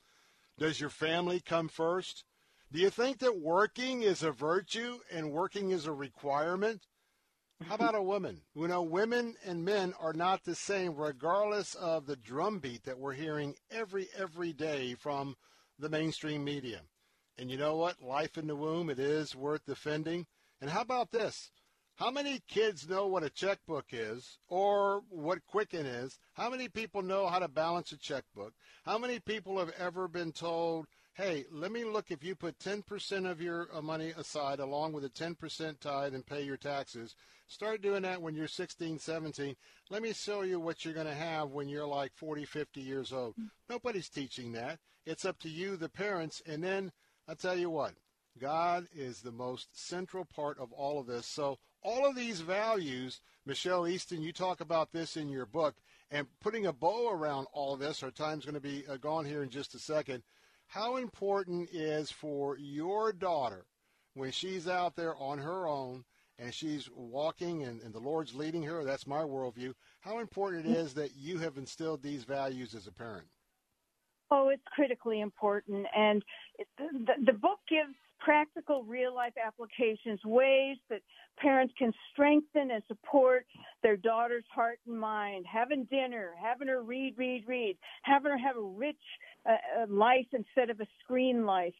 Does 0.59 0.79
your 0.79 0.91
family 0.91 1.41
come 1.41 1.69
first? 1.69 2.25
Do 2.71 2.79
you 2.79 2.91
think 2.91 3.19
that 3.21 3.41
working 3.41 4.03
is 4.03 4.23
a 4.23 4.31
virtue 4.31 4.99
and 5.11 5.33
working 5.33 5.71
is 5.71 5.87
a 5.87 5.93
requirement? 5.93 6.87
How 7.67 7.77
about 7.77 7.95
a 7.95 8.03
woman? 8.03 8.43
You 8.55 8.69
know, 8.69 8.83
women 8.83 9.37
and 9.45 9.65
men 9.65 9.95
are 9.99 10.13
not 10.13 10.45
the 10.45 10.55
same, 10.55 10.95
regardless 10.95 11.75
of 11.77 12.05
the 12.05 12.17
drumbeat 12.17 12.85
that 12.85 12.99
we're 12.99 13.15
hearing 13.15 13.55
every 13.71 14.09
every 14.19 14.53
day 14.53 14.95
from 14.95 15.37
the 15.79 15.89
mainstream 15.89 16.45
media. 16.45 16.83
And 17.39 17.51
you 17.51 17.57
know 17.57 17.77
what? 17.77 18.03
Life 18.03 18.37
in 18.37 18.47
the 18.47 18.57
womb, 18.57 18.91
it 18.91 18.99
is 18.99 19.35
worth 19.35 19.65
defending. 19.65 20.27
And 20.61 20.71
how 20.71 20.83
about 20.83 21.11
this? 21.11 21.51
How 21.97 22.11
many 22.11 22.41
kids 22.49 22.89
know 22.89 23.07
what 23.07 23.23
a 23.23 23.31
checkbook 23.31 23.87
is 23.93 24.39
or 24.49 25.03
what 25.09 25.45
Quicken 25.47 25.87
is? 25.87 26.19
How 26.35 26.51
many 26.51 26.69
people 26.69 27.03
know 27.03 27.27
how 27.27 27.39
to 27.39 27.49
balance 27.49 27.93
a 27.93 27.99
checkbook? 27.99 28.55
How 28.85 28.99
many 28.99 29.19
people 29.19 29.59
have 29.59 29.73
ever 29.79 30.09
been 30.09 30.33
told, 30.33 30.87
hey, 31.15 31.45
let 31.51 31.71
me 31.71 31.85
look 31.85 32.11
if 32.11 32.25
you 32.25 32.35
put 32.35 32.59
10% 32.59 33.31
of 33.31 33.41
your 33.41 33.69
uh, 33.73 33.83
money 33.83 34.15
aside 34.17 34.59
along 34.59 34.93
with 34.93 35.05
a 35.05 35.11
10% 35.11 35.81
tithe 35.81 36.15
and 36.15 36.27
pay 36.27 36.43
your 36.43 36.57
taxes? 36.57 37.15
Start 37.47 37.83
doing 37.83 38.03
that 38.03 38.23
when 38.23 38.35
you're 38.35 38.49
16, 38.49 38.99
17. 38.99 39.55
Let 39.91 40.03
me 40.03 40.15
show 40.15 40.41
you 40.41 40.59
what 40.59 40.85
you're 40.85 40.95
going 40.95 41.07
to 41.07 41.15
have 41.15 41.51
when 41.51 41.69
you're 41.69 41.87
like 41.87 42.13
40, 42.17 42.47
50 42.47 42.81
years 42.81 43.13
old. 43.13 43.35
Nobody's 43.69 44.09
teaching 44.09 44.53
that. 44.53 44.79
It's 45.05 45.25
up 45.25 45.39
to 45.41 45.49
you, 45.51 45.77
the 45.77 45.91
parents, 45.91 46.41
and 46.47 46.65
then 46.65 46.93
I 47.33 47.35
tell 47.35 47.57
you 47.57 47.71
what, 47.71 47.95
God 48.39 48.89
is 48.95 49.23
the 49.23 49.33
most 49.33 49.69
central 49.73 50.27
part 50.27 50.59
of 50.59 50.71
all 50.71 51.01
of 51.01 51.07
this. 51.07 51.25
So 51.25 51.59
all 51.83 52.07
of 52.07 52.15
these 52.15 52.43
values, 52.43 53.23
Michelle 53.47 53.89
Easton, 53.89 54.21
you 54.21 54.35
talk 54.35 54.61
about 54.61 54.93
this 54.93 55.17
in 55.17 55.31
your 55.31 55.47
book, 55.47 55.75
and 56.11 56.27
putting 56.43 56.67
a 56.67 56.75
bow 56.75 57.11
around 57.11 57.47
all 57.55 57.73
of 57.73 57.81
this. 57.81 58.03
Our 58.03 58.11
time's 58.11 58.45
going 58.45 58.57
to 58.57 58.61
be 58.61 58.85
uh, 58.87 58.99
gone 58.99 59.25
here 59.25 59.43
in 59.43 59.49
just 59.49 59.75
a 59.75 59.79
second. 59.79 60.25
How 60.67 60.97
important 60.97 61.71
is 61.73 62.11
for 62.11 62.59
your 62.59 63.15
daughter 63.15 63.65
when 64.13 64.31
she's 64.31 64.69
out 64.69 64.95
there 64.95 65.17
on 65.17 65.39
her 65.39 65.67
own 65.67 66.05
and 66.39 66.53
she's 66.53 66.91
walking 66.95 67.63
and, 67.63 67.81
and 67.81 67.95
the 67.95 67.99
Lord's 67.99 68.35
leading 68.35 68.65
her? 68.65 68.85
That's 68.85 69.07
my 69.07 69.23
worldview. 69.23 69.73
How 70.01 70.19
important 70.19 70.67
it 70.67 70.73
is 70.73 70.93
that 70.95 71.17
you 71.17 71.39
have 71.39 71.57
instilled 71.57 72.03
these 72.03 72.25
values 72.25 72.75
as 72.75 72.87
a 72.87 72.93
parent? 72.93 73.29
Oh, 74.35 74.49
it's 74.49 74.63
critically 74.75 75.21
important. 75.21 75.87
And 75.95 76.25
it, 76.59 76.67
the, 76.79 77.13
the 77.27 77.35
book 77.35 77.59
gives 77.69 77.95
practical 78.19 78.83
real 78.83 79.15
life 79.15 79.35
applications, 79.45 80.21
ways 80.25 80.79
that 80.89 81.03
parents 81.39 81.75
can 81.79 81.93
strengthen 82.11 82.71
and 82.71 82.83
support 82.89 83.45
their 83.83 83.99
daughter's 83.99 84.45
heart 84.51 84.79
and 84.87 84.99
mind, 84.99 85.45
having 85.53 85.85
dinner, 85.91 86.31
having 86.43 86.69
her 86.69 86.83
read, 86.83 87.15
read, 87.19 87.45
read, 87.47 87.77
having 88.05 88.33
her 88.33 88.39
have 88.39 88.57
a 88.57 88.63
rich 88.63 88.97
uh, 89.45 89.83
uh 89.83 89.87
life 89.91 90.27
instead 90.33 90.71
of 90.71 90.81
a 90.81 90.87
screen 91.05 91.45
life, 91.45 91.75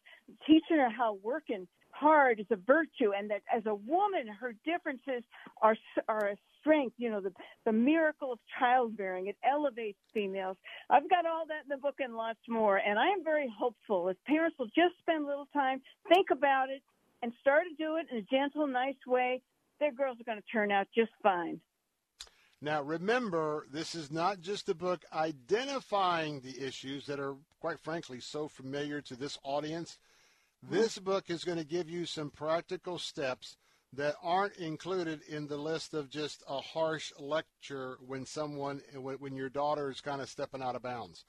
teaching 0.45 0.77
her 0.77 0.91
how 0.91 1.17
working 1.23 1.67
hard 2.03 2.39
is 2.39 2.45
a 2.51 2.55
virtue 2.55 3.11
and 3.17 3.29
that 3.31 3.41
as 3.55 3.65
a 3.65 3.73
woman 3.73 4.27
her 4.27 4.53
differences 4.65 5.23
are 5.61 5.75
are 6.07 6.25
a 6.33 6.37
strength. 6.59 6.95
You 6.97 7.09
know 7.11 7.21
the 7.21 7.33
the 7.65 7.71
miracle 7.71 8.31
of 8.33 8.39
childbearing 8.59 9.27
it 9.27 9.37
elevates 9.43 9.99
females. 10.13 10.57
I've 10.89 11.09
got 11.09 11.25
all 11.25 11.45
that 11.47 11.63
in 11.63 11.69
the 11.69 11.77
book 11.77 11.95
and 11.99 12.15
lots 12.15 12.43
more 12.49 12.77
and 12.77 12.99
i 12.99 13.07
am 13.07 13.23
very 13.23 13.49
hopeful. 13.63 14.09
If 14.09 14.17
parents 14.25 14.57
will 14.59 14.73
just 14.81 14.95
spend 14.99 15.23
a 15.23 15.27
little 15.27 15.49
time 15.53 15.81
think 16.09 16.27
about 16.31 16.69
it 16.69 16.81
and 17.21 17.31
start 17.41 17.63
to 17.69 17.75
do 17.83 17.95
it 17.97 18.07
in 18.11 18.17
a 18.17 18.27
gentle 18.35 18.67
nice 18.67 19.01
way 19.07 19.41
their 19.79 19.93
girls 19.93 20.17
are 20.19 20.23
going 20.23 20.41
to 20.41 20.51
turn 20.51 20.71
out 20.71 20.87
just 20.95 21.11
fine. 21.21 21.59
Now, 22.61 22.81
remember, 22.81 23.67
this 23.69 23.93
is 23.93 24.09
not 24.09 24.39
just 24.39 24.69
a 24.69 24.73
book 24.73 25.03
identifying 25.11 26.39
the 26.39 26.65
issues 26.65 27.05
that 27.07 27.19
are, 27.19 27.35
quite 27.59 27.77
frankly, 27.79 28.21
so 28.21 28.47
familiar 28.47 29.01
to 29.01 29.17
this 29.17 29.37
audience. 29.43 29.97
This 30.69 30.97
book 30.97 31.29
is 31.29 31.43
going 31.43 31.57
to 31.57 31.65
give 31.65 31.89
you 31.89 32.05
some 32.05 32.29
practical 32.29 32.97
steps 32.97 33.57
that 33.91 34.15
aren't 34.23 34.55
included 34.55 35.21
in 35.27 35.47
the 35.47 35.57
list 35.57 35.93
of 35.93 36.09
just 36.09 36.41
a 36.47 36.61
harsh 36.61 37.11
lecture 37.19 37.97
when 38.05 38.25
someone, 38.25 38.81
when 38.95 39.35
your 39.35 39.49
daughter 39.49 39.91
is 39.91 39.99
kind 39.99 40.21
of 40.21 40.29
stepping 40.29 40.63
out 40.63 40.75
of 40.75 40.81
bounds. 40.81 41.25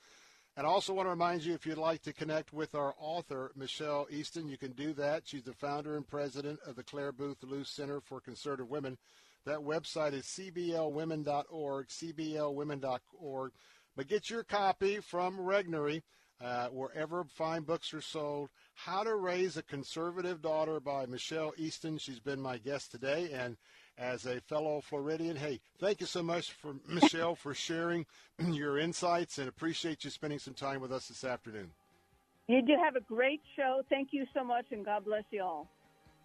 And 0.56 0.66
I 0.66 0.70
also 0.70 0.94
want 0.94 1.06
to 1.06 1.10
remind 1.10 1.44
you 1.44 1.52
if 1.52 1.66
you'd 1.66 1.78
like 1.78 2.02
to 2.02 2.12
connect 2.12 2.52
with 2.52 2.76
our 2.76 2.94
author, 2.96 3.50
Michelle 3.56 4.06
Easton, 4.08 4.48
you 4.48 4.56
can 4.56 4.70
do 4.70 4.92
that. 4.94 5.24
She's 5.26 5.42
the 5.42 5.52
founder 5.52 5.96
and 5.96 6.06
president 6.06 6.60
of 6.64 6.76
the 6.76 6.84
Clare 6.84 7.12
Boothe 7.12 7.42
Luce 7.42 7.70
Center 7.70 8.00
for 8.00 8.20
Conservative 8.20 8.70
Women. 8.70 8.96
That 9.46 9.58
website 9.58 10.12
is 10.12 10.24
cblwomen.org, 10.26 11.88
cblwomen.org. 11.88 13.52
But 13.96 14.08
get 14.08 14.30
your 14.30 14.44
copy 14.44 15.00
from 15.00 15.38
Regnery 15.38 16.02
uh, 16.42 16.68
wherever 16.68 17.24
fine 17.24 17.62
books 17.62 17.92
are 17.94 18.00
sold. 18.00 18.50
How 18.74 19.02
to 19.02 19.14
Raise 19.14 19.56
a 19.56 19.62
Conservative 19.62 20.42
Daughter 20.42 20.80
by 20.80 21.06
Michelle 21.06 21.54
Easton. 21.56 21.96
She's 21.96 22.18
been 22.18 22.40
my 22.40 22.58
guest 22.58 22.90
today. 22.90 23.30
And 23.32 23.56
as 23.96 24.26
a 24.26 24.40
fellow 24.40 24.80
Floridian, 24.80 25.36
hey, 25.36 25.60
thank 25.78 26.00
you 26.00 26.06
so 26.06 26.22
much 26.22 26.52
for 26.52 26.74
Michelle 26.88 27.34
for 27.34 27.54
sharing 27.54 28.04
your 28.46 28.78
insights 28.78 29.38
and 29.38 29.48
appreciate 29.48 30.04
you 30.04 30.10
spending 30.10 30.38
some 30.38 30.54
time 30.54 30.80
with 30.80 30.92
us 30.92 31.08
this 31.08 31.24
afternoon. 31.24 31.70
You 32.48 32.60
do 32.60 32.74
have 32.82 32.96
a 32.96 33.00
great 33.00 33.40
show. 33.56 33.82
Thank 33.88 34.08
you 34.12 34.26
so 34.34 34.44
much, 34.44 34.66
and 34.70 34.84
God 34.84 35.04
bless 35.06 35.24
you 35.30 35.42
all. 35.42 35.70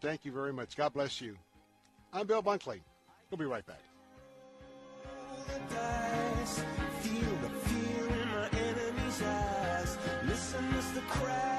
Thank 0.01 0.25
you 0.25 0.33
very 0.33 0.51
much. 0.51 0.75
God 0.75 0.93
bless 0.93 1.21
you. 1.21 1.37
I'm 2.11 2.27
Bill 2.27 2.43
Bunkley. 2.43 2.81
We'll 3.29 3.37
be 3.37 3.45
right 3.45 3.65
back. 3.65 3.81
Feel 7.01 7.37
the 7.41 7.49
fear 7.49 8.07
in 8.07 8.27
my 8.29 8.49
enemy's 8.49 9.21
eyes. 9.21 9.97
Listen 10.25 10.65
as 10.77 10.91
the 10.91 11.01
crowd 11.01 11.58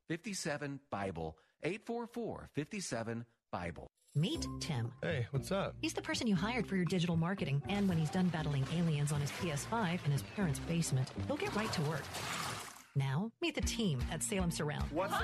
57 0.11 0.81
Bible. 0.89 1.37
844 1.63 2.49
57 2.53 3.25
Bible. 3.49 3.87
Meet 4.13 4.45
Tim. 4.59 4.91
Hey, 5.01 5.25
what's 5.31 5.53
up? 5.53 5.73
He's 5.79 5.93
the 5.93 6.01
person 6.01 6.27
you 6.27 6.35
hired 6.35 6.67
for 6.67 6.75
your 6.75 6.83
digital 6.83 7.15
marketing, 7.15 7.61
and 7.69 7.87
when 7.87 7.97
he's 7.97 8.09
done 8.09 8.27
battling 8.27 8.65
aliens 8.75 9.13
on 9.13 9.21
his 9.21 9.31
PS5 9.31 10.05
in 10.05 10.11
his 10.11 10.21
parents' 10.35 10.59
basement, 10.59 11.07
he'll 11.27 11.37
get 11.37 11.55
right 11.55 11.71
to 11.71 11.81
work. 11.83 12.03
Now, 12.95 13.31
meet 13.41 13.55
the 13.55 13.61
team 13.61 13.99
at 14.11 14.21
Salem 14.21 14.51
Surround. 14.51 14.91
What's 14.91 15.13
up? 15.13 15.23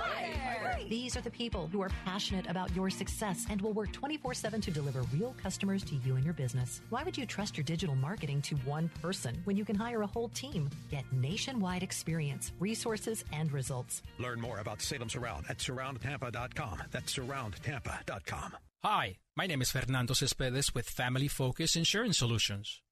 These 0.88 1.18
are 1.18 1.22
the 1.22 1.30
people 1.30 1.68
who 1.72 1.82
are 1.82 1.92
passionate 2.06 2.48
about 2.48 2.74
your 2.74 2.90
success 2.90 3.46
and 3.50 3.62
will 3.62 3.74
work 3.74 3.92
24 3.92 4.34
7 4.34 4.62
to 4.62 4.72
deliver 4.72 5.02
real 5.14 5.36
customers 5.42 5.84
to 5.86 5.96
you 5.96 6.16
and 6.16 6.24
your 6.24 6.34
business. 6.34 6.82
Why 6.90 7.04
would 7.04 7.18
you 7.18 7.26
trust 7.26 7.58
your 7.58 7.66
digital 7.66 7.96
marketing 7.96 8.42
to 8.44 8.56
one 8.58 8.90
person 9.02 9.42
when 9.44 9.58
you 9.58 9.66
can 9.66 9.76
hire 9.76 10.02
a 10.02 10.08
whole 10.08 10.30
team? 10.30 10.70
Get 10.90 11.04
nationwide 11.12 11.84
experience, 11.84 12.54
resources, 12.60 13.26
and 13.34 13.52
results. 13.52 14.02
Learn 14.18 14.40
more 14.40 14.60
about 14.60 14.82
Salem 14.82 15.10
Surround 15.10 15.46
at 15.50 15.58
surroundtampa.com. 15.58 16.84
That's 16.92 17.14
surroundtampa.com. 17.14 18.58
Hi, 18.84 19.18
my 19.36 19.48
name 19.48 19.62
is 19.62 19.72
Fernando 19.72 20.14
Cespedes 20.14 20.74
with 20.74 20.90
Family 20.90 21.28
Focus 21.28 21.76
Insurance 21.76 22.20
Solutions. 22.20 22.82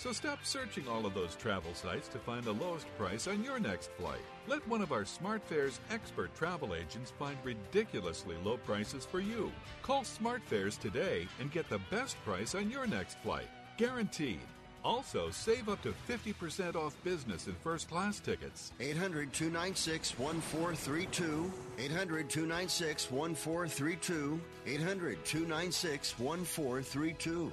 So 0.00 0.12
stop 0.12 0.38
searching 0.44 0.88
all 0.88 1.04
of 1.04 1.12
those 1.12 1.36
travel 1.36 1.74
sites 1.74 2.08
to 2.08 2.18
find 2.18 2.42
the 2.42 2.54
lowest 2.54 2.86
price 2.96 3.26
on 3.26 3.44
your 3.44 3.60
next 3.60 3.90
flight. 3.98 4.22
Let 4.48 4.66
one 4.66 4.80
of 4.80 4.92
our 4.92 5.02
SmartFares 5.02 5.78
expert 5.90 6.34
travel 6.34 6.74
agents 6.74 7.12
find 7.18 7.36
ridiculously 7.44 8.34
low 8.42 8.56
prices 8.56 9.04
for 9.04 9.20
you. 9.20 9.52
Call 9.82 10.00
SmartFares 10.00 10.80
today 10.80 11.28
and 11.38 11.52
get 11.52 11.68
the 11.68 11.82
best 11.90 12.16
price 12.24 12.54
on 12.54 12.70
your 12.70 12.86
next 12.86 13.18
flight. 13.18 13.50
Guaranteed. 13.76 14.40
Also, 14.82 15.28
save 15.28 15.68
up 15.68 15.82
to 15.82 15.92
50% 16.08 16.76
off 16.76 16.96
business 17.04 17.46
and 17.46 17.58
first 17.58 17.90
class 17.90 18.20
tickets. 18.20 18.72
800 18.80 19.34
296 19.34 20.18
1432. 20.18 21.52
800 21.78 22.30
296 22.30 23.10
1432. 23.10 24.40
800 24.66 25.24
296 25.26 26.18
1432. 26.18 27.52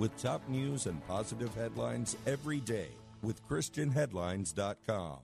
with 0.00 0.16
top 0.16 0.40
news 0.48 0.86
and 0.86 1.06
positive 1.06 1.54
headlines 1.54 2.16
every 2.26 2.58
day 2.60 2.88
with 3.22 3.46
ChristianHeadlines.com. 3.46 5.18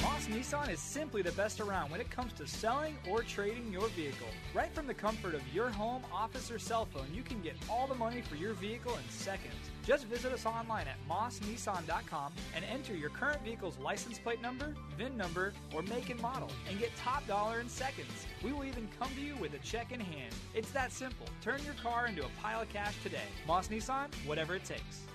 Moss 0.00 0.26
Nissan 0.28 0.70
is 0.70 0.78
simply 0.78 1.20
the 1.20 1.32
best 1.32 1.60
around 1.60 1.90
when 1.90 2.00
it 2.00 2.08
comes 2.10 2.32
to 2.34 2.46
selling 2.46 2.96
or 3.10 3.22
trading 3.22 3.72
your 3.72 3.88
vehicle. 3.88 4.28
Right 4.54 4.72
from 4.72 4.86
the 4.86 4.94
comfort 4.94 5.34
of 5.34 5.42
your 5.52 5.68
home, 5.68 6.04
office, 6.12 6.48
or 6.48 6.60
cell 6.60 6.86
phone, 6.86 7.08
you 7.12 7.24
can 7.24 7.42
get 7.42 7.56
all 7.68 7.88
the 7.88 7.94
money 7.96 8.22
for 8.22 8.36
your 8.36 8.54
vehicle 8.54 8.94
in 8.94 9.10
seconds. 9.10 9.71
Just 9.84 10.06
visit 10.06 10.32
us 10.32 10.46
online 10.46 10.86
at 10.86 10.96
mossnissan.com 11.08 12.32
and 12.54 12.64
enter 12.64 12.94
your 12.94 13.10
current 13.10 13.42
vehicle's 13.42 13.78
license 13.78 14.18
plate 14.18 14.40
number, 14.40 14.74
VIN 14.96 15.16
number, 15.16 15.52
or 15.74 15.82
make 15.82 16.08
and 16.10 16.20
model, 16.22 16.50
and 16.68 16.78
get 16.78 16.94
top 16.96 17.26
dollar 17.26 17.60
in 17.60 17.68
seconds. 17.68 18.26
We 18.44 18.52
will 18.52 18.64
even 18.64 18.88
come 18.98 19.10
to 19.14 19.20
you 19.20 19.36
with 19.36 19.54
a 19.54 19.58
check 19.58 19.90
in 19.90 20.00
hand. 20.00 20.34
It's 20.54 20.70
that 20.70 20.92
simple. 20.92 21.26
Turn 21.40 21.60
your 21.64 21.74
car 21.74 22.06
into 22.06 22.24
a 22.24 22.28
pile 22.40 22.62
of 22.62 22.68
cash 22.68 22.94
today. 23.02 23.18
Moss 23.46 23.68
Nissan, 23.68 24.06
whatever 24.24 24.54
it 24.54 24.64
takes. 24.64 25.11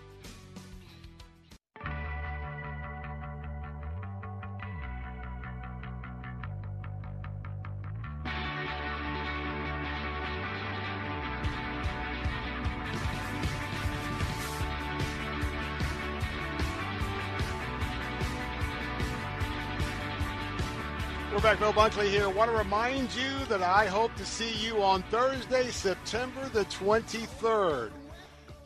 Back, 21.47 21.59
Bill 21.59 21.71
Bunkley 21.71 22.09
here. 22.09 22.29
want 22.29 22.51
to 22.51 22.57
remind 22.57 23.15
you 23.15 23.45
that 23.47 23.63
I 23.63 23.85
hope 23.85 24.13
to 24.17 24.25
see 24.25 24.51
you 24.55 24.83
on 24.83 25.01
Thursday, 25.03 25.69
September 25.69 26.49
the 26.49 26.65
23rd. 26.65 27.91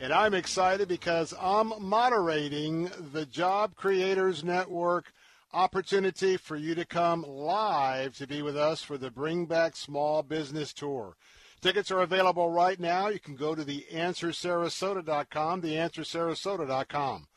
And 0.00 0.12
I'm 0.12 0.34
excited 0.34 0.88
because 0.88 1.32
I'm 1.40 1.72
moderating 1.80 2.90
the 3.12 3.24
Job 3.24 3.76
Creators 3.76 4.42
Network 4.42 5.12
opportunity 5.52 6.36
for 6.36 6.56
you 6.56 6.74
to 6.74 6.84
come 6.84 7.22
live 7.22 8.16
to 8.16 8.26
be 8.26 8.42
with 8.42 8.56
us 8.56 8.82
for 8.82 8.98
the 8.98 9.12
Bring 9.12 9.46
Back 9.46 9.76
Small 9.76 10.24
Business 10.24 10.72
Tour. 10.72 11.14
Tickets 11.60 11.92
are 11.92 12.00
available 12.00 12.50
right 12.50 12.80
now. 12.80 13.06
You 13.06 13.20
can 13.20 13.36
go 13.36 13.54
to 13.54 13.62
theanswersarasota.com, 13.62 15.62
theanswersarasota.com. 15.62 17.28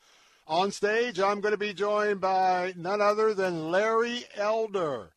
On 0.48 0.72
stage, 0.72 1.20
I'm 1.20 1.40
going 1.40 1.54
to 1.54 1.58
be 1.58 1.72
joined 1.72 2.20
by 2.20 2.74
none 2.76 3.00
other 3.00 3.32
than 3.32 3.70
Larry 3.70 4.24
Elder. 4.34 5.10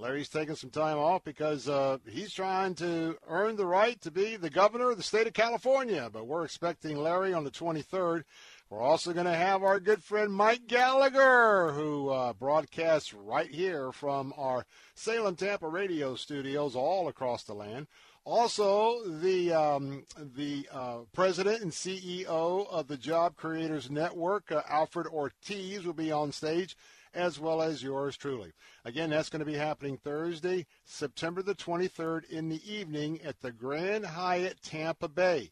Larry's 0.00 0.30
taking 0.30 0.56
some 0.56 0.70
time 0.70 0.96
off 0.96 1.22
because 1.24 1.68
uh, 1.68 1.98
he's 2.08 2.32
trying 2.32 2.74
to 2.76 3.18
earn 3.28 3.56
the 3.56 3.66
right 3.66 4.00
to 4.00 4.10
be 4.10 4.36
the 4.36 4.48
governor 4.48 4.90
of 4.90 4.96
the 4.96 5.02
state 5.02 5.26
of 5.26 5.34
California. 5.34 6.08
But 6.10 6.26
we're 6.26 6.44
expecting 6.44 6.96
Larry 6.96 7.34
on 7.34 7.44
the 7.44 7.50
23rd. 7.50 8.22
We're 8.70 8.80
also 8.80 9.12
going 9.12 9.26
to 9.26 9.34
have 9.34 9.62
our 9.62 9.78
good 9.78 10.02
friend 10.02 10.32
Mike 10.32 10.66
Gallagher, 10.66 11.72
who 11.72 12.08
uh, 12.08 12.32
broadcasts 12.32 13.12
right 13.12 13.50
here 13.50 13.92
from 13.92 14.32
our 14.38 14.64
Salem 14.94 15.36
Tampa 15.36 15.68
radio 15.68 16.14
studios 16.14 16.74
all 16.74 17.08
across 17.08 17.42
the 17.42 17.54
land. 17.54 17.86
Also, 18.24 19.02
the 19.06 19.52
um, 19.52 20.04
the 20.16 20.68
uh, 20.72 20.98
president 21.12 21.62
and 21.62 21.72
CEO 21.72 22.66
of 22.70 22.86
the 22.86 22.96
Job 22.96 23.36
Creators 23.36 23.90
Network, 23.90 24.52
uh, 24.52 24.62
Alfred 24.68 25.06
Ortiz, 25.06 25.84
will 25.84 25.94
be 25.94 26.12
on 26.12 26.30
stage, 26.30 26.76
as 27.14 27.38
well 27.38 27.62
as 27.62 27.82
yours 27.82 28.16
truly. 28.16 28.52
Again, 28.84 29.10
that's 29.10 29.28
going 29.28 29.40
to 29.40 29.46
be 29.46 29.56
happening 29.56 29.96
Thursday, 29.96 30.66
September 30.84 31.42
the 31.42 31.54
23rd 31.54 32.28
in 32.30 32.48
the 32.48 32.60
evening 32.70 33.20
at 33.24 33.40
the 33.40 33.52
Grand 33.52 34.06
Hyatt 34.06 34.62
Tampa 34.62 35.08
Bay. 35.08 35.50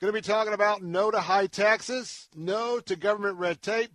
Going 0.00 0.12
to 0.12 0.20
be 0.20 0.26
talking 0.26 0.52
about 0.52 0.82
no 0.82 1.10
to 1.10 1.20
high 1.20 1.46
taxes, 1.46 2.28
no 2.34 2.80
to 2.80 2.96
government 2.96 3.38
red 3.38 3.62
tape, 3.62 3.90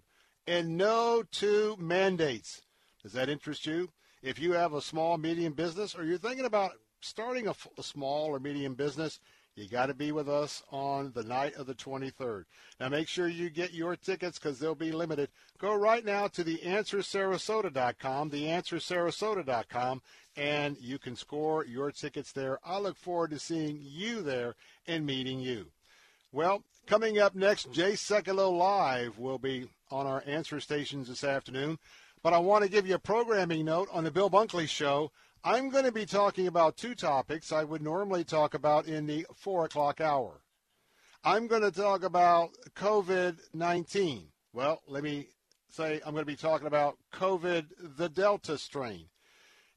and 0.47 0.77
no 0.77 1.23
to 1.33 1.75
mandates. 1.79 2.61
Does 3.03 3.13
that 3.13 3.29
interest 3.29 3.65
you? 3.65 3.91
If 4.21 4.39
you 4.39 4.53
have 4.53 4.73
a 4.73 4.81
small, 4.81 5.17
medium 5.17 5.53
business, 5.53 5.95
or 5.95 6.03
you're 6.03 6.17
thinking 6.17 6.45
about 6.45 6.71
starting 7.01 7.47
a, 7.47 7.83
small 7.83 8.25
or 8.25 8.39
medium 8.39 8.73
business, 8.73 9.19
you 9.59 9.67
got 9.67 9.87
to 9.87 9.93
be 9.93 10.11
with 10.11 10.29
us 10.29 10.63
on 10.71 11.11
the 11.13 11.23
night 11.23 11.55
of 11.55 11.67
the 11.67 11.73
23rd. 11.75 12.45
Now 12.79 12.89
make 12.89 13.07
sure 13.07 13.27
you 13.27 13.49
get 13.49 13.73
your 13.73 13.95
tickets 13.95 14.39
because 14.39 14.59
they'll 14.59 14.75
be 14.75 14.91
limited. 14.91 15.29
Go 15.57 15.75
right 15.75 16.05
now 16.05 16.27
to 16.29 16.43
theanswersarasota.com, 16.43 18.31
theanswersarasota.com, 18.31 20.01
and 20.37 20.77
you 20.79 20.97
can 20.97 21.15
score 21.15 21.65
your 21.65 21.91
tickets 21.91 22.31
there. 22.31 22.59
I 22.63 22.79
look 22.79 22.97
forward 22.97 23.31
to 23.31 23.39
seeing 23.39 23.79
you 23.81 24.21
there 24.21 24.55
and 24.87 25.05
meeting 25.05 25.39
you. 25.39 25.67
Well, 26.31 26.63
coming 26.87 27.19
up 27.19 27.35
next, 27.35 27.71
Jay 27.71 27.93
Sekulow 27.93 28.57
Live 28.57 29.19
will 29.19 29.39
be 29.39 29.67
on 29.91 30.07
our 30.07 30.23
answer 30.25 30.59
stations 30.59 31.07
this 31.07 31.23
afternoon. 31.23 31.79
But 32.21 32.33
I 32.33 32.37
want 32.37 32.63
to 32.63 32.69
give 32.69 32.85
you 32.85 32.95
a 32.95 32.99
programming 32.99 33.65
note 33.65 33.89
on 33.91 34.03
the 34.03 34.11
Bill 34.11 34.29
Bunkley 34.29 34.67
Show. 34.67 35.11
I'm 35.43 35.69
going 35.69 35.85
to 35.85 35.91
be 35.91 36.05
talking 36.05 36.47
about 36.47 36.75
two 36.75 36.93
topics 36.93 37.53
I 37.53 37.63
would 37.63 37.81
normally 37.81 38.25
talk 38.25 38.53
about 38.53 38.87
in 38.87 39.07
the 39.07 39.25
4 39.35 39.65
o'clock 39.65 40.01
hour. 40.01 40.41
I'm 41.23 41.47
going 41.47 41.61
to 41.61 41.71
talk 41.71 42.03
about 42.03 42.49
COVID 42.75 43.37
19. 43.53 44.27
Well, 44.51 44.81
let 44.85 45.01
me 45.01 45.27
say 45.69 46.01
I'm 46.05 46.11
going 46.11 46.23
to 46.23 46.31
be 46.31 46.35
talking 46.35 46.67
about 46.67 46.97
COVID, 47.13 47.67
the 47.97 48.09
Delta 48.09 48.57
strain. 48.57 49.05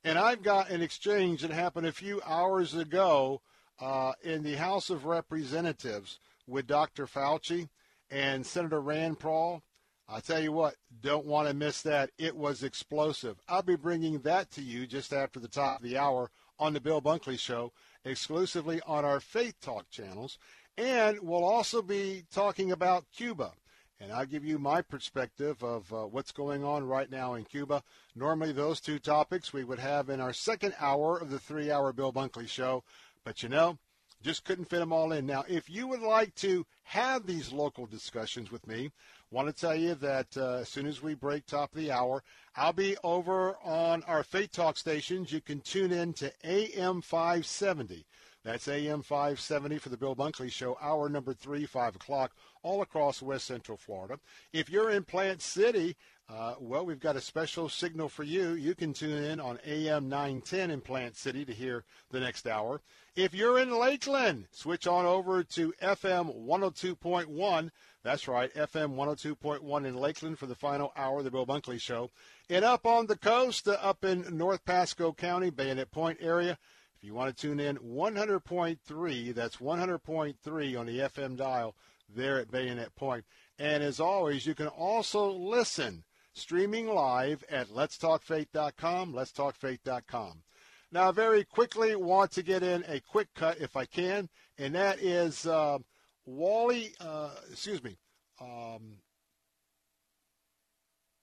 And 0.02 0.18
I've 0.18 0.42
got 0.42 0.70
an 0.70 0.82
exchange 0.82 1.42
that 1.42 1.52
happened 1.52 1.86
a 1.86 1.92
few 1.92 2.20
hours 2.26 2.74
ago 2.74 3.40
uh, 3.80 4.14
in 4.22 4.42
the 4.42 4.56
House 4.56 4.90
of 4.90 5.04
Representatives 5.04 6.18
with 6.48 6.66
Dr. 6.66 7.06
Fauci 7.06 7.68
and 8.10 8.44
Senator 8.44 8.80
Rand 8.80 9.20
Paul. 9.20 9.62
I 10.08 10.20
tell 10.20 10.40
you 10.40 10.52
what, 10.52 10.74
don't 11.00 11.26
want 11.26 11.48
to 11.48 11.54
miss 11.54 11.82
that. 11.82 12.10
It 12.18 12.36
was 12.36 12.62
explosive. 12.62 13.38
I'll 13.48 13.62
be 13.62 13.76
bringing 13.76 14.20
that 14.20 14.50
to 14.52 14.62
you 14.62 14.86
just 14.86 15.12
after 15.12 15.40
the 15.40 15.48
top 15.48 15.78
of 15.78 15.82
the 15.82 15.96
hour 15.96 16.30
on 16.58 16.74
the 16.74 16.80
Bill 16.80 17.00
Bunkley 17.00 17.38
Show, 17.38 17.72
exclusively 18.04 18.80
on 18.86 19.04
our 19.04 19.20
Faith 19.20 19.54
Talk 19.60 19.88
channels. 19.90 20.38
And 20.76 21.18
we'll 21.20 21.44
also 21.44 21.82
be 21.82 22.24
talking 22.32 22.72
about 22.72 23.04
Cuba. 23.14 23.52
And 24.00 24.12
I'll 24.12 24.26
give 24.26 24.44
you 24.44 24.58
my 24.58 24.82
perspective 24.82 25.62
of 25.62 25.92
uh, 25.92 26.02
what's 26.06 26.32
going 26.32 26.64
on 26.64 26.84
right 26.84 27.08
now 27.08 27.34
in 27.34 27.44
Cuba. 27.44 27.84
Normally, 28.16 28.52
those 28.52 28.80
two 28.80 28.98
topics 28.98 29.52
we 29.52 29.62
would 29.62 29.78
have 29.78 30.08
in 30.08 30.20
our 30.20 30.32
second 30.32 30.74
hour 30.80 31.18
of 31.18 31.30
the 31.30 31.38
three 31.38 31.70
hour 31.70 31.92
Bill 31.92 32.12
Bunkley 32.12 32.48
Show. 32.48 32.82
But 33.24 33.44
you 33.44 33.48
know, 33.48 33.78
just 34.22 34.44
couldn't 34.44 34.68
fit 34.68 34.78
them 34.78 34.92
all 34.92 35.12
in. 35.12 35.26
Now, 35.26 35.44
if 35.48 35.68
you 35.68 35.86
would 35.88 36.00
like 36.00 36.34
to 36.36 36.64
have 36.84 37.26
these 37.26 37.52
local 37.52 37.86
discussions 37.86 38.50
with 38.50 38.66
me, 38.66 38.90
want 39.30 39.48
to 39.48 39.52
tell 39.52 39.74
you 39.74 39.94
that 39.96 40.36
uh, 40.36 40.58
as 40.60 40.68
soon 40.68 40.86
as 40.86 41.02
we 41.02 41.14
break 41.14 41.46
top 41.46 41.72
of 41.72 41.80
the 41.80 41.90
hour, 41.90 42.22
I'll 42.54 42.72
be 42.72 42.96
over 43.02 43.56
on 43.64 44.02
our 44.04 44.22
Faith 44.22 44.52
Talk 44.52 44.76
stations. 44.76 45.32
You 45.32 45.40
can 45.40 45.60
tune 45.60 45.92
in 45.92 46.12
to 46.14 46.32
AM 46.44 47.02
570. 47.02 48.06
That's 48.44 48.66
AM 48.66 49.02
570 49.02 49.78
for 49.78 49.88
the 49.88 49.96
Bill 49.96 50.16
Bunkley 50.16 50.50
Show, 50.50 50.76
hour 50.80 51.08
number 51.08 51.32
three, 51.32 51.64
5 51.64 51.94
o'clock, 51.94 52.32
all 52.64 52.82
across 52.82 53.22
West 53.22 53.46
Central 53.46 53.78
Florida. 53.78 54.18
If 54.52 54.68
you're 54.68 54.90
in 54.90 55.04
Plant 55.04 55.42
City, 55.42 55.96
uh, 56.28 56.54
well, 56.60 56.86
we've 56.86 57.00
got 57.00 57.16
a 57.16 57.20
special 57.20 57.68
signal 57.68 58.08
for 58.08 58.22
you. 58.22 58.52
You 58.52 58.74
can 58.74 58.94
tune 58.94 59.22
in 59.22 59.38
on 59.38 59.58
AM 59.66 60.08
910 60.08 60.70
in 60.70 60.80
Plant 60.80 61.16
City 61.16 61.44
to 61.44 61.52
hear 61.52 61.84
the 62.10 62.20
next 62.20 62.46
hour. 62.46 62.80
If 63.14 63.34
you're 63.34 63.58
in 63.58 63.70
Lakeland, 63.70 64.46
switch 64.50 64.86
on 64.86 65.04
over 65.04 65.42
to 65.42 65.74
FM 65.82 66.46
102.1. 66.46 67.70
That's 68.02 68.26
right, 68.26 68.52
FM 68.54 68.94
102.1 68.94 69.84
in 69.84 69.94
Lakeland 69.94 70.38
for 70.38 70.46
the 70.46 70.54
final 70.54 70.92
hour 70.96 71.18
of 71.18 71.24
the 71.24 71.30
Bill 71.30 71.46
Bunkley 71.46 71.80
Show. 71.80 72.10
And 72.48 72.64
up 72.64 72.86
on 72.86 73.06
the 73.06 73.18
coast, 73.18 73.68
uh, 73.68 73.72
up 73.82 74.04
in 74.04 74.24
North 74.36 74.64
Pasco 74.64 75.12
County, 75.12 75.50
Bayonet 75.50 75.90
Point 75.90 76.18
area, 76.20 76.56
if 76.96 77.04
you 77.04 77.14
want 77.14 77.36
to 77.36 77.40
tune 77.40 77.60
in, 77.60 77.76
100.3, 77.78 79.34
that's 79.34 79.56
100.3 79.56 80.80
on 80.80 80.86
the 80.86 80.98
FM 81.00 81.36
dial 81.36 81.74
there 82.08 82.38
at 82.38 82.50
Bayonet 82.50 82.94
Point. 82.94 83.24
And 83.58 83.82
as 83.82 84.00
always, 84.00 84.46
you 84.46 84.54
can 84.54 84.68
also 84.68 85.30
listen 85.30 86.04
streaming 86.34 86.88
live 86.88 87.44
at 87.50 87.68
letstalkfaith.com, 87.68 89.12
letstalkfaith.com. 89.12 90.42
Now, 90.90 91.10
very 91.10 91.44
quickly, 91.44 91.96
want 91.96 92.32
to 92.32 92.42
get 92.42 92.62
in 92.62 92.84
a 92.86 93.00
quick 93.00 93.28
cut 93.34 93.58
if 93.60 93.76
I 93.76 93.86
can, 93.86 94.28
and 94.58 94.74
that 94.74 95.00
is 95.00 95.46
uh, 95.46 95.78
Wally, 96.26 96.92
uh, 97.00 97.30
excuse 97.50 97.82
me, 97.82 97.96
um, 98.40 98.98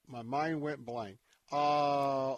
my 0.08 0.22
mind 0.22 0.60
went 0.60 0.84
blank. 0.84 1.18
Uh, 1.52 2.34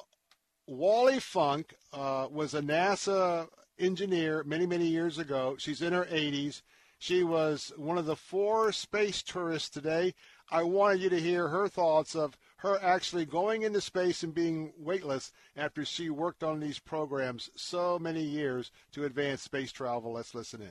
Wally 0.67 1.21
Funk 1.21 1.75
uh, 1.93 2.29
was 2.31 2.55
a 2.55 2.61
NASA 2.61 3.49
engineer 3.79 4.45
many, 4.45 4.67
many 4.67 4.87
years 4.87 5.19
ago. 5.19 5.57
She's 5.59 5.83
in 5.83 5.93
her 5.93 6.05
80s. 6.05 6.63
She 6.99 7.25
was 7.25 7.73
one 7.77 7.99
of 7.99 8.07
the 8.07 8.15
four 8.15 8.71
space 8.73 9.23
tourists 9.23 9.71
today. 9.71 10.15
I 10.51 10.63
wanted 10.63 11.01
you 11.01 11.11
to 11.11 11.21
hear 11.21 11.49
her 11.49 11.67
thoughts 11.67 12.15
of 12.15 12.37
her 12.63 12.79
actually 12.81 13.25
going 13.25 13.63
into 13.63 13.81
space 13.81 14.23
and 14.23 14.33
being 14.33 14.73
weightless 14.79 15.33
after 15.57 15.85
she 15.85 16.11
worked 16.11 16.45
on 16.45 16.61
these 16.61 16.79
programs 16.79 17.51
so 17.57 17.99
many 17.99 18.23
years 18.23 18.71
to 18.93 19.05
advance 19.05 19.43
space 19.43 19.73
travel. 19.73 20.13
Let's 20.13 20.33
listen 20.33 20.63
in. 20.63 20.71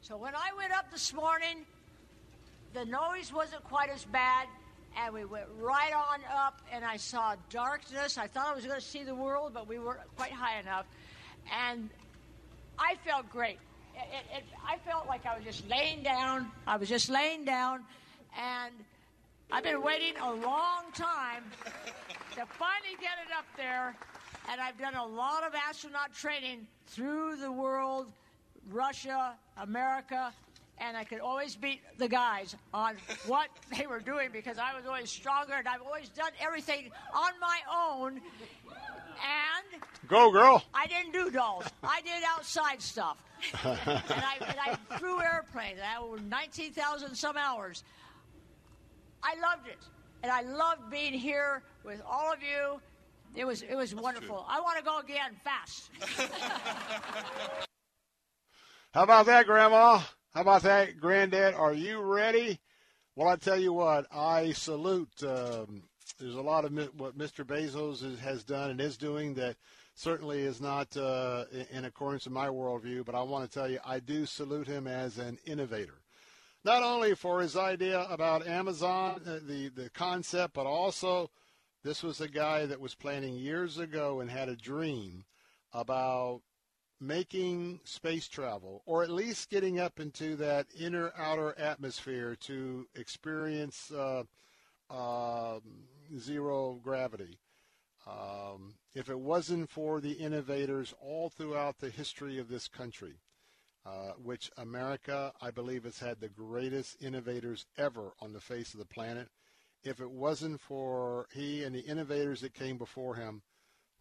So 0.00 0.16
when 0.16 0.34
I 0.34 0.56
went 0.56 0.72
up 0.72 0.90
this 0.90 1.12
morning, 1.12 1.66
the 2.72 2.86
noise 2.86 3.34
wasn't 3.34 3.62
quite 3.64 3.90
as 3.90 4.06
bad, 4.06 4.48
and 4.96 5.12
we 5.12 5.26
went 5.26 5.44
right 5.58 5.92
on 5.92 6.20
up, 6.34 6.62
and 6.72 6.82
I 6.86 6.96
saw 6.96 7.34
darkness. 7.50 8.16
I 8.16 8.28
thought 8.28 8.46
I 8.48 8.54
was 8.54 8.64
going 8.64 8.80
to 8.80 8.86
see 8.86 9.04
the 9.04 9.14
world, 9.14 9.52
but 9.52 9.68
we 9.68 9.78
weren't 9.78 10.00
quite 10.16 10.32
high 10.32 10.58
enough, 10.58 10.86
and 11.54 11.90
I 12.78 12.94
felt 13.04 13.28
great. 13.28 13.58
It, 13.94 14.38
it, 14.38 14.44
I 14.66 14.78
felt 14.88 15.06
like 15.06 15.26
I 15.26 15.36
was 15.36 15.44
just 15.44 15.68
laying 15.68 16.02
down. 16.02 16.50
I 16.66 16.78
was 16.78 16.88
just 16.88 17.10
laying 17.10 17.44
down, 17.44 17.80
and 18.38 18.72
I've 19.50 19.62
been 19.62 19.82
waiting 19.82 20.14
a 20.20 20.32
long 20.32 20.84
time 20.92 21.44
to 22.34 22.44
finally 22.46 22.96
get 23.00 23.12
it 23.24 23.32
up 23.36 23.46
there, 23.56 23.94
and 24.50 24.60
I've 24.60 24.76
done 24.76 24.94
a 24.94 25.06
lot 25.06 25.44
of 25.44 25.54
astronaut 25.54 26.12
training 26.12 26.66
through 26.88 27.36
the 27.36 27.50
world, 27.50 28.06
Russia, 28.70 29.34
America, 29.56 30.32
and 30.78 30.96
I 30.96 31.04
could 31.04 31.20
always 31.20 31.54
beat 31.54 31.80
the 31.96 32.08
guys 32.08 32.56
on 32.74 32.96
what 33.26 33.48
they 33.78 33.86
were 33.86 34.00
doing 34.00 34.30
because 34.32 34.58
I 34.58 34.76
was 34.76 34.84
always 34.86 35.10
stronger 35.10 35.54
and 35.54 35.68
I've 35.68 35.82
always 35.82 36.08
done 36.10 36.32
everything 36.40 36.90
on 37.14 37.32
my 37.40 37.58
own. 37.72 38.20
And 39.16 39.82
go, 40.08 40.30
girl. 40.30 40.62
I 40.74 40.86
didn't 40.86 41.12
do 41.12 41.30
dolls. 41.30 41.64
I 41.82 42.00
did 42.02 42.22
outside 42.28 42.82
stuff. 42.82 43.16
and, 43.64 43.78
I, 43.94 44.36
and 44.40 44.58
I 44.60 44.96
flew 44.98 45.20
airplanes. 45.22 45.78
I 45.80 46.02
over 46.02 46.18
19,000 46.20 47.14
some 47.14 47.36
hours. 47.36 47.84
I 49.22 49.34
loved 49.40 49.68
it, 49.68 49.78
and 50.22 50.30
I 50.32 50.42
loved 50.42 50.90
being 50.90 51.12
here 51.12 51.62
with 51.84 52.02
all 52.08 52.32
of 52.32 52.40
you. 52.42 52.80
It 53.34 53.44
was 53.44 53.62
it 53.62 53.74
was 53.74 53.94
wonderful. 53.94 54.46
I 54.48 54.60
want 54.60 54.78
to 54.78 54.84
go 54.84 54.98
again 54.98 55.36
fast. 55.44 55.90
How 58.94 59.02
about 59.02 59.26
that, 59.26 59.46
Grandma? 59.46 59.98
How 60.32 60.40
about 60.40 60.62
that, 60.62 60.98
Granddad? 61.00 61.54
Are 61.54 61.72
you 61.74 62.00
ready? 62.00 62.60
Well, 63.14 63.28
I 63.28 63.36
tell 63.36 63.58
you 63.58 63.72
what, 63.72 64.06
I 64.12 64.52
salute 64.52 65.22
um, 65.22 65.82
there's 66.18 66.34
a 66.34 66.40
lot 66.40 66.64
of 66.64 66.72
mi- 66.72 66.88
what 66.96 67.16
Mr. 67.16 67.44
Bezos 67.44 68.02
is, 68.02 68.18
has 68.20 68.42
done 68.44 68.70
and 68.70 68.80
is 68.80 68.96
doing 68.96 69.34
that 69.34 69.56
certainly 69.94 70.40
is 70.40 70.60
not 70.60 70.96
uh, 70.96 71.44
in 71.70 71.84
accordance 71.84 72.24
with 72.24 72.32
my 72.32 72.48
worldview. 72.48 73.04
But 73.04 73.14
I 73.14 73.22
want 73.22 73.50
to 73.50 73.58
tell 73.58 73.68
you, 73.68 73.78
I 73.84 74.00
do 74.00 74.26
salute 74.26 74.66
him 74.66 74.86
as 74.86 75.18
an 75.18 75.38
innovator, 75.46 76.00
not 76.66 76.82
only 76.82 77.14
for 77.14 77.40
his 77.40 77.56
idea 77.56 78.04
about 78.10 78.44
Amazon, 78.44 79.22
uh, 79.24 79.38
the 79.46 79.68
the 79.68 79.88
concept, 79.90 80.52
but 80.52 80.66
also 80.66 81.30
this 81.84 82.02
was 82.02 82.20
a 82.20 82.28
guy 82.28 82.66
that 82.66 82.80
was 82.80 82.96
planning 82.96 83.36
years 83.36 83.78
ago 83.78 84.18
and 84.18 84.28
had 84.28 84.48
a 84.48 84.56
dream 84.56 85.24
about 85.72 86.42
making 87.00 87.78
space 87.84 88.26
travel, 88.26 88.82
or 88.84 89.04
at 89.04 89.10
least 89.10 89.48
getting 89.48 89.78
up 89.78 90.00
into 90.00 90.34
that 90.34 90.66
inner 90.76 91.12
outer 91.16 91.56
atmosphere 91.56 92.34
to 92.34 92.88
experience 92.96 93.92
uh, 93.92 94.24
uh, 94.90 95.60
zero 96.18 96.80
gravity. 96.82 97.38
Um, 98.08 98.74
if 98.92 99.08
it 99.08 99.20
wasn't 99.20 99.70
for 99.70 100.00
the 100.00 100.14
innovators 100.14 100.94
all 101.00 101.30
throughout 101.30 101.78
the 101.78 101.90
history 101.90 102.38
of 102.38 102.48
this 102.48 102.66
country, 102.66 103.20
uh, 103.86 104.12
which 104.22 104.50
America, 104.56 105.32
I 105.40 105.50
believe, 105.50 105.84
has 105.84 105.98
had 105.98 106.20
the 106.20 106.28
greatest 106.28 107.00
innovators 107.00 107.66
ever 107.78 108.12
on 108.20 108.32
the 108.32 108.40
face 108.40 108.74
of 108.74 108.80
the 108.80 108.86
planet. 108.86 109.28
If 109.84 110.00
it 110.00 110.10
wasn't 110.10 110.60
for 110.60 111.28
he 111.32 111.62
and 111.62 111.74
the 111.74 111.80
innovators 111.80 112.40
that 112.40 112.54
came 112.54 112.78
before 112.78 113.14
him, 113.14 113.42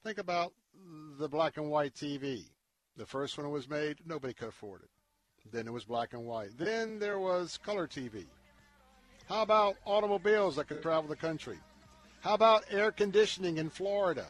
think 0.03 0.17
about 0.17 0.53
the 1.19 1.29
black 1.29 1.57
and 1.57 1.69
white 1.69 1.93
TV. 1.93 2.45
The 2.97 3.05
first 3.05 3.37
one 3.37 3.51
was 3.51 3.69
made, 3.69 3.97
nobody 4.05 4.33
could 4.33 4.47
afford 4.47 4.81
it. 4.81 4.89
Then 5.51 5.67
it 5.67 5.73
was 5.73 5.85
black 5.85 6.13
and 6.13 6.25
white. 6.25 6.57
Then 6.57 6.97
there 6.97 7.19
was 7.19 7.59
color 7.63 7.87
TV. 7.87 8.25
How 9.29 9.43
about 9.43 9.75
automobiles 9.85 10.55
that 10.55 10.67
could 10.67 10.81
travel 10.81 11.09
the 11.09 11.15
country? 11.15 11.59
How 12.21 12.33
about 12.33 12.65
air 12.71 12.91
conditioning 12.91 13.57
in 13.57 13.69
Florida? 13.69 14.25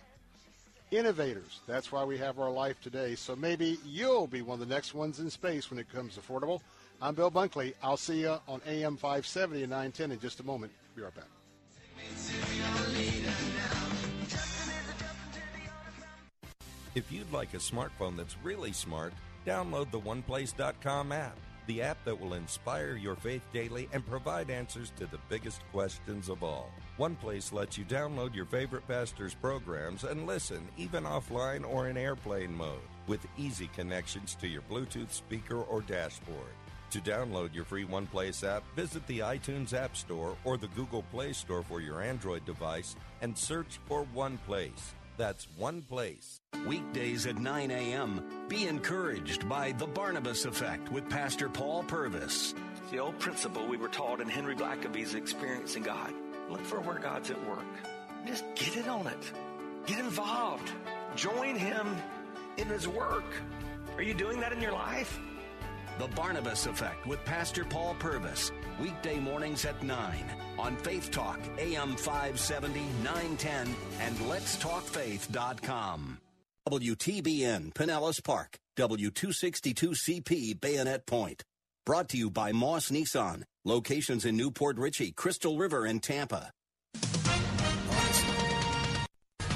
Innovators. 0.91 1.62
That's 1.68 1.91
why 1.91 2.03
we 2.03 2.18
have 2.20 2.40
our 2.40 2.52
life 2.52 2.80
today. 2.80 3.16
So 3.16 3.36
maybe 3.36 3.80
you'll 3.86 4.28
be 4.28 4.41
one 4.41 4.62
of 4.62 4.68
the 4.68 4.74
next 4.74 4.94
ones 4.94 5.20
in 5.20 5.30
space 5.30 5.70
when 5.70 5.80
it 5.80 5.91
comes 5.91 6.18
affordable. 6.18 6.62
I'm 7.02 7.16
Bill 7.16 7.32
Bunkley. 7.32 7.74
I'll 7.82 7.98
see 7.98 8.22
you 8.22 8.38
on 8.48 8.62
AM 8.68 8.95
570 8.95 9.64
and 9.64 9.72
910 9.72 10.12
in 10.12 10.20
just 10.20 10.40
a 10.40 10.44
moment. 10.44 10.72
Be 10.95 11.02
right 11.02 11.14
back. 11.14 11.26
If 16.94 17.12
you'd 17.12 17.32
like 17.34 17.53
a 17.53 17.57
smartphone 17.57 18.16
that's 18.16 18.38
really 18.44 18.72
smart, 18.72 19.14
download 19.45 19.91
the 19.91 19.99
OnePlace.com 19.99 21.12
app, 21.12 21.38
the 21.68 21.82
app 21.82 21.98
that 22.06 22.20
will 22.20 22.36
inspire 22.36 22.95
your 22.95 23.16
faith 23.16 23.41
daily 23.52 23.90
and 23.91 24.06
provide 24.06 24.49
answers 24.49 24.94
to 24.98 25.06
the 25.07 25.20
biggest 25.30 25.62
questions 25.74 26.30
of 26.30 26.44
all. 26.44 26.72
OnePlace 26.98 27.52
lets 27.52 27.78
you 27.78 27.84
download 27.84 28.34
your 28.34 28.46
favorite 28.46 28.88
pastor's 28.88 29.34
programs 29.34 30.06
and 30.06 30.26
listen, 30.26 30.66
even 30.78 31.04
offline 31.04 31.70
or 31.70 31.90
in 31.90 31.98
airplane 31.98 32.56
mode, 32.56 32.80
with 33.08 33.28
easy 33.38 33.68
connections 33.76 34.36
to 34.36 34.48
your 34.48 34.62
Bluetooth 34.62 35.12
speaker 35.12 35.58
or 35.58 35.82
dashboard. 35.82 36.56
To 36.92 37.02
download 37.02 37.54
your 37.54 37.66
free 37.66 37.84
OnePlace 37.84 38.48
app, 38.48 38.64
visit 38.78 39.06
the 39.08 39.20
iTunes 39.20 39.74
App 39.74 39.98
Store 39.98 40.38
or 40.46 40.56
the 40.56 40.70
Google 40.70 41.04
Play 41.12 41.34
Store 41.34 41.64
for 41.64 41.82
your 41.82 42.02
Android 42.02 42.46
device 42.46 42.96
and 43.22 43.38
search 43.38 43.80
for 43.88 44.08
OnePlace. 44.16 44.94
That's 45.18 45.50
One 45.58 45.82
Place. 45.82 46.40
Weekdays 46.66 47.26
at 47.26 47.38
9 47.38 47.72
a.m. 47.72 48.24
Be 48.48 48.68
encouraged 48.68 49.50
by 49.50 49.74
The 49.74 49.88
Barnabas 49.88 50.46
Effect 50.46 50.90
with 50.94 51.10
Pastor 51.10 51.50
Paul 51.50 51.84
Purvis. 51.84 52.54
The 52.92 53.00
old 53.00 53.20
principle 53.20 53.68
we 53.68 53.78
were 53.78 53.90
taught 53.90 54.22
in 54.22 54.30
Henry 54.30 54.56
Blackaby's 54.56 55.16
Experiencing 55.16 55.84
God. 55.84 56.14
Look 56.50 56.64
for 56.64 56.80
where 56.82 57.00
God's 57.00 57.32
at 57.32 57.48
work. 57.48 57.66
Just 58.26 58.44
get 58.56 58.76
in 58.76 58.90
on 58.90 59.08
it. 59.08 59.32
Get 59.86 60.00
involved. 60.00 60.72
Join 61.16 61.56
Him 61.56 61.96
in 62.58 62.68
His 62.68 62.88
work. 62.88 63.26
Are 63.96 64.04
you 64.04 64.14
doing 64.14 64.40
that 64.40 64.52
in 64.52 64.62
your 64.62 64.74
life? 64.74 65.20
The 65.98 66.08
Barnabas 66.10 66.66
Effect 66.66 67.08
with 67.08 67.24
Pastor 67.24 67.64
Paul 67.64 67.96
Purvis. 68.00 68.52
Weekday 68.82 69.20
mornings 69.20 69.64
at 69.64 69.82
9 69.82 70.26
on 70.60 70.76
Faith 70.78 71.12
Talk, 71.12 71.40
AM 71.58 71.96
570, 71.96 72.82
910, 73.04 73.74
and 74.02 74.16
letstalkfaith.com. 74.18 76.18
WTBN, 76.68 77.74
Pinellas 77.74 78.24
Park, 78.24 78.58
W262CP, 78.78 80.60
Bayonet 80.60 81.06
Point. 81.06 81.44
Brought 81.86 82.10
to 82.10 82.18
you 82.18 82.30
by 82.30 82.52
Moss 82.52 82.90
Nissan. 82.90 83.44
Locations 83.68 84.26
in 84.26 84.38
New 84.38 84.52
Port 84.52 84.78
Richey, 84.78 85.12
Crystal 85.12 85.58
River, 85.58 85.86
and 85.86 86.02
Tampa. 86.02 86.52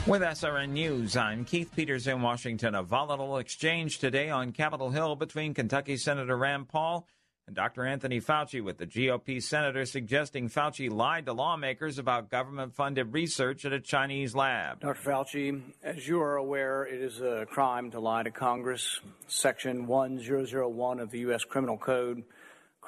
With 0.08 0.24
SRN 0.24 0.70
News, 0.70 1.16
I'm 1.16 1.46
Keith 1.46 1.72
Peters 1.76 2.08
in 2.08 2.24
Washington. 2.24 2.74
A 2.74 2.82
volatile 2.82 3.38
exchange 3.38 4.00
today 4.00 4.32
on 4.32 4.52
Capitol 4.52 4.90
Hill 4.90 5.16
between 5.16 5.54
Kentucky 5.54 5.96
Senator 5.96 6.36
Rand 6.36 6.70
Paul 6.70 7.08
and 7.46 7.56
Dr. 7.56 7.86
Anthony 7.86 8.20
Fauci, 8.20 8.64
with 8.64 8.80
the 8.80 8.88
GOP 8.88 9.44
senator 9.44 9.86
suggesting 9.86 10.50
Fauci 10.50 10.92
lied 10.92 11.28
to 11.28 11.34
lawmakers 11.34 12.00
about 12.00 12.32
government 12.32 12.74
funded 12.74 13.14
research 13.14 13.64
at 13.64 13.74
a 13.74 13.80
Chinese 13.80 14.34
lab. 14.34 14.80
Dr. 14.80 15.00
Fauci, 15.00 15.62
as 15.84 16.08
you 16.08 16.20
are 16.20 16.38
aware, 16.38 16.84
it 16.84 17.00
is 17.00 17.22
a 17.22 17.46
crime 17.48 17.92
to 17.92 18.00
lie 18.00 18.24
to 18.24 18.32
Congress. 18.32 19.00
Section 19.28 19.86
1001 19.86 21.00
of 21.00 21.12
the 21.12 21.20
U.S. 21.20 21.44
Criminal 21.44 21.78
Code 21.78 22.24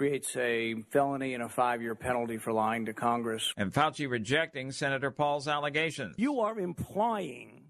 creates 0.02 0.36
a 0.36 0.73
felony 0.90 1.36
and 1.36 1.44
a 1.44 1.48
five 1.48 1.80
year 1.80 1.94
penalty 1.94 2.40
for 2.40 2.52
lying 2.52 2.88
to 2.88 2.91
Congress. 2.91 3.53
And 3.56 3.72
Fauci 3.72 4.10
rejecting 4.10 4.72
Senator 4.72 5.11
Paul's 5.11 5.48
allegations. 5.48 6.15
You 6.18 6.40
are 6.40 6.57
implying 6.60 7.65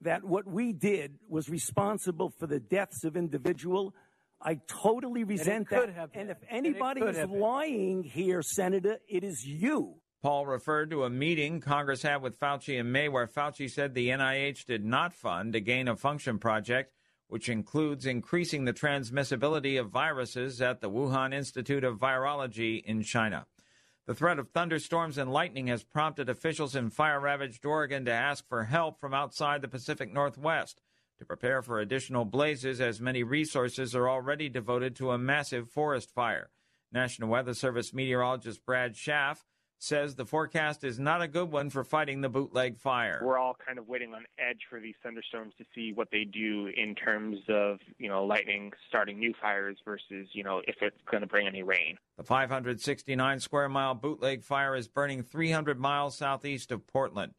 that 0.00 0.24
what 0.24 0.44
we 0.44 0.72
did 0.72 1.20
was 1.28 1.48
responsible 1.48 2.32
for 2.36 2.48
the 2.48 2.58
deaths 2.58 3.04
of 3.04 3.16
individual. 3.16 3.94
I 4.42 4.58
totally 4.66 5.22
resent 5.22 5.68
could 5.68 5.90
that. 5.90 5.94
have 5.94 6.10
and 6.14 6.30
if 6.30 6.38
anybody 6.50 7.00
could 7.00 7.10
is 7.10 7.18
have 7.18 7.30
been. 7.30 7.38
lying 7.38 8.02
here, 8.02 8.42
Senator, 8.42 8.98
it 9.08 9.22
is 9.22 9.44
you. 9.46 10.00
Paul 10.20 10.48
referred 10.48 10.90
to 10.90 11.04
a 11.04 11.10
meeting 11.10 11.60
Congress 11.60 12.02
had 12.02 12.22
with 12.22 12.40
Fauci 12.40 12.76
in 12.76 12.90
May 12.90 13.08
where 13.08 13.28
Fauci 13.28 13.70
said 13.70 13.94
the 13.94 14.08
NIH 14.08 14.64
did 14.64 14.84
not 14.84 15.14
fund 15.14 15.54
a 15.54 15.60
gain 15.60 15.86
of 15.86 16.00
function 16.00 16.40
project, 16.40 16.92
which 17.28 17.48
includes 17.48 18.06
increasing 18.06 18.64
the 18.64 18.72
transmissibility 18.72 19.78
of 19.78 19.90
viruses 19.90 20.60
at 20.60 20.80
the 20.80 20.90
Wuhan 20.90 21.32
Institute 21.32 21.84
of 21.84 21.98
Virology 21.98 22.82
in 22.82 23.02
China. 23.02 23.46
The 24.06 24.14
threat 24.14 24.38
of 24.38 24.48
thunderstorms 24.48 25.18
and 25.18 25.30
lightning 25.30 25.66
has 25.66 25.84
prompted 25.84 26.30
officials 26.30 26.74
in 26.74 26.88
fire 26.88 27.20
ravaged 27.20 27.66
Oregon 27.66 28.06
to 28.06 28.12
ask 28.12 28.48
for 28.48 28.64
help 28.64 28.98
from 28.98 29.12
outside 29.12 29.60
the 29.60 29.68
Pacific 29.68 30.12
Northwest 30.12 30.80
to 31.18 31.26
prepare 31.26 31.60
for 31.60 31.78
additional 31.78 32.24
blazes 32.24 32.80
as 32.80 33.00
many 33.00 33.22
resources 33.22 33.94
are 33.94 34.08
already 34.08 34.48
devoted 34.48 34.96
to 34.96 35.10
a 35.10 35.18
massive 35.18 35.68
forest 35.70 36.10
fire. 36.14 36.48
National 36.90 37.28
Weather 37.28 37.52
Service 37.52 37.92
meteorologist 37.92 38.64
Brad 38.64 38.96
Schaff 38.96 39.44
says 39.78 40.14
the 40.14 40.26
forecast 40.26 40.84
is 40.84 40.98
not 40.98 41.22
a 41.22 41.28
good 41.28 41.50
one 41.50 41.70
for 41.70 41.84
fighting 41.84 42.20
the 42.20 42.28
bootleg 42.28 42.76
fire. 42.76 43.20
We're 43.22 43.38
all 43.38 43.56
kind 43.64 43.78
of 43.78 43.88
waiting 43.88 44.12
on 44.14 44.24
edge 44.38 44.60
for 44.68 44.80
these 44.80 44.94
thunderstorms 45.02 45.54
to 45.58 45.64
see 45.74 45.92
what 45.92 46.08
they 46.10 46.24
do 46.24 46.70
in 46.76 46.94
terms 46.94 47.38
of, 47.48 47.78
you 47.98 48.08
know, 48.08 48.24
lightning 48.24 48.72
starting 48.88 49.18
new 49.18 49.32
fires 49.40 49.78
versus, 49.84 50.28
you 50.32 50.42
know, 50.42 50.62
if 50.66 50.76
it's 50.82 50.96
going 51.10 51.20
to 51.20 51.26
bring 51.26 51.46
any 51.46 51.62
rain. 51.62 51.96
The 52.16 52.24
569 52.24 53.40
square 53.40 53.68
mile 53.68 53.94
bootleg 53.94 54.42
fire 54.42 54.74
is 54.74 54.88
burning 54.88 55.22
300 55.22 55.78
miles 55.78 56.16
southeast 56.16 56.72
of 56.72 56.86
Portland. 56.86 57.32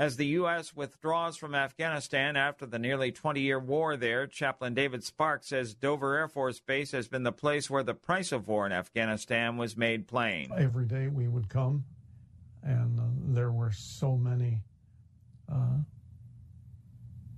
As 0.00 0.16
the 0.16 0.28
U.S. 0.28 0.74
withdraws 0.74 1.36
from 1.36 1.54
Afghanistan 1.54 2.34
after 2.34 2.64
the 2.64 2.78
nearly 2.78 3.12
20 3.12 3.42
year 3.42 3.58
war 3.58 3.98
there, 3.98 4.26
Chaplain 4.26 4.72
David 4.72 5.04
Sparks 5.04 5.48
says 5.48 5.74
Dover 5.74 6.16
Air 6.16 6.26
Force 6.26 6.58
Base 6.58 6.92
has 6.92 7.06
been 7.06 7.22
the 7.22 7.32
place 7.32 7.68
where 7.68 7.82
the 7.82 7.92
price 7.92 8.32
of 8.32 8.48
war 8.48 8.64
in 8.64 8.72
Afghanistan 8.72 9.58
was 9.58 9.76
made 9.76 10.08
plain. 10.08 10.50
Every 10.56 10.86
day 10.86 11.08
we 11.08 11.28
would 11.28 11.50
come, 11.50 11.84
and 12.62 12.98
uh, 12.98 13.02
there 13.26 13.52
were 13.52 13.72
so 13.72 14.16
many, 14.16 14.62
uh, 15.52 15.80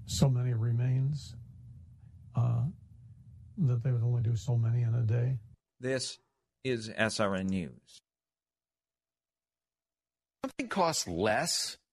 so 0.06 0.28
many 0.28 0.54
remains 0.54 1.34
uh, 2.36 2.62
that 3.58 3.82
they 3.82 3.90
would 3.90 4.04
only 4.04 4.22
do 4.22 4.36
so 4.36 4.56
many 4.56 4.82
in 4.82 4.94
a 4.94 5.02
day. 5.02 5.36
This 5.80 6.20
is 6.62 6.90
SRN 6.90 7.50
News. 7.50 8.02
Something 10.44 10.68
costs 10.68 11.08
less, 11.08 11.76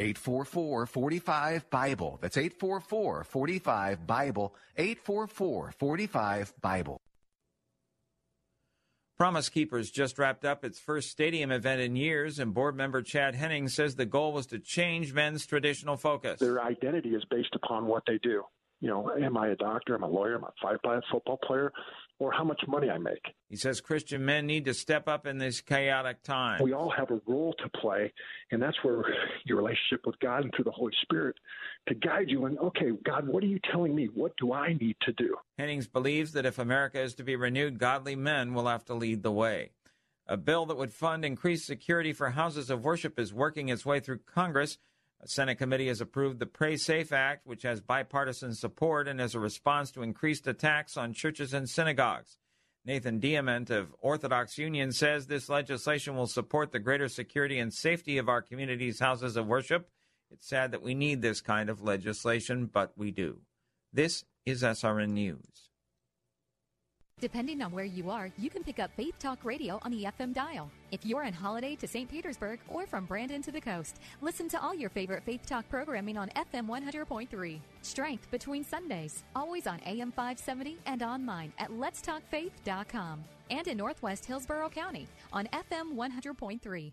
844 0.00 0.86
45 0.86 1.70
Bible. 1.70 2.18
That's 2.20 2.36
844 2.36 3.24
45 3.24 4.06
Bible. 4.06 4.54
844 4.76 5.72
45 5.76 6.54
Bible. 6.60 7.00
Promise 9.18 9.48
Keepers 9.48 9.90
just 9.90 10.16
wrapped 10.16 10.44
up 10.44 10.64
its 10.64 10.78
first 10.78 11.10
stadium 11.10 11.50
event 11.50 11.80
in 11.80 11.96
years, 11.96 12.38
and 12.38 12.54
board 12.54 12.76
member 12.76 13.02
Chad 13.02 13.34
Hennings 13.34 13.74
says 13.74 13.96
the 13.96 14.06
goal 14.06 14.32
was 14.32 14.46
to 14.46 14.60
change 14.60 15.12
men's 15.12 15.44
traditional 15.44 15.96
focus. 15.96 16.38
Their 16.38 16.62
identity 16.62 17.08
is 17.16 17.24
based 17.28 17.52
upon 17.56 17.86
what 17.86 18.04
they 18.06 18.18
do. 18.18 18.44
You 18.80 18.88
know, 18.88 19.10
am 19.10 19.36
I 19.36 19.48
a 19.48 19.56
doctor? 19.56 19.96
Am 19.96 20.04
I 20.04 20.06
a 20.06 20.10
lawyer? 20.10 20.36
Am 20.36 20.44
I 20.44 20.74
a 20.74 20.78
five 20.78 21.02
football 21.10 21.36
player? 21.44 21.72
Or 22.18 22.32
how 22.32 22.44
much 22.44 22.60
money 22.66 22.90
I 22.90 22.98
make. 22.98 23.22
He 23.48 23.56
says 23.56 23.80
Christian 23.80 24.24
men 24.24 24.46
need 24.46 24.64
to 24.64 24.74
step 24.74 25.08
up 25.08 25.26
in 25.26 25.38
this 25.38 25.60
chaotic 25.60 26.22
time. 26.22 26.60
We 26.62 26.72
all 26.72 26.90
have 26.90 27.10
a 27.10 27.20
role 27.26 27.54
to 27.58 27.68
play, 27.80 28.12
and 28.50 28.60
that's 28.60 28.76
where 28.82 29.04
your 29.44 29.58
relationship 29.58 30.04
with 30.04 30.18
God 30.18 30.44
and 30.44 30.52
through 30.54 30.64
the 30.64 30.70
Holy 30.70 30.92
Spirit 31.02 31.36
to 31.88 31.94
guide 31.94 32.28
you. 32.28 32.46
And 32.46 32.58
okay, 32.58 32.90
God, 33.04 33.28
what 33.28 33.42
are 33.42 33.46
you 33.46 33.60
telling 33.70 33.94
me? 33.94 34.08
What 34.12 34.36
do 34.36 34.52
I 34.52 34.72
need 34.74 34.96
to 35.02 35.12
do? 35.12 35.36
Hennings 35.56 35.86
believes 35.86 36.32
that 36.32 36.46
if 36.46 36.58
America 36.58 37.00
is 37.00 37.14
to 37.14 37.22
be 37.22 37.36
renewed, 37.36 37.78
godly 37.78 38.16
men 38.16 38.54
will 38.54 38.66
have 38.66 38.84
to 38.86 38.94
lead 38.94 39.22
the 39.22 39.32
way. 39.32 39.70
A 40.26 40.36
bill 40.36 40.66
that 40.66 40.76
would 40.76 40.92
fund 40.92 41.24
increased 41.24 41.66
security 41.66 42.12
for 42.12 42.30
houses 42.30 42.68
of 42.68 42.84
worship 42.84 43.18
is 43.18 43.32
working 43.32 43.70
its 43.70 43.86
way 43.86 43.98
through 43.98 44.18
Congress. 44.26 44.76
A 45.20 45.26
Senate 45.26 45.56
committee 45.56 45.88
has 45.88 46.00
approved 46.00 46.38
the 46.38 46.46
Pray 46.46 46.76
Safe 46.76 47.12
Act, 47.12 47.46
which 47.46 47.62
has 47.62 47.80
bipartisan 47.80 48.54
support 48.54 49.08
and 49.08 49.20
is 49.20 49.34
a 49.34 49.40
response 49.40 49.90
to 49.92 50.02
increased 50.02 50.46
attacks 50.46 50.96
on 50.96 51.12
churches 51.12 51.52
and 51.52 51.68
synagogues. 51.68 52.38
Nathan 52.84 53.18
Diament 53.18 53.68
of 53.68 53.94
Orthodox 54.00 54.56
Union 54.58 54.92
says 54.92 55.26
this 55.26 55.48
legislation 55.48 56.16
will 56.16 56.28
support 56.28 56.70
the 56.70 56.78
greater 56.78 57.08
security 57.08 57.58
and 57.58 57.74
safety 57.74 58.16
of 58.18 58.28
our 58.28 58.40
community's 58.40 59.00
houses 59.00 59.36
of 59.36 59.46
worship. 59.46 59.90
It's 60.30 60.48
sad 60.48 60.70
that 60.70 60.82
we 60.82 60.94
need 60.94 61.20
this 61.20 61.40
kind 61.40 61.68
of 61.68 61.82
legislation, 61.82 62.66
but 62.66 62.92
we 62.96 63.10
do. 63.10 63.40
This 63.92 64.24
is 64.46 64.62
SRN 64.62 65.10
News. 65.10 65.67
Depending 67.20 67.62
on 67.62 67.72
where 67.72 67.84
you 67.84 68.10
are, 68.10 68.30
you 68.38 68.48
can 68.48 68.62
pick 68.62 68.78
up 68.78 68.94
Faith 68.96 69.18
Talk 69.18 69.44
Radio 69.44 69.80
on 69.82 69.90
the 69.90 70.04
FM 70.04 70.32
dial. 70.32 70.70
If 70.92 71.04
you're 71.04 71.24
on 71.24 71.32
holiday 71.32 71.74
to 71.76 71.88
St. 71.88 72.08
Petersburg 72.08 72.60
or 72.68 72.86
from 72.86 73.06
Brandon 73.06 73.42
to 73.42 73.50
the 73.50 73.60
coast, 73.60 74.00
listen 74.20 74.48
to 74.50 74.62
all 74.62 74.72
your 74.72 74.88
favorite 74.88 75.24
Faith 75.24 75.44
Talk 75.44 75.68
programming 75.68 76.16
on 76.16 76.28
FM 76.30 76.68
100.3. 76.68 77.58
Strength 77.82 78.30
between 78.30 78.62
Sundays, 78.64 79.24
always 79.34 79.66
on 79.66 79.80
AM 79.84 80.12
570 80.12 80.78
and 80.86 81.02
online 81.02 81.52
at 81.58 81.70
letstalkfaith.com. 81.70 83.24
And 83.50 83.66
in 83.66 83.78
Northwest 83.78 84.24
Hillsborough 84.24 84.68
County 84.68 85.08
on 85.32 85.48
FM 85.48 85.94
100.3. 85.94 86.92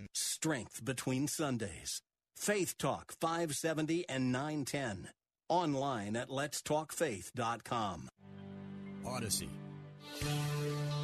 Strength 0.13 0.83
between 0.83 1.27
Sundays. 1.27 2.01
Faith 2.35 2.77
Talk 2.77 3.13
570 3.19 4.07
and 4.09 4.31
910. 4.31 5.09
Online 5.49 6.15
at 6.15 6.29
letstalkfaith.com. 6.29 8.09
Odyssey. 9.05 9.49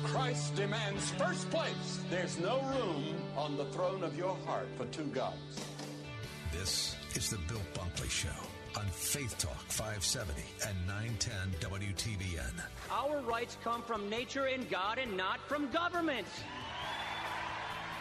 Christ 0.04 0.56
demands 0.56 1.12
first 1.12 1.50
place. 1.50 2.00
There's 2.10 2.40
no 2.40 2.62
room 2.62 3.16
on 3.36 3.58
the 3.58 3.66
throne 3.66 4.04
of 4.04 4.18
your 4.18 4.36
heart 4.46 4.68
for 4.78 4.86
two 4.86 5.08
gods. 5.08 5.36
This 6.52 6.96
is 7.16 7.30
the 7.30 7.38
Bill 7.48 7.62
Bunkley 7.74 8.10
Show 8.10 8.30
on 8.78 8.86
Faith 8.88 9.38
Talk 9.38 9.64
570 9.70 10.42
and 10.68 10.88
910 10.88 11.70
WTBN. 11.70 12.62
Our 12.92 13.22
rights 13.22 13.58
come 13.64 13.82
from 13.82 14.10
nature 14.10 14.46
and 14.46 14.70
God 14.70 14.98
and 14.98 15.18
not 15.18 15.40
from 15.48 15.70
government. 15.72 16.28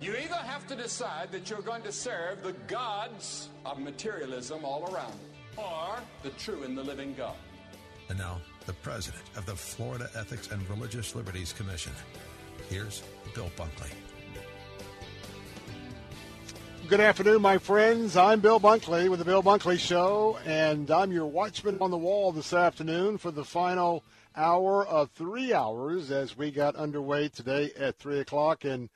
You 0.00 0.12
either 0.12 0.36
have 0.36 0.64
to 0.68 0.76
decide 0.76 1.32
that 1.32 1.50
you're 1.50 1.60
going 1.60 1.82
to 1.82 1.90
serve 1.90 2.44
the 2.44 2.52
gods 2.68 3.48
of 3.66 3.80
materialism 3.80 4.64
all 4.64 4.94
around 4.94 5.12
you, 5.12 5.62
or 5.62 5.96
the 6.22 6.30
true 6.30 6.62
and 6.62 6.78
the 6.78 6.84
living 6.84 7.14
God. 7.14 7.34
And 8.08 8.16
now, 8.16 8.38
the 8.66 8.74
president 8.74 9.24
of 9.36 9.44
the 9.44 9.56
Florida 9.56 10.08
Ethics 10.16 10.52
and 10.52 10.68
Religious 10.70 11.16
Liberties 11.16 11.52
Commission. 11.52 11.92
Here's 12.68 13.02
Bill 13.34 13.50
Bunkley. 13.56 13.90
Good 16.86 17.00
afternoon, 17.00 17.42
my 17.42 17.58
friends. 17.58 18.16
I'm 18.16 18.38
Bill 18.38 18.60
Bunkley 18.60 19.08
with 19.08 19.18
the 19.18 19.24
Bill 19.24 19.42
Bunkley 19.42 19.80
Show, 19.80 20.38
and 20.46 20.90
I'm 20.92 21.10
your 21.10 21.26
watchman 21.26 21.76
on 21.80 21.90
the 21.90 21.98
wall 21.98 22.30
this 22.30 22.52
afternoon 22.52 23.18
for 23.18 23.32
the 23.32 23.44
final 23.44 24.04
hour 24.36 24.86
of 24.86 25.10
three 25.10 25.52
hours 25.52 26.12
as 26.12 26.36
we 26.36 26.52
got 26.52 26.76
underway 26.76 27.28
today 27.28 27.72
at 27.76 27.98
3 27.98 28.20
o'clock. 28.20 28.64
And 28.64 28.88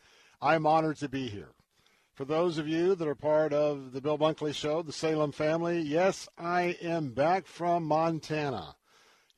I'm 0.43 0.67
honored 0.67 0.97
to 0.97 1.09
be 1.09 1.29
here. 1.29 1.53
For 2.15 2.25
those 2.25 2.59
of 2.59 2.67
you 2.67 2.97
that 2.97 3.07
are 3.07 3.15
part 3.15 3.53
of 3.53 3.93
the 3.93 4.01
Bill 4.01 4.19
Bunkley 4.19 4.53
Show, 4.53 4.83
the 4.83 4.93
Salem 4.93 5.31
family, 5.31 5.81
yes, 5.81 6.29
I 6.37 6.77
am 6.83 7.11
back 7.11 7.47
from 7.47 7.85
Montana. 7.85 8.75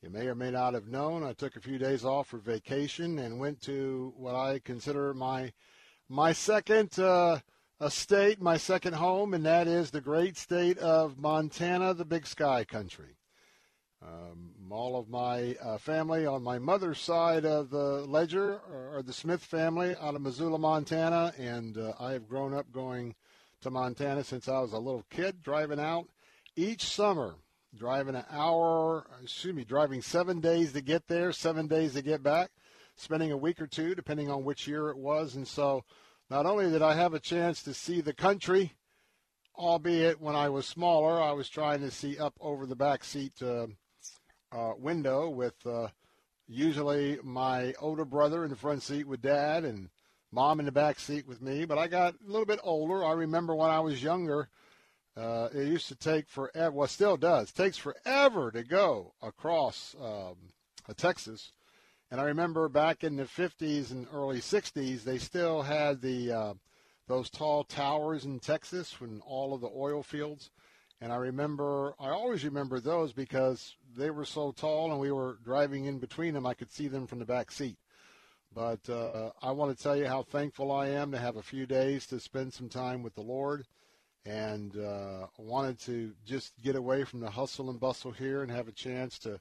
You 0.01 0.09
may 0.09 0.27
or 0.27 0.35
may 0.35 0.51
not 0.51 0.73
have 0.73 0.89
known 0.89 1.23
I 1.23 1.35
took 1.35 1.57
a 1.57 1.61
few 1.61 1.77
days 1.77 2.07
off 2.07 2.29
for 2.29 2.39
vacation 2.39 3.19
and 3.19 3.39
went 3.39 3.61
to 3.63 4.15
what 4.17 4.35
I 4.35 4.61
consider 4.61 5.13
my 5.13 5.53
my 6.09 6.33
second 6.33 6.99
uh, 6.99 7.41
state, 7.89 8.41
my 8.41 8.57
second 8.57 8.95
home, 8.95 9.35
and 9.35 9.45
that 9.45 9.69
is 9.69 9.91
the 9.91 10.01
great 10.01 10.39
state 10.39 10.79
of 10.79 11.19
Montana, 11.19 11.93
the 11.93 12.07
Big 12.07 12.27
Sky 12.27 12.65
country. 12.65 13.19
Um, 14.03 14.53
all 14.73 14.97
of 14.97 15.09
my 15.09 15.57
uh, 15.63 15.79
family 15.79 16.27
on 16.27 16.43
my 16.43 16.59
mother's 16.59 17.01
side 17.01 17.45
of 17.45 17.71
the 17.71 18.05
ledger 18.07 18.61
are 18.95 19.03
the 19.03 19.13
Smith 19.13 19.45
family 19.45 19.95
out 20.01 20.15
of 20.15 20.23
Missoula, 20.23 20.59
Montana, 20.59 21.33
and 21.39 21.77
uh, 21.77 21.93
I 22.01 22.13
have 22.13 22.29
grown 22.29 22.55
up 22.55 22.71
going 22.73 23.15
to 23.61 23.71
Montana 23.71 24.25
since 24.25 24.49
I 24.49 24.61
was 24.61 24.73
a 24.73 24.79
little 24.79 25.05
kid, 25.11 25.43
driving 25.43 25.81
out 25.81 26.09
each 26.57 26.85
summer, 26.85 27.35
driving 27.77 28.15
an 28.15 28.25
hour, 28.31 29.07
excuse 29.23 29.55
me, 29.55 29.65
driving 29.65 30.03
seven 30.03 30.41
days 30.41 30.73
to 30.73 30.81
get 30.81 31.09
there, 31.09 31.33
seven 31.33 31.67
days 31.67 31.95
to 31.95 32.03
get 32.03 32.23
back, 32.23 32.51
spending 32.97 33.33
a 33.33 33.37
week 33.37 33.61
or 33.61 33.67
two, 33.67 33.95
depending 33.95 34.31
on 34.31 34.45
which 34.45 34.69
year 34.69 34.89
it 34.89 34.99
was. 34.99 35.35
And 35.35 35.47
so 35.47 35.85
not 36.31 36.47
only 36.47 36.71
did 36.71 36.83
I 36.83 36.95
have 36.95 37.15
a 37.15 37.21
chance 37.21 37.63
to 37.63 37.75
see 37.75 38.01
the 38.01 38.15
country, 38.15 38.73
albeit 39.57 40.21
when 40.21 40.37
I 40.37 40.49
was 40.49 40.67
smaller, 40.67 41.21
I 41.21 41.33
was 41.33 41.49
trying 41.49 41.81
to 41.81 41.91
see 41.91 42.19
up 42.19 42.35
over 42.41 42.67
the 42.67 42.77
back 42.77 43.05
seat. 43.05 43.43
Uh, 43.43 43.67
uh, 44.55 44.73
window 44.79 45.29
with 45.29 45.55
uh, 45.67 45.89
usually 46.47 47.19
my 47.23 47.75
older 47.81 48.05
brother 48.05 48.45
in 48.45 48.51
the 48.51 48.57
front 48.57 48.83
seat 48.83 49.07
with 49.07 49.21
dad 49.23 49.65
and 49.65 49.89
mom 50.31 50.61
in 50.61 50.67
the 50.67 50.73
back 50.73 50.99
seat 51.01 51.27
with 51.27 51.43
me. 51.43 51.65
But 51.65 51.79
I 51.79 51.89
got 51.89 52.15
a 52.15 52.31
little 52.31 52.47
bit 52.47 52.61
older. 52.63 53.05
I 53.05 53.13
remember 53.13 53.55
when 53.55 53.71
I 53.71 53.81
was 53.81 54.03
younger, 54.03 54.49
Uh, 55.17 55.49
it 55.55 55.69
used 55.69 55.87
to 55.87 55.95
take 55.95 56.29
forever. 56.29 56.75
Well, 56.75 56.89
still 56.89 57.17
does. 57.17 57.53
Takes 57.53 57.77
forever 57.79 58.51
to 58.51 58.65
go 58.65 59.15
across 59.23 59.95
um, 60.03 60.35
Texas. 60.97 61.53
And 62.11 62.21
I 62.21 62.25
remember 62.25 62.69
back 62.69 63.05
in 63.05 63.17
the 63.17 63.25
50s 63.25 63.93
and 63.93 64.09
early 64.13 64.41
60s, 64.41 65.05
they 65.05 65.19
still 65.19 65.63
had 65.63 66.01
the 66.01 66.33
uh, 66.33 66.55
those 67.07 67.31
tall 67.31 67.63
towers 67.65 68.25
in 68.25 68.41
Texas 68.41 69.01
when 69.01 69.21
all 69.25 69.55
of 69.55 69.61
the 69.61 69.71
oil 69.73 70.03
fields. 70.03 70.51
And 71.05 71.13
I 71.13 71.17
remember, 71.17 71.95
I 72.01 72.09
always 72.09 72.47
remember 72.47 72.81
those 72.81 73.13
because 73.13 73.77
they 73.95 74.09
were 74.09 74.25
so 74.25 74.53
tall 74.53 74.91
and 74.91 74.99
we 74.99 75.13
were 75.13 75.37
driving 75.45 75.85
in 75.85 75.99
between 75.99 76.33
them. 76.33 76.47
I 76.47 76.55
could 76.55 76.73
see 76.73 76.89
them 76.89 77.07
from 77.07 77.19
the 77.19 77.27
back 77.27 77.51
seat. 77.51 77.77
But 78.55 78.89
uh, 78.89 79.33
I 79.43 79.51
want 79.51 79.77
to 79.77 79.83
tell 79.83 79.95
you 79.95 80.07
how 80.07 80.23
thankful 80.23 80.73
I 80.73 80.89
am 80.89 81.13
to 81.13 81.19
have 81.19 81.37
a 81.37 81.43
few 81.43 81.67
days 81.67 82.07
to 82.07 82.19
spend 82.19 82.55
some 82.55 82.71
time 82.71 83.03
with 83.03 83.15
the 83.17 83.21
Lord. 83.21 83.67
And 84.25 84.79
uh, 84.79 85.27
wanted 85.37 85.79
to 85.81 86.15
just 86.25 86.55
get 86.63 86.75
away 86.75 87.05
from 87.05 87.21
the 87.21 87.29
hustle 87.29 87.69
and 87.69 87.79
bustle 87.79 88.13
here 88.13 88.41
and 88.41 88.51
have 88.51 88.69
a 88.69 88.73
chance 88.73 89.19
to 89.19 89.39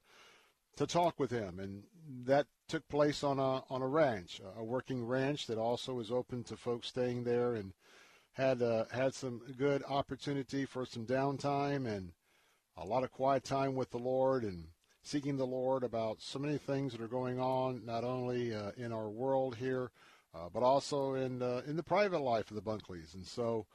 to 0.75 0.85
talk 0.85 1.17
with 1.17 1.31
him. 1.31 1.61
And 1.61 1.83
that 2.25 2.47
took 2.67 2.85
place 2.89 3.23
on 3.23 3.39
a 3.39 3.63
on 3.69 3.81
a 3.81 3.87
ranch, 3.87 4.41
a 4.57 4.63
working 4.65 5.05
ranch 5.05 5.47
that 5.47 5.57
also 5.57 6.01
is 6.01 6.11
open 6.11 6.43
to 6.43 6.57
folks 6.57 6.89
staying 6.89 7.23
there, 7.23 7.55
and 7.55 7.71
had 8.33 8.61
uh, 8.61 8.85
had 8.91 9.13
some 9.13 9.41
good 9.57 9.83
opportunity 9.87 10.65
for 10.65 10.85
some 10.85 11.05
downtime 11.05 11.87
and 11.87 12.11
a 12.77 12.85
lot 12.85 13.03
of 13.03 13.11
quiet 13.11 13.43
time 13.43 13.75
with 13.75 13.91
the 13.91 13.99
Lord 13.99 14.43
and 14.43 14.65
seeking 15.03 15.37
the 15.37 15.45
Lord 15.45 15.83
about 15.83 16.21
so 16.21 16.39
many 16.39 16.57
things 16.57 16.91
that 16.91 17.01
are 17.01 17.07
going 17.07 17.39
on, 17.39 17.85
not 17.85 18.03
only 18.03 18.55
uh, 18.55 18.71
in 18.77 18.91
our 18.91 19.09
world 19.09 19.55
here, 19.55 19.91
uh, 20.33 20.49
but 20.51 20.63
also 20.63 21.13
in 21.13 21.41
uh, 21.41 21.61
in 21.67 21.75
the 21.75 21.83
private 21.83 22.21
life 22.21 22.49
of 22.49 22.55
the 22.55 22.61
Bunkleys. 22.61 23.13
And 23.13 23.25
so, 23.25 23.67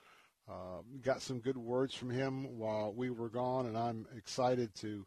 uh, 0.49 0.83
got 1.03 1.23
some 1.23 1.39
good 1.39 1.57
words 1.57 1.95
from 1.95 2.11
him 2.11 2.59
while 2.59 2.93
we 2.93 3.11
were 3.11 3.29
gone, 3.29 3.67
and 3.67 3.77
I'm 3.77 4.07
excited 4.17 4.75
to. 4.77 5.07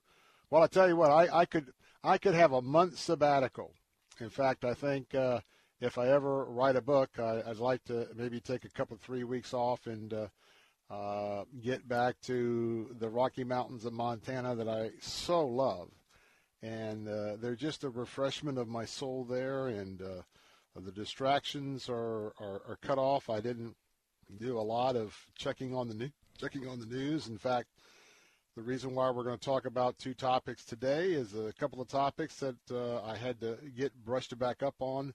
Well, 0.49 0.63
I 0.63 0.67
tell 0.67 0.87
you 0.87 0.95
what, 0.95 1.11
I, 1.11 1.39
I 1.39 1.45
could 1.45 1.73
I 2.03 2.17
could 2.17 2.35
have 2.35 2.53
a 2.53 2.61
month 2.61 2.97
sabbatical. 2.97 3.73
In 4.19 4.29
fact, 4.29 4.63
I 4.63 4.73
think 4.73 5.13
uh, 5.13 5.41
if 5.81 5.97
I 5.97 6.09
ever 6.09 6.45
write 6.45 6.75
a 6.75 6.81
book, 6.81 7.09
I, 7.17 7.41
would 7.47 7.59
like 7.59 7.83
to 7.85 8.07
maybe 8.15 8.39
take 8.39 8.65
a 8.65 8.69
couple 8.69 8.95
three 8.97 9.23
weeks 9.23 9.51
off 9.53 9.87
and 9.87 10.13
uh, 10.13 10.27
uh, 10.93 11.43
get 11.59 11.87
back 11.87 12.21
to 12.21 12.95
the 12.99 13.09
Rocky 13.09 13.43
Mountains 13.43 13.85
of 13.85 13.93
Montana 13.93 14.55
that 14.55 14.69
I 14.69 14.91
so 15.01 15.45
love, 15.45 15.89
and 16.61 17.07
uh, 17.07 17.37
they're 17.41 17.55
just 17.55 17.83
a 17.83 17.89
refreshment 17.89 18.59
of 18.59 18.67
my 18.67 18.85
soul 18.85 19.23
there, 19.23 19.69
and 19.69 20.01
uh, 20.01 20.21
the 20.79 20.91
distractions 20.91 21.89
are, 21.89 22.27
are, 22.39 22.61
are 22.67 22.77
cut 22.83 22.99
off. 22.99 23.29
I 23.29 23.39
didn't 23.39 23.75
do 24.39 24.59
a 24.59 24.61
lot 24.61 24.95
of 24.95 25.17
checking 25.35 25.73
on 25.75 25.87
the 25.87 25.95
new, 25.95 26.09
checking 26.39 26.67
on 26.67 26.79
the 26.79 26.85
news. 26.85 27.27
In 27.27 27.39
fact, 27.39 27.69
the 28.55 28.61
reason 28.61 28.93
why 28.93 29.09
we're 29.09 29.23
going 29.23 29.39
to 29.39 29.43
talk 29.43 29.65
about 29.65 29.97
two 29.97 30.13
topics 30.13 30.63
today 30.63 31.13
is 31.13 31.33
a 31.33 31.53
couple 31.53 31.81
of 31.81 31.87
topics 31.87 32.35
that 32.35 32.57
uh, 32.69 33.01
I 33.03 33.17
had 33.17 33.39
to 33.41 33.57
get 33.75 33.95
brushed 34.05 34.37
back 34.37 34.61
up 34.61 34.75
on, 34.79 35.13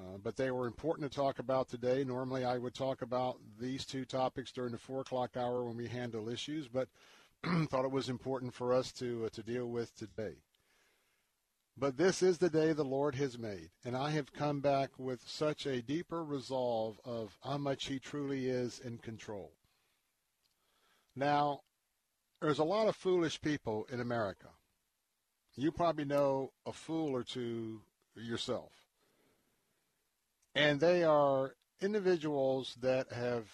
uh, 0.00 0.18
but 0.22 0.36
they 0.36 0.50
were 0.50 0.66
important 0.66 1.10
to 1.10 1.14
talk 1.14 1.38
about 1.38 1.68
today. 1.68 2.04
Normally, 2.04 2.44
I 2.44 2.58
would 2.58 2.74
talk 2.74 3.02
about 3.02 3.38
these 3.58 3.84
two 3.84 4.04
topics 4.04 4.52
during 4.52 4.72
the 4.72 4.78
four 4.78 5.00
o'clock 5.00 5.36
hour 5.36 5.64
when 5.64 5.76
we 5.76 5.88
handle 5.88 6.28
issues, 6.28 6.68
but 6.68 6.88
thought 7.68 7.84
it 7.84 7.90
was 7.90 8.08
important 8.08 8.54
for 8.54 8.72
us 8.72 8.92
to 8.92 9.26
uh, 9.26 9.28
to 9.30 9.42
deal 9.42 9.66
with 9.66 9.94
today. 9.94 10.36
But 11.76 11.96
this 11.96 12.22
is 12.22 12.38
the 12.38 12.50
day 12.50 12.72
the 12.72 12.84
Lord 12.84 13.14
has 13.14 13.38
made, 13.38 13.70
and 13.84 13.96
I 13.96 14.10
have 14.10 14.32
come 14.32 14.60
back 14.60 14.90
with 14.98 15.28
such 15.28 15.66
a 15.66 15.82
deeper 15.82 16.24
resolve 16.24 16.98
of 17.04 17.36
how 17.42 17.58
much 17.58 17.86
He 17.86 17.98
truly 17.98 18.48
is 18.48 18.78
in 18.78 18.98
control. 18.98 19.52
Now, 21.16 21.60
there's 22.40 22.58
a 22.58 22.64
lot 22.64 22.88
of 22.88 22.96
foolish 22.96 23.40
people 23.40 23.86
in 23.92 24.00
America. 24.00 24.48
You 25.56 25.72
probably 25.72 26.04
know 26.04 26.52
a 26.64 26.72
fool 26.72 27.14
or 27.14 27.22
two 27.22 27.82
yourself. 28.14 28.72
And 30.54 30.80
they 30.80 31.04
are 31.04 31.54
individuals 31.80 32.76
that 32.80 33.12
have 33.12 33.46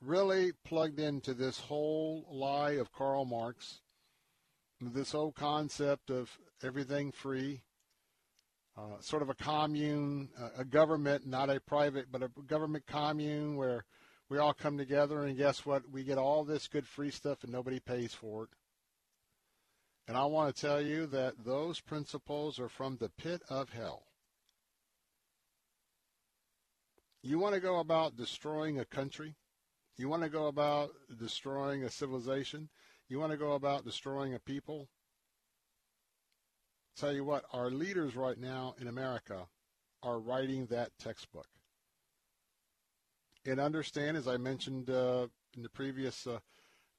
really 0.00 0.52
plugged 0.64 0.98
into 0.98 1.34
this 1.34 1.58
whole 1.58 2.26
lie 2.30 2.72
of 2.72 2.92
Karl 2.92 3.24
Marx, 3.24 3.80
this 4.80 5.12
whole 5.12 5.32
concept 5.32 6.10
of 6.10 6.30
everything 6.62 7.12
free, 7.12 7.62
uh, 8.76 9.00
sort 9.00 9.22
of 9.22 9.28
a 9.28 9.34
commune, 9.34 10.28
a 10.56 10.64
government, 10.64 11.26
not 11.26 11.50
a 11.50 11.60
private, 11.60 12.06
but 12.10 12.22
a 12.22 12.30
government 12.46 12.86
commune 12.86 13.56
where 13.56 13.84
we 14.28 14.38
all 14.38 14.54
come 14.54 14.78
together, 14.78 15.24
and 15.24 15.36
guess 15.36 15.66
what? 15.66 15.90
We 15.90 16.04
get 16.04 16.18
all 16.18 16.44
this 16.44 16.68
good 16.68 16.86
free 16.86 17.10
stuff, 17.10 17.42
and 17.42 17.52
nobody 17.52 17.80
pays 17.80 18.14
for 18.14 18.44
it. 18.44 18.50
And 20.06 20.16
I 20.16 20.24
want 20.26 20.54
to 20.54 20.60
tell 20.60 20.80
you 20.80 21.06
that 21.08 21.44
those 21.44 21.80
principles 21.80 22.58
are 22.58 22.68
from 22.68 22.96
the 22.96 23.08
pit 23.08 23.42
of 23.50 23.70
hell. 23.70 24.07
You 27.22 27.38
want 27.38 27.54
to 27.54 27.60
go 27.60 27.80
about 27.80 28.16
destroying 28.16 28.78
a 28.78 28.84
country? 28.84 29.34
You 29.96 30.08
want 30.08 30.22
to 30.22 30.28
go 30.28 30.46
about 30.46 30.90
destroying 31.18 31.82
a 31.82 31.90
civilization? 31.90 32.68
You 33.08 33.18
want 33.18 33.32
to 33.32 33.38
go 33.38 33.52
about 33.52 33.84
destroying 33.84 34.34
a 34.34 34.38
people? 34.38 34.88
Tell 36.96 37.12
you 37.12 37.24
what, 37.24 37.44
our 37.52 37.70
leaders 37.70 38.16
right 38.16 38.38
now 38.38 38.74
in 38.80 38.86
America 38.86 39.46
are 40.02 40.18
writing 40.18 40.66
that 40.66 40.90
textbook 40.98 41.48
and 43.44 43.60
understand, 43.60 44.16
as 44.16 44.28
I 44.28 44.36
mentioned 44.36 44.90
uh, 44.90 45.26
in 45.56 45.62
the 45.62 45.68
previous 45.68 46.26
uh, 46.26 46.38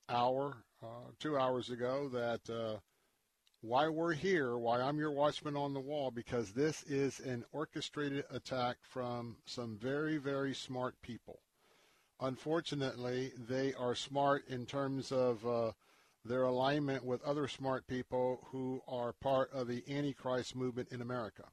hour, 0.09 0.57
uh, 0.81 1.11
two 1.19 1.37
hours 1.37 1.69
ago, 1.69 2.09
that 2.09 2.49
uh, 2.49 2.77
why 3.61 3.88
we're 3.90 4.14
here, 4.14 4.57
why 4.57 4.81
I'm 4.81 4.98
your 4.98 5.11
watchman 5.11 5.56
on 5.56 5.73
the 5.73 5.80
wall, 5.80 6.11
because 6.11 6.52
this 6.52 6.84
is 6.84 7.19
an 7.19 7.45
orchestrated 7.52 8.26
attack 8.31 8.77
from 8.81 9.38
some 9.45 9.77
very, 9.77 10.18
very 10.18 10.53
smart 10.53 10.95
people. 11.02 11.40
Unfortunately, 12.22 13.31
they 13.48 13.73
are 13.73 13.95
smart 13.95 14.48
in 14.48 14.65
terms 14.65 15.11
of 15.11 15.45
uh, 15.45 15.72
their 16.26 16.44
alignment 16.44 17.03
with 17.03 17.23
other 17.23 17.48
smart 17.48 17.88
people 17.88 18.48
who 18.52 18.81
are 18.88 19.14
part 19.14 19.52
of 19.53 19.68
the 19.68 19.84
Antichrist 19.90 20.56
movement 20.56 20.90
in 20.91 21.02
America. 21.02 21.44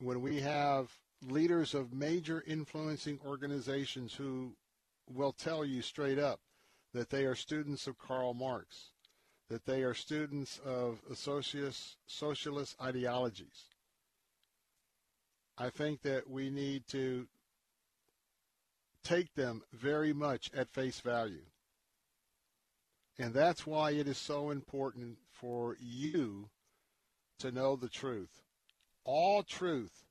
when 0.00 0.20
we 0.20 0.40
have 0.40 0.90
leaders 1.22 1.74
of 1.74 1.92
major 1.92 2.44
influencing 2.46 3.18
organizations 3.26 4.14
who 4.14 4.52
will 5.12 5.32
tell 5.32 5.64
you 5.64 5.82
straight 5.82 6.18
up 6.18 6.40
that 6.92 7.10
they 7.10 7.24
are 7.24 7.34
students 7.34 7.86
of 7.86 7.98
Karl 7.98 8.34
Marx, 8.34 8.90
that 9.48 9.66
they 9.66 9.82
are 9.82 9.94
students 9.94 10.60
of 10.64 11.00
socialist, 11.14 12.76
ideologies. 12.80 13.64
I 15.56 15.70
think 15.70 16.02
that 16.02 16.28
we 16.30 16.50
need 16.50 16.86
to 16.88 17.26
take 19.02 19.34
them 19.34 19.62
very 19.72 20.12
much 20.12 20.50
at 20.54 20.68
face 20.68 21.00
value. 21.00 21.44
And 23.18 23.34
that's 23.34 23.66
why 23.66 23.90
it 23.90 24.06
is 24.06 24.18
so 24.18 24.50
important 24.50 25.18
for 25.32 25.76
you 25.80 26.50
to 27.40 27.50
know 27.50 27.74
the 27.74 27.88
truth 27.88 28.42
all 29.08 29.42
truth 29.42 30.04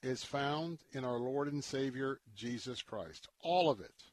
is 0.00 0.22
found 0.22 0.78
in 0.92 1.04
our 1.04 1.18
Lord 1.18 1.52
and 1.52 1.64
Savior, 1.64 2.20
Jesus 2.36 2.80
Christ. 2.80 3.26
All 3.42 3.68
of 3.68 3.80
it. 3.80 4.04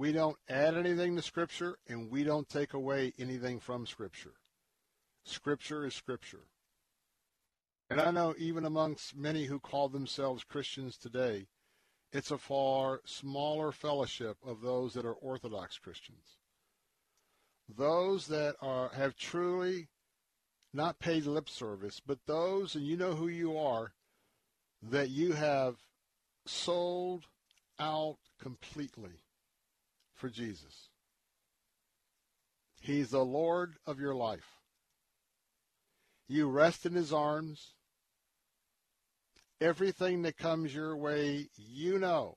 We 0.00 0.12
don't 0.12 0.38
add 0.48 0.78
anything 0.78 1.14
to 1.16 1.22
Scripture, 1.22 1.76
and 1.86 2.10
we 2.10 2.24
don't 2.24 2.48
take 2.48 2.72
away 2.72 3.12
anything 3.18 3.60
from 3.60 3.86
Scripture. 3.86 4.32
Scripture 5.26 5.84
is 5.84 5.94
Scripture. 5.94 6.46
And 7.90 8.00
I 8.00 8.10
know 8.10 8.34
even 8.38 8.64
amongst 8.64 9.14
many 9.14 9.44
who 9.44 9.60
call 9.60 9.90
themselves 9.90 10.42
Christians 10.42 10.96
today, 10.96 11.48
it's 12.14 12.30
a 12.30 12.38
far 12.38 13.02
smaller 13.04 13.72
fellowship 13.72 14.38
of 14.42 14.62
those 14.62 14.94
that 14.94 15.04
are 15.04 15.12
Orthodox 15.12 15.76
Christians. 15.76 16.38
Those 17.68 18.26
that 18.28 18.56
are 18.62 18.92
have 18.94 19.16
truly 19.16 19.88
not 20.72 20.98
paid 20.98 21.26
lip 21.26 21.50
service, 21.50 22.00
but 22.00 22.20
those, 22.24 22.74
and 22.74 22.86
you 22.86 22.96
know 22.96 23.12
who 23.12 23.28
you 23.28 23.58
are, 23.58 23.92
that 24.82 25.10
you 25.10 25.32
have 25.32 25.76
sold 26.46 27.26
out 27.78 28.16
completely 28.38 29.24
for 30.20 30.28
Jesus. 30.28 30.90
He's 32.80 33.10
the 33.10 33.24
Lord 33.24 33.74
of 33.86 33.98
your 33.98 34.14
life. 34.14 34.46
You 36.28 36.48
rest 36.48 36.86
in 36.86 36.94
his 36.94 37.12
arms. 37.12 37.74
Everything 39.60 40.22
that 40.22 40.38
comes 40.38 40.74
your 40.74 40.96
way, 40.96 41.48
you 41.56 41.98
know 41.98 42.36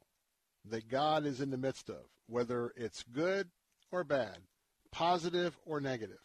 that 0.66 0.90
God 0.90 1.26
is 1.26 1.40
in 1.40 1.52
the 1.52 1.58
midst 1.58 1.90
of, 1.90 2.04
whether 2.28 2.74
it's 2.76 3.04
good 3.04 3.50
or 3.92 4.04
bad, 4.04 4.40
positive 4.92 5.58
or 5.66 5.80
negative. 5.80 6.18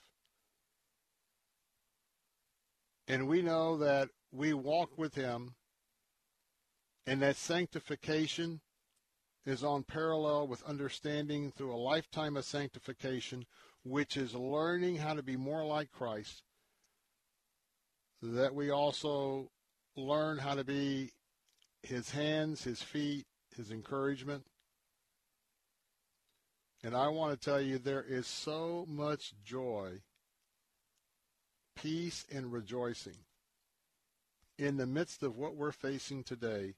And 3.06 3.28
we 3.28 3.42
know 3.42 3.76
that 3.78 4.08
we 4.32 4.52
walk 4.54 4.98
with 4.98 5.14
him 5.14 5.54
and 7.06 7.22
that 7.22 7.36
sanctification 7.36 8.60
is 9.46 9.64
on 9.64 9.82
parallel 9.82 10.46
with 10.46 10.62
understanding 10.64 11.52
through 11.52 11.74
a 11.74 11.76
lifetime 11.76 12.36
of 12.36 12.44
sanctification, 12.44 13.46
which 13.84 14.16
is 14.16 14.34
learning 14.34 14.96
how 14.96 15.14
to 15.14 15.22
be 15.22 15.36
more 15.36 15.64
like 15.64 15.90
Christ, 15.90 16.42
that 18.22 18.54
we 18.54 18.70
also 18.70 19.50
learn 19.96 20.38
how 20.38 20.54
to 20.54 20.64
be 20.64 21.12
his 21.82 22.10
hands, 22.10 22.64
his 22.64 22.82
feet, 22.82 23.26
his 23.56 23.70
encouragement. 23.70 24.44
And 26.82 26.94
I 26.94 27.08
want 27.08 27.32
to 27.32 27.44
tell 27.44 27.60
you, 27.60 27.78
there 27.78 28.04
is 28.06 28.26
so 28.26 28.86
much 28.88 29.34
joy, 29.44 30.02
peace, 31.74 32.24
and 32.30 32.52
rejoicing 32.52 33.16
in 34.58 34.76
the 34.76 34.86
midst 34.86 35.22
of 35.22 35.36
what 35.36 35.56
we're 35.56 35.72
facing 35.72 36.22
today 36.22 36.74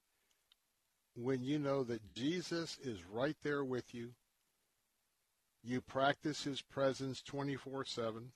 when 1.22 1.42
you 1.42 1.58
know 1.58 1.84
that 1.84 2.14
Jesus 2.14 2.78
is 2.82 3.04
right 3.04 3.36
there 3.42 3.64
with 3.64 3.94
you. 3.94 4.10
You 5.62 5.82
practice 5.82 6.42
his 6.44 6.62
presence 6.62 7.20
24 7.22 7.84
7. 7.84 8.32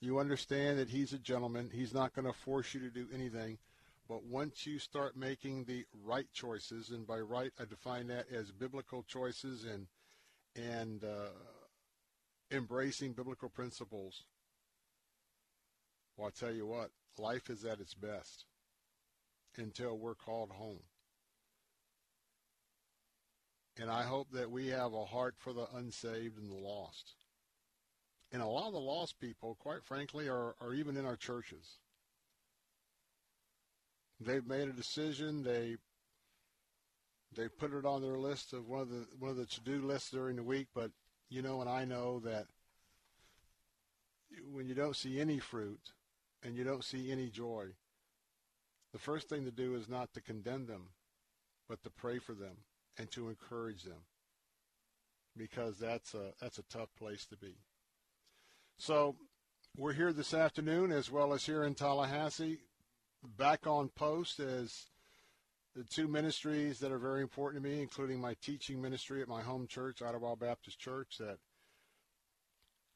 You 0.00 0.18
understand 0.18 0.78
that 0.78 0.88
he's 0.88 1.12
a 1.12 1.18
gentleman. 1.18 1.70
He's 1.72 1.92
not 1.92 2.14
going 2.14 2.26
to 2.26 2.32
force 2.32 2.72
you 2.72 2.80
to 2.80 2.90
do 2.90 3.06
anything. 3.12 3.58
But 4.08 4.24
once 4.24 4.66
you 4.66 4.78
start 4.78 5.16
making 5.16 5.64
the 5.64 5.84
right 6.04 6.26
choices, 6.32 6.90
and 6.90 7.06
by 7.06 7.18
right 7.18 7.52
I 7.60 7.64
define 7.64 8.06
that 8.08 8.26
as 8.32 8.50
biblical 8.50 9.02
choices 9.02 9.64
and 9.64 9.86
and 10.56 11.04
uh, 11.04 11.30
embracing 12.50 13.12
biblical 13.12 13.48
principles, 13.48 14.24
well, 16.16 16.28
I 16.28 16.30
tell 16.38 16.52
you 16.52 16.66
what, 16.66 16.90
life 17.18 17.50
is 17.50 17.64
at 17.64 17.80
its 17.80 17.94
best 17.94 18.46
until 19.56 19.96
we're 19.96 20.14
called 20.14 20.50
home. 20.50 20.80
And 23.80 23.90
I 23.90 24.02
hope 24.02 24.28
that 24.32 24.50
we 24.50 24.68
have 24.68 24.92
a 24.92 25.06
heart 25.06 25.36
for 25.38 25.54
the 25.54 25.66
unsaved 25.74 26.38
and 26.38 26.50
the 26.50 26.54
lost. 26.54 27.14
And 28.30 28.42
a 28.42 28.46
lot 28.46 28.66
of 28.66 28.74
the 28.74 28.78
lost 28.78 29.18
people, 29.18 29.56
quite 29.58 29.82
frankly, 29.82 30.28
are, 30.28 30.54
are 30.60 30.74
even 30.74 30.98
in 30.98 31.06
our 31.06 31.16
churches. 31.16 31.78
They've 34.20 34.46
made 34.46 34.68
a 34.68 34.72
decision. 34.72 35.42
They 35.42 35.76
they 37.34 37.48
put 37.48 37.72
it 37.72 37.86
on 37.86 38.02
their 38.02 38.18
list 38.18 38.52
of 38.52 38.68
one 38.68 38.82
of 38.82 38.90
the 38.90 39.06
one 39.18 39.30
of 39.30 39.38
the 39.38 39.46
to-do 39.46 39.80
lists 39.80 40.10
during 40.10 40.36
the 40.36 40.42
week. 40.42 40.66
But 40.74 40.90
you 41.30 41.40
know, 41.40 41.62
and 41.62 41.70
I 41.70 41.86
know 41.86 42.20
that 42.20 42.48
when 44.52 44.68
you 44.68 44.74
don't 44.74 44.96
see 44.96 45.18
any 45.18 45.38
fruit 45.38 45.80
and 46.42 46.54
you 46.54 46.64
don't 46.64 46.84
see 46.84 47.10
any 47.10 47.30
joy, 47.30 47.68
the 48.92 48.98
first 48.98 49.30
thing 49.30 49.46
to 49.46 49.50
do 49.50 49.74
is 49.74 49.88
not 49.88 50.12
to 50.12 50.20
condemn 50.20 50.66
them, 50.66 50.88
but 51.66 51.82
to 51.84 51.90
pray 51.90 52.18
for 52.18 52.34
them 52.34 52.58
and 52.98 53.10
to 53.12 53.28
encourage 53.28 53.84
them, 53.84 54.04
because 55.36 55.78
that's 55.78 56.14
a 56.14 56.32
that's 56.40 56.58
a 56.58 56.64
tough 56.64 56.88
place 56.98 57.26
to 57.26 57.36
be. 57.36 57.54
So 58.78 59.16
we're 59.76 59.92
here 59.92 60.12
this 60.12 60.34
afternoon, 60.34 60.92
as 60.92 61.10
well 61.10 61.32
as 61.32 61.44
here 61.44 61.64
in 61.64 61.74
Tallahassee, 61.74 62.58
back 63.38 63.66
on 63.66 63.88
post 63.88 64.40
as 64.40 64.86
the 65.76 65.84
two 65.84 66.08
ministries 66.08 66.80
that 66.80 66.90
are 66.90 66.98
very 66.98 67.22
important 67.22 67.62
to 67.62 67.68
me, 67.68 67.80
including 67.80 68.20
my 68.20 68.34
teaching 68.42 68.82
ministry 68.82 69.22
at 69.22 69.28
my 69.28 69.42
home 69.42 69.66
church, 69.66 70.02
Ottawa 70.02 70.34
Baptist 70.34 70.80
Church, 70.80 71.16
that 71.18 71.38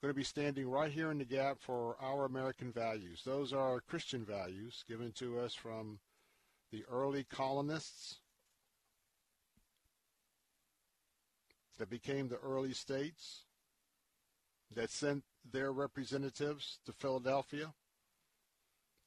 going 0.03 0.12
to 0.12 0.15
be 0.15 0.25
standing 0.25 0.69
right 0.69 0.93
here 0.93 1.11
in 1.11 1.16
the 1.16 1.25
gap 1.25 1.57
for 1.61 1.97
our 1.99 2.27
American 2.27 2.71
values. 2.71 3.23
Those 3.25 3.55
are 3.55 3.81
Christian 3.81 4.23
values 4.23 4.85
given 4.87 5.12
to 5.12 5.39
us 5.39 5.55
from 5.55 5.99
the 6.73 6.85
early 6.91 7.25
colonists 7.25 8.19
that 11.78 11.90
became 11.90 12.28
the 12.28 12.38
early 12.38 12.72
states, 12.72 13.44
that 14.74 14.90
sent 14.90 15.24
their 15.51 15.72
representatives 15.72 16.78
to 16.86 16.92
Philadelphia 16.92 17.72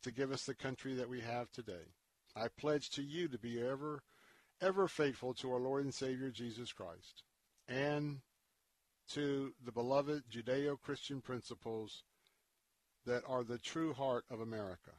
to 0.04 0.12
give 0.12 0.32
us 0.32 0.46
the 0.46 0.54
country 0.54 0.94
that 0.96 1.10
we 1.10 1.22
have 1.22 1.52
today. 1.52 1.94
I 2.36 2.48
pledge 2.50 2.90
to 2.92 3.02
you 3.02 3.28
to 3.30 3.38
be 3.38 3.60
ever, 3.62 4.04
ever 4.62 4.88
faithful 4.88 5.34
to 5.36 5.52
our 5.52 5.60
Lord 5.60 5.84
and 5.84 5.94
Savior 5.94 6.30
Jesus 6.30 6.72
Christ 6.72 7.24
and 7.68 8.22
to 9.10 9.54
the 9.66 9.72
beloved 9.72 10.24
Judeo 10.30 10.80
Christian 10.80 11.22
principles 11.22 12.04
that 13.06 13.24
are 13.28 13.44
the 13.44 13.58
true 13.58 13.94
heart 13.94 14.26
of 14.30 14.42
America. 14.42 14.92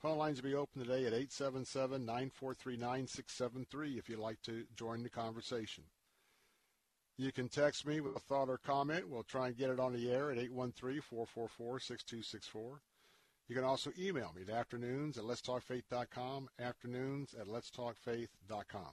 Phone 0.00 0.18
lines 0.18 0.40
will 0.40 0.50
be 0.50 0.54
open 0.54 0.82
today 0.82 1.06
at 1.06 1.12
877 1.12 2.04
943 2.04 2.76
9673 2.76 3.98
if 3.98 4.08
you'd 4.08 4.18
like 4.20 4.40
to 4.42 4.64
join 4.76 5.02
the 5.02 5.08
conversation. 5.08 5.82
You 7.18 7.32
can 7.32 7.48
text 7.48 7.84
me 7.84 8.00
with 8.00 8.14
a 8.14 8.20
thought 8.20 8.48
or 8.48 8.58
comment. 8.58 9.08
We'll 9.08 9.24
try 9.24 9.48
and 9.48 9.56
get 9.56 9.70
it 9.70 9.80
on 9.80 9.92
the 9.92 10.08
air 10.08 10.30
at 10.30 10.38
813-444-6264. 10.38 12.78
You 13.48 13.56
can 13.56 13.64
also 13.64 13.90
email 13.98 14.32
me 14.36 14.42
at 14.42 14.50
afternoons 14.50 15.18
at 15.18 15.24
letstalkfaith.com, 15.24 16.48
afternoons 16.60 17.34
at 17.34 17.48
letstalkfaith.com. 17.48 18.92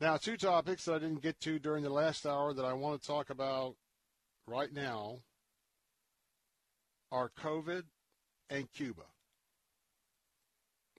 Now, 0.00 0.16
two 0.18 0.36
topics 0.36 0.84
that 0.84 0.94
I 0.94 0.98
didn't 1.00 1.22
get 1.22 1.40
to 1.40 1.58
during 1.58 1.82
the 1.82 1.90
last 1.90 2.24
hour 2.26 2.54
that 2.54 2.64
I 2.64 2.74
want 2.74 3.00
to 3.00 3.06
talk 3.06 3.30
about 3.30 3.74
right 4.46 4.72
now 4.72 5.22
are 7.10 7.32
COVID 7.40 7.82
and 8.50 8.70
Cuba. 8.72 9.02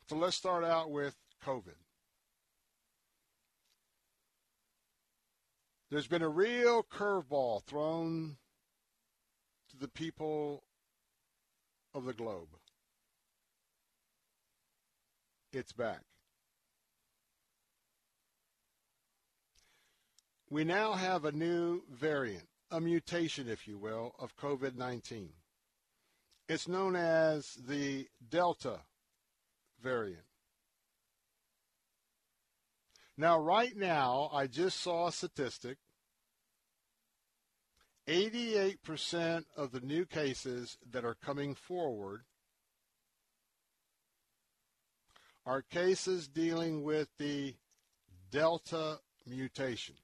So 0.10 0.18
let's 0.18 0.36
start 0.36 0.66
out 0.66 0.92
with 0.92 1.16
COVID. 1.46 1.85
There's 5.96 6.08
been 6.08 6.22
a 6.22 6.28
real 6.28 6.84
curveball 6.84 7.64
thrown 7.64 8.36
to 9.70 9.78
the 9.78 9.88
people 9.88 10.66
of 11.94 12.04
the 12.04 12.12
globe. 12.12 12.50
It's 15.54 15.72
back. 15.72 16.02
We 20.50 20.66
now 20.66 20.96
have 20.96 21.24
a 21.24 21.32
new 21.32 21.84
variant, 21.90 22.50
a 22.72 22.82
mutation, 22.82 23.48
if 23.48 23.66
you 23.66 23.78
will, 23.78 24.16
of 24.20 24.36
COVID 24.36 24.76
19. 24.76 25.30
It's 26.50 26.68
known 26.68 26.98
as 26.98 27.54
the 27.54 28.10
Delta 28.30 28.82
variant. 29.82 30.26
Now, 33.18 33.40
right 33.40 33.78
now, 33.78 34.30
I 34.34 34.48
just 34.48 34.82
saw 34.82 35.08
a 35.08 35.12
statistic 35.14 35.78
88% 38.08 39.46
of 39.58 39.72
the 39.72 39.80
new 39.80 40.06
cases 40.06 40.78
that 40.92 41.04
are 41.04 41.16
coming 41.16 41.56
forward 41.56 42.22
are 45.46 45.62
cases 45.62 46.28
dealing 46.28 46.84
with 46.84 47.10
the 47.18 47.56
Delta 48.32 49.00
mutation. 49.26 49.96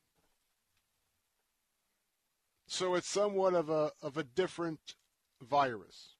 So 2.67 2.95
it's 2.95 3.09
somewhat 3.09 3.53
of 3.53 3.69
a, 3.69 3.91
of 4.01 4.17
a 4.17 4.23
different 4.23 4.95
virus. 5.41 6.15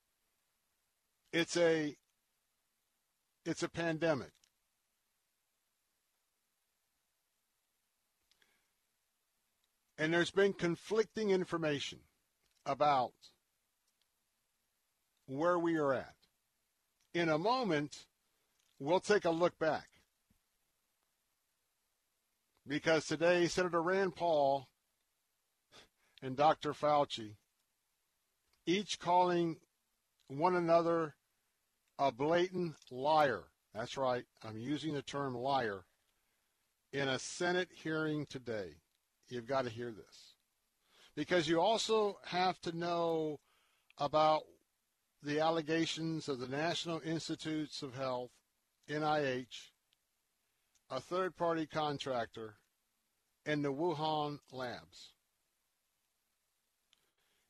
It's 1.31 1.55
a, 1.55 1.95
it's 3.45 3.63
a 3.63 3.69
pandemic. 3.69 4.31
And 10.02 10.11
there's 10.11 10.32
been 10.32 10.53
conflicting 10.53 11.30
information 11.30 11.99
about 12.65 13.14
where 15.28 15.60
we 15.60 15.76
are 15.76 15.94
at. 15.94 16.15
In 17.14 17.30
a 17.30 17.38
moment, 17.38 18.07
we'll 18.80 18.99
take 18.99 19.26
a 19.26 19.30
look 19.30 19.60
back. 19.60 19.88
Because 22.68 23.06
today, 23.06 23.45
Senator 23.45 23.80
Rand 23.80 24.15
Paul 24.15 24.68
and 26.23 26.36
Dr. 26.36 26.73
Fauci, 26.73 27.36
each 28.65 28.98
calling 28.98 29.57
one 30.30 30.56
another 30.56 31.14
a 31.99 32.11
blatant 32.11 32.73
liar. 32.90 33.44
That's 33.76 33.98
right, 33.98 34.26
I'm 34.44 34.57
using 34.57 34.95
the 34.95 35.03
term 35.03 35.36
liar 35.36 35.86
in 36.91 37.07
a 37.07 37.19
Senate 37.19 37.69
hearing 37.72 38.26
today. 38.26 38.80
You've 39.31 39.47
got 39.47 39.63
to 39.63 39.69
hear 39.69 39.91
this. 39.91 40.33
Because 41.15 41.47
you 41.47 41.61
also 41.61 42.19
have 42.25 42.59
to 42.61 42.77
know 42.77 43.39
about 43.97 44.43
the 45.23 45.39
allegations 45.39 46.27
of 46.27 46.39
the 46.39 46.47
National 46.47 46.99
Institutes 47.05 47.81
of 47.81 47.95
Health, 47.95 48.31
NIH, 48.89 49.69
a 50.89 50.99
third 50.99 51.35
party 51.37 51.65
contractor, 51.65 52.55
and 53.45 53.63
the 53.63 53.71
Wuhan 53.71 54.39
labs. 54.51 55.13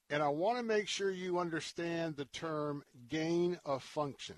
And 0.10 0.22
I 0.22 0.28
want 0.28 0.58
to 0.58 0.64
make 0.64 0.88
sure 0.88 1.10
you 1.10 1.40
understand 1.40 2.16
the 2.16 2.26
term 2.26 2.84
gain 3.08 3.58
of 3.66 3.82
function. 3.82 4.36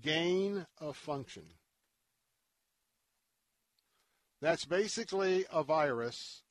Gain 0.00 0.64
of 0.80 0.96
function. 0.96 1.42
That's 4.42 4.64
basically 4.64 5.44
a 5.52 5.62
virus 5.62 6.42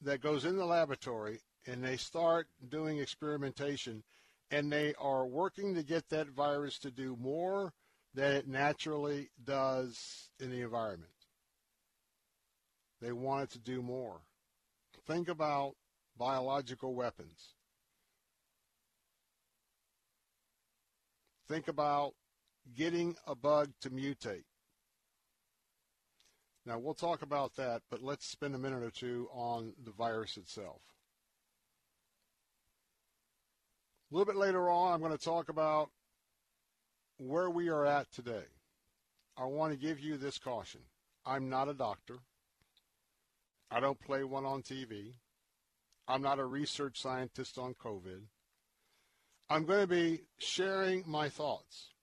that 0.00 0.22
goes 0.22 0.46
in 0.46 0.56
the 0.56 0.64
laboratory 0.64 1.40
and 1.66 1.84
they 1.84 1.98
start 1.98 2.48
doing 2.70 2.98
experimentation 2.98 4.02
and 4.50 4.72
they 4.72 4.94
are 4.98 5.26
working 5.26 5.74
to 5.74 5.82
get 5.82 6.08
that 6.08 6.28
virus 6.28 6.78
to 6.78 6.90
do 6.90 7.18
more 7.20 7.74
than 8.14 8.32
it 8.32 8.48
naturally 8.48 9.28
does 9.44 10.30
in 10.40 10.50
the 10.50 10.62
environment. 10.62 11.12
They 13.02 13.12
want 13.12 13.42
it 13.42 13.50
to 13.50 13.58
do 13.58 13.82
more. 13.82 14.22
Think 15.06 15.28
about 15.28 15.74
biological 16.16 16.94
weapons. 16.94 17.48
Think 21.46 21.68
about 21.68 22.14
getting 22.74 23.16
a 23.26 23.34
bug 23.34 23.68
to 23.82 23.90
mutate. 23.90 24.44
Now, 26.68 26.78
we'll 26.78 26.92
talk 26.92 27.22
about 27.22 27.56
that, 27.56 27.80
but 27.90 28.02
let's 28.02 28.26
spend 28.26 28.54
a 28.54 28.58
minute 28.58 28.82
or 28.82 28.90
two 28.90 29.26
on 29.32 29.72
the 29.82 29.90
virus 29.90 30.36
itself. 30.36 30.82
A 34.12 34.14
little 34.14 34.30
bit 34.30 34.38
later 34.38 34.68
on, 34.68 34.92
I'm 34.92 35.00
going 35.00 35.16
to 35.16 35.24
talk 35.24 35.48
about 35.48 35.88
where 37.16 37.48
we 37.48 37.70
are 37.70 37.86
at 37.86 38.12
today. 38.12 38.44
I 39.34 39.46
want 39.46 39.72
to 39.72 39.78
give 39.78 39.98
you 39.98 40.18
this 40.18 40.38
caution. 40.38 40.82
I'm 41.24 41.48
not 41.48 41.70
a 41.70 41.74
doctor. 41.74 42.18
I 43.70 43.80
don't 43.80 43.98
play 43.98 44.22
one 44.22 44.44
on 44.44 44.60
TV. 44.60 45.14
I'm 46.06 46.20
not 46.20 46.38
a 46.38 46.44
research 46.44 47.00
scientist 47.00 47.56
on 47.56 47.76
COVID. 47.82 48.20
I'm 49.48 49.64
going 49.64 49.80
to 49.80 49.86
be 49.86 50.20
sharing 50.36 51.02
my 51.06 51.30
thoughts. 51.30 51.94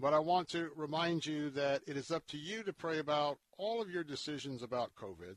But 0.00 0.14
I 0.14 0.18
want 0.18 0.48
to 0.50 0.70
remind 0.74 1.26
you 1.26 1.50
that 1.50 1.82
it 1.86 1.96
is 1.96 2.10
up 2.10 2.26
to 2.28 2.38
you 2.38 2.62
to 2.64 2.72
pray 2.72 2.98
about 2.98 3.38
all 3.56 3.80
of 3.80 3.90
your 3.90 4.04
decisions 4.04 4.62
about 4.62 4.94
COVID 4.94 5.36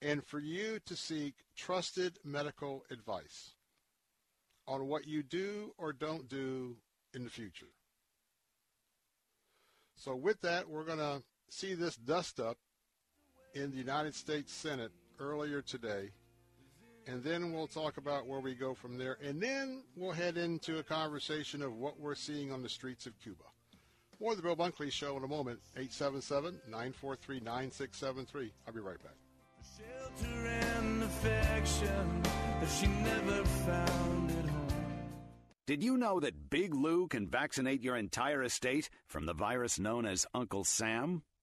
and 0.00 0.24
for 0.24 0.38
you 0.38 0.78
to 0.86 0.96
seek 0.96 1.34
trusted 1.56 2.18
medical 2.24 2.84
advice 2.90 3.52
on 4.66 4.86
what 4.86 5.06
you 5.06 5.22
do 5.22 5.72
or 5.76 5.92
don't 5.92 6.28
do 6.28 6.76
in 7.14 7.24
the 7.24 7.30
future. 7.30 7.72
So, 9.96 10.16
with 10.16 10.40
that, 10.42 10.68
we're 10.68 10.84
going 10.84 10.98
to 10.98 11.22
see 11.48 11.74
this 11.74 11.96
dust 11.96 12.40
up 12.40 12.58
in 13.54 13.70
the 13.70 13.76
United 13.76 14.14
States 14.14 14.52
Senate 14.52 14.92
earlier 15.18 15.62
today. 15.62 16.10
And 17.06 17.22
then 17.22 17.52
we'll 17.52 17.66
talk 17.66 17.98
about 17.98 18.26
where 18.26 18.40
we 18.40 18.54
go 18.54 18.74
from 18.74 18.98
there. 18.98 19.18
And 19.22 19.40
then 19.40 19.84
we'll 19.94 20.12
head 20.12 20.36
into 20.36 20.78
a 20.78 20.82
conversation 20.82 21.62
of 21.62 21.76
what 21.76 22.00
we're 22.00 22.14
seeing 22.14 22.50
on 22.50 22.62
the 22.62 22.68
streets 22.68 23.06
of 23.06 23.18
Cuba. 23.20 23.44
More 24.20 24.32
of 24.32 24.36
the 24.36 24.42
Bill 24.42 24.56
Bunkley 24.56 24.90
Show 24.90 25.16
in 25.16 25.24
a 25.24 25.28
moment. 25.28 25.60
877 25.76 26.60
943 26.68 27.40
9673. 27.40 28.52
I'll 28.66 28.74
be 28.74 28.80
right 28.80 29.02
back. 29.02 29.14
Shelter 29.76 30.46
and 30.46 31.02
affection 31.02 32.22
that 32.22 32.68
she 32.80 32.86
never 32.86 33.44
found 33.44 34.30
at 34.30 34.48
home. 34.48 34.68
Did 35.66 35.82
you 35.82 35.96
know 35.96 36.20
that 36.20 36.50
Big 36.50 36.74
Lou 36.74 37.08
can 37.08 37.26
vaccinate 37.26 37.82
your 37.82 37.96
entire 37.96 38.42
estate 38.42 38.90
from 39.06 39.26
the 39.26 39.34
virus 39.34 39.78
known 39.78 40.06
as 40.06 40.26
Uncle 40.34 40.64
Sam? 40.64 41.22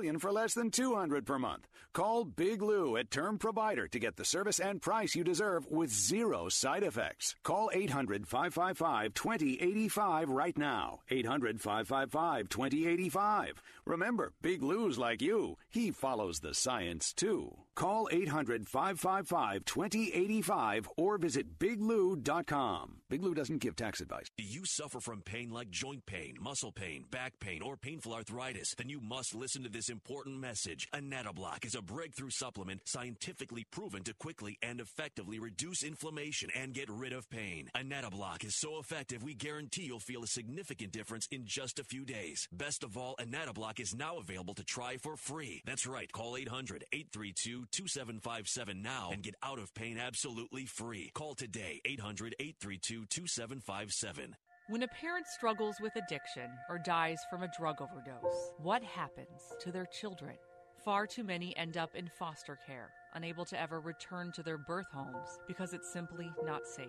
million 0.00 0.18
for 0.18 0.32
less 0.32 0.54
than 0.54 0.70
200 0.70 1.26
per 1.26 1.38
month. 1.38 1.68
Call 1.92 2.24
Big 2.24 2.62
Lou 2.62 2.96
at 2.96 3.10
Term 3.10 3.36
Provider 3.36 3.86
to 3.88 3.98
get 3.98 4.16
the 4.16 4.24
service 4.24 4.58
and 4.58 4.80
price 4.80 5.14
you 5.14 5.22
deserve 5.22 5.66
with 5.70 5.90
zero 5.90 6.48
side 6.48 6.84
effects. 6.84 7.36
Call 7.42 7.70
800-555-2085 7.74 10.24
right 10.28 10.56
now. 10.56 11.00
800-555-2085. 11.10 13.52
Remember, 13.84 14.32
Big 14.40 14.62
Lou's 14.62 14.96
like 14.98 15.20
you. 15.20 15.58
He 15.68 15.90
follows 15.90 16.40
the 16.40 16.54
science 16.54 17.12
too. 17.12 17.54
Call 17.74 18.08
800 18.12 18.68
555 18.68 19.64
2085 19.64 20.88
or 20.96 21.18
visit 21.18 21.58
biglou.com. 21.58 22.96
Big 23.08 23.22
Lou 23.22 23.34
doesn't 23.34 23.58
give 23.58 23.74
tax 23.74 24.00
advice. 24.00 24.26
Do 24.36 24.44
you 24.44 24.64
suffer 24.64 25.00
from 25.00 25.22
pain 25.22 25.50
like 25.50 25.70
joint 25.70 26.06
pain, 26.06 26.36
muscle 26.40 26.72
pain, 26.72 27.04
back 27.10 27.40
pain, 27.40 27.62
or 27.62 27.76
painful 27.76 28.12
arthritis? 28.12 28.74
Then 28.76 28.88
you 28.88 29.00
must 29.00 29.34
listen 29.34 29.62
to 29.62 29.68
this 29.68 29.88
important 29.90 30.40
message. 30.40 30.88
Anatoblock 30.94 31.66
is 31.66 31.74
a 31.74 31.82
breakthrough 31.82 32.30
supplement 32.30 32.80
scientifically 32.86 33.66
proven 33.70 34.02
to 34.04 34.14
quickly 34.14 34.58
and 34.62 34.80
effectively 34.80 35.38
reduce 35.38 35.82
inflammation 35.82 36.48
and 36.54 36.72
get 36.72 36.88
rid 36.88 37.12
of 37.12 37.28
pain. 37.28 37.68
Anatoblock 37.76 38.44
is 38.44 38.54
so 38.54 38.78
effective, 38.78 39.22
we 39.22 39.34
guarantee 39.34 39.82
you'll 39.82 40.00
feel 40.00 40.22
a 40.22 40.26
significant 40.26 40.92
difference 40.92 41.28
in 41.30 41.44
just 41.44 41.78
a 41.78 41.84
few 41.84 42.04
days. 42.04 42.48
Best 42.52 42.82
of 42.82 42.96
all, 42.96 43.16
Anatoblock 43.20 43.80
is 43.80 43.94
now 43.94 44.18
available 44.18 44.54
to 44.54 44.64
try 44.64 44.96
for 44.96 45.16
free. 45.16 45.62
That's 45.66 45.86
right. 45.86 46.10
Call 46.10 46.36
800 46.36 46.84
832 46.92 47.66
2757 47.70 48.80
now 48.80 49.10
and 49.12 49.22
get 49.22 49.34
out 49.42 49.58
of 49.58 49.74
pain 49.74 49.98
absolutely 49.98 50.66
free. 50.66 51.10
Call 51.12 51.34
today 51.34 51.80
800 51.84 52.36
832 52.38 53.06
2757. 53.06 54.36
When 54.70 54.84
a 54.84 54.88
parent 54.88 55.26
struggles 55.26 55.80
with 55.80 55.96
addiction 55.96 56.48
or 56.68 56.78
dies 56.78 57.18
from 57.28 57.42
a 57.42 57.50
drug 57.58 57.82
overdose, 57.82 58.52
what 58.62 58.84
happens 58.84 59.52
to 59.58 59.72
their 59.72 59.86
children? 59.86 60.36
Far 60.84 61.08
too 61.08 61.24
many 61.24 61.56
end 61.56 61.76
up 61.76 61.96
in 61.96 62.08
foster 62.20 62.56
care, 62.68 62.92
unable 63.14 63.44
to 63.46 63.60
ever 63.60 63.80
return 63.80 64.30
to 64.30 64.44
their 64.44 64.58
birth 64.58 64.86
homes 64.92 65.40
because 65.48 65.74
it's 65.74 65.92
simply 65.92 66.30
not 66.44 66.68
safe. 66.68 66.86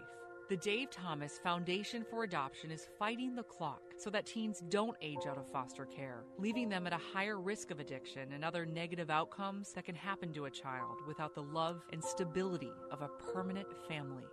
The 0.47 0.57
Dave 0.57 0.91
Thomas 0.91 1.39
Foundation 1.39 2.05
for 2.07 2.23
Adoption 2.23 2.69
is 2.69 2.87
fighting 2.99 3.33
the 3.33 3.41
clock 3.41 3.81
so 3.97 4.11
that 4.11 4.27
teens 4.27 4.61
don't 4.69 4.95
age 5.01 5.25
out 5.27 5.39
of 5.39 5.51
foster 5.51 5.87
care, 5.87 6.25
leaving 6.37 6.69
them 6.69 6.85
at 6.85 6.93
a 6.93 7.01
higher 7.15 7.41
risk 7.41 7.71
of 7.71 7.79
addiction 7.79 8.33
and 8.33 8.45
other 8.45 8.63
negative 8.63 9.09
outcomes 9.09 9.73
that 9.73 9.85
can 9.85 9.95
happen 9.95 10.31
to 10.33 10.45
a 10.45 10.51
child 10.51 10.97
without 11.07 11.33
the 11.33 11.41
love 11.41 11.81
and 11.91 12.03
stability 12.03 12.69
of 12.91 13.01
a 13.01 13.09
permanent 13.33 13.69
family. 13.87 14.25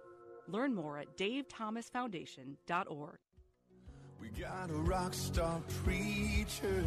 Learn 0.48 0.74
more 0.74 0.98
at 0.98 1.16
davethomasfoundation.org. 1.16 3.18
We 4.20 4.28
got 4.28 4.70
a 4.70 4.74
rock 4.74 5.14
star 5.14 5.60
preacher 5.84 6.84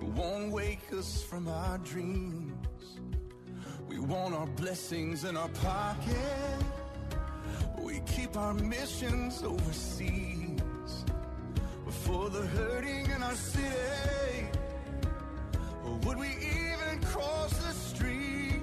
who 0.00 0.06
won't 0.06 0.52
wake 0.52 0.92
us 0.92 1.22
from 1.22 1.48
our 1.48 1.78
dreams. 1.78 2.52
We 3.88 3.98
want 3.98 4.34
our 4.34 4.46
blessings 4.46 5.24
in 5.24 5.36
our 5.36 5.48
pocket 5.48 6.64
we 7.92 8.00
keep 8.00 8.36
our 8.36 8.54
missions 8.54 9.42
overseas 9.42 10.60
for 11.90 12.30
the 12.30 12.40
hurting 12.40 13.10
in 13.10 13.22
our 13.22 13.34
city. 13.34 14.46
Or 15.84 15.96
would 16.04 16.16
we 16.16 16.28
even 16.28 17.02
cross 17.02 17.52
the 17.58 17.72
street? 17.72 18.62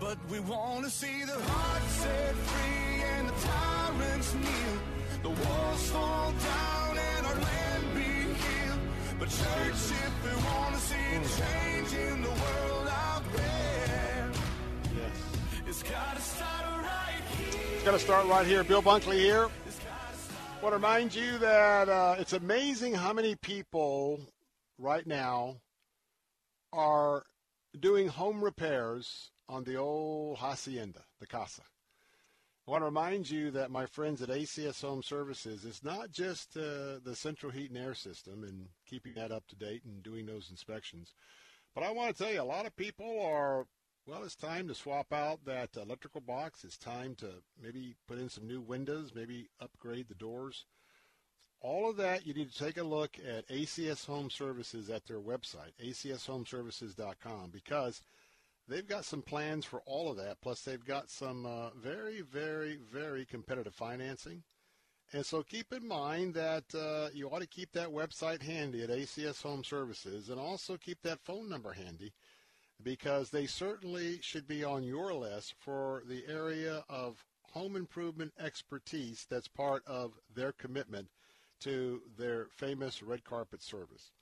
But 0.00 0.18
we 0.30 0.40
want 0.40 0.84
to 0.84 0.90
see 0.90 1.24
the 1.24 1.38
heart 1.38 1.82
set 1.82 2.34
free 2.34 3.02
and 3.02 3.28
the 3.28 3.32
tyrants 3.46 4.34
kneel. 4.34 4.91
The 5.22 5.30
walls 5.30 5.90
fall 5.90 6.32
down 6.32 6.98
and 6.98 7.26
our 7.26 7.34
land 7.34 7.94
be 7.94 8.00
healed. 8.00 8.80
But 9.18 9.28
church, 9.28 9.72
if 9.72 10.24
we 10.24 10.44
want 10.44 10.74
to 10.74 10.80
see 10.80 10.94
a 10.94 11.22
change 11.40 11.94
in 11.94 12.22
the 12.22 12.30
world 12.30 12.88
out 12.88 13.22
there, 13.32 14.30
yes. 14.96 15.66
it's 15.66 15.82
got 15.82 16.16
to 16.16 16.22
start 16.22 16.62
Going 17.84 17.98
to 17.98 18.04
start 18.04 18.28
right 18.28 18.46
here. 18.46 18.62
Bill 18.62 18.80
Bunkley 18.80 19.18
here. 19.18 19.48
I 19.48 20.62
want 20.62 20.72
to 20.72 20.76
remind 20.76 21.12
you 21.12 21.36
that 21.38 21.88
uh, 21.88 22.14
it's 22.16 22.32
amazing 22.32 22.94
how 22.94 23.12
many 23.12 23.34
people 23.34 24.20
right 24.78 25.04
now 25.04 25.56
are 26.72 27.24
doing 27.80 28.06
home 28.06 28.40
repairs 28.40 29.32
on 29.48 29.64
the 29.64 29.74
old 29.74 30.38
hacienda, 30.38 31.00
the 31.18 31.26
casa. 31.26 31.62
I 32.66 32.70
want 32.70 32.82
to 32.82 32.86
remind 32.86 33.28
you 33.28 33.50
that 33.52 33.72
my 33.72 33.86
friends 33.86 34.22
at 34.22 34.28
ACS 34.28 34.82
Home 34.82 35.02
Services 35.02 35.64
is 35.64 35.82
not 35.82 36.12
just 36.12 36.56
uh, 36.56 37.00
the 37.04 37.14
central 37.16 37.50
heat 37.50 37.70
and 37.70 37.78
air 37.78 37.94
system 37.94 38.44
and 38.44 38.68
keeping 38.86 39.14
that 39.14 39.32
up 39.32 39.46
to 39.48 39.56
date 39.56 39.82
and 39.84 40.02
doing 40.02 40.26
those 40.26 40.48
inspections, 40.48 41.12
but 41.74 41.82
I 41.82 41.90
want 41.90 42.16
to 42.16 42.22
tell 42.22 42.32
you 42.32 42.40
a 42.40 42.44
lot 42.44 42.66
of 42.66 42.76
people 42.76 43.20
are 43.20 43.66
well, 44.06 44.24
it's 44.24 44.34
time 44.34 44.66
to 44.66 44.74
swap 44.74 45.12
out 45.12 45.44
that 45.44 45.76
electrical 45.76 46.20
box. 46.20 46.64
It's 46.64 46.76
time 46.76 47.14
to 47.16 47.34
maybe 47.60 47.94
put 48.08 48.18
in 48.18 48.28
some 48.28 48.48
new 48.48 48.60
windows, 48.60 49.12
maybe 49.14 49.48
upgrade 49.60 50.08
the 50.08 50.14
doors. 50.14 50.64
all 51.60 51.88
of 51.88 51.96
that, 51.96 52.26
you 52.26 52.34
need 52.34 52.50
to 52.50 52.64
take 52.64 52.76
a 52.76 52.82
look 52.82 53.16
at 53.18 53.46
ACS 53.48 54.06
Home 54.06 54.28
Services 54.30 54.90
at 54.90 55.06
their 55.06 55.20
website, 55.20 55.72
acshomeservices.com, 55.80 57.50
because 57.50 58.02
they've 58.68 58.86
got 58.86 59.04
some 59.04 59.22
plans 59.22 59.64
for 59.64 59.80
all 59.86 60.10
of 60.10 60.16
that. 60.18 60.40
Plus, 60.40 60.62
they've 60.62 60.84
got 60.84 61.10
some 61.10 61.46
uh, 61.46 61.70
very, 61.70 62.22
very, 62.22 62.78
very 62.92 63.24
competitive 63.24 63.74
financing. 63.74 64.42
And 65.12 65.26
so 65.26 65.42
keep 65.42 65.72
in 65.72 65.86
mind 65.86 66.34
that 66.34 66.64
uh, 66.74 67.10
you 67.12 67.28
ought 67.28 67.42
to 67.42 67.46
keep 67.46 67.72
that 67.72 67.88
website 67.88 68.40
handy 68.42 68.82
at 68.82 68.88
ACS 68.88 69.42
Home 69.42 69.62
Services 69.62 70.30
and 70.30 70.40
also 70.40 70.78
keep 70.78 71.02
that 71.02 71.20
phone 71.20 71.50
number 71.50 71.72
handy 71.72 72.12
because 72.82 73.30
they 73.30 73.46
certainly 73.46 74.20
should 74.22 74.48
be 74.48 74.64
on 74.64 74.82
your 74.82 75.12
list 75.12 75.54
for 75.58 76.02
the 76.08 76.24
area 76.26 76.82
of 76.88 77.22
home 77.52 77.76
improvement 77.76 78.32
expertise 78.40 79.26
that's 79.28 79.48
part 79.48 79.82
of 79.86 80.12
their 80.34 80.52
commitment 80.52 81.08
to 81.60 82.00
their 82.16 82.46
famous 82.56 83.02
red 83.02 83.22
carpet 83.22 83.62
service. 83.62 84.12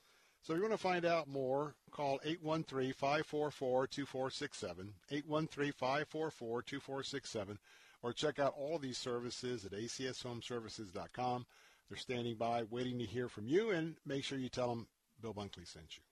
So 0.42 0.54
if 0.54 0.56
you 0.56 0.62
want 0.62 0.72
to 0.72 0.78
find 0.78 1.04
out 1.04 1.28
more, 1.28 1.74
call 1.90 2.18
813-544-2467, 2.26 4.88
813-544-2467, 5.12 7.58
or 8.02 8.14
check 8.14 8.38
out 8.38 8.54
all 8.56 8.78
these 8.78 8.96
services 8.96 9.66
at 9.66 9.72
acshomeservices.com. 9.72 11.44
They're 11.88 11.98
standing 11.98 12.36
by 12.36 12.62
waiting 12.70 12.98
to 13.00 13.04
hear 13.04 13.28
from 13.28 13.48
you, 13.48 13.68
and 13.70 13.96
make 14.06 14.24
sure 14.24 14.38
you 14.38 14.48
tell 14.48 14.68
them 14.68 14.86
Bill 15.20 15.34
Bunkley 15.34 15.66
sent 15.66 15.96
you. 15.96 16.02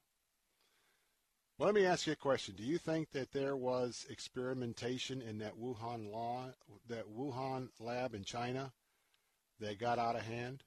Well, 1.56 1.66
let 1.66 1.74
me 1.74 1.86
ask 1.86 2.06
you 2.06 2.12
a 2.12 2.16
question. 2.16 2.54
Do 2.54 2.64
you 2.64 2.76
think 2.78 3.10
that 3.12 3.32
there 3.32 3.56
was 3.56 4.04
experimentation 4.10 5.22
in 5.22 5.38
that 5.38 5.58
Wuhan 5.58 6.12
law, 6.12 6.52
that 6.88 7.08
Wuhan 7.08 7.70
lab 7.80 8.14
in 8.14 8.24
China 8.24 8.74
that 9.58 9.80
got 9.80 9.98
out 9.98 10.16
of 10.16 10.22
hand? 10.22 10.64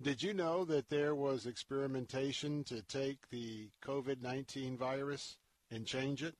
Did 0.00 0.22
you 0.22 0.34
know 0.34 0.64
that 0.66 0.90
there 0.90 1.14
was 1.14 1.46
experimentation 1.46 2.64
to 2.64 2.82
take 2.82 3.30
the 3.30 3.70
COVID 3.82 4.20
19 4.20 4.76
virus 4.76 5.38
and 5.70 5.86
change 5.86 6.22
it? 6.22 6.34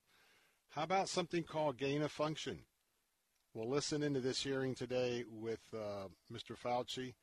How 0.70 0.82
about 0.82 1.08
something 1.08 1.42
called 1.42 1.78
gain 1.78 2.02
of 2.02 2.12
function? 2.12 2.58
Well, 3.54 3.68
listen 3.68 4.02
into 4.02 4.20
this 4.20 4.42
hearing 4.42 4.74
today 4.74 5.24
with 5.30 5.60
uh, 5.72 6.08
Mr. 6.30 6.54
Fauci 6.54 7.14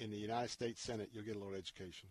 in 0.00 0.10
the 0.10 0.16
United 0.16 0.50
States 0.50 0.82
Senate. 0.82 1.10
You'll 1.12 1.24
get 1.24 1.36
a 1.36 1.38
little 1.38 1.54
education. 1.54 2.08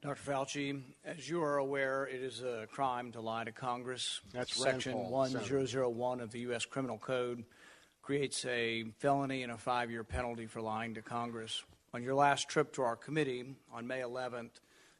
Dr. 0.00 0.32
Fauci, 0.32 0.82
as 1.04 1.28
you 1.28 1.42
are 1.42 1.58
aware, 1.58 2.06
it 2.06 2.22
is 2.22 2.42
a 2.42 2.66
crime 2.72 3.12
to 3.12 3.20
lie 3.20 3.44
to 3.44 3.52
Congress. 3.52 4.22
That's 4.32 4.56
Section 4.56 4.94
Paul, 4.94 5.10
1001 5.10 6.20
of 6.20 6.30
the 6.30 6.40
U.S. 6.40 6.64
Criminal 6.64 6.96
Code 6.96 7.44
creates 8.00 8.44
a 8.46 8.84
felony 8.98 9.42
and 9.42 9.52
a 9.52 9.58
five 9.58 9.90
year 9.90 10.04
penalty 10.04 10.46
for 10.46 10.62
lying 10.62 10.94
to 10.94 11.02
Congress. 11.02 11.62
On 11.94 12.02
your 12.02 12.16
last 12.16 12.48
trip 12.48 12.72
to 12.72 12.82
our 12.82 12.96
committee 12.96 13.44
on 13.72 13.86
May 13.86 14.00
11th, 14.00 14.50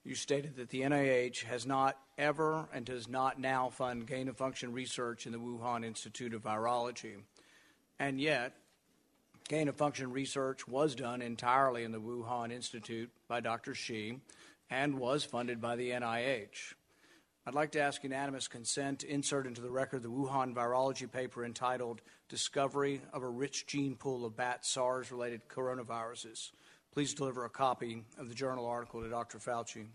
you 0.05 0.15
stated 0.15 0.55
that 0.55 0.69
the 0.69 0.83
NIH 0.83 1.43
has 1.43 1.67
not 1.67 1.99
ever 2.17 2.69
and 2.73 2.87
does 2.87 3.09
not 3.09 3.41
now 3.41 3.69
fund 3.69 4.07
gain 4.07 4.29
of 4.29 4.37
function 4.37 4.73
research 4.73 5.27
in 5.27 5.33
the 5.33 5.41
Wuhan 5.41 5.85
Institute 5.85 6.33
of 6.35 6.45
Virology. 6.45 7.17
And 7.99 8.21
yet, 8.21 8.55
gain 9.49 9.67
of 9.67 9.75
function 9.75 10.13
research 10.13 10.69
was 10.69 10.95
done 10.95 11.21
entirely 11.21 11.83
in 11.83 11.91
the 11.91 12.01
Wuhan 12.01 12.53
Institute 12.53 13.11
by 13.27 13.41
Dr. 13.41 13.75
Shi 13.75 14.21
and 14.71 15.01
was 15.01 15.25
funded 15.25 15.61
by 15.61 15.75
the 15.75 15.91
NIH. 15.91 16.75
I'd 17.45 17.55
like 17.55 17.73
to 17.73 17.81
ask 17.81 18.05
unanimous 18.05 18.47
consent 18.47 19.01
to 19.01 19.13
insert 19.13 19.49
into 19.49 19.63
the 19.63 19.69
record 19.69 20.05
the 20.05 20.11
Wuhan 20.11 20.55
virology 20.55 21.11
paper 21.11 21.45
entitled 21.45 22.03
Discovery 22.29 23.01
of 23.13 23.25
a 23.25 23.29
Rich 23.29 23.67
Gene 23.67 23.97
Pool 23.97 24.25
of 24.25 24.37
Bat 24.37 24.65
SARS 24.65 25.11
related 25.11 25.49
Coronaviruses 25.49 26.53
please 26.95 27.13
deliver 27.13 27.45
a 27.45 27.51
copy 27.51 28.05
of 28.19 28.29
the 28.29 28.35
journal 28.37 28.67
article 28.67 29.03
to 29.03 29.09
Dr. 29.09 29.39
Fauci. 29.39 29.87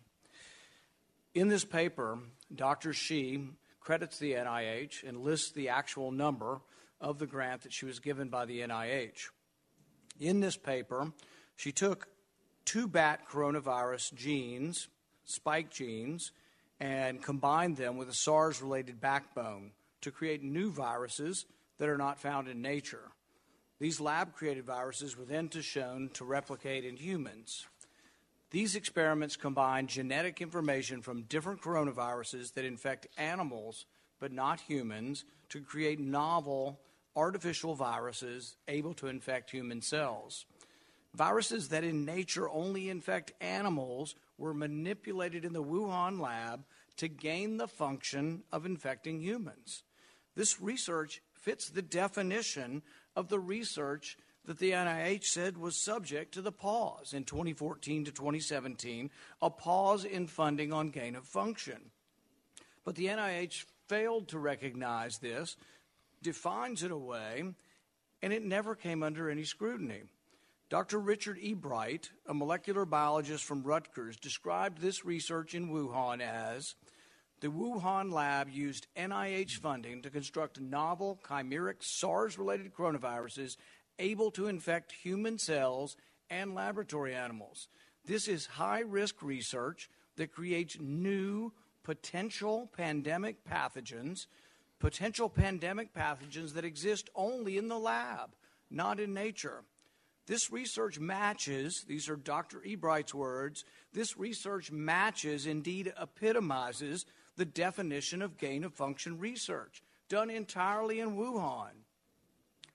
In 1.33 1.47
this 1.47 1.63
paper, 1.63 2.19
Dr. 2.53 2.91
Shi 2.91 3.47
credits 3.79 4.19
the 4.19 4.33
NIH 4.33 5.07
and 5.07 5.21
lists 5.21 5.51
the 5.51 5.69
actual 5.69 6.11
number 6.11 6.59
of 6.99 7.17
the 7.17 7.25
grant 7.25 7.61
that 7.61 7.71
she 7.71 7.85
was 7.85 7.99
given 7.99 8.27
by 8.27 8.45
the 8.45 8.59
NIH. 8.59 9.29
In 10.19 10.41
this 10.41 10.57
paper, 10.57 11.13
she 11.55 11.71
took 11.71 12.09
two 12.65 12.85
bat 12.85 13.21
coronavirus 13.31 14.13
genes, 14.13 14.89
spike 15.23 15.71
genes, 15.71 16.33
and 16.81 17.23
combined 17.23 17.77
them 17.77 17.95
with 17.95 18.09
a 18.09 18.13
SARS 18.13 18.61
related 18.61 18.99
backbone 18.99 19.71
to 20.01 20.11
create 20.11 20.43
new 20.43 20.69
viruses 20.69 21.45
that 21.77 21.87
are 21.87 21.97
not 21.97 22.19
found 22.19 22.49
in 22.49 22.61
nature. 22.61 23.11
These 23.79 24.01
lab 24.01 24.33
created 24.33 24.65
viruses 24.65 25.17
were 25.17 25.25
then 25.25 25.47
to 25.49 25.61
shown 25.61 26.09
to 26.13 26.25
replicate 26.25 26.83
in 26.83 26.97
humans. 26.97 27.65
These 28.51 28.75
experiments 28.75 29.37
combine 29.37 29.87
genetic 29.87 30.41
information 30.41 31.01
from 31.01 31.23
different 31.23 31.61
coronaviruses 31.61 32.53
that 32.53 32.65
infect 32.65 33.07
animals 33.17 33.85
but 34.19 34.31
not 34.33 34.59
humans 34.59 35.23
to 35.49 35.61
create 35.61 35.99
novel 35.99 36.79
artificial 37.15 37.73
viruses 37.73 38.57
able 38.67 38.93
to 38.95 39.07
infect 39.07 39.51
human 39.51 39.81
cells. 39.81 40.45
Viruses 41.15 41.69
that 41.69 41.83
in 41.83 42.05
nature 42.05 42.49
only 42.49 42.89
infect 42.89 43.31
animals 43.41 44.15
were 44.37 44.53
manipulated 44.53 45.45
in 45.45 45.53
the 45.53 45.63
Wuhan 45.63 46.19
lab 46.19 46.63
to 46.97 47.07
gain 47.07 47.57
the 47.57 47.67
function 47.67 48.43
of 48.51 48.65
infecting 48.65 49.21
humans. 49.21 49.83
This 50.35 50.61
research 50.61 51.21
fits 51.33 51.69
the 51.69 51.81
definition 51.81 52.83
of 53.15 53.29
the 53.29 53.39
research 53.39 54.17
that 54.45 54.59
the 54.59 54.71
NIH 54.71 55.25
said 55.25 55.57
was 55.57 55.75
subject 55.75 56.33
to 56.33 56.41
the 56.41 56.51
pause 56.51 57.13
in 57.13 57.23
2014 57.23 58.05
to 58.05 58.11
2017, 58.11 59.11
a 59.41 59.49
pause 59.49 60.05
in 60.05 60.27
funding 60.27 60.73
on 60.73 60.89
gain 60.89 61.15
of 61.15 61.25
function. 61.25 61.91
But 62.83 62.95
the 62.95 63.07
NIH 63.07 63.65
failed 63.87 64.29
to 64.29 64.39
recognize 64.39 65.17
this, 65.17 65.57
defines 66.21 66.83
it 66.83 66.91
away, 66.91 67.43
and 68.21 68.33
it 68.33 68.43
never 68.43 68.75
came 68.75 69.03
under 69.03 69.29
any 69.29 69.43
scrutiny. 69.43 70.01
Dr. 70.69 70.99
Richard 70.99 71.37
E. 71.41 71.53
Bright, 71.53 72.11
a 72.27 72.33
molecular 72.33 72.85
biologist 72.85 73.43
from 73.43 73.63
Rutgers, 73.63 74.17
described 74.17 74.79
this 74.79 75.03
research 75.03 75.55
in 75.55 75.69
Wuhan 75.69 76.21
as 76.21 76.75
the 77.41 77.47
Wuhan 77.47 78.11
lab 78.11 78.49
used 78.49 78.87
NIH 78.97 79.57
funding 79.57 80.01
to 80.01 80.09
construct 80.09 80.59
novel 80.59 81.19
chimeric 81.23 81.81
SARS 81.81 82.37
related 82.37 82.73
coronaviruses 82.73 83.55
able 83.97 84.31
to 84.31 84.47
infect 84.47 84.91
human 84.91 85.37
cells 85.37 85.95
and 86.29 86.53
laboratory 86.53 87.13
animals. 87.13 87.67
This 88.05 88.27
is 88.27 88.45
high 88.45 88.81
risk 88.81 89.21
research 89.21 89.89
that 90.17 90.33
creates 90.33 90.77
new 90.79 91.53
potential 91.83 92.69
pandemic 92.75 93.43
pathogens, 93.45 94.27
potential 94.79 95.29
pandemic 95.29 95.93
pathogens 95.93 96.53
that 96.53 96.65
exist 96.65 97.09
only 97.15 97.57
in 97.57 97.67
the 97.67 97.79
lab, 97.79 98.35
not 98.69 98.99
in 98.99 99.13
nature. 99.13 99.63
This 100.27 100.51
research 100.51 100.99
matches, 100.99 101.85
these 101.87 102.07
are 102.07 102.15
Dr. 102.15 102.61
Ebright's 102.63 103.15
words, 103.15 103.65
this 103.93 104.17
research 104.17 104.71
matches, 104.71 105.47
indeed 105.47 105.91
epitomizes, 105.99 107.05
the 107.39 107.45
definition 107.45 108.21
of 108.21 108.37
gain 108.37 108.65
of 108.65 108.73
function 108.73 109.17
research, 109.17 109.81
done 110.09 110.29
entirely 110.29 110.99
in 110.99 111.15
Wuhan, 111.15 111.71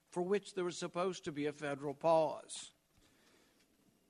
for 0.09 0.23
which 0.23 0.55
there 0.55 0.63
was 0.63 0.75
supposed 0.75 1.23
to 1.25 1.31
be 1.31 1.45
a 1.45 1.53
federal 1.53 1.93
pause. 1.93 2.71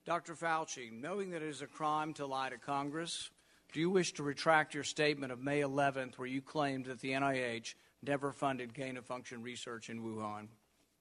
Dr. 0.05 0.33
Fauci, 0.33 0.93
knowing 0.93 1.31
that 1.31 1.41
it 1.41 1.49
is 1.49 1.61
a 1.61 1.67
crime 1.67 2.13
to 2.13 2.25
lie 2.25 2.49
to 2.49 2.57
Congress, 2.57 3.31
do 3.73 3.81
you 3.81 3.89
wish 3.89 4.13
to 4.13 4.23
retract 4.23 4.73
your 4.73 4.85
statement 4.85 5.33
of 5.33 5.41
May 5.41 5.59
11th 5.59 6.17
where 6.17 6.27
you 6.27 6.41
claimed 6.41 6.85
that 6.85 7.01
the 7.01 7.11
NIH 7.11 7.73
never 8.01 8.31
funded 8.31 8.73
gain 8.73 8.95
of 8.95 9.05
function 9.05 9.43
research 9.43 9.89
in 9.89 10.01
Wuhan? 10.01 10.47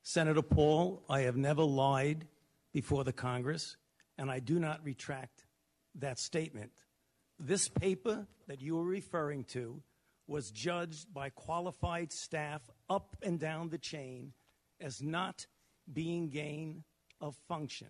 Senator 0.03 0.43
Paul, 0.43 1.01
I 1.09 1.21
have 1.21 1.37
never 1.37 1.63
lied 1.63 2.27
before 2.73 3.05
the 3.05 3.13
Congress, 3.13 3.77
and 4.19 4.33
I 4.33 4.41
do 4.41 4.59
not 4.59 4.83
retract 4.83 5.45
that 5.95 6.19
statement. 6.19 6.73
This 7.45 7.69
paper 7.69 8.27
that 8.49 8.63
you 8.63 8.79
are 8.79 8.85
referring 8.85 9.45
to 9.53 9.83
was 10.27 10.51
judged 10.51 11.13
by 11.13 11.29
qualified 11.29 12.11
staff 12.11 12.63
up 12.89 13.19
and 13.23 13.39
down 13.39 13.69
the 13.69 13.77
chain 13.77 14.33
as 14.81 15.03
not 15.03 15.47
being 15.93 16.31
gain 16.31 16.85
of 17.21 17.37
function. 17.47 17.89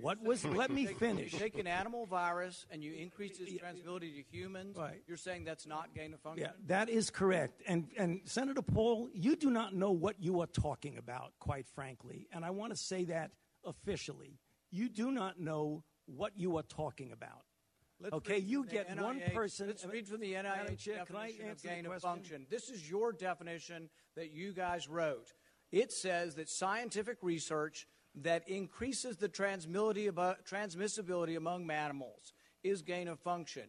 What 0.00 0.22
was? 0.22 0.42
let 0.44 0.70
me 0.70 0.86
finish. 0.86 1.34
You 1.34 1.38
take 1.38 1.58
an 1.58 1.66
animal 1.66 2.06
virus 2.06 2.64
and 2.70 2.82
you 2.82 2.94
increase 2.94 3.38
its 3.38 3.52
transmissibility 3.52 4.14
to 4.16 4.22
humans. 4.30 4.76
Right. 4.76 5.02
You're 5.06 5.18
saying 5.18 5.44
that's 5.44 5.66
not 5.66 5.94
gain 5.94 6.14
of 6.14 6.20
function. 6.20 6.46
Yeah, 6.46 6.52
that 6.68 6.88
is 6.88 7.10
correct. 7.10 7.62
And 7.66 7.88
and 7.98 8.20
Senator 8.24 8.62
Paul, 8.62 9.10
you 9.12 9.36
do 9.36 9.50
not 9.50 9.74
know 9.74 9.90
what 9.90 10.16
you 10.18 10.40
are 10.40 10.46
talking 10.46 10.96
about, 10.96 11.32
quite 11.40 11.66
frankly. 11.74 12.26
And 12.32 12.42
I 12.42 12.50
want 12.50 12.72
to 12.72 12.78
say 12.78 13.04
that 13.04 13.32
officially. 13.64 14.38
You 14.70 14.88
do 14.88 15.10
not 15.10 15.38
know 15.38 15.84
what 16.06 16.32
you 16.36 16.56
are 16.56 16.62
talking 16.62 17.12
about. 17.12 17.44
Let's 18.00 18.14
okay, 18.14 18.38
you 18.38 18.64
get 18.64 18.88
NIH, 18.88 19.02
one 19.02 19.20
person. 19.34 19.66
Let's 19.66 19.84
read 19.84 20.06
from 20.06 20.20
the 20.20 20.34
NIH 20.34 20.78
Chair, 20.78 21.04
can 21.04 21.16
I 21.16 21.32
definition 21.32 21.50
of 21.50 21.62
gain 21.62 21.86
of 21.86 22.00
function. 22.00 22.46
This 22.48 22.70
is 22.70 22.88
your 22.88 23.12
definition 23.12 23.90
that 24.14 24.32
you 24.32 24.52
guys 24.52 24.88
wrote. 24.88 25.32
It 25.72 25.92
says 25.92 26.36
that 26.36 26.48
scientific 26.48 27.18
research 27.22 27.88
that 28.14 28.48
increases 28.48 29.16
the 29.16 29.28
transmissibility 29.28 31.36
among 31.36 31.66
mammals 31.66 32.32
is 32.62 32.82
gain 32.82 33.08
of 33.08 33.18
function. 33.18 33.64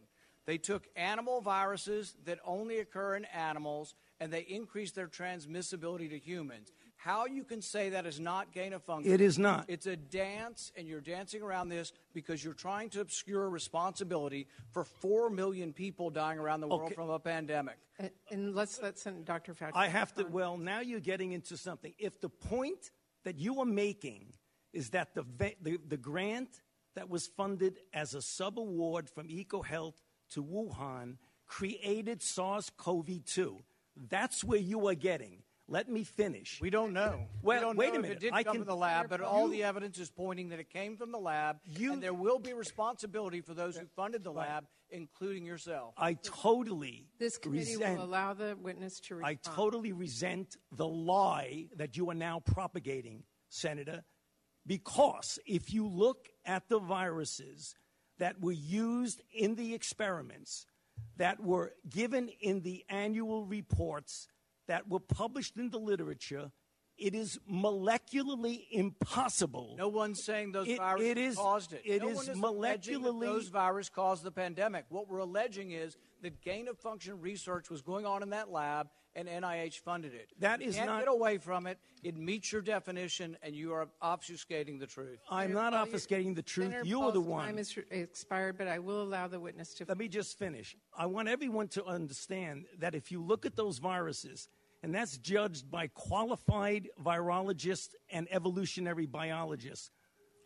They 0.46 0.58
took 0.58 0.86
animal 0.96 1.40
viruses 1.40 2.16
that 2.24 2.38
only 2.44 2.78
occur 2.78 3.16
in 3.16 3.24
animals 3.26 3.94
and 4.20 4.32
they 4.32 4.40
increased 4.40 4.94
their 4.94 5.08
transmissibility 5.08 6.08
to 6.10 6.18
humans. 6.18 6.72
How 7.02 7.24
you 7.24 7.44
can 7.44 7.62
say 7.62 7.88
that 7.90 8.04
is 8.04 8.20
not 8.20 8.52
gain 8.52 8.74
of 8.74 8.82
function? 8.82 9.10
It 9.10 9.22
is 9.22 9.38
not. 9.38 9.64
It's 9.68 9.86
a 9.86 9.96
dance, 9.96 10.70
and 10.76 10.86
you're 10.86 11.00
dancing 11.00 11.40
around 11.40 11.70
this 11.70 11.94
because 12.12 12.44
you're 12.44 12.52
trying 12.52 12.90
to 12.90 13.00
obscure 13.00 13.48
responsibility 13.48 14.48
for 14.70 14.84
four 14.84 15.30
million 15.30 15.72
people 15.72 16.10
dying 16.10 16.38
around 16.38 16.60
the 16.60 16.68
world 16.68 16.82
Okay. 16.82 16.94
from 16.94 17.08
a 17.08 17.18
pandemic. 17.18 17.78
And, 17.98 18.10
and 18.30 18.54
let's 18.54 18.82
let 18.82 18.98
Sen- 18.98 19.24
Dr. 19.24 19.54
Fauci. 19.54 19.70
I 19.74 19.88
have 19.88 20.12
to. 20.16 20.24
Well, 20.24 20.58
now 20.58 20.80
you're 20.80 21.00
getting 21.00 21.32
into 21.32 21.56
something. 21.56 21.94
If 21.98 22.20
the 22.20 22.28
point 22.28 22.90
that 23.24 23.38
you 23.38 23.60
are 23.60 23.66
making 23.66 24.34
is 24.74 24.90
that 24.90 25.14
the 25.14 25.24
the, 25.62 25.78
the 25.88 25.96
grant 25.96 26.60
that 26.96 27.08
was 27.08 27.26
funded 27.28 27.78
as 27.94 28.12
a 28.14 28.18
subaward 28.18 29.08
from 29.08 29.26
EcoHealth 29.28 29.94
to 30.32 30.44
Wuhan 30.44 31.16
created 31.46 32.22
SARS-CoV-2, 32.22 33.56
that's 34.10 34.44
where 34.44 34.58
you 34.58 34.86
are 34.88 34.94
getting. 34.94 35.38
Let 35.72 35.88
me 35.88 36.02
finish. 36.02 36.60
We 36.60 36.68
don't 36.68 36.92
know. 36.92 37.28
Well, 37.42 37.58
we 37.60 37.64
don't 37.64 37.76
wait 37.76 37.92
know 37.92 38.00
a 38.00 38.02
minute. 38.02 38.16
If 38.16 38.16
it 38.16 38.20
did 38.26 38.32
I 38.32 38.42
come 38.42 38.54
can, 38.56 38.62
from 38.62 38.68
the 38.68 38.76
lab, 38.76 39.08
but 39.08 39.20
all 39.20 39.46
You- 39.46 39.52
the 39.52 39.62
evidence 39.62 39.98
is 40.00 40.10
pointing 40.10 40.48
that 40.48 40.58
it 40.58 40.68
came 40.68 40.96
from 40.96 41.12
the 41.12 41.18
lab, 41.18 41.60
and 41.78 42.02
there 42.02 42.12
will 42.12 42.40
be 42.40 42.52
responsibility 42.52 43.40
for 43.40 43.54
those 43.54 43.76
who 43.78 43.86
funded 43.86 44.24
the 44.24 44.32
lab, 44.32 44.66
including 44.90 45.46
yourself. 45.46 45.94
I 45.96 46.14
totally 46.14 47.06
This 47.18 47.38
committee 47.38 47.76
resent. 47.76 47.98
will 47.98 48.04
allow 48.04 48.34
the 48.34 48.56
witness 48.60 48.98
to 49.02 49.14
respond. 49.14 49.38
I 49.46 49.54
totally 49.54 49.92
resent 49.92 50.56
the 50.72 50.88
lie 50.88 51.68
that 51.76 51.96
you 51.96 52.10
are 52.10 52.14
now 52.14 52.40
propagating, 52.40 53.24
Senator, 53.48 54.04
because 54.66 55.38
if 55.46 55.72
you 55.72 55.86
look 55.86 56.28
at 56.44 56.68
the 56.68 56.80
viruses 56.80 57.76
that 58.18 58.40
were 58.40 58.50
used 58.50 59.22
in 59.30 59.54
the 59.54 59.72
experiments, 59.72 60.66
that 61.16 61.38
were 61.38 61.74
given 61.88 62.28
in 62.28 62.62
the 62.62 62.84
annual 62.88 63.46
reports, 63.46 64.26
that 64.70 64.88
were 64.88 65.00
published 65.00 65.56
in 65.56 65.68
the 65.70 65.78
literature, 65.80 66.52
it 66.96 67.12
is 67.12 67.40
molecularly 67.50 68.66
impossible. 68.70 69.74
No 69.76 69.88
one's 69.88 70.22
saying 70.22 70.52
those 70.52 70.68
It- 70.68 70.76
viruses 70.76 71.08
it 71.08 71.18
is- 71.18 71.36
caused 71.36 71.72
it. 71.72 71.82
it 71.84 72.02
no 72.02 72.08
is 72.10 72.16
one 72.16 72.28
is 72.28 72.38
alleging 72.38 73.02
that 73.02 73.08
molecularly- 73.10 73.20
those 73.24 73.48
viruses 73.48 73.90
caused 73.90 74.22
the 74.22 74.30
pandemic. 74.30 74.84
What 74.88 75.08
we're 75.08 75.18
alleging 75.18 75.72
is 75.72 75.96
that 76.22 76.40
gain 76.42 76.68
of 76.68 76.78
function 76.78 77.20
research 77.20 77.68
was 77.68 77.82
going 77.82 78.06
on 78.06 78.22
in 78.22 78.30
that 78.30 78.50
lab, 78.50 78.88
and 79.16 79.28
NIH 79.28 79.80
funded 79.80 80.14
it. 80.14 80.30
That 80.38 80.60
you 80.60 80.68
is 80.68 80.76
can't 80.76 80.86
not- 80.86 81.00
get 81.00 81.08
away 81.08 81.38
from 81.38 81.66
it. 81.66 81.80
It 82.04 82.16
meets 82.16 82.52
your 82.52 82.62
definition, 82.62 83.36
and 83.42 83.56
you 83.56 83.72
are 83.72 83.88
obfuscating 84.00 84.78
the 84.78 84.86
truth. 84.86 85.18
I'm 85.28 85.52
not 85.52 85.72
obfuscating 85.72 86.36
the 86.36 86.42
truth. 86.44 86.68
Senator 86.70 86.86
You 86.86 87.02
are 87.02 87.10
the 87.10 87.20
one. 87.20 87.44
time 87.46 87.58
is 87.58 87.76
expired, 87.90 88.56
but 88.56 88.68
I 88.68 88.78
will 88.78 89.02
allow 89.02 89.26
the 89.26 89.40
witness 89.40 89.74
to. 89.74 89.84
Let 89.88 89.98
me 89.98 90.06
just 90.06 90.38
finish. 90.38 90.76
I 90.96 91.06
want 91.06 91.26
everyone 91.28 91.66
to 91.70 91.84
understand 91.84 92.66
that 92.78 92.94
if 92.94 93.10
you 93.10 93.20
look 93.20 93.44
at 93.44 93.56
those 93.56 93.78
viruses, 93.78 94.48
and 94.82 94.94
that's 94.94 95.18
judged 95.18 95.70
by 95.70 95.88
qualified 95.88 96.88
virologists 97.02 97.90
and 98.10 98.26
evolutionary 98.30 99.06
biologists, 99.06 99.90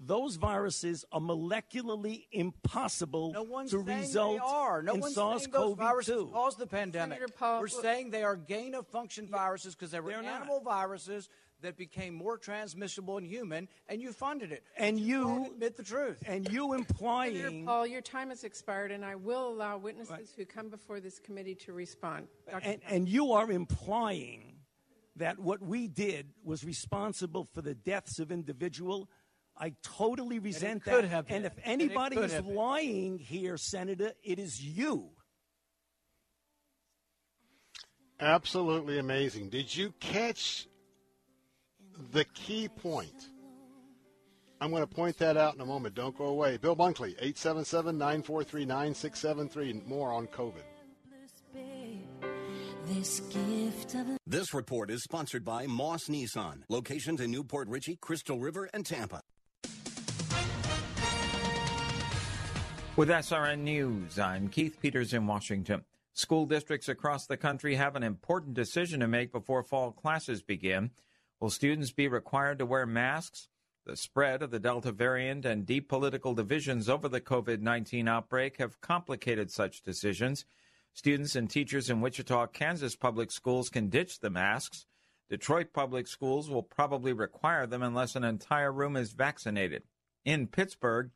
those 0.00 0.34
viruses 0.36 1.04
are 1.12 1.20
molecularly 1.20 2.26
impossible 2.32 3.32
No 3.32 3.44
one's 3.44 3.70
to 3.70 3.78
result 3.78 4.34
they 4.34 4.38
are. 4.44 4.82
No 4.82 4.94
in 4.94 5.00
one's 5.00 5.14
saying 5.14 5.50
those 5.52 5.76
viruses 5.76 6.14
SARS-CoV-2. 6.14 6.32
caused 6.32 6.58
the 6.58 6.66
pandemic. 6.66 7.36
Paul- 7.38 7.60
We're 7.60 7.68
saying 7.68 8.10
they 8.10 8.24
are 8.24 8.36
gain 8.36 8.74
of 8.74 8.86
function 8.88 9.28
viruses 9.28 9.74
because 9.74 9.92
they 9.92 10.00
were 10.00 10.10
They're 10.10 10.22
not. 10.22 10.42
animal 10.42 10.60
viruses 10.60 11.28
that 11.64 11.76
became 11.76 12.14
more 12.14 12.38
transmissible 12.38 13.18
in 13.18 13.24
human, 13.24 13.68
and 13.88 14.00
you 14.00 14.12
funded 14.12 14.52
it. 14.52 14.62
And 14.76 14.96
won't 14.96 15.06
you 15.08 15.46
admit 15.52 15.76
the 15.76 15.82
truth. 15.82 16.22
and 16.26 16.48
you 16.50 16.68
Senator 16.70 16.78
implying 16.78 17.66
Paul, 17.66 17.86
your 17.86 18.00
time 18.00 18.28
has 18.30 18.44
expired, 18.44 18.92
and 18.92 19.04
I 19.04 19.16
will 19.16 19.48
allow 19.48 19.76
witnesses 19.78 20.32
who 20.36 20.44
come 20.44 20.68
before 20.70 21.00
this 21.00 21.18
committee 21.18 21.54
to 21.56 21.72
respond. 21.72 22.28
And, 22.62 22.80
and 22.88 23.08
you 23.08 23.32
are 23.32 23.50
implying 23.50 24.52
that 25.16 25.38
what 25.38 25.62
we 25.62 25.88
did 25.88 26.30
was 26.44 26.64
responsible 26.64 27.48
for 27.52 27.62
the 27.62 27.74
deaths 27.74 28.18
of 28.18 28.30
individual. 28.32 29.08
I 29.56 29.74
totally 29.82 30.38
resent 30.40 30.82
could 30.84 31.04
that. 31.04 31.08
have 31.10 31.26
and 31.28 31.44
been. 31.44 31.52
if 31.52 31.58
And 31.64 31.80
it 31.80 31.84
anybody 31.86 32.16
could 32.16 32.24
is 32.26 32.32
have 32.32 32.46
been. 32.46 32.54
lying 32.56 33.18
here, 33.18 33.56
Senator, 33.56 34.12
it 34.22 34.38
is 34.38 34.60
you. 34.60 35.10
Absolutely 38.20 38.98
amazing. 38.98 39.48
Did 39.50 39.74
you 39.76 39.92
catch 40.00 40.66
the 42.12 42.24
key 42.26 42.68
point? 42.68 43.30
I'm 44.60 44.70
going 44.70 44.82
to 44.82 44.86
point 44.86 45.18
that 45.18 45.36
out 45.36 45.54
in 45.54 45.60
a 45.60 45.66
moment. 45.66 45.94
Don't 45.94 46.16
go 46.16 46.26
away. 46.26 46.56
Bill 46.56 46.76
Bunkley, 46.76 47.10
877 47.18 47.98
943 47.98 48.64
9673. 48.64 49.82
More 49.86 50.12
on 50.12 50.26
COVID. 50.28 50.62
This 52.86 53.20
gift 53.20 53.94
of 53.94 54.18
This 54.26 54.52
report 54.52 54.90
is 54.90 55.02
sponsored 55.02 55.42
by 55.42 55.66
Moss 55.66 56.04
Nissan. 56.08 56.64
Locations 56.68 57.20
in 57.20 57.30
New 57.30 57.42
Port 57.42 57.68
Richey, 57.68 57.96
Crystal 57.96 58.38
River, 58.38 58.68
and 58.74 58.84
Tampa. 58.84 59.22
With 62.96 63.08
SRN 63.08 63.60
News, 63.60 64.18
I'm 64.18 64.48
Keith 64.48 64.78
Peters 64.80 65.14
in 65.14 65.26
Washington. 65.26 65.84
School 66.12 66.46
districts 66.46 66.88
across 66.88 67.26
the 67.26 67.36
country 67.36 67.74
have 67.74 67.96
an 67.96 68.02
important 68.02 68.54
decision 68.54 69.00
to 69.00 69.08
make 69.08 69.32
before 69.32 69.64
fall 69.64 69.90
classes 69.90 70.42
begin. 70.42 70.90
Will 71.44 71.50
students 71.50 71.92
be 71.92 72.08
required 72.08 72.58
to 72.60 72.64
wear 72.64 72.86
masks? 72.86 73.48
The 73.84 73.98
spread 73.98 74.40
of 74.40 74.50
the 74.50 74.58
Delta 74.58 74.92
variant 74.92 75.44
and 75.44 75.66
deep 75.66 75.90
political 75.90 76.32
divisions 76.32 76.88
over 76.88 77.06
the 77.06 77.20
COVID 77.20 77.60
19 77.60 78.08
outbreak 78.08 78.56
have 78.56 78.80
complicated 78.80 79.50
such 79.50 79.82
decisions. 79.82 80.46
Students 80.94 81.36
and 81.36 81.50
teachers 81.50 81.90
in 81.90 82.00
Wichita, 82.00 82.46
Kansas 82.46 82.96
public 82.96 83.30
schools 83.30 83.68
can 83.68 83.90
ditch 83.90 84.20
the 84.20 84.30
masks. 84.30 84.86
Detroit 85.28 85.74
public 85.74 86.08
schools 86.08 86.48
will 86.48 86.62
probably 86.62 87.12
require 87.12 87.66
them 87.66 87.82
unless 87.82 88.16
an 88.16 88.24
entire 88.24 88.72
room 88.72 88.96
is 88.96 89.12
vaccinated. 89.12 89.82
In 90.24 90.46
Pittsburgh, 90.46 91.10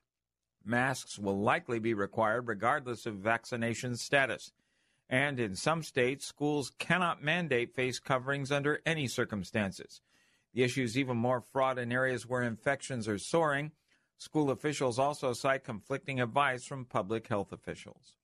masks 0.62 1.18
will 1.18 1.40
likely 1.40 1.78
be 1.78 1.94
required 1.94 2.48
regardless 2.48 3.06
of 3.06 3.14
vaccination 3.14 3.96
status. 3.96 4.52
And 5.08 5.40
in 5.40 5.56
some 5.56 5.82
states, 5.82 6.26
schools 6.26 6.70
cannot 6.78 7.24
mandate 7.24 7.74
face 7.74 7.98
coverings 7.98 8.52
under 8.52 8.82
any 8.84 9.08
circumstances. 9.08 10.02
The 10.58 10.64
issue 10.64 10.82
is 10.82 10.98
even 10.98 11.16
more 11.16 11.40
fraught 11.40 11.78
in 11.78 11.92
areas 11.92 12.26
where 12.26 12.42
infections 12.42 13.06
are 13.06 13.16
soaring. 13.16 13.70
School 14.16 14.50
officials 14.50 14.98
also 14.98 15.32
cite 15.32 15.62
conflicting 15.62 16.20
advice 16.20 16.64
from 16.64 16.84
public 16.84 17.28
health 17.28 17.52
officials. 17.52 18.16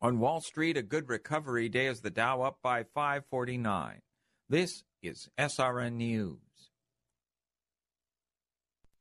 On 0.00 0.20
Wall 0.20 0.40
Street, 0.40 0.76
a 0.76 0.84
good 0.84 1.08
recovery 1.08 1.68
day 1.68 1.88
as 1.88 2.00
the 2.00 2.10
Dow 2.10 2.42
up 2.42 2.58
by 2.62 2.84
549. 2.84 4.02
This 4.48 4.84
is 5.02 5.30
SRN 5.36 5.94
News. 5.94 6.47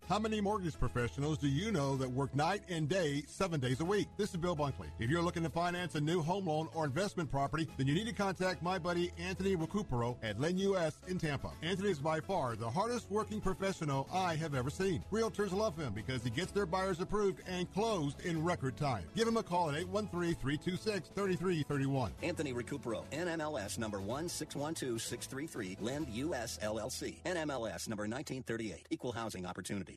How 0.08 0.20
many 0.20 0.40
mortgage 0.40 0.80
professionals 0.80 1.38
do 1.38 1.50
you 1.50 1.70
know 1.70 1.98
that 1.98 2.10
work 2.10 2.34
night 2.34 2.62
and 2.70 2.88
day, 2.88 3.26
seven 3.28 3.60
days 3.60 3.82
a 3.82 3.86
week? 3.86 4.08
This 4.16 4.30
is 4.30 4.38
Bill 4.38 4.56
Bunkley. 4.56 4.88
If 5.00 5.10
you're 5.10 5.22
looking 5.22 5.44
to 5.44 5.50
finance 5.50 5.96
a 5.96 6.00
new 6.00 6.22
home 6.22 6.48
loan 6.48 6.70
or 6.74 6.86
investment 6.86 7.30
property, 7.30 7.68
then 7.76 7.88
you 7.88 7.94
need 7.94 8.08
to 8.08 8.14
contact 8.14 8.64
my 8.64 8.80
buddy 8.80 9.12
Anthony 9.18 9.58
Recupero 9.58 10.16
at 10.24 10.40
Lend 10.40 10.62
US 10.62 10.96
in 11.10 11.18
Tampa. 11.18 11.52
Anthony 11.62 11.90
is 11.90 12.00
by 12.00 12.22
far 12.22 12.56
the 12.56 12.70
hardest 12.70 13.12
working 13.12 13.42
professional 13.42 14.08
I 14.10 14.36
have 14.36 14.56
ever 14.56 14.70
seen. 14.70 15.04
Realtors 15.12 15.52
love 15.52 15.76
him 15.76 15.92
because 15.92 16.24
he 16.24 16.30
gets 16.30 16.54
their 16.54 16.66
buyers 16.66 17.02
approved 17.02 17.42
and 17.46 17.70
closed 17.74 18.22
in 18.22 18.42
record 18.42 18.78
time. 18.78 19.04
Give 19.14 19.28
him 19.28 19.36
a 19.36 19.44
call 19.44 19.72
at 19.72 19.86
813-326-3331. 19.88 22.12
Anthony 22.24 22.54
Recupero, 22.54 23.04
NMLS 23.12 23.78
number 23.78 24.00
1612633, 24.00 25.82
Lend 25.82 26.08
US 26.08 26.58
LLC, 26.64 27.16
NMLS 27.26 27.90
number 27.90 28.04
1938, 28.04 28.88
Equal 28.90 29.12
Housing 29.12 29.46
Opportunity. 29.46 29.97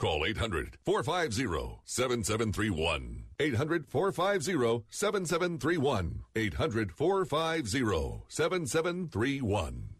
Call 0.00 0.24
800 0.24 0.78
450 0.86 1.80
7731. 1.84 3.24
800 3.38 3.86
450 3.86 4.84
7731. 4.88 6.22
800 6.34 6.90
450 6.90 8.22
7731. 8.26 9.99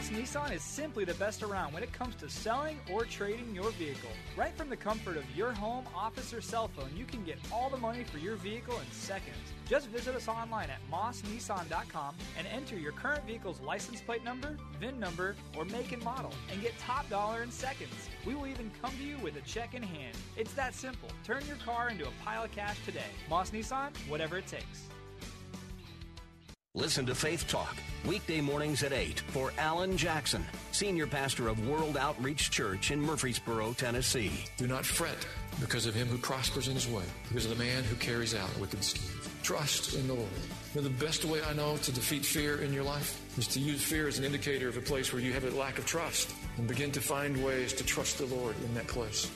Moss 0.00 0.08
Nissan 0.08 0.52
is 0.52 0.62
simply 0.62 1.04
the 1.04 1.12
best 1.14 1.42
around 1.42 1.74
when 1.74 1.82
it 1.82 1.92
comes 1.92 2.14
to 2.14 2.30
selling 2.30 2.78
or 2.90 3.04
trading 3.04 3.54
your 3.54 3.70
vehicle. 3.72 4.08
Right 4.34 4.56
from 4.56 4.70
the 4.70 4.76
comfort 4.76 5.18
of 5.18 5.24
your 5.36 5.52
home, 5.52 5.84
office, 5.94 6.32
or 6.32 6.40
cell 6.40 6.68
phone, 6.68 6.88
you 6.96 7.04
can 7.04 7.22
get 7.22 7.36
all 7.52 7.68
the 7.68 7.76
money 7.76 8.04
for 8.04 8.16
your 8.16 8.36
vehicle 8.36 8.78
in 8.78 8.90
seconds. 8.92 9.36
Just 9.68 9.88
visit 9.88 10.14
us 10.14 10.26
online 10.26 10.70
at 10.70 10.78
mossnissan.com 10.90 12.14
and 12.38 12.46
enter 12.46 12.78
your 12.78 12.92
current 12.92 13.26
vehicle's 13.26 13.60
license 13.60 14.00
plate 14.00 14.24
number, 14.24 14.56
VIN 14.80 14.98
number, 14.98 15.36
or 15.54 15.66
make 15.66 15.92
and 15.92 16.02
model, 16.02 16.32
and 16.50 16.62
get 16.62 16.78
top 16.78 17.06
dollar 17.10 17.42
in 17.42 17.50
seconds. 17.50 18.08
We 18.24 18.34
will 18.34 18.46
even 18.46 18.70
come 18.80 18.96
to 18.96 19.04
you 19.04 19.18
with 19.18 19.36
a 19.36 19.42
check 19.42 19.74
in 19.74 19.82
hand. 19.82 20.16
It's 20.34 20.54
that 20.54 20.74
simple. 20.74 21.10
Turn 21.24 21.44
your 21.46 21.56
car 21.56 21.90
into 21.90 22.08
a 22.08 22.12
pile 22.24 22.44
of 22.44 22.52
cash 22.52 22.78
today. 22.86 23.10
Moss 23.28 23.50
Nissan, 23.50 23.94
whatever 24.08 24.38
it 24.38 24.46
takes. 24.46 24.88
Listen 26.76 27.04
to 27.06 27.16
Faith 27.16 27.48
Talk, 27.48 27.76
weekday 28.06 28.40
mornings 28.40 28.84
at 28.84 28.92
8 28.92 29.18
for 29.18 29.52
Alan 29.58 29.96
Jackson, 29.96 30.46
Senior 30.70 31.08
Pastor 31.08 31.48
of 31.48 31.66
World 31.66 31.96
Outreach 31.96 32.52
Church 32.52 32.92
in 32.92 33.00
Murfreesboro, 33.00 33.72
Tennessee. 33.72 34.30
Do 34.56 34.68
not 34.68 34.86
fret 34.86 35.26
because 35.58 35.86
of 35.86 35.96
him 35.96 36.06
who 36.06 36.16
prospers 36.16 36.68
in 36.68 36.74
his 36.74 36.86
way, 36.86 37.02
because 37.26 37.44
of 37.44 37.58
the 37.58 37.64
man 37.64 37.82
who 37.82 37.96
carries 37.96 38.36
out 38.36 38.56
wicked 38.60 38.84
schemes. 38.84 39.28
Trust 39.42 39.96
in 39.96 40.06
the 40.06 40.14
Lord. 40.14 40.28
The 40.72 40.88
best 40.90 41.24
way 41.24 41.42
I 41.42 41.54
know 41.54 41.76
to 41.76 41.90
defeat 41.90 42.24
fear 42.24 42.62
in 42.62 42.72
your 42.72 42.84
life 42.84 43.20
is 43.36 43.48
to 43.48 43.58
use 43.58 43.82
fear 43.82 44.06
as 44.06 44.20
an 44.20 44.24
indicator 44.24 44.68
of 44.68 44.76
a 44.76 44.80
place 44.80 45.12
where 45.12 45.20
you 45.20 45.32
have 45.32 45.42
a 45.42 45.50
lack 45.50 45.76
of 45.78 45.86
trust 45.86 46.32
and 46.56 46.68
begin 46.68 46.92
to 46.92 47.00
find 47.00 47.44
ways 47.44 47.72
to 47.72 47.84
trust 47.84 48.18
the 48.18 48.26
Lord 48.26 48.54
in 48.64 48.74
that 48.74 48.86
place. 48.86 49.28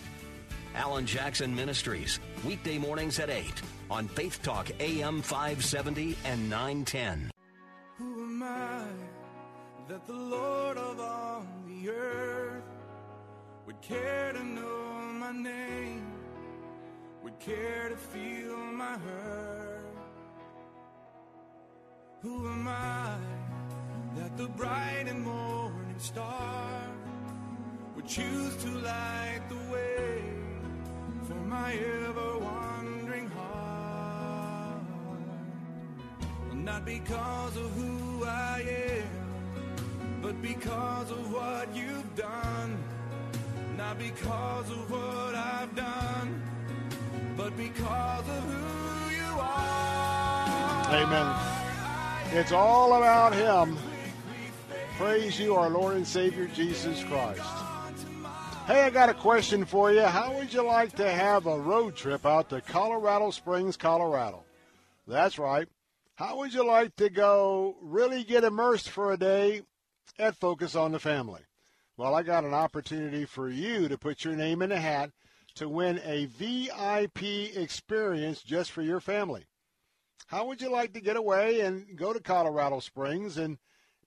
Alan 0.74 1.06
Jackson 1.06 1.54
Ministries, 1.54 2.18
weekday 2.44 2.78
mornings 2.78 3.20
at 3.20 3.30
8 3.30 3.46
on 3.90 4.08
Faith 4.08 4.42
Talk 4.42 4.70
AM 4.80 5.22
570 5.22 6.16
and 6.24 6.50
910. 6.50 7.30
Who 7.98 8.24
am 8.24 8.42
I 8.42 8.86
that 9.88 10.04
the 10.04 10.12
Lord 10.12 10.76
of 10.76 10.98
all 10.98 11.46
the 11.68 11.90
earth 11.90 12.64
would 13.66 13.80
care 13.82 14.32
to 14.32 14.42
know 14.42 15.12
my 15.20 15.30
name, 15.30 16.10
would 17.22 17.38
care 17.38 17.90
to 17.90 17.96
feel 17.96 18.56
my 18.56 18.98
hurt? 18.98 19.94
Who 22.22 22.48
am 22.48 22.66
I 22.66 23.16
that 24.16 24.36
the 24.36 24.48
bright 24.48 25.04
and 25.06 25.22
morning 25.22 25.98
star 25.98 26.88
would 27.94 28.08
choose 28.08 28.56
to 28.56 28.70
light 28.70 29.42
the 29.48 29.72
way 29.72 30.43
for 31.24 31.34
my 31.34 31.72
ever 31.74 32.38
wandering 32.38 33.28
heart? 33.30 34.82
Not 36.52 36.84
because 36.84 37.56
of 37.56 37.70
who 37.72 38.24
I 38.24 38.60
am, 38.90 40.20
but 40.20 40.40
because 40.42 41.10
of 41.10 41.32
what 41.32 41.74
you've 41.74 42.14
done. 42.14 42.76
Not 43.76 43.98
because 43.98 44.70
of 44.70 44.90
what 44.90 45.34
I've 45.34 45.74
done, 45.74 46.42
but 47.36 47.56
because 47.56 48.28
of 48.28 48.42
who 48.44 49.14
you 49.16 49.40
are. 49.40 50.94
Amen. 50.94 51.34
It's 52.32 52.52
all 52.52 52.94
about 52.94 53.34
Him. 53.34 53.76
Praise 54.96 55.40
you, 55.40 55.56
our 55.56 55.70
Lord 55.70 55.96
and 55.96 56.06
Savior 56.06 56.46
Jesus 56.46 57.02
Christ. 57.04 57.63
Hey, 58.66 58.84
I 58.84 58.88
got 58.88 59.10
a 59.10 59.14
question 59.14 59.66
for 59.66 59.92
you. 59.92 60.00
How 60.00 60.32
would 60.32 60.50
you 60.50 60.62
like 60.62 60.96
to 60.96 61.10
have 61.10 61.44
a 61.44 61.58
road 61.60 61.96
trip 61.96 62.24
out 62.24 62.48
to 62.48 62.62
Colorado 62.62 63.30
Springs, 63.30 63.76
Colorado? 63.76 64.42
That's 65.06 65.38
right. 65.38 65.68
How 66.14 66.38
would 66.38 66.54
you 66.54 66.66
like 66.66 66.96
to 66.96 67.10
go 67.10 67.76
really 67.82 68.24
get 68.24 68.42
immersed 68.42 68.88
for 68.88 69.12
a 69.12 69.18
day 69.18 69.60
at 70.18 70.36
Focus 70.36 70.74
on 70.74 70.92
the 70.92 70.98
Family? 70.98 71.42
Well, 71.98 72.14
I 72.14 72.22
got 72.22 72.44
an 72.44 72.54
opportunity 72.54 73.26
for 73.26 73.50
you 73.50 73.86
to 73.86 73.98
put 73.98 74.24
your 74.24 74.34
name 74.34 74.62
in 74.62 74.72
a 74.72 74.80
hat 74.80 75.10
to 75.56 75.68
win 75.68 76.00
a 76.02 76.24
VIP 76.24 77.54
experience 77.54 78.42
just 78.42 78.70
for 78.70 78.80
your 78.80 79.00
family. 79.00 79.44
How 80.28 80.46
would 80.46 80.62
you 80.62 80.70
like 80.70 80.94
to 80.94 81.02
get 81.02 81.18
away 81.18 81.60
and 81.60 81.98
go 81.98 82.14
to 82.14 82.18
Colorado 82.18 82.80
Springs 82.80 83.36
and 83.36 83.58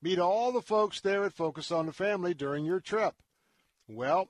meet 0.02 0.18
all 0.18 0.50
the 0.50 0.62
folks 0.62 1.00
there 1.00 1.24
at 1.24 1.32
Focus 1.32 1.70
on 1.70 1.86
the 1.86 1.92
Family 1.92 2.34
during 2.34 2.64
your 2.64 2.80
trip? 2.80 3.14
Well, 3.86 4.28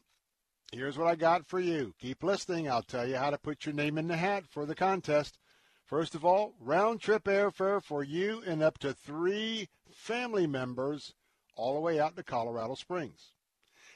here's 0.73 0.99
what 0.99 1.09
I 1.09 1.15
got 1.15 1.47
for 1.47 1.61
you. 1.61 1.95
Keep 2.01 2.23
listening. 2.23 2.69
I'll 2.69 2.83
tell 2.83 3.09
you 3.09 3.17
how 3.17 3.31
to 3.31 3.39
put 3.39 3.65
your 3.67 3.75
name 3.75 3.99
in 3.99 4.09
the 4.09 4.17
hat 4.17 4.45
for 4.49 4.67
the 4.67 4.75
contest. 4.75 5.39
First 5.85 6.15
of 6.15 6.25
all, 6.25 6.55
round 6.61 7.01
trip 7.01 7.25
airfare 7.25 7.83
for 7.83 8.05
you 8.05 8.43
and 8.47 8.63
up 8.63 8.79
to 8.79 8.93
three 8.93 9.69
family 9.91 10.47
members 10.47 11.15
all 11.57 11.75
the 11.75 11.81
way 11.81 11.99
out 11.99 12.17
to 12.17 12.23
Colorado 12.23 12.75
Springs. 12.75 13.33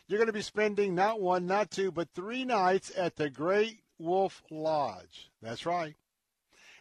You're 0.07 0.19
going 0.19 0.27
to 0.27 0.33
be 0.33 0.43
spending 0.43 0.95
not 0.95 1.21
one, 1.21 1.47
not 1.47 1.71
two, 1.71 1.93
but 1.93 2.09
three 2.15 2.45
nights 2.45 2.91
at 2.97 3.17
the 3.17 3.31
Great 3.31 3.81
Wolf 3.99 4.43
Lodge. 4.51 5.31
That's 5.41 5.65
right. 5.65 5.95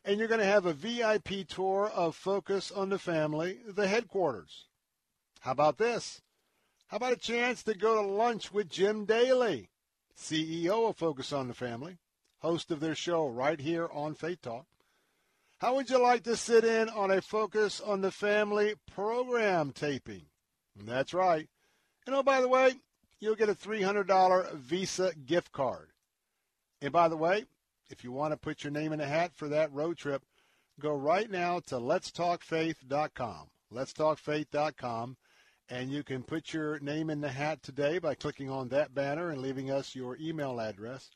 And 0.03 0.17
you're 0.17 0.27
going 0.27 0.39
to 0.39 0.45
have 0.45 0.65
a 0.65 0.73
VIP 0.73 1.47
tour 1.47 1.91
of 1.93 2.15
Focus 2.15 2.71
on 2.71 2.89
the 2.89 2.97
Family, 2.97 3.59
the 3.67 3.87
headquarters. 3.87 4.65
How 5.41 5.51
about 5.51 5.77
this? 5.77 6.21
How 6.87 6.97
about 6.97 7.13
a 7.13 7.17
chance 7.17 7.63
to 7.63 7.73
go 7.73 7.95
to 7.95 8.07
lunch 8.07 8.51
with 8.51 8.69
Jim 8.69 9.05
Daly, 9.05 9.69
CEO 10.21 10.87
of 10.87 10.97
Focus 10.97 11.33
on 11.33 11.47
the 11.47 11.53
Family, 11.53 11.97
host 12.39 12.69
of 12.69 12.79
their 12.79 12.95
show 12.95 13.27
right 13.27 13.59
here 13.59 13.89
on 13.91 14.13
Faith 14.13 14.41
Talk? 14.43 14.65
How 15.57 15.75
would 15.75 15.89
you 15.89 16.01
like 16.01 16.23
to 16.23 16.35
sit 16.35 16.63
in 16.63 16.89
on 16.89 17.11
a 17.11 17.21
Focus 17.21 17.81
on 17.81 18.01
the 18.01 18.11
Family 18.11 18.75
program 18.93 19.71
taping? 19.71 20.25
That's 20.75 21.13
right. 21.13 21.49
And 22.05 22.15
oh, 22.15 22.23
by 22.23 22.39
the 22.39 22.47
way, 22.47 22.73
you'll 23.19 23.35
get 23.35 23.49
a 23.49 23.55
$300 23.55 24.53
Visa 24.53 25.11
gift 25.25 25.51
card. 25.51 25.89
And 26.81 26.91
by 26.91 27.07
the 27.07 27.17
way, 27.17 27.45
if 27.89 28.03
you 28.03 28.11
want 28.11 28.31
to 28.31 28.37
put 28.37 28.63
your 28.63 28.71
name 28.71 28.93
in 28.93 29.01
a 29.01 29.07
hat 29.07 29.31
for 29.35 29.47
that 29.49 29.73
road 29.73 29.97
trip, 29.97 30.23
go 30.79 30.93
right 30.93 31.29
now 31.29 31.59
to 31.67 31.75
letstalkfaith.com. 31.75 33.49
Letstalkfaith.com. 33.73 35.17
And 35.71 35.89
you 35.89 36.03
can 36.03 36.21
put 36.21 36.51
your 36.51 36.79
name 36.79 37.09
in 37.09 37.21
the 37.21 37.29
hat 37.29 37.63
today 37.63 37.97
by 37.97 38.13
clicking 38.13 38.49
on 38.49 38.67
that 38.67 38.93
banner 38.93 39.29
and 39.29 39.41
leaving 39.41 39.71
us 39.71 39.95
your 39.95 40.17
email 40.17 40.59
address. 40.59 41.09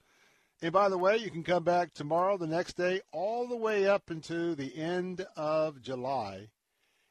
And 0.62 0.72
by 0.72 0.88
the 0.88 0.98
way, 0.98 1.18
you 1.18 1.30
can 1.30 1.44
come 1.44 1.66
back 1.66 1.94
tomorrow, 1.94 2.38
the 2.38 2.48
next 2.48 2.78
day, 2.78 3.02
all 3.12 3.50
the 3.50 3.58
way 3.58 3.86
up 3.86 4.10
into 4.10 4.56
the 4.56 4.74
end 4.78 5.28
of 5.36 5.82
July. 5.82 6.48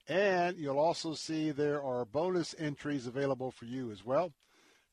And 0.09 0.57
you'll 0.57 0.79
also 0.79 1.13
see 1.13 1.51
there 1.51 1.83
are 1.83 2.07
bonus 2.07 2.55
entries 2.59 3.07
available 3.07 3.51
for 3.51 3.67
you 3.67 3.91
as 3.91 4.03
well. 4.03 4.33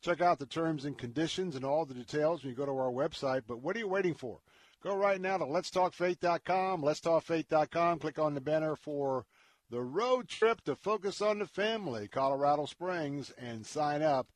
Check 0.01 0.19
out 0.19 0.37
the 0.37 0.45
terms 0.45 0.83
and 0.83 0.97
conditions 0.97 1.55
and 1.55 1.63
all 1.63 1.85
the 1.85 1.93
details 1.93 2.43
when 2.43 2.49
you 2.49 2.57
go 2.57 2.65
to 2.65 2.71
our 2.73 2.91
website. 2.91 3.43
But 3.47 3.61
what 3.61 3.77
are 3.77 3.79
you 3.79 3.87
waiting 3.87 4.13
for? 4.13 4.39
Go 4.83 4.93
right 4.93 5.21
now 5.21 5.37
to 5.37 5.45
letstalkfaith.com, 5.45 6.81
letstalkfaith.com. 6.81 7.99
Click 7.99 8.19
on 8.19 8.33
the 8.33 8.41
banner 8.41 8.75
for 8.75 9.25
the 9.71 9.81
road 9.81 10.27
trip 10.27 10.61
to 10.65 10.75
focus 10.75 11.21
on 11.21 11.39
the 11.39 11.47
family, 11.47 12.09
Colorado 12.09 12.65
Springs, 12.65 13.31
and 13.37 13.65
sign 13.65 14.01
up. 14.01 14.27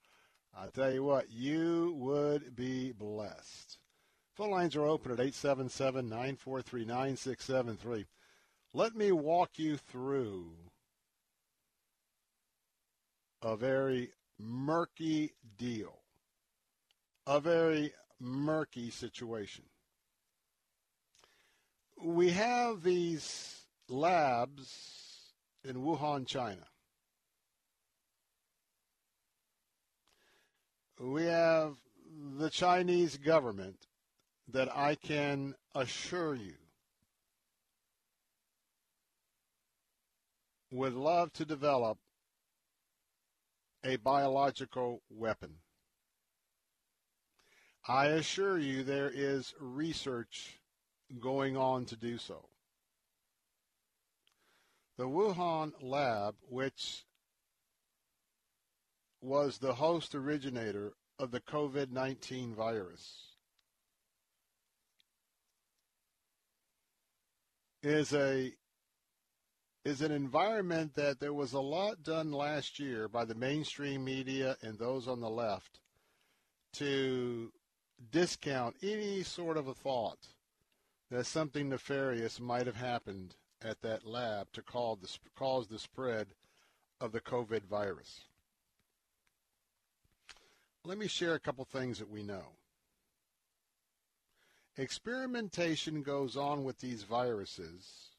I 0.57 0.67
tell 0.67 0.93
you 0.93 1.03
what, 1.03 1.29
you 1.29 1.93
would 1.97 2.55
be 2.55 2.93
blessed. 2.93 3.77
Phone 4.33 4.51
lines 4.51 4.77
are 4.77 4.85
open 4.85 5.11
at 5.11 5.19
877 5.19 6.07
943 6.07 6.85
9673. 6.85 8.05
Let 8.73 8.95
me 8.95 9.11
walk 9.11 9.59
you 9.59 9.75
through 9.75 10.51
a 13.41 13.57
very 13.57 14.11
murky 14.39 15.33
deal, 15.57 15.99
a 17.27 17.41
very 17.41 17.93
murky 18.21 18.89
situation. 18.89 19.65
We 22.01 22.29
have 22.31 22.83
these 22.83 23.59
labs 23.89 25.04
in 25.67 25.77
Wuhan, 25.77 26.27
China. 26.27 26.65
We 30.99 31.23
have 31.25 31.75
the 32.37 32.49
Chinese 32.49 33.17
government 33.17 33.87
that 34.51 34.69
I 34.75 34.95
can 34.95 35.55
assure 35.73 36.35
you 36.35 36.53
would 40.71 40.93
love 40.93 41.33
to 41.33 41.45
develop 41.45 41.97
a 43.83 43.97
biological 43.97 45.01
weapon. 45.09 45.55
I 47.87 48.07
assure 48.07 48.57
you 48.57 48.83
there 48.83 49.11
is 49.13 49.53
research 49.59 50.59
going 51.19 51.55
on 51.55 51.85
to 51.85 51.95
do 51.95 52.17
so. 52.17 52.49
The 54.97 55.05
Wuhan 55.05 55.73
lab, 55.81 56.35
which 56.49 57.03
was 59.21 59.57
the 59.57 59.73
host 59.73 60.15
originator 60.15 60.93
of 61.19 61.31
the 61.31 61.41
COVID 61.41 61.91
19 61.91 62.55
virus, 62.55 63.35
is 67.83 68.13
a 68.13 68.53
is 69.83 70.01
an 70.01 70.11
environment 70.11 70.95
that 70.95 71.19
there 71.19 71.33
was 71.33 71.53
a 71.53 71.59
lot 71.59 72.01
done 72.01 72.31
last 72.31 72.79
year 72.79 73.07
by 73.07 73.23
the 73.23 73.35
mainstream 73.35 74.03
media 74.03 74.57
and 74.61 74.79
those 74.79 75.07
on 75.07 75.19
the 75.19 75.29
left 75.29 75.79
to 76.73 77.51
discount 78.11 78.75
any 78.81 79.21
sort 79.21 79.57
of 79.57 79.67
a 79.67 79.75
thought 79.75 80.17
that 81.11 81.25
something 81.25 81.69
nefarious 81.69 82.39
might 82.39 82.65
have 82.65 82.75
happened 82.75 83.35
at 83.61 83.81
that 83.81 84.05
lab 84.05 84.51
to 84.53 84.61
the, 84.61 85.17
cause 85.35 85.67
the 85.67 85.79
spread 85.79 86.27
of 86.99 87.11
the 87.11 87.21
COVID 87.21 87.63
virus. 87.63 88.21
Let 90.83 90.97
me 90.97 91.07
share 91.07 91.33
a 91.33 91.39
couple 91.39 91.65
things 91.65 91.99
that 91.99 92.09
we 92.09 92.23
know. 92.23 92.43
Experimentation 94.77 96.03
goes 96.03 96.35
on 96.35 96.63
with 96.63 96.79
these 96.79 97.03
viruses 97.03 98.09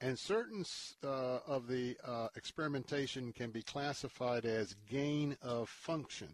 and 0.00 0.18
certain 0.18 0.64
uh, 1.02 1.38
of 1.46 1.68
the 1.68 1.96
uh, 2.04 2.28
experimentation 2.36 3.32
can 3.32 3.50
be 3.50 3.62
classified 3.62 4.44
as 4.44 4.76
gain 4.90 5.36
of 5.42 5.68
function. 5.68 6.28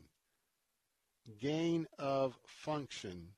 Gain 1.41 1.87
of 1.99 2.37
function 2.45 3.29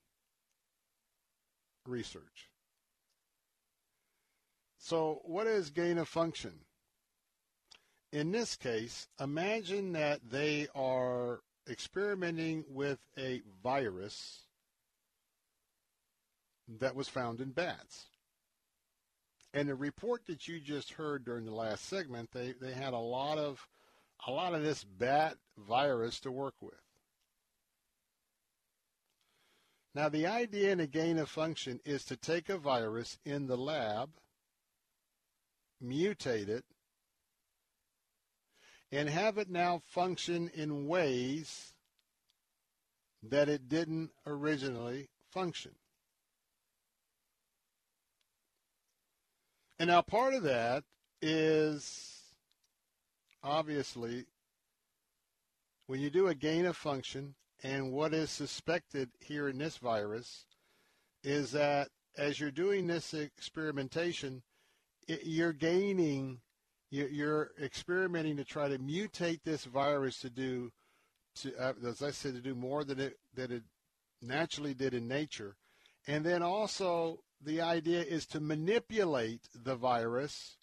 research. 1.86 2.50
So, 4.84 5.22
what 5.24 5.46
is 5.46 5.70
gain 5.70 5.96
of 5.96 6.08
function? 6.08 6.52
In 8.12 8.32
this 8.32 8.54
case, 8.54 9.08
imagine 9.18 9.92
that 9.92 10.20
they 10.28 10.68
are 10.74 11.40
experimenting 11.66 12.66
with 12.68 12.98
a 13.16 13.40
virus 13.62 14.42
that 16.68 16.94
was 16.94 17.08
found 17.08 17.40
in 17.40 17.52
bats. 17.52 18.08
And 19.54 19.70
the 19.70 19.74
report 19.74 20.26
that 20.26 20.46
you 20.48 20.60
just 20.60 20.92
heard 20.92 21.24
during 21.24 21.46
the 21.46 21.54
last 21.54 21.86
segment, 21.86 22.32
they, 22.32 22.52
they 22.60 22.74
had 22.74 22.92
a 22.92 22.98
lot 22.98 23.38
of 23.38 23.66
a 24.26 24.30
lot 24.30 24.54
of 24.54 24.62
this 24.62 24.84
bat 24.84 25.38
virus 25.56 26.20
to 26.20 26.30
work 26.30 26.56
with. 26.60 26.74
Now 29.94 30.10
the 30.10 30.26
idea 30.26 30.72
in 30.72 30.80
a 30.80 30.86
gain 30.86 31.16
of 31.16 31.30
function 31.30 31.80
is 31.86 32.04
to 32.04 32.18
take 32.18 32.50
a 32.50 32.58
virus 32.58 33.18
in 33.24 33.46
the 33.46 33.56
lab, 33.56 34.10
mutate 35.84 36.48
it, 36.48 36.64
and 38.90 39.08
have 39.08 39.38
it 39.38 39.50
now 39.50 39.80
function 39.86 40.50
in 40.54 40.86
ways 40.86 41.74
that 43.22 43.48
it 43.48 43.68
didn't 43.68 44.10
originally 44.26 45.08
function. 45.30 45.72
And 49.78 49.88
now 49.88 50.02
part 50.02 50.34
of 50.34 50.42
that 50.44 50.84
is 51.20 52.20
obviously 53.42 54.26
when 55.86 56.00
you 56.00 56.10
do 56.10 56.28
a 56.28 56.34
gain 56.34 56.64
of 56.66 56.76
function, 56.76 57.34
and 57.62 57.92
what 57.92 58.14
is 58.14 58.30
suspected 58.30 59.10
here 59.20 59.48
in 59.48 59.58
this 59.58 59.76
virus 59.78 60.46
is 61.22 61.52
that 61.52 61.88
as 62.16 62.38
you're 62.38 62.50
doing 62.50 62.86
this 62.86 63.14
experimentation, 63.14 64.42
you're 65.06 65.52
gaining, 65.52 66.40
you're 66.90 67.50
experimenting 67.62 68.36
to 68.36 68.44
try 68.44 68.68
to 68.68 68.78
mutate 68.78 69.42
this 69.44 69.64
virus 69.64 70.20
to 70.20 70.30
do, 70.30 70.72
to, 71.36 71.54
uh, 71.56 71.72
as 71.86 72.02
I 72.02 72.10
said, 72.10 72.34
to 72.34 72.40
do 72.40 72.54
more 72.54 72.84
than 72.84 73.00
it 73.00 73.18
than 73.34 73.52
it 73.52 73.62
naturally 74.22 74.74
did 74.74 74.94
in 74.94 75.08
nature, 75.08 75.56
and 76.06 76.24
then 76.24 76.42
also 76.42 77.20
the 77.40 77.60
idea 77.60 78.02
is 78.02 78.26
to 78.26 78.40
manipulate 78.40 79.48
the 79.54 79.76
virus. 79.76 80.56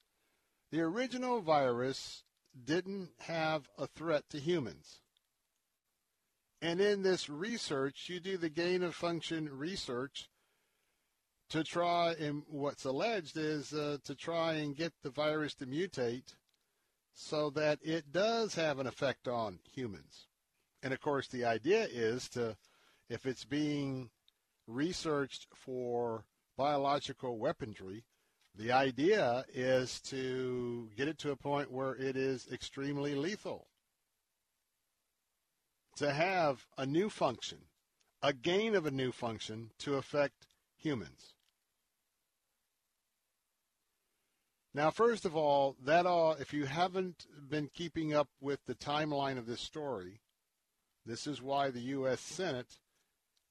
The 0.71 0.81
original 0.81 1.41
virus 1.41 2.23
didn't 2.65 3.09
have 3.19 3.67
a 3.77 3.87
threat 3.87 4.29
to 4.29 4.39
humans. 4.39 5.01
And 6.61 6.79
in 6.79 7.01
this 7.01 7.29
research, 7.29 8.07
you 8.07 8.19
do 8.19 8.37
the 8.37 8.49
gain 8.49 8.83
of 8.83 8.95
function 8.95 9.49
research 9.51 10.29
to 11.51 11.63
try, 11.63 12.15
and 12.19 12.43
what's 12.47 12.85
alleged 12.85 13.37
is 13.37 13.73
uh, 13.73 13.97
to 14.03 14.15
try 14.15 14.53
and 14.53 14.75
get 14.75 14.93
the 15.03 15.09
virus 15.09 15.53
to 15.55 15.65
mutate 15.65 16.35
so 17.13 17.49
that 17.51 17.79
it 17.83 18.11
does 18.11 18.55
have 18.55 18.79
an 18.79 18.87
effect 18.87 19.27
on 19.27 19.59
humans. 19.71 20.27
And 20.83 20.93
of 20.93 21.01
course, 21.01 21.27
the 21.27 21.45
idea 21.45 21.87
is 21.91 22.27
to, 22.29 22.57
if 23.09 23.25
it's 23.25 23.45
being 23.45 24.09
researched 24.67 25.47
for 25.53 26.25
biological 26.57 27.37
weaponry. 27.37 28.03
The 28.55 28.71
idea 28.71 29.45
is 29.53 30.01
to 30.01 30.89
get 30.95 31.07
it 31.07 31.17
to 31.19 31.31
a 31.31 31.35
point 31.35 31.71
where 31.71 31.95
it 31.95 32.15
is 32.15 32.47
extremely 32.51 33.15
lethal. 33.15 33.67
To 35.97 36.11
have 36.11 36.65
a 36.77 36.85
new 36.85 37.09
function, 37.09 37.59
a 38.21 38.33
gain 38.33 38.75
of 38.75 38.85
a 38.85 38.91
new 38.91 39.11
function 39.11 39.71
to 39.79 39.95
affect 39.95 40.47
humans. 40.77 41.33
Now, 44.73 44.89
first 44.89 45.25
of 45.25 45.35
all, 45.35 45.75
that 45.83 46.05
all, 46.05 46.33
if 46.33 46.53
you 46.53 46.65
haven't 46.65 47.25
been 47.49 47.69
keeping 47.73 48.13
up 48.13 48.29
with 48.39 48.59
the 48.65 48.75
timeline 48.75 49.37
of 49.37 49.45
this 49.45 49.59
story, 49.59 50.21
this 51.05 51.27
is 51.27 51.41
why 51.41 51.69
the 51.69 51.81
U.S. 51.81 52.21
Senate 52.21 52.77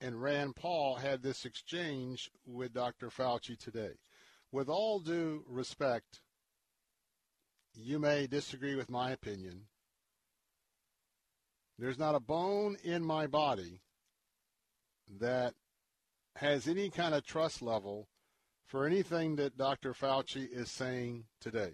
and 0.00 0.22
Rand 0.22 0.56
Paul 0.56 0.96
had 0.96 1.22
this 1.22 1.44
exchange 1.44 2.30
with 2.46 2.72
Dr. 2.72 3.10
Fauci 3.10 3.58
today. 3.58 3.98
With 4.50 4.70
all 4.70 4.98
due 4.98 5.44
respect, 5.46 6.22
you 7.74 7.98
may 7.98 8.26
disagree 8.26 8.74
with 8.74 8.90
my 8.90 9.10
opinion. 9.10 9.66
There's 11.78 11.98
not 11.98 12.14
a 12.14 12.20
bone 12.20 12.76
in 12.82 13.04
my 13.04 13.26
body 13.26 13.82
that 15.20 15.54
has 16.36 16.66
any 16.66 16.88
kind 16.88 17.14
of 17.14 17.24
trust 17.24 17.60
level 17.60 18.08
for 18.70 18.86
anything 18.86 19.34
that 19.34 19.58
Dr. 19.58 19.92
Fauci 19.92 20.48
is 20.48 20.70
saying 20.70 21.24
today. 21.40 21.72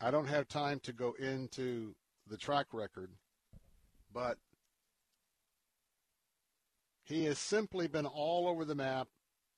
I 0.00 0.12
don't 0.12 0.28
have 0.28 0.46
time 0.46 0.78
to 0.84 0.92
go 0.92 1.16
into 1.18 1.96
the 2.28 2.36
track 2.36 2.66
record, 2.72 3.10
but 4.12 4.38
he 7.02 7.24
has 7.24 7.40
simply 7.40 7.88
been 7.88 8.06
all 8.06 8.46
over 8.46 8.64
the 8.64 8.76
map 8.76 9.08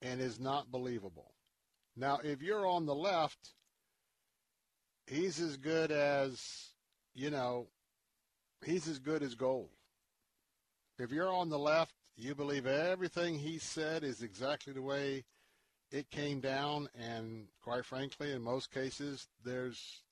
and 0.00 0.22
is 0.22 0.40
not 0.40 0.72
believable. 0.72 1.34
Now, 1.94 2.18
if 2.24 2.40
you're 2.40 2.66
on 2.66 2.86
the 2.86 2.94
left, 2.94 3.52
he's 5.06 5.38
as 5.38 5.58
good 5.58 5.92
as, 5.92 6.70
you 7.14 7.28
know, 7.28 7.66
he's 8.64 8.88
as 8.88 8.98
good 8.98 9.22
as 9.22 9.34
gold. 9.34 9.68
If 10.98 11.12
you're 11.12 11.32
on 11.32 11.50
the 11.50 11.58
left, 11.58 11.92
you 12.16 12.34
believe 12.34 12.66
everything 12.66 13.38
he 13.38 13.58
said 13.58 14.02
is 14.02 14.22
exactly 14.22 14.72
the 14.72 14.82
way 14.82 15.24
it 15.90 16.10
came 16.10 16.40
down, 16.40 16.88
and 16.98 17.46
quite 17.62 17.84
frankly, 17.84 18.32
in 18.32 18.42
most 18.42 18.72
cases, 18.72 19.28
there's 19.44 20.02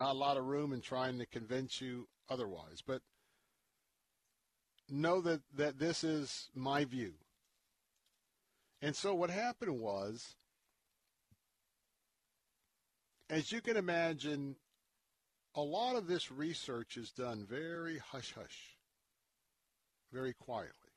not 0.00 0.12
a 0.12 0.18
lot 0.18 0.36
of 0.36 0.44
room 0.44 0.72
in 0.72 0.80
trying 0.80 1.18
to 1.18 1.26
convince 1.26 1.80
you 1.80 2.08
otherwise. 2.30 2.82
But 2.86 3.02
know 4.88 5.20
that, 5.20 5.40
that 5.56 5.78
this 5.78 6.04
is 6.04 6.48
my 6.54 6.84
view. 6.84 7.14
And 8.80 8.94
so 8.94 9.14
what 9.14 9.30
happened 9.30 9.80
was, 9.80 10.36
as 13.28 13.50
you 13.50 13.60
can 13.60 13.76
imagine, 13.76 14.56
a 15.54 15.60
lot 15.60 15.96
of 15.96 16.06
this 16.06 16.30
research 16.30 16.96
is 16.96 17.10
done 17.10 17.44
very 17.48 17.98
hush 17.98 18.32
hush, 18.34 18.76
very 20.12 20.32
quietly. 20.32 20.87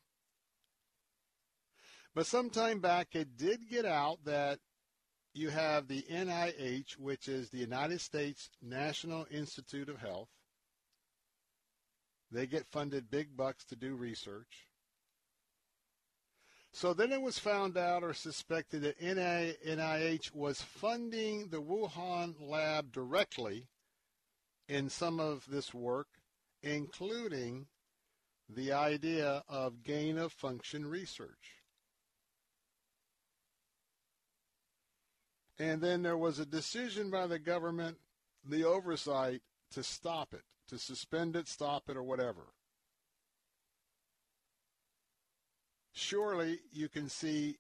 But 2.13 2.27
sometime 2.27 2.79
back, 2.79 3.15
it 3.15 3.37
did 3.37 3.69
get 3.69 3.85
out 3.85 4.25
that 4.25 4.59
you 5.33 5.49
have 5.49 5.87
the 5.87 6.03
NIH, 6.11 6.97
which 6.97 7.29
is 7.29 7.49
the 7.49 7.57
United 7.57 8.01
States 8.01 8.49
National 8.61 9.25
Institute 9.31 9.87
of 9.87 9.99
Health. 9.99 10.27
They 12.29 12.47
get 12.47 12.65
funded 12.67 13.09
big 13.09 13.37
bucks 13.37 13.63
to 13.65 13.75
do 13.75 13.95
research. 13.95 14.67
So 16.73 16.93
then 16.93 17.11
it 17.11 17.21
was 17.21 17.39
found 17.39 17.77
out 17.77 18.03
or 18.03 18.13
suspected 18.13 18.81
that 18.83 18.99
NIH 18.99 20.33
was 20.33 20.61
funding 20.61 21.49
the 21.49 21.61
Wuhan 21.61 22.35
lab 22.39 22.91
directly 22.91 23.67
in 24.67 24.89
some 24.89 25.19
of 25.19 25.45
this 25.49 25.73
work, 25.73 26.07
including 26.63 27.67
the 28.47 28.71
idea 28.71 29.43
of 29.49 29.83
gain 29.83 30.17
of 30.17 30.31
function 30.31 30.85
research. 30.85 31.60
And 35.61 35.79
then 35.79 36.01
there 36.01 36.17
was 36.17 36.39
a 36.39 36.45
decision 36.45 37.11
by 37.11 37.27
the 37.27 37.37
government, 37.37 37.97
the 38.43 38.63
oversight, 38.63 39.43
to 39.73 39.83
stop 39.83 40.33
it, 40.33 40.41
to 40.69 40.79
suspend 40.79 41.35
it, 41.35 41.47
stop 41.47 41.87
it, 41.87 41.95
or 41.95 42.01
whatever. 42.01 42.47
Surely 45.93 46.61
you 46.73 46.89
can 46.89 47.07
see 47.07 47.59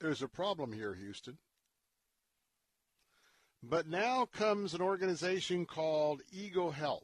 there's 0.00 0.22
a 0.22 0.28
problem 0.28 0.72
here, 0.72 0.94
Houston. 0.94 1.36
But 3.62 3.88
now 3.88 4.24
comes 4.24 4.72
an 4.72 4.80
organization 4.80 5.66
called 5.66 6.22
EcoHealth. 6.34 7.02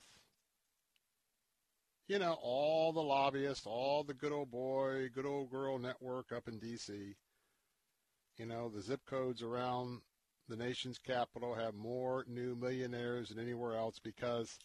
You 2.09 2.19
know, 2.19 2.39
all 2.41 2.95
the 2.95 3.03
lobbyists, 3.03 3.67
all 3.67 4.05
the 4.05 4.15
good 4.15 4.33
old 4.33 4.51
boy, 4.51 5.11
good 5.15 5.27
old 5.27 5.51
girl 5.51 5.79
network 5.79 6.33
up 6.33 6.49
in 6.49 6.59
D.C. 6.59 7.15
You 8.39 8.47
know, 8.47 8.71
the 8.71 8.81
zip 8.81 9.01
codes 9.05 9.43
around 9.43 10.01
the 10.51 10.57
nation's 10.57 10.99
capital 10.99 11.55
have 11.55 11.75
more 11.75 12.25
new 12.29 12.57
millionaires 12.57 13.29
than 13.29 13.39
anywhere 13.39 13.77
else 13.77 14.01
because 14.03 14.59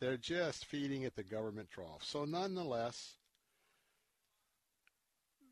they're 0.00 0.16
just 0.16 0.64
feeding 0.66 1.04
at 1.04 1.16
the 1.16 1.24
government 1.24 1.68
trough. 1.68 2.02
So, 2.02 2.24
nonetheless, 2.24 3.14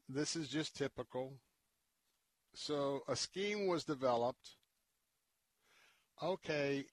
this 0.09 0.36
is 0.36 0.49
just 0.49 0.77
typical. 0.77 1.33
So, 2.55 3.03
a 3.09 3.17
scheme 3.17 3.67
was 3.67 3.85
developed. 3.85 4.51
Okay, 6.23 6.85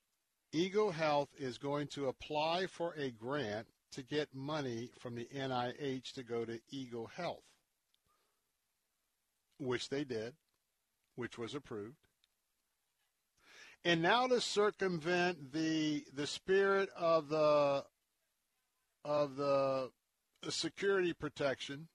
EcoHealth 0.52 1.28
is 1.38 1.58
going 1.58 1.86
to 1.88 2.08
apply 2.08 2.66
for 2.66 2.94
a 2.94 3.10
grant 3.12 3.68
to 3.92 4.02
get 4.02 4.34
money 4.34 4.90
from 4.98 5.14
the 5.14 5.28
NIH 5.34 6.12
to 6.14 6.24
go 6.24 6.44
to 6.44 6.58
EcoHealth, 6.74 7.44
which 9.58 9.88
they 9.88 10.02
did, 10.02 10.34
which 11.14 11.38
was 11.38 11.54
approved. 11.54 11.96
And 13.84 14.00
now 14.00 14.28
to 14.28 14.40
circumvent 14.40 15.52
the 15.52 16.04
the 16.14 16.26
spirit 16.26 16.88
of 16.96 17.28
the 17.28 17.84
of 19.04 19.36
the 19.36 19.90
security 20.48 21.12
protection, 21.12 21.88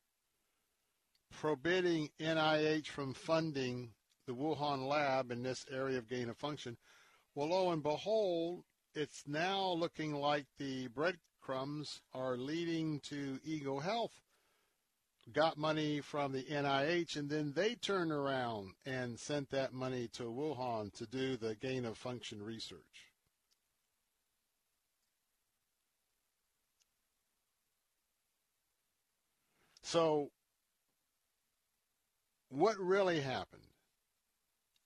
forbidding 1.32 2.10
NIH 2.20 2.88
from 2.88 3.14
funding 3.14 3.92
the 4.26 4.34
Wuhan 4.34 4.86
lab 4.86 5.32
in 5.32 5.44
this 5.44 5.66
area 5.72 5.98
of 5.98 6.10
gain 6.10 6.30
of 6.30 6.38
function. 6.38 6.76
Well, 7.36 7.50
lo 7.50 7.72
and 7.72 7.82
behold, 7.82 8.66
it's 8.94 9.24
now 9.26 9.70
looking 9.72 10.14
like 10.14 10.48
the 10.58 10.88
breadcrumbs 10.90 12.02
are 12.14 12.36
leading 12.36 13.00
to 13.02 13.40
EcoHealth 13.48 14.20
got 15.34 15.58
money 15.58 16.00
from 16.02 16.32
the 16.32 16.44
NIH, 16.44 17.18
and 17.18 17.30
then 17.30 17.54
they 17.54 17.76
turned 17.76 18.12
around 18.12 18.72
and 18.86 19.20
sent 19.20 19.50
that 19.50 19.74
money 19.74 20.08
to 20.14 20.24
Wuhan 20.24 20.94
to 20.94 21.06
do 21.06 21.36
the 21.38 21.56
gain 21.56 21.86
of 21.86 21.98
function 21.98 22.42
research. 22.42 22.82
So, 29.84 30.32
what 32.50 32.78
really 32.78 33.22
happened? 33.22 33.64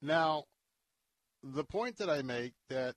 Now, 0.02 0.46
the 1.44 1.64
point 1.64 1.98
that 1.98 2.10
I 2.10 2.22
make 2.22 2.54
that 2.70 2.96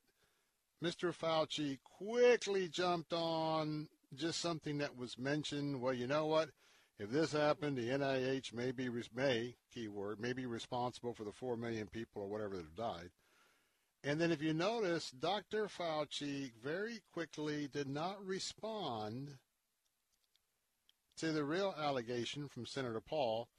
Mr. 0.83 1.11
Fauci 1.11 1.79
quickly 1.83 2.67
jumped 2.67 3.13
on 3.13 3.87
just 4.13 4.39
something 4.39 4.77
that 4.77 4.95
was 4.95 5.17
mentioned. 5.17 5.81
Well, 5.81 5.93
you 5.93 6.07
know 6.07 6.27
what? 6.27 6.49
If 6.97 7.09
this 7.09 7.33
happened, 7.33 7.77
the 7.77 7.89
NIH 7.89 8.53
may 8.53 8.71
be 8.71 8.89
may 9.13 9.55
keyword 9.73 10.19
may 10.19 10.31
be 10.33 10.45
responsible 10.45 11.13
for 11.13 11.25
the 11.25 11.31
four 11.31 11.57
million 11.57 11.87
people 11.87 12.21
or 12.21 12.27
whatever 12.27 12.55
that 12.55 12.63
have 12.63 12.75
died. 12.75 13.09
And 14.03 14.21
then 14.21 14.31
if 14.31 14.41
you 14.41 14.53
notice, 14.53 15.11
Dr. 15.11 15.67
Fauci 15.67 16.51
very 16.63 17.01
quickly 17.11 17.67
did 17.67 17.87
not 17.87 18.23
respond 18.23 19.37
to 21.17 21.31
the 21.31 21.43
real 21.43 21.73
allegation 21.77 22.47
from 22.47 22.65
Senator 22.65 23.01
Paul. 23.01 23.49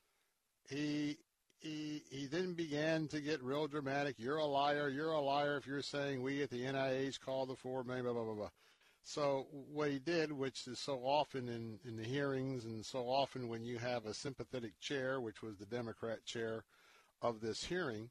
He 0.69 1.19
he 1.59 2.05
he 2.11 2.27
then 2.27 2.55
began 2.55 3.09
to 3.09 3.21
get 3.21 3.43
real 3.43 3.67
dramatic. 3.67 4.17
You're 4.19 4.37
a 4.37 4.47
liar. 4.47 4.89
You're 4.89 5.13
a 5.13 5.21
liar 5.21 5.57
if 5.57 5.67
you're 5.67 5.83
saying 5.83 6.23
we 6.23 6.43
at 6.43 6.51
the 6.51 6.63
NIH 6.63 7.21
called 7.21 7.51
the 7.51 7.57
four 7.57 7.85
million. 7.85 8.05
Blah 8.05 8.15
blah 8.15 8.25
blah 8.25 8.35
blah. 8.35 8.51
So 9.09 9.47
what 9.73 9.93
he 9.93 10.01
did, 10.01 10.33
which 10.33 10.67
is 10.67 10.81
so 10.81 10.99
often 11.05 11.49
in, 11.49 11.79
in 11.85 11.97
the 11.97 12.03
hearings 12.03 12.65
and 12.65 12.85
so 12.85 13.09
often 13.09 13.49
when 13.49 13.65
you 13.65 13.79
have 13.79 14.05
a 14.05 14.13
sympathetic 14.13 14.81
chair, 14.81 15.21
which 15.21 15.43
was 15.43 15.57
the 15.57 15.65
Democrat 15.65 16.25
chair 16.25 16.65
of 17.23 17.41
this 17.41 17.63
hearing, 17.63 18.11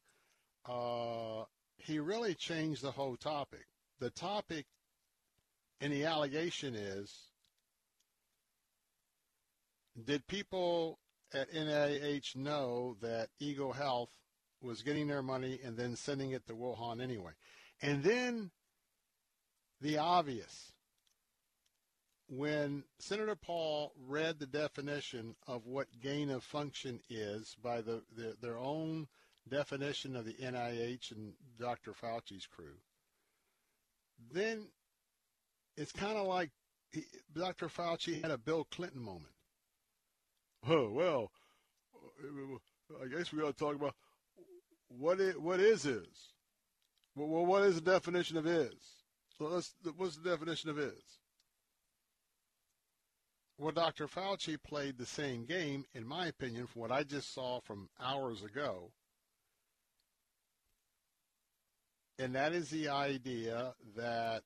uh, 0.66 1.44
he 1.76 2.00
really 2.00 2.34
changed 2.34 2.82
the 2.82 2.94
whole 2.94 3.18
topic. 3.18 3.66
The 4.00 4.10
topic 4.10 4.68
and 5.82 5.92
the 5.92 6.06
allegation 6.06 6.76
is, 6.76 7.14
did 10.02 10.26
people 10.28 11.00
at 11.34 11.52
NIH 11.52 12.38
know 12.38 12.96
that 13.02 13.28
EcoHealth 13.42 14.12
was 14.62 14.82
getting 14.82 15.10
their 15.10 15.22
money 15.22 15.60
and 15.62 15.76
then 15.76 15.98
sending 15.98 16.32
it 16.32 16.48
to 16.48 16.54
Wuhan 16.54 17.04
anyway? 17.04 17.34
And 17.82 18.02
then 18.02 18.52
the 19.82 19.98
obvious 19.98 20.72
when 22.28 22.84
Senator 23.00 23.36
Paul 23.36 23.94
read 24.08 24.40
the 24.40 24.48
definition 24.48 25.36
of 25.48 25.66
what 25.66 25.88
gain 26.02 26.30
of 26.30 26.44
function 26.44 27.00
is 27.10 27.56
by 27.62 27.82
the, 27.82 28.04
the, 28.16 28.36
their 28.42 28.58
own 28.58 29.08
definition 29.48 30.16
of 30.16 30.26
the 30.26 30.34
NIH 30.34 31.12
and 31.12 31.34
Dr. 31.60 31.94
Fauci's 31.94 32.48
crew, 32.48 32.78
then 34.32 34.68
it's 35.78 35.92
kind 35.92 36.18
of 36.18 36.26
like 36.26 36.50
he, 36.92 37.04
Dr. 37.34 37.68
Fauci 37.68 38.22
had 38.22 38.32
a 38.32 38.38
Bill 38.38 38.66
Clinton 38.72 39.02
moment. 39.02 39.26
Oh 40.68 40.90
well, 40.90 41.32
uh, 41.94 43.04
I 43.04 43.08
guess 43.08 43.32
we 43.32 43.44
ought 43.44 43.56
to 43.56 43.64
talk 43.64 43.76
about 43.76 43.94
what 44.88 45.20
it, 45.20 45.40
what 45.40 45.60
is 45.60 45.86
is. 45.86 46.34
Well, 47.16 47.46
what 47.46 47.62
is 47.62 47.76
the 47.76 47.82
definition 47.82 48.36
of 48.38 48.48
is? 48.48 48.74
So 49.38 49.46
let's, 49.46 49.76
what's 49.96 50.18
the 50.18 50.28
definition 50.28 50.72
of 50.72 50.80
is? 50.80 51.20
Well, 53.58 53.72
Dr. 53.72 54.08
Fauci 54.08 54.62
played 54.62 54.98
the 54.98 55.06
same 55.06 55.46
game, 55.46 55.86
in 55.94 56.06
my 56.06 56.28
opinion, 56.28 56.68
from 56.68 56.82
what 56.82 56.92
I 56.92 57.04
just 57.04 57.34
saw 57.34 57.62
from 57.62 57.90
hours 58.02 58.44
ago. 58.44 58.92
And 62.20 62.36
that 62.36 62.52
is 62.52 62.70
the 62.70 62.90
idea 62.90 63.74
that 63.96 64.44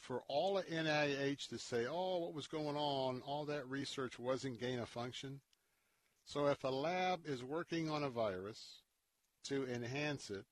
for 0.00 0.22
all 0.28 0.58
of 0.58 0.66
NIH 0.66 1.48
to 1.48 1.58
say, 1.58 1.86
oh, 1.88 2.18
what 2.18 2.34
was 2.34 2.46
going 2.48 2.76
on, 2.76 3.22
all 3.26 3.44
that 3.46 3.68
research 3.68 4.18
wasn't 4.18 4.60
gain 4.60 4.80
of 4.80 4.88
function. 4.88 5.40
So 6.24 6.46
if 6.46 6.64
a 6.64 6.68
lab 6.68 7.20
is 7.26 7.44
working 7.44 7.88
on 7.90 8.02
a 8.02 8.10
virus 8.10 8.82
to 9.44 9.66
enhance 9.68 10.30
it, 10.30 10.44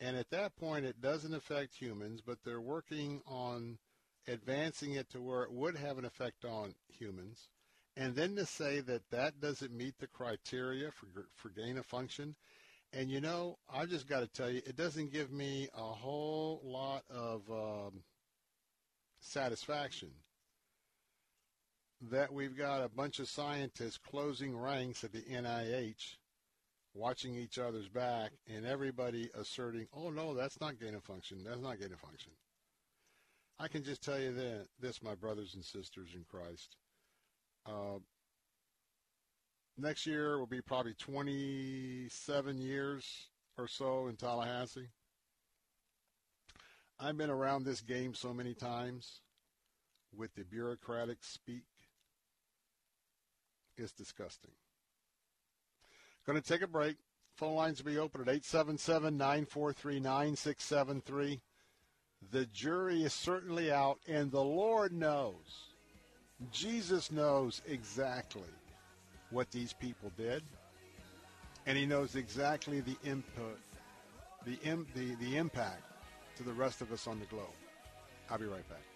and 0.00 0.16
at 0.16 0.30
that 0.30 0.56
point 0.56 0.84
it 0.84 1.00
doesn't 1.00 1.34
affect 1.34 1.76
humans, 1.76 2.20
but 2.24 2.38
they're 2.44 2.60
working 2.60 3.22
on 3.26 3.78
advancing 4.28 4.94
it 4.94 5.10
to 5.10 5.20
where 5.20 5.42
it 5.42 5.52
would 5.52 5.76
have 5.76 5.98
an 5.98 6.04
effect 6.04 6.44
on 6.44 6.74
humans, 6.88 7.48
and 7.96 8.14
then 8.14 8.36
to 8.36 8.46
say 8.46 8.80
that 8.80 9.10
that 9.10 9.40
doesn't 9.40 9.72
meet 9.72 9.98
the 9.98 10.06
criteria 10.06 10.90
for 10.90 11.06
for 11.34 11.48
gain 11.50 11.78
of 11.78 11.86
function, 11.86 12.34
and 12.92 13.10
you 13.10 13.20
know, 13.20 13.58
I 13.72 13.86
just 13.86 14.08
got 14.08 14.20
to 14.20 14.26
tell 14.26 14.50
you, 14.50 14.62
it 14.66 14.76
doesn't 14.76 15.12
give 15.12 15.30
me 15.32 15.68
a 15.74 15.82
whole 15.82 16.60
lot 16.64 17.04
of 17.10 17.42
um, 17.50 18.02
satisfaction 19.20 20.10
that 22.10 22.32
we've 22.32 22.56
got 22.56 22.82
a 22.82 22.88
bunch 22.88 23.18
of 23.18 23.28
scientists 23.28 23.98
closing 23.98 24.56
ranks 24.56 25.02
at 25.02 25.12
the 25.12 25.22
NIH, 25.22 26.16
watching 26.94 27.34
each 27.34 27.58
other's 27.58 27.88
back, 27.88 28.32
and 28.46 28.66
everybody 28.66 29.30
asserting, 29.34 29.88
"Oh 29.94 30.10
no, 30.10 30.34
that's 30.34 30.60
not 30.60 30.78
gain 30.78 30.94
of 30.94 31.04
function. 31.04 31.44
That's 31.44 31.60
not 31.60 31.80
gain 31.80 31.92
of 31.92 32.00
function." 32.00 32.32
I 33.58 33.68
can 33.68 33.82
just 33.82 34.04
tell 34.04 34.20
you 34.20 34.32
that, 34.32 34.66
this, 34.80 35.02
my 35.02 35.14
brothers 35.14 35.54
and 35.54 35.64
sisters 35.64 36.10
in 36.14 36.24
Christ. 36.28 36.76
Uh, 37.64 37.98
next 39.78 40.06
year 40.06 40.38
will 40.38 40.46
be 40.46 40.60
probably 40.60 40.94
27 40.94 42.58
years 42.58 43.28
or 43.56 43.66
so 43.66 44.08
in 44.08 44.16
Tallahassee. 44.16 44.88
I've 47.00 47.16
been 47.16 47.30
around 47.30 47.64
this 47.64 47.80
game 47.80 48.14
so 48.14 48.34
many 48.34 48.54
times 48.54 49.20
with 50.14 50.34
the 50.34 50.44
bureaucratic 50.44 51.18
speak. 51.22 51.64
It's 53.78 53.92
disgusting. 53.92 54.52
Going 56.26 56.40
to 56.40 56.46
take 56.46 56.62
a 56.62 56.66
break. 56.66 56.96
Phone 57.36 57.54
lines 57.54 57.82
will 57.82 57.90
be 57.90 57.98
open 57.98 58.22
at 58.22 58.28
877 58.28 59.16
943 59.16 60.00
9673. 60.00 61.40
The 62.32 62.46
jury 62.46 63.04
is 63.04 63.12
certainly 63.12 63.70
out, 63.70 63.98
and 64.08 64.30
the 64.30 64.42
Lord 64.42 64.92
knows, 64.92 65.70
Jesus 66.52 67.10
knows 67.10 67.62
exactly 67.66 68.42
what 69.30 69.50
these 69.50 69.72
people 69.72 70.12
did, 70.16 70.42
and 71.66 71.78
He 71.78 71.86
knows 71.86 72.16
exactly 72.16 72.80
the 72.80 72.96
input, 73.04 73.58
the, 74.44 74.58
the, 74.94 75.14
the 75.16 75.36
impact 75.36 75.82
to 76.36 76.42
the 76.42 76.52
rest 76.52 76.82
of 76.82 76.92
us 76.92 77.06
on 77.06 77.18
the 77.18 77.26
globe. 77.26 77.46
I'll 78.30 78.38
be 78.38 78.46
right 78.46 78.68
back. 78.68 78.95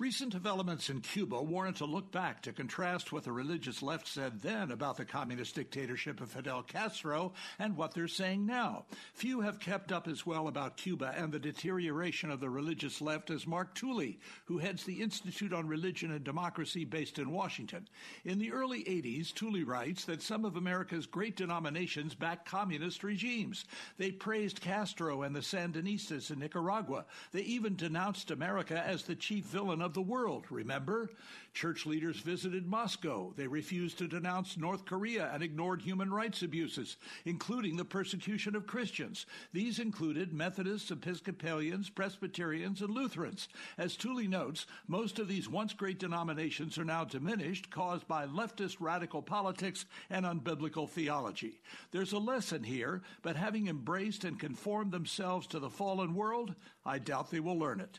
Recent 0.00 0.32
developments 0.32 0.88
in 0.88 1.02
Cuba 1.02 1.42
warrant 1.42 1.82
a 1.82 1.84
look 1.84 2.10
back 2.10 2.40
to 2.44 2.54
contrast 2.54 3.12
what 3.12 3.22
the 3.22 3.32
religious 3.32 3.82
left 3.82 4.08
said 4.08 4.40
then 4.40 4.70
about 4.70 4.96
the 4.96 5.04
communist 5.04 5.54
dictatorship 5.54 6.22
of 6.22 6.30
Fidel 6.30 6.62
Castro 6.62 7.34
and 7.58 7.76
what 7.76 7.92
they're 7.92 8.08
saying 8.08 8.46
now. 8.46 8.86
Few 9.12 9.42
have 9.42 9.60
kept 9.60 9.92
up 9.92 10.08
as 10.08 10.24
well 10.24 10.48
about 10.48 10.78
Cuba 10.78 11.12
and 11.14 11.30
the 11.30 11.38
deterioration 11.38 12.30
of 12.30 12.40
the 12.40 12.48
religious 12.48 13.02
left 13.02 13.28
as 13.28 13.46
Mark 13.46 13.74
Tooley, 13.74 14.18
who 14.46 14.56
heads 14.56 14.84
the 14.84 15.02
Institute 15.02 15.52
on 15.52 15.68
Religion 15.68 16.12
and 16.12 16.24
Democracy 16.24 16.86
based 16.86 17.18
in 17.18 17.30
Washington. 17.30 17.86
In 18.24 18.38
the 18.38 18.52
early 18.52 18.82
80s, 18.84 19.34
Tooley 19.34 19.64
writes 19.64 20.06
that 20.06 20.22
some 20.22 20.46
of 20.46 20.56
America's 20.56 21.04
great 21.04 21.36
denominations 21.36 22.14
backed 22.14 22.48
communist 22.48 23.04
regimes. 23.04 23.66
They 23.98 24.12
praised 24.12 24.62
Castro 24.62 25.24
and 25.24 25.36
the 25.36 25.40
Sandinistas 25.40 26.30
in 26.30 26.38
Nicaragua. 26.38 27.04
They 27.32 27.42
even 27.42 27.76
denounced 27.76 28.30
America 28.30 28.82
as 28.82 29.02
the 29.02 29.14
chief 29.14 29.44
villain 29.44 29.82
of 29.82 29.89
the 29.94 30.02
world, 30.02 30.46
remember? 30.50 31.10
Church 31.52 31.84
leaders 31.84 32.18
visited 32.18 32.66
Moscow. 32.66 33.32
They 33.36 33.46
refused 33.46 33.98
to 33.98 34.08
denounce 34.08 34.56
North 34.56 34.84
Korea 34.84 35.30
and 35.32 35.42
ignored 35.42 35.82
human 35.82 36.12
rights 36.12 36.42
abuses, 36.42 36.96
including 37.24 37.76
the 37.76 37.84
persecution 37.84 38.54
of 38.54 38.66
Christians. 38.66 39.26
These 39.52 39.78
included 39.78 40.32
Methodists, 40.32 40.90
Episcopalians, 40.90 41.90
Presbyterians, 41.90 42.82
and 42.82 42.90
Lutherans. 42.90 43.48
As 43.78 43.96
Tooley 43.96 44.28
notes, 44.28 44.66
most 44.86 45.18
of 45.18 45.28
these 45.28 45.48
once 45.48 45.72
great 45.72 45.98
denominations 45.98 46.78
are 46.78 46.84
now 46.84 47.04
diminished, 47.04 47.70
caused 47.70 48.06
by 48.06 48.26
leftist 48.26 48.76
radical 48.80 49.22
politics 49.22 49.86
and 50.08 50.24
unbiblical 50.24 50.88
theology. 50.88 51.60
There's 51.90 52.12
a 52.12 52.18
lesson 52.18 52.62
here, 52.62 53.02
but 53.22 53.36
having 53.36 53.66
embraced 53.66 54.24
and 54.24 54.38
conformed 54.38 54.92
themselves 54.92 55.46
to 55.48 55.58
the 55.58 55.70
fallen 55.70 56.14
world, 56.14 56.54
I 56.84 56.98
doubt 56.98 57.30
they 57.30 57.40
will 57.40 57.58
learn 57.58 57.80
it. 57.80 57.98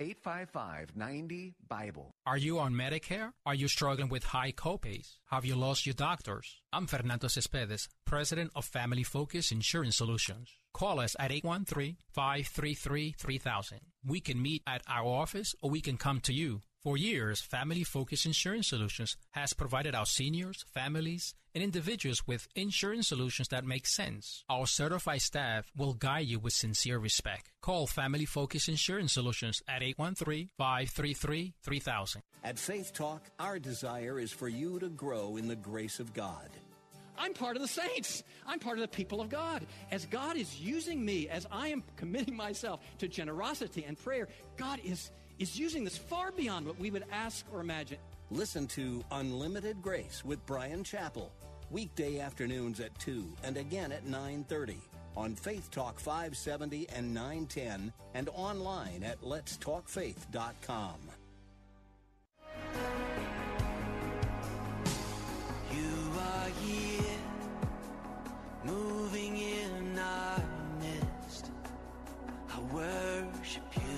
855 0.00 0.94
90 0.94 1.54
Bible. 1.68 2.12
Are 2.24 2.36
you 2.36 2.60
on 2.60 2.72
Medicare? 2.72 3.32
Are 3.44 3.54
you 3.54 3.66
struggling 3.66 4.08
with 4.08 4.22
high 4.22 4.52
copays? 4.52 5.16
Have 5.26 5.44
you 5.44 5.56
lost 5.56 5.86
your 5.86 5.94
doctors? 5.94 6.60
I'm 6.72 6.86
Fernando 6.86 7.26
Cespedes, 7.26 7.88
president 8.04 8.52
of 8.54 8.64
Family 8.64 9.02
Focus 9.02 9.50
Insurance 9.50 9.96
Solutions. 9.96 10.50
Call 10.72 11.00
us 11.00 11.16
at 11.18 11.32
813 11.32 11.96
533 12.12 13.14
3000. 13.18 13.80
We 14.06 14.20
can 14.20 14.40
meet 14.40 14.62
at 14.68 14.82
our 14.88 15.06
office 15.08 15.56
or 15.62 15.70
we 15.70 15.80
can 15.80 15.96
come 15.96 16.20
to 16.20 16.32
you. 16.32 16.60
For 16.80 16.96
years, 16.96 17.40
Family 17.40 17.82
Focus 17.82 18.24
Insurance 18.24 18.68
Solutions 18.68 19.16
has 19.32 19.52
provided 19.52 19.96
our 19.96 20.06
seniors, 20.06 20.64
families, 20.72 21.34
and 21.52 21.64
individuals 21.64 22.24
with 22.24 22.46
insurance 22.54 23.08
solutions 23.08 23.48
that 23.48 23.64
make 23.64 23.84
sense. 23.84 24.44
Our 24.48 24.68
certified 24.68 25.22
staff 25.22 25.72
will 25.76 25.94
guide 25.94 26.28
you 26.28 26.38
with 26.38 26.52
sincere 26.52 27.00
respect. 27.00 27.50
Call 27.62 27.88
Family 27.88 28.26
Focus 28.26 28.68
Insurance 28.68 29.14
Solutions 29.14 29.60
at 29.66 29.82
813-533-3000. 29.82 32.18
At 32.44 32.60
Faith 32.60 32.92
Talk, 32.92 33.28
our 33.40 33.58
desire 33.58 34.20
is 34.20 34.30
for 34.30 34.48
you 34.48 34.78
to 34.78 34.88
grow 34.88 35.36
in 35.36 35.48
the 35.48 35.56
grace 35.56 35.98
of 35.98 36.14
God. 36.14 36.48
I'm 37.18 37.34
part 37.34 37.56
of 37.56 37.62
the 37.62 37.68
saints. 37.68 38.22
I'm 38.46 38.60
part 38.60 38.78
of 38.78 38.82
the 38.82 38.88
people 38.88 39.20
of 39.20 39.28
God. 39.28 39.66
As 39.90 40.06
God 40.06 40.36
is 40.36 40.60
using 40.60 41.04
me, 41.04 41.28
as 41.28 41.46
I 41.50 41.68
am 41.68 41.82
committing 41.96 42.36
myself 42.36 42.80
to 42.98 43.08
generosity 43.08 43.84
and 43.84 43.98
prayer, 43.98 44.28
God 44.56 44.78
is, 44.84 45.10
is 45.38 45.58
using 45.58 45.84
this 45.84 45.96
far 45.96 46.32
beyond 46.32 46.66
what 46.66 46.78
we 46.78 46.90
would 46.90 47.04
ask 47.12 47.46
or 47.52 47.60
imagine. 47.60 47.98
Listen 48.30 48.66
to 48.68 49.02
Unlimited 49.12 49.80
Grace 49.80 50.24
with 50.24 50.44
Bryan 50.46 50.82
Chapell, 50.84 51.30
weekday 51.70 52.18
afternoons 52.20 52.80
at 52.80 52.96
2 52.98 53.24
and 53.44 53.56
again 53.56 53.92
at 53.92 54.06
9.30 54.06 54.76
on 55.16 55.34
Faith 55.34 55.70
Talk 55.70 55.98
570 55.98 56.88
and 56.94 57.12
910 57.14 57.92
and 58.14 58.28
online 58.34 59.02
at 59.02 59.20
letstalkfaith.com. 59.22 60.94
You 65.72 66.12
are 66.20 66.48
here, 66.62 67.18
moving 68.64 69.36
in 69.36 69.98
our 69.98 70.42
midst. 70.80 71.50
I 72.50 72.60
worship 72.72 73.64
you. 73.76 73.97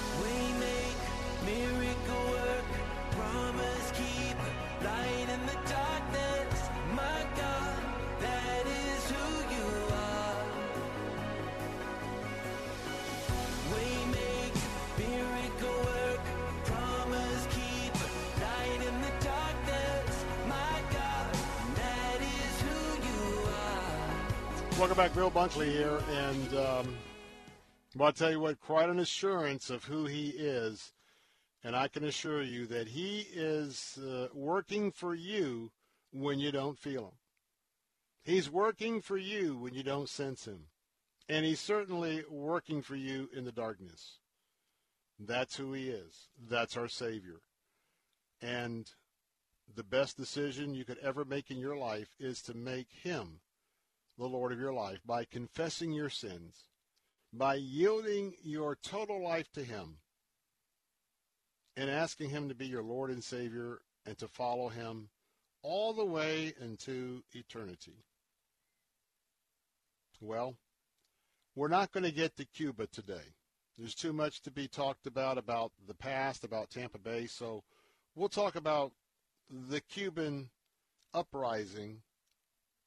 Welcome 24.81 24.97
back, 24.97 25.13
Bill 25.13 25.29
Bunkley 25.29 25.69
here, 25.69 26.01
and 26.09 26.47
um, 26.55 26.97
well, 27.95 28.07
I'll 28.07 28.11
tell 28.11 28.31
you 28.31 28.39
what, 28.39 28.59
quite 28.59 28.89
an 28.89 28.97
assurance 28.97 29.69
of 29.69 29.83
who 29.83 30.05
he 30.05 30.29
is, 30.29 30.91
and 31.63 31.75
I 31.75 31.87
can 31.87 32.03
assure 32.03 32.41
you 32.41 32.65
that 32.65 32.87
he 32.87 33.27
is 33.31 33.99
uh, 33.99 34.29
working 34.33 34.91
for 34.91 35.13
you 35.13 35.71
when 36.11 36.39
you 36.39 36.51
don't 36.51 36.79
feel 36.79 37.03
him. 37.03 37.13
He's 38.23 38.49
working 38.49 39.01
for 39.01 39.17
you 39.17 39.55
when 39.55 39.75
you 39.75 39.83
don't 39.83 40.09
sense 40.09 40.45
him, 40.45 40.61
and 41.29 41.45
he's 41.45 41.59
certainly 41.59 42.23
working 42.27 42.81
for 42.81 42.95
you 42.95 43.29
in 43.37 43.45
the 43.45 43.51
darkness. 43.51 44.17
That's 45.19 45.57
who 45.57 45.73
he 45.73 45.89
is. 45.89 46.27
That's 46.49 46.75
our 46.75 46.87
Savior, 46.87 47.41
and 48.41 48.89
the 49.75 49.83
best 49.83 50.17
decision 50.17 50.73
you 50.73 50.85
could 50.85 50.97
ever 51.03 51.23
make 51.23 51.51
in 51.51 51.59
your 51.59 51.77
life 51.77 52.15
is 52.19 52.41
to 52.41 52.55
make 52.55 52.87
him 53.03 53.41
the 54.21 54.27
Lord 54.27 54.51
of 54.51 54.59
your 54.59 54.71
life 54.71 54.99
by 55.03 55.25
confessing 55.25 55.91
your 55.91 56.11
sins, 56.11 56.67
by 57.33 57.55
yielding 57.55 58.35
your 58.43 58.75
total 58.75 59.21
life 59.21 59.51
to 59.53 59.63
Him, 59.63 59.97
and 61.75 61.89
asking 61.89 62.29
Him 62.29 62.47
to 62.47 62.53
be 62.53 62.67
your 62.67 62.83
Lord 62.83 63.09
and 63.09 63.23
Savior 63.23 63.79
and 64.05 64.15
to 64.19 64.27
follow 64.27 64.69
Him 64.69 65.09
all 65.63 65.93
the 65.93 66.05
way 66.05 66.53
into 66.61 67.23
eternity. 67.33 68.05
Well, 70.19 70.55
we're 71.55 71.67
not 71.67 71.91
going 71.91 72.03
to 72.03 72.11
get 72.11 72.37
to 72.37 72.45
Cuba 72.45 72.85
today. 72.87 73.33
There's 73.75 73.95
too 73.95 74.13
much 74.13 74.43
to 74.43 74.51
be 74.51 74.67
talked 74.67 75.07
about 75.07 75.39
about 75.39 75.71
the 75.87 75.95
past, 75.95 76.43
about 76.43 76.69
Tampa 76.69 76.99
Bay, 76.99 77.25
so 77.25 77.63
we'll 78.13 78.29
talk 78.29 78.55
about 78.55 78.91
the 79.49 79.81
Cuban 79.81 80.51
uprising 81.11 82.03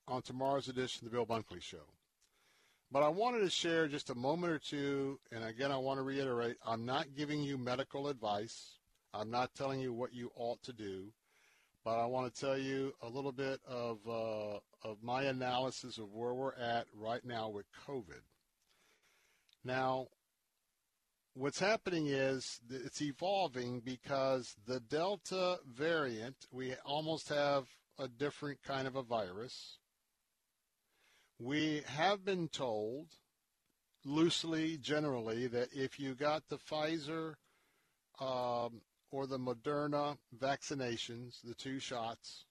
on 0.08 0.22
tomorrow's 0.22 0.68
edition 0.68 1.06
of 1.06 1.12
the 1.12 1.16
Bill 1.16 1.26
Bunkley 1.26 1.62
Show. 1.62 1.86
But 2.90 3.02
I 3.02 3.08
wanted 3.08 3.40
to 3.40 3.50
share 3.50 3.88
just 3.88 4.10
a 4.10 4.14
moment 4.14 4.52
or 4.52 4.58
two, 4.58 5.18
and 5.32 5.42
again, 5.44 5.72
I 5.72 5.78
want 5.78 5.98
to 5.98 6.02
reiterate 6.02 6.56
I'm 6.64 6.84
not 6.84 7.16
giving 7.16 7.42
you 7.42 7.58
medical 7.58 8.08
advice. 8.08 8.78
I'm 9.12 9.30
not 9.30 9.54
telling 9.54 9.80
you 9.80 9.92
what 9.92 10.14
you 10.14 10.30
ought 10.36 10.62
to 10.64 10.72
do, 10.72 11.12
but 11.84 11.98
I 11.98 12.06
want 12.06 12.32
to 12.32 12.40
tell 12.40 12.58
you 12.58 12.92
a 13.02 13.08
little 13.08 13.32
bit 13.32 13.60
of, 13.66 13.98
uh, 14.08 14.58
of 14.88 15.02
my 15.02 15.24
analysis 15.24 15.98
of 15.98 16.12
where 16.12 16.34
we're 16.34 16.54
at 16.54 16.86
right 16.94 17.24
now 17.24 17.48
with 17.48 17.66
COVID. 17.86 18.22
Now, 19.64 20.08
what's 21.34 21.58
happening 21.58 22.08
is 22.08 22.60
it's 22.70 23.02
evolving 23.02 23.80
because 23.80 24.54
the 24.66 24.80
Delta 24.80 25.58
variant, 25.66 26.36
we 26.52 26.74
almost 26.84 27.28
have 27.28 27.64
a 27.98 28.08
different 28.08 28.62
kind 28.62 28.86
of 28.86 28.96
a 28.96 29.02
virus. 29.02 29.78
We 31.44 31.82
have 31.88 32.24
been 32.24 32.48
told, 32.48 33.08
loosely, 34.02 34.78
generally, 34.78 35.46
that 35.48 35.74
if 35.74 36.00
you 36.00 36.14
got 36.14 36.48
the 36.48 36.56
Pfizer 36.56 37.34
um, 38.18 38.80
or 39.10 39.26
the 39.26 39.38
Moderna 39.38 40.16
vaccinations, 40.34 41.42
the 41.44 41.52
two 41.52 41.80
shots, 41.80 42.46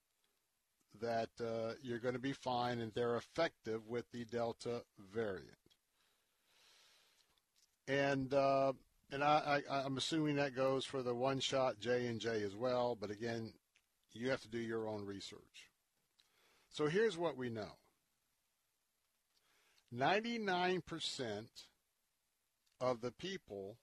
that 1.02 1.30
uh, 1.44 1.74
you're 1.82 1.98
going 1.98 2.14
to 2.14 2.20
be 2.20 2.34
fine 2.34 2.82
and 2.82 2.92
they're 2.94 3.16
effective 3.16 3.88
with 3.88 4.06
the 4.12 4.26
Delta 4.26 4.84
variant. 5.12 5.50
And 7.88 8.32
uh, 8.32 8.74
and 9.12 9.24
I, 9.24 9.64
I, 9.72 9.76
I'm 9.86 9.98
assuming 9.98 10.36
that 10.36 10.56
goes 10.56 10.86
for 10.86 11.02
the 11.02 11.16
one 11.16 11.40
shot 11.40 11.80
J 11.80 12.06
and 12.06 12.20
J 12.20 12.44
as 12.44 12.56
well. 12.56 12.96
But 13.02 13.10
again, 13.10 13.54
you 14.12 14.30
have 14.30 14.42
to 14.42 14.50
do 14.50 14.60
your 14.60 14.88
own 14.88 15.04
research. 15.04 15.72
So 16.70 16.86
here's 16.86 17.18
what 17.18 17.38
we 17.38 17.50
know. 17.50 17.72
99% 19.94 21.46
of 22.82 23.02
the 23.02 23.12
people, 23.12 23.78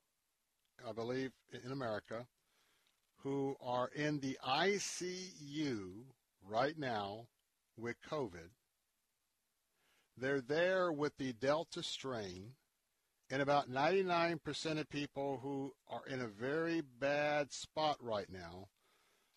I 0.87 0.93
believe, 0.93 1.31
in 1.65 1.71
America, 1.71 2.27
who 3.23 3.57
are 3.63 3.89
in 3.95 4.21
the 4.21 4.39
ICU 4.45 5.91
right 6.49 6.79
now 6.79 7.27
with 7.77 7.97
COVID, 8.11 8.51
they're 10.17 10.41
there 10.41 10.91
with 10.93 11.17
the 11.17 11.33
Delta 11.33 11.83
strain, 11.83 12.55
and 13.31 13.41
about 13.41 13.71
99% 13.71 14.81
of 14.81 14.91
people 14.91 15.39
who 15.43 15.73
are 15.89 16.05
in 16.07 16.21
a 16.21 16.27
very 16.27 16.81
bad 16.81 17.53
spot 17.53 17.97
right 18.01 18.29
now, 18.29 18.69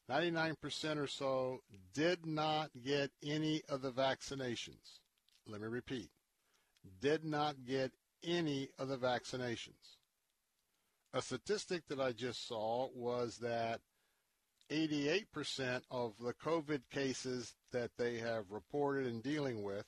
99% 0.09 0.97
or 0.97 1.07
so, 1.07 1.61
did 1.93 2.25
not 2.25 2.71
get 2.83 3.11
any 3.23 3.61
of 3.69 3.81
the 3.81 3.91
vaccinations. 3.91 4.99
Let 5.47 5.61
me 5.61 5.67
repeat 5.67 6.09
did 7.01 7.23
not 7.23 7.65
get 7.65 7.91
any 8.23 8.69
of 8.77 8.87
the 8.87 8.97
vaccinations. 8.97 9.97
A 11.13 11.21
statistic 11.21 11.87
that 11.87 11.99
I 11.99 12.11
just 12.11 12.47
saw 12.47 12.89
was 12.95 13.37
that 13.37 13.81
88% 14.71 15.81
of 15.91 16.13
the 16.19 16.33
COVID 16.33 16.81
cases 16.89 17.53
that 17.71 17.91
they 17.97 18.17
have 18.17 18.45
reported 18.49 19.05
and 19.05 19.21
dealing 19.21 19.61
with, 19.61 19.85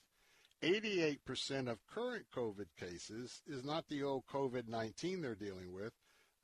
88% 0.62 1.68
of 1.68 1.86
current 1.86 2.26
COVID 2.34 2.66
cases 2.78 3.42
is 3.46 3.64
not 3.64 3.88
the 3.88 4.02
old 4.02 4.24
COVID 4.26 4.68
19 4.68 5.20
they're 5.20 5.34
dealing 5.34 5.72
with. 5.72 5.92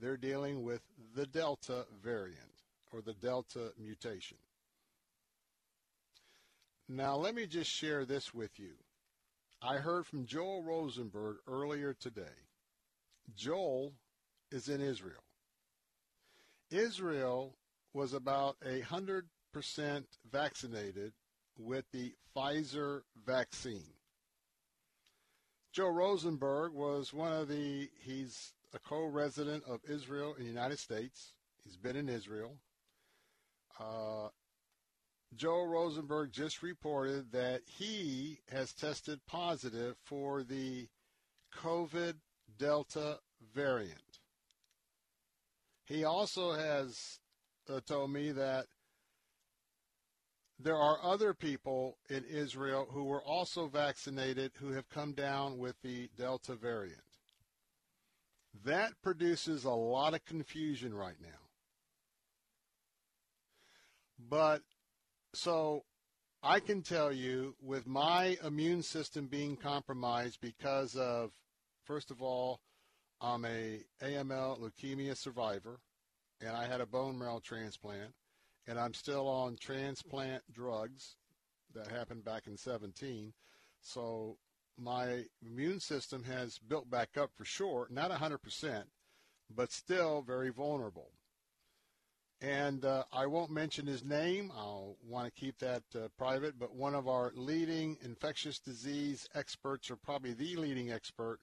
They're 0.01 0.17
dealing 0.17 0.63
with 0.65 0.83
the 1.15 1.27
Delta 1.27 1.87
variant 2.03 2.65
or 2.93 3.01
the 3.01 3.15
Delta 3.15 3.73
mutation. 3.79 4.39
Now, 6.89 7.17
let 7.17 7.35
me 7.35 7.47
just 7.47 7.71
share 7.71 8.05
this 8.05 8.35
with 8.35 8.59
you. 8.59 8.75
I 9.65 9.77
heard 9.77 10.07
from 10.07 10.27
Joel 10.27 10.65
Rosenberg 10.65 11.37
earlier 11.47 11.95
today. 11.95 12.23
Joel 13.37 13.93
is 14.51 14.69
in 14.69 14.81
Israel. 14.81 15.23
Israel 16.71 17.55
was 17.95 18.13
about 18.13 18.57
a 18.67 18.81
hundred 18.81 19.29
percent 19.53 20.07
vaccinated 20.31 21.13
with 21.57 21.85
the 21.93 22.13
Pfizer 22.35 23.03
vaccine. 23.25 23.95
Joel 25.73 25.93
Rosenberg 25.93 26.73
was 26.73 27.13
one 27.13 27.33
of 27.33 27.47
the, 27.47 27.89
he's 28.01 28.55
a 28.75 28.81
co-resident 28.81 29.63
of 29.69 29.79
Israel 29.89 30.35
in 30.39 30.43
the 30.43 30.51
United 30.51 30.81
States. 30.81 31.35
He's 31.63 31.77
been 31.77 31.95
in 31.95 32.09
Israel. 32.09 32.57
Uh, 33.79 34.29
Joel 35.37 35.67
Rosenberg 35.67 36.31
just 36.31 36.63
reported 36.63 37.33
that 37.33 37.63
he 37.67 38.39
has 38.51 38.73
tested 38.73 39.21
positive 39.27 39.97
for 40.05 40.43
the 40.43 40.89
COVID 41.57 42.15
Delta 42.59 43.19
variant. 43.55 44.21
He 45.85 46.05
also 46.05 46.53
has 46.53 47.19
uh, 47.69 47.81
told 47.87 48.11
me 48.11 48.31
that 48.33 48.67
there 50.59 50.77
are 50.77 50.99
other 51.03 51.35
people 51.35 51.97
in 52.09 52.25
Israel 52.25 52.87
who 52.91 53.05
were 53.05 53.23
also 53.23 53.67
vaccinated 53.67 54.53
who 54.61 54.73
have 54.73 54.89
come 54.89 55.13
down 55.13 55.59
with 55.59 55.75
the 55.83 56.09
Delta 56.17 56.55
variant. 56.55 57.01
That 58.65 58.93
produces 59.03 59.65
a 59.65 59.71
lot 59.71 60.15
of 60.15 60.25
confusion 60.25 60.95
right 60.95 61.17
now. 61.21 61.29
But 64.29 64.63
so 65.35 65.85
I 66.43 66.61
can 66.61 66.83
tell 66.83 67.13
you 67.13 67.55
with 67.63 67.87
my 67.87 68.37
immune 68.45 68.83
system 68.83 69.27
being 69.27 69.57
compromised 69.57 70.41
because 70.41 70.97
of, 70.97 71.31
first 71.85 72.11
of 72.11 72.21
all, 72.21 72.61
I'm 73.21 73.45
a 73.45 73.81
AML 74.03 74.59
leukemia 74.59 75.17
survivor, 75.17 75.79
and 76.41 76.51
I 76.57 76.67
had 76.67 76.81
a 76.81 76.87
bone 76.87 77.19
marrow 77.19 77.41
transplant, 77.43 78.13
and 78.67 78.79
I'm 78.79 78.95
still 78.95 79.29
on 79.29 79.57
transplant 79.57 80.43
drugs 80.53 81.17
that 81.75 81.89
happened 81.89 82.25
back 82.25 82.47
in 82.47 82.57
17. 82.57 83.33
So 83.81 84.37
my 84.77 85.25
immune 85.45 85.81
system 85.81 86.25
has 86.25 86.59
built 86.59 86.91
back 86.91 87.17
up 87.17 87.31
for 87.37 87.45
sure, 87.45 87.87
not 87.91 88.11
100%, 88.11 88.83
but 89.55 89.71
still 89.71 90.23
very 90.23 90.51
vulnerable. 90.51 91.13
And 92.43 92.85
uh, 92.85 93.05
I 93.13 93.27
won't 93.27 93.53
mention 93.53 93.87
his 93.87 94.05
name. 94.05 94.51
I'll 94.57 94.97
want 95.09 95.33
to 95.33 95.41
keep 95.41 95.59
that 95.61 95.85
uh, 95.95 96.09
private. 96.19 96.59
But 96.59 96.75
one 96.75 96.97
of 96.97 97.07
our 97.07 97.33
leading 97.37 97.97
infectious 98.03 98.59
disease 98.59 99.29
experts, 99.37 99.93
or 99.93 99.97
probably 99.97 100.33
the 100.33 100.57
leading 100.57 100.91
expert 100.91 101.39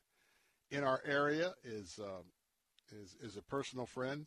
in 0.71 0.83
our 0.83 1.01
area, 1.05 1.53
is 1.63 1.99
uh, 2.03 2.21
is, 3.01 3.15
is 3.21 3.37
a 3.37 3.41
personal 3.43 3.85
friend. 3.85 4.25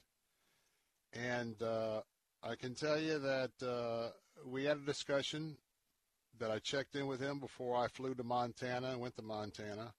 And 1.12 1.60
uh, 1.62 2.00
I 2.42 2.54
can 2.54 2.74
tell 2.74 2.98
you 2.98 3.18
that 3.18 3.50
uh, 3.62 4.12
we 4.46 4.64
had 4.64 4.78
a 4.78 4.86
discussion 4.86 5.58
that 6.38 6.50
I 6.50 6.58
checked 6.58 6.96
in 6.96 7.06
with 7.06 7.20
him 7.20 7.38
before 7.38 7.76
I 7.76 7.88
flew 7.88 8.14
to 8.14 8.24
Montana 8.24 8.92
and 8.92 9.00
went 9.00 9.16
to 9.16 9.22
Montana. 9.22 9.92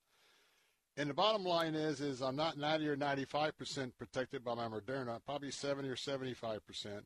And 0.95 1.09
the 1.09 1.13
bottom 1.13 1.43
line 1.43 1.73
is, 1.73 2.01
is 2.01 2.21
I'm 2.21 2.35
not 2.35 2.57
90 2.57 2.87
or 2.87 2.95
95 2.95 3.57
percent 3.57 3.97
protected 3.97 4.43
by 4.43 4.53
my 4.53 4.67
Moderna, 4.67 5.19
probably 5.25 5.51
70 5.51 5.89
or 5.89 5.95
75 5.95 6.65
percent. 6.65 7.05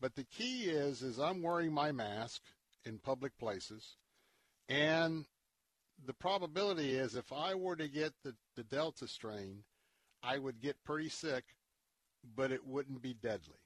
But 0.00 0.16
the 0.16 0.24
key 0.24 0.64
is, 0.64 1.02
is 1.02 1.18
I'm 1.18 1.42
wearing 1.42 1.72
my 1.72 1.92
mask 1.92 2.42
in 2.84 2.98
public 2.98 3.36
places, 3.38 3.96
and 4.68 5.24
the 6.04 6.14
probability 6.14 6.94
is, 6.94 7.16
if 7.16 7.32
I 7.32 7.54
were 7.54 7.76
to 7.76 7.88
get 7.88 8.12
the, 8.22 8.34
the 8.56 8.64
Delta 8.64 9.08
strain, 9.08 9.64
I 10.22 10.38
would 10.38 10.60
get 10.60 10.82
pretty 10.84 11.08
sick, 11.08 11.44
but 12.36 12.52
it 12.52 12.64
wouldn't 12.64 13.02
be 13.02 13.14
deadly. 13.14 13.58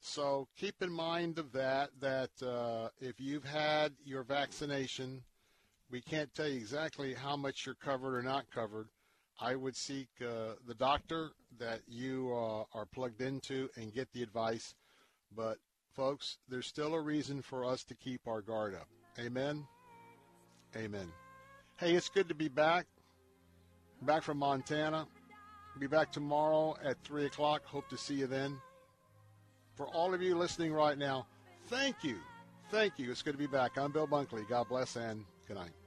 So 0.00 0.48
keep 0.56 0.82
in 0.82 0.92
mind 0.92 1.38
of 1.38 1.52
that, 1.52 1.90
that 2.00 2.30
uh, 2.42 2.88
if 3.00 3.20
you've 3.20 3.44
had 3.44 3.92
your 4.04 4.24
vaccination, 4.24 5.22
we 5.92 6.00
can't 6.00 6.34
tell 6.34 6.48
you 6.48 6.56
exactly 6.56 7.12
how 7.14 7.36
much 7.36 7.66
you're 7.66 7.74
covered 7.76 8.16
or 8.16 8.22
not 8.22 8.50
covered. 8.50 8.88
I 9.38 9.54
would 9.54 9.76
seek 9.76 10.08
uh, 10.22 10.54
the 10.66 10.74
doctor 10.74 11.30
that 11.58 11.80
you 11.86 12.32
uh, 12.34 12.64
are 12.76 12.86
plugged 12.86 13.20
into 13.20 13.68
and 13.76 13.92
get 13.92 14.10
the 14.12 14.22
advice. 14.22 14.74
But, 15.36 15.58
folks, 15.94 16.38
there's 16.48 16.66
still 16.66 16.94
a 16.94 17.00
reason 17.00 17.42
for 17.42 17.64
us 17.64 17.84
to 17.84 17.94
keep 17.94 18.22
our 18.26 18.40
guard 18.40 18.74
up. 18.74 18.88
Amen? 19.18 19.66
Amen. 20.76 21.12
Hey, 21.76 21.92
it's 21.92 22.08
good 22.08 22.28
to 22.28 22.34
be 22.34 22.48
back. 22.48 22.86
Back 24.02 24.22
from 24.22 24.38
Montana. 24.38 25.06
Be 25.78 25.86
back 25.86 26.10
tomorrow 26.10 26.74
at 26.82 27.02
3 27.04 27.26
o'clock. 27.26 27.64
Hope 27.64 27.88
to 27.90 27.98
see 27.98 28.14
you 28.14 28.26
then. 28.26 28.56
For 29.74 29.86
all 29.88 30.14
of 30.14 30.22
you 30.22 30.36
listening 30.36 30.72
right 30.72 30.96
now, 30.96 31.26
thank 31.68 32.02
you. 32.02 32.16
Thank 32.70 32.98
you. 32.98 33.10
It's 33.10 33.22
good 33.22 33.32
to 33.32 33.38
be 33.38 33.46
back. 33.46 33.76
I'm 33.76 33.92
Bill 33.92 34.06
Bunkley. 34.06 34.48
God 34.48 34.68
bless 34.68 34.96
and 34.96 35.24
good 35.46 35.56
night. 35.56 35.81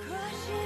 Crushing 0.00 0.65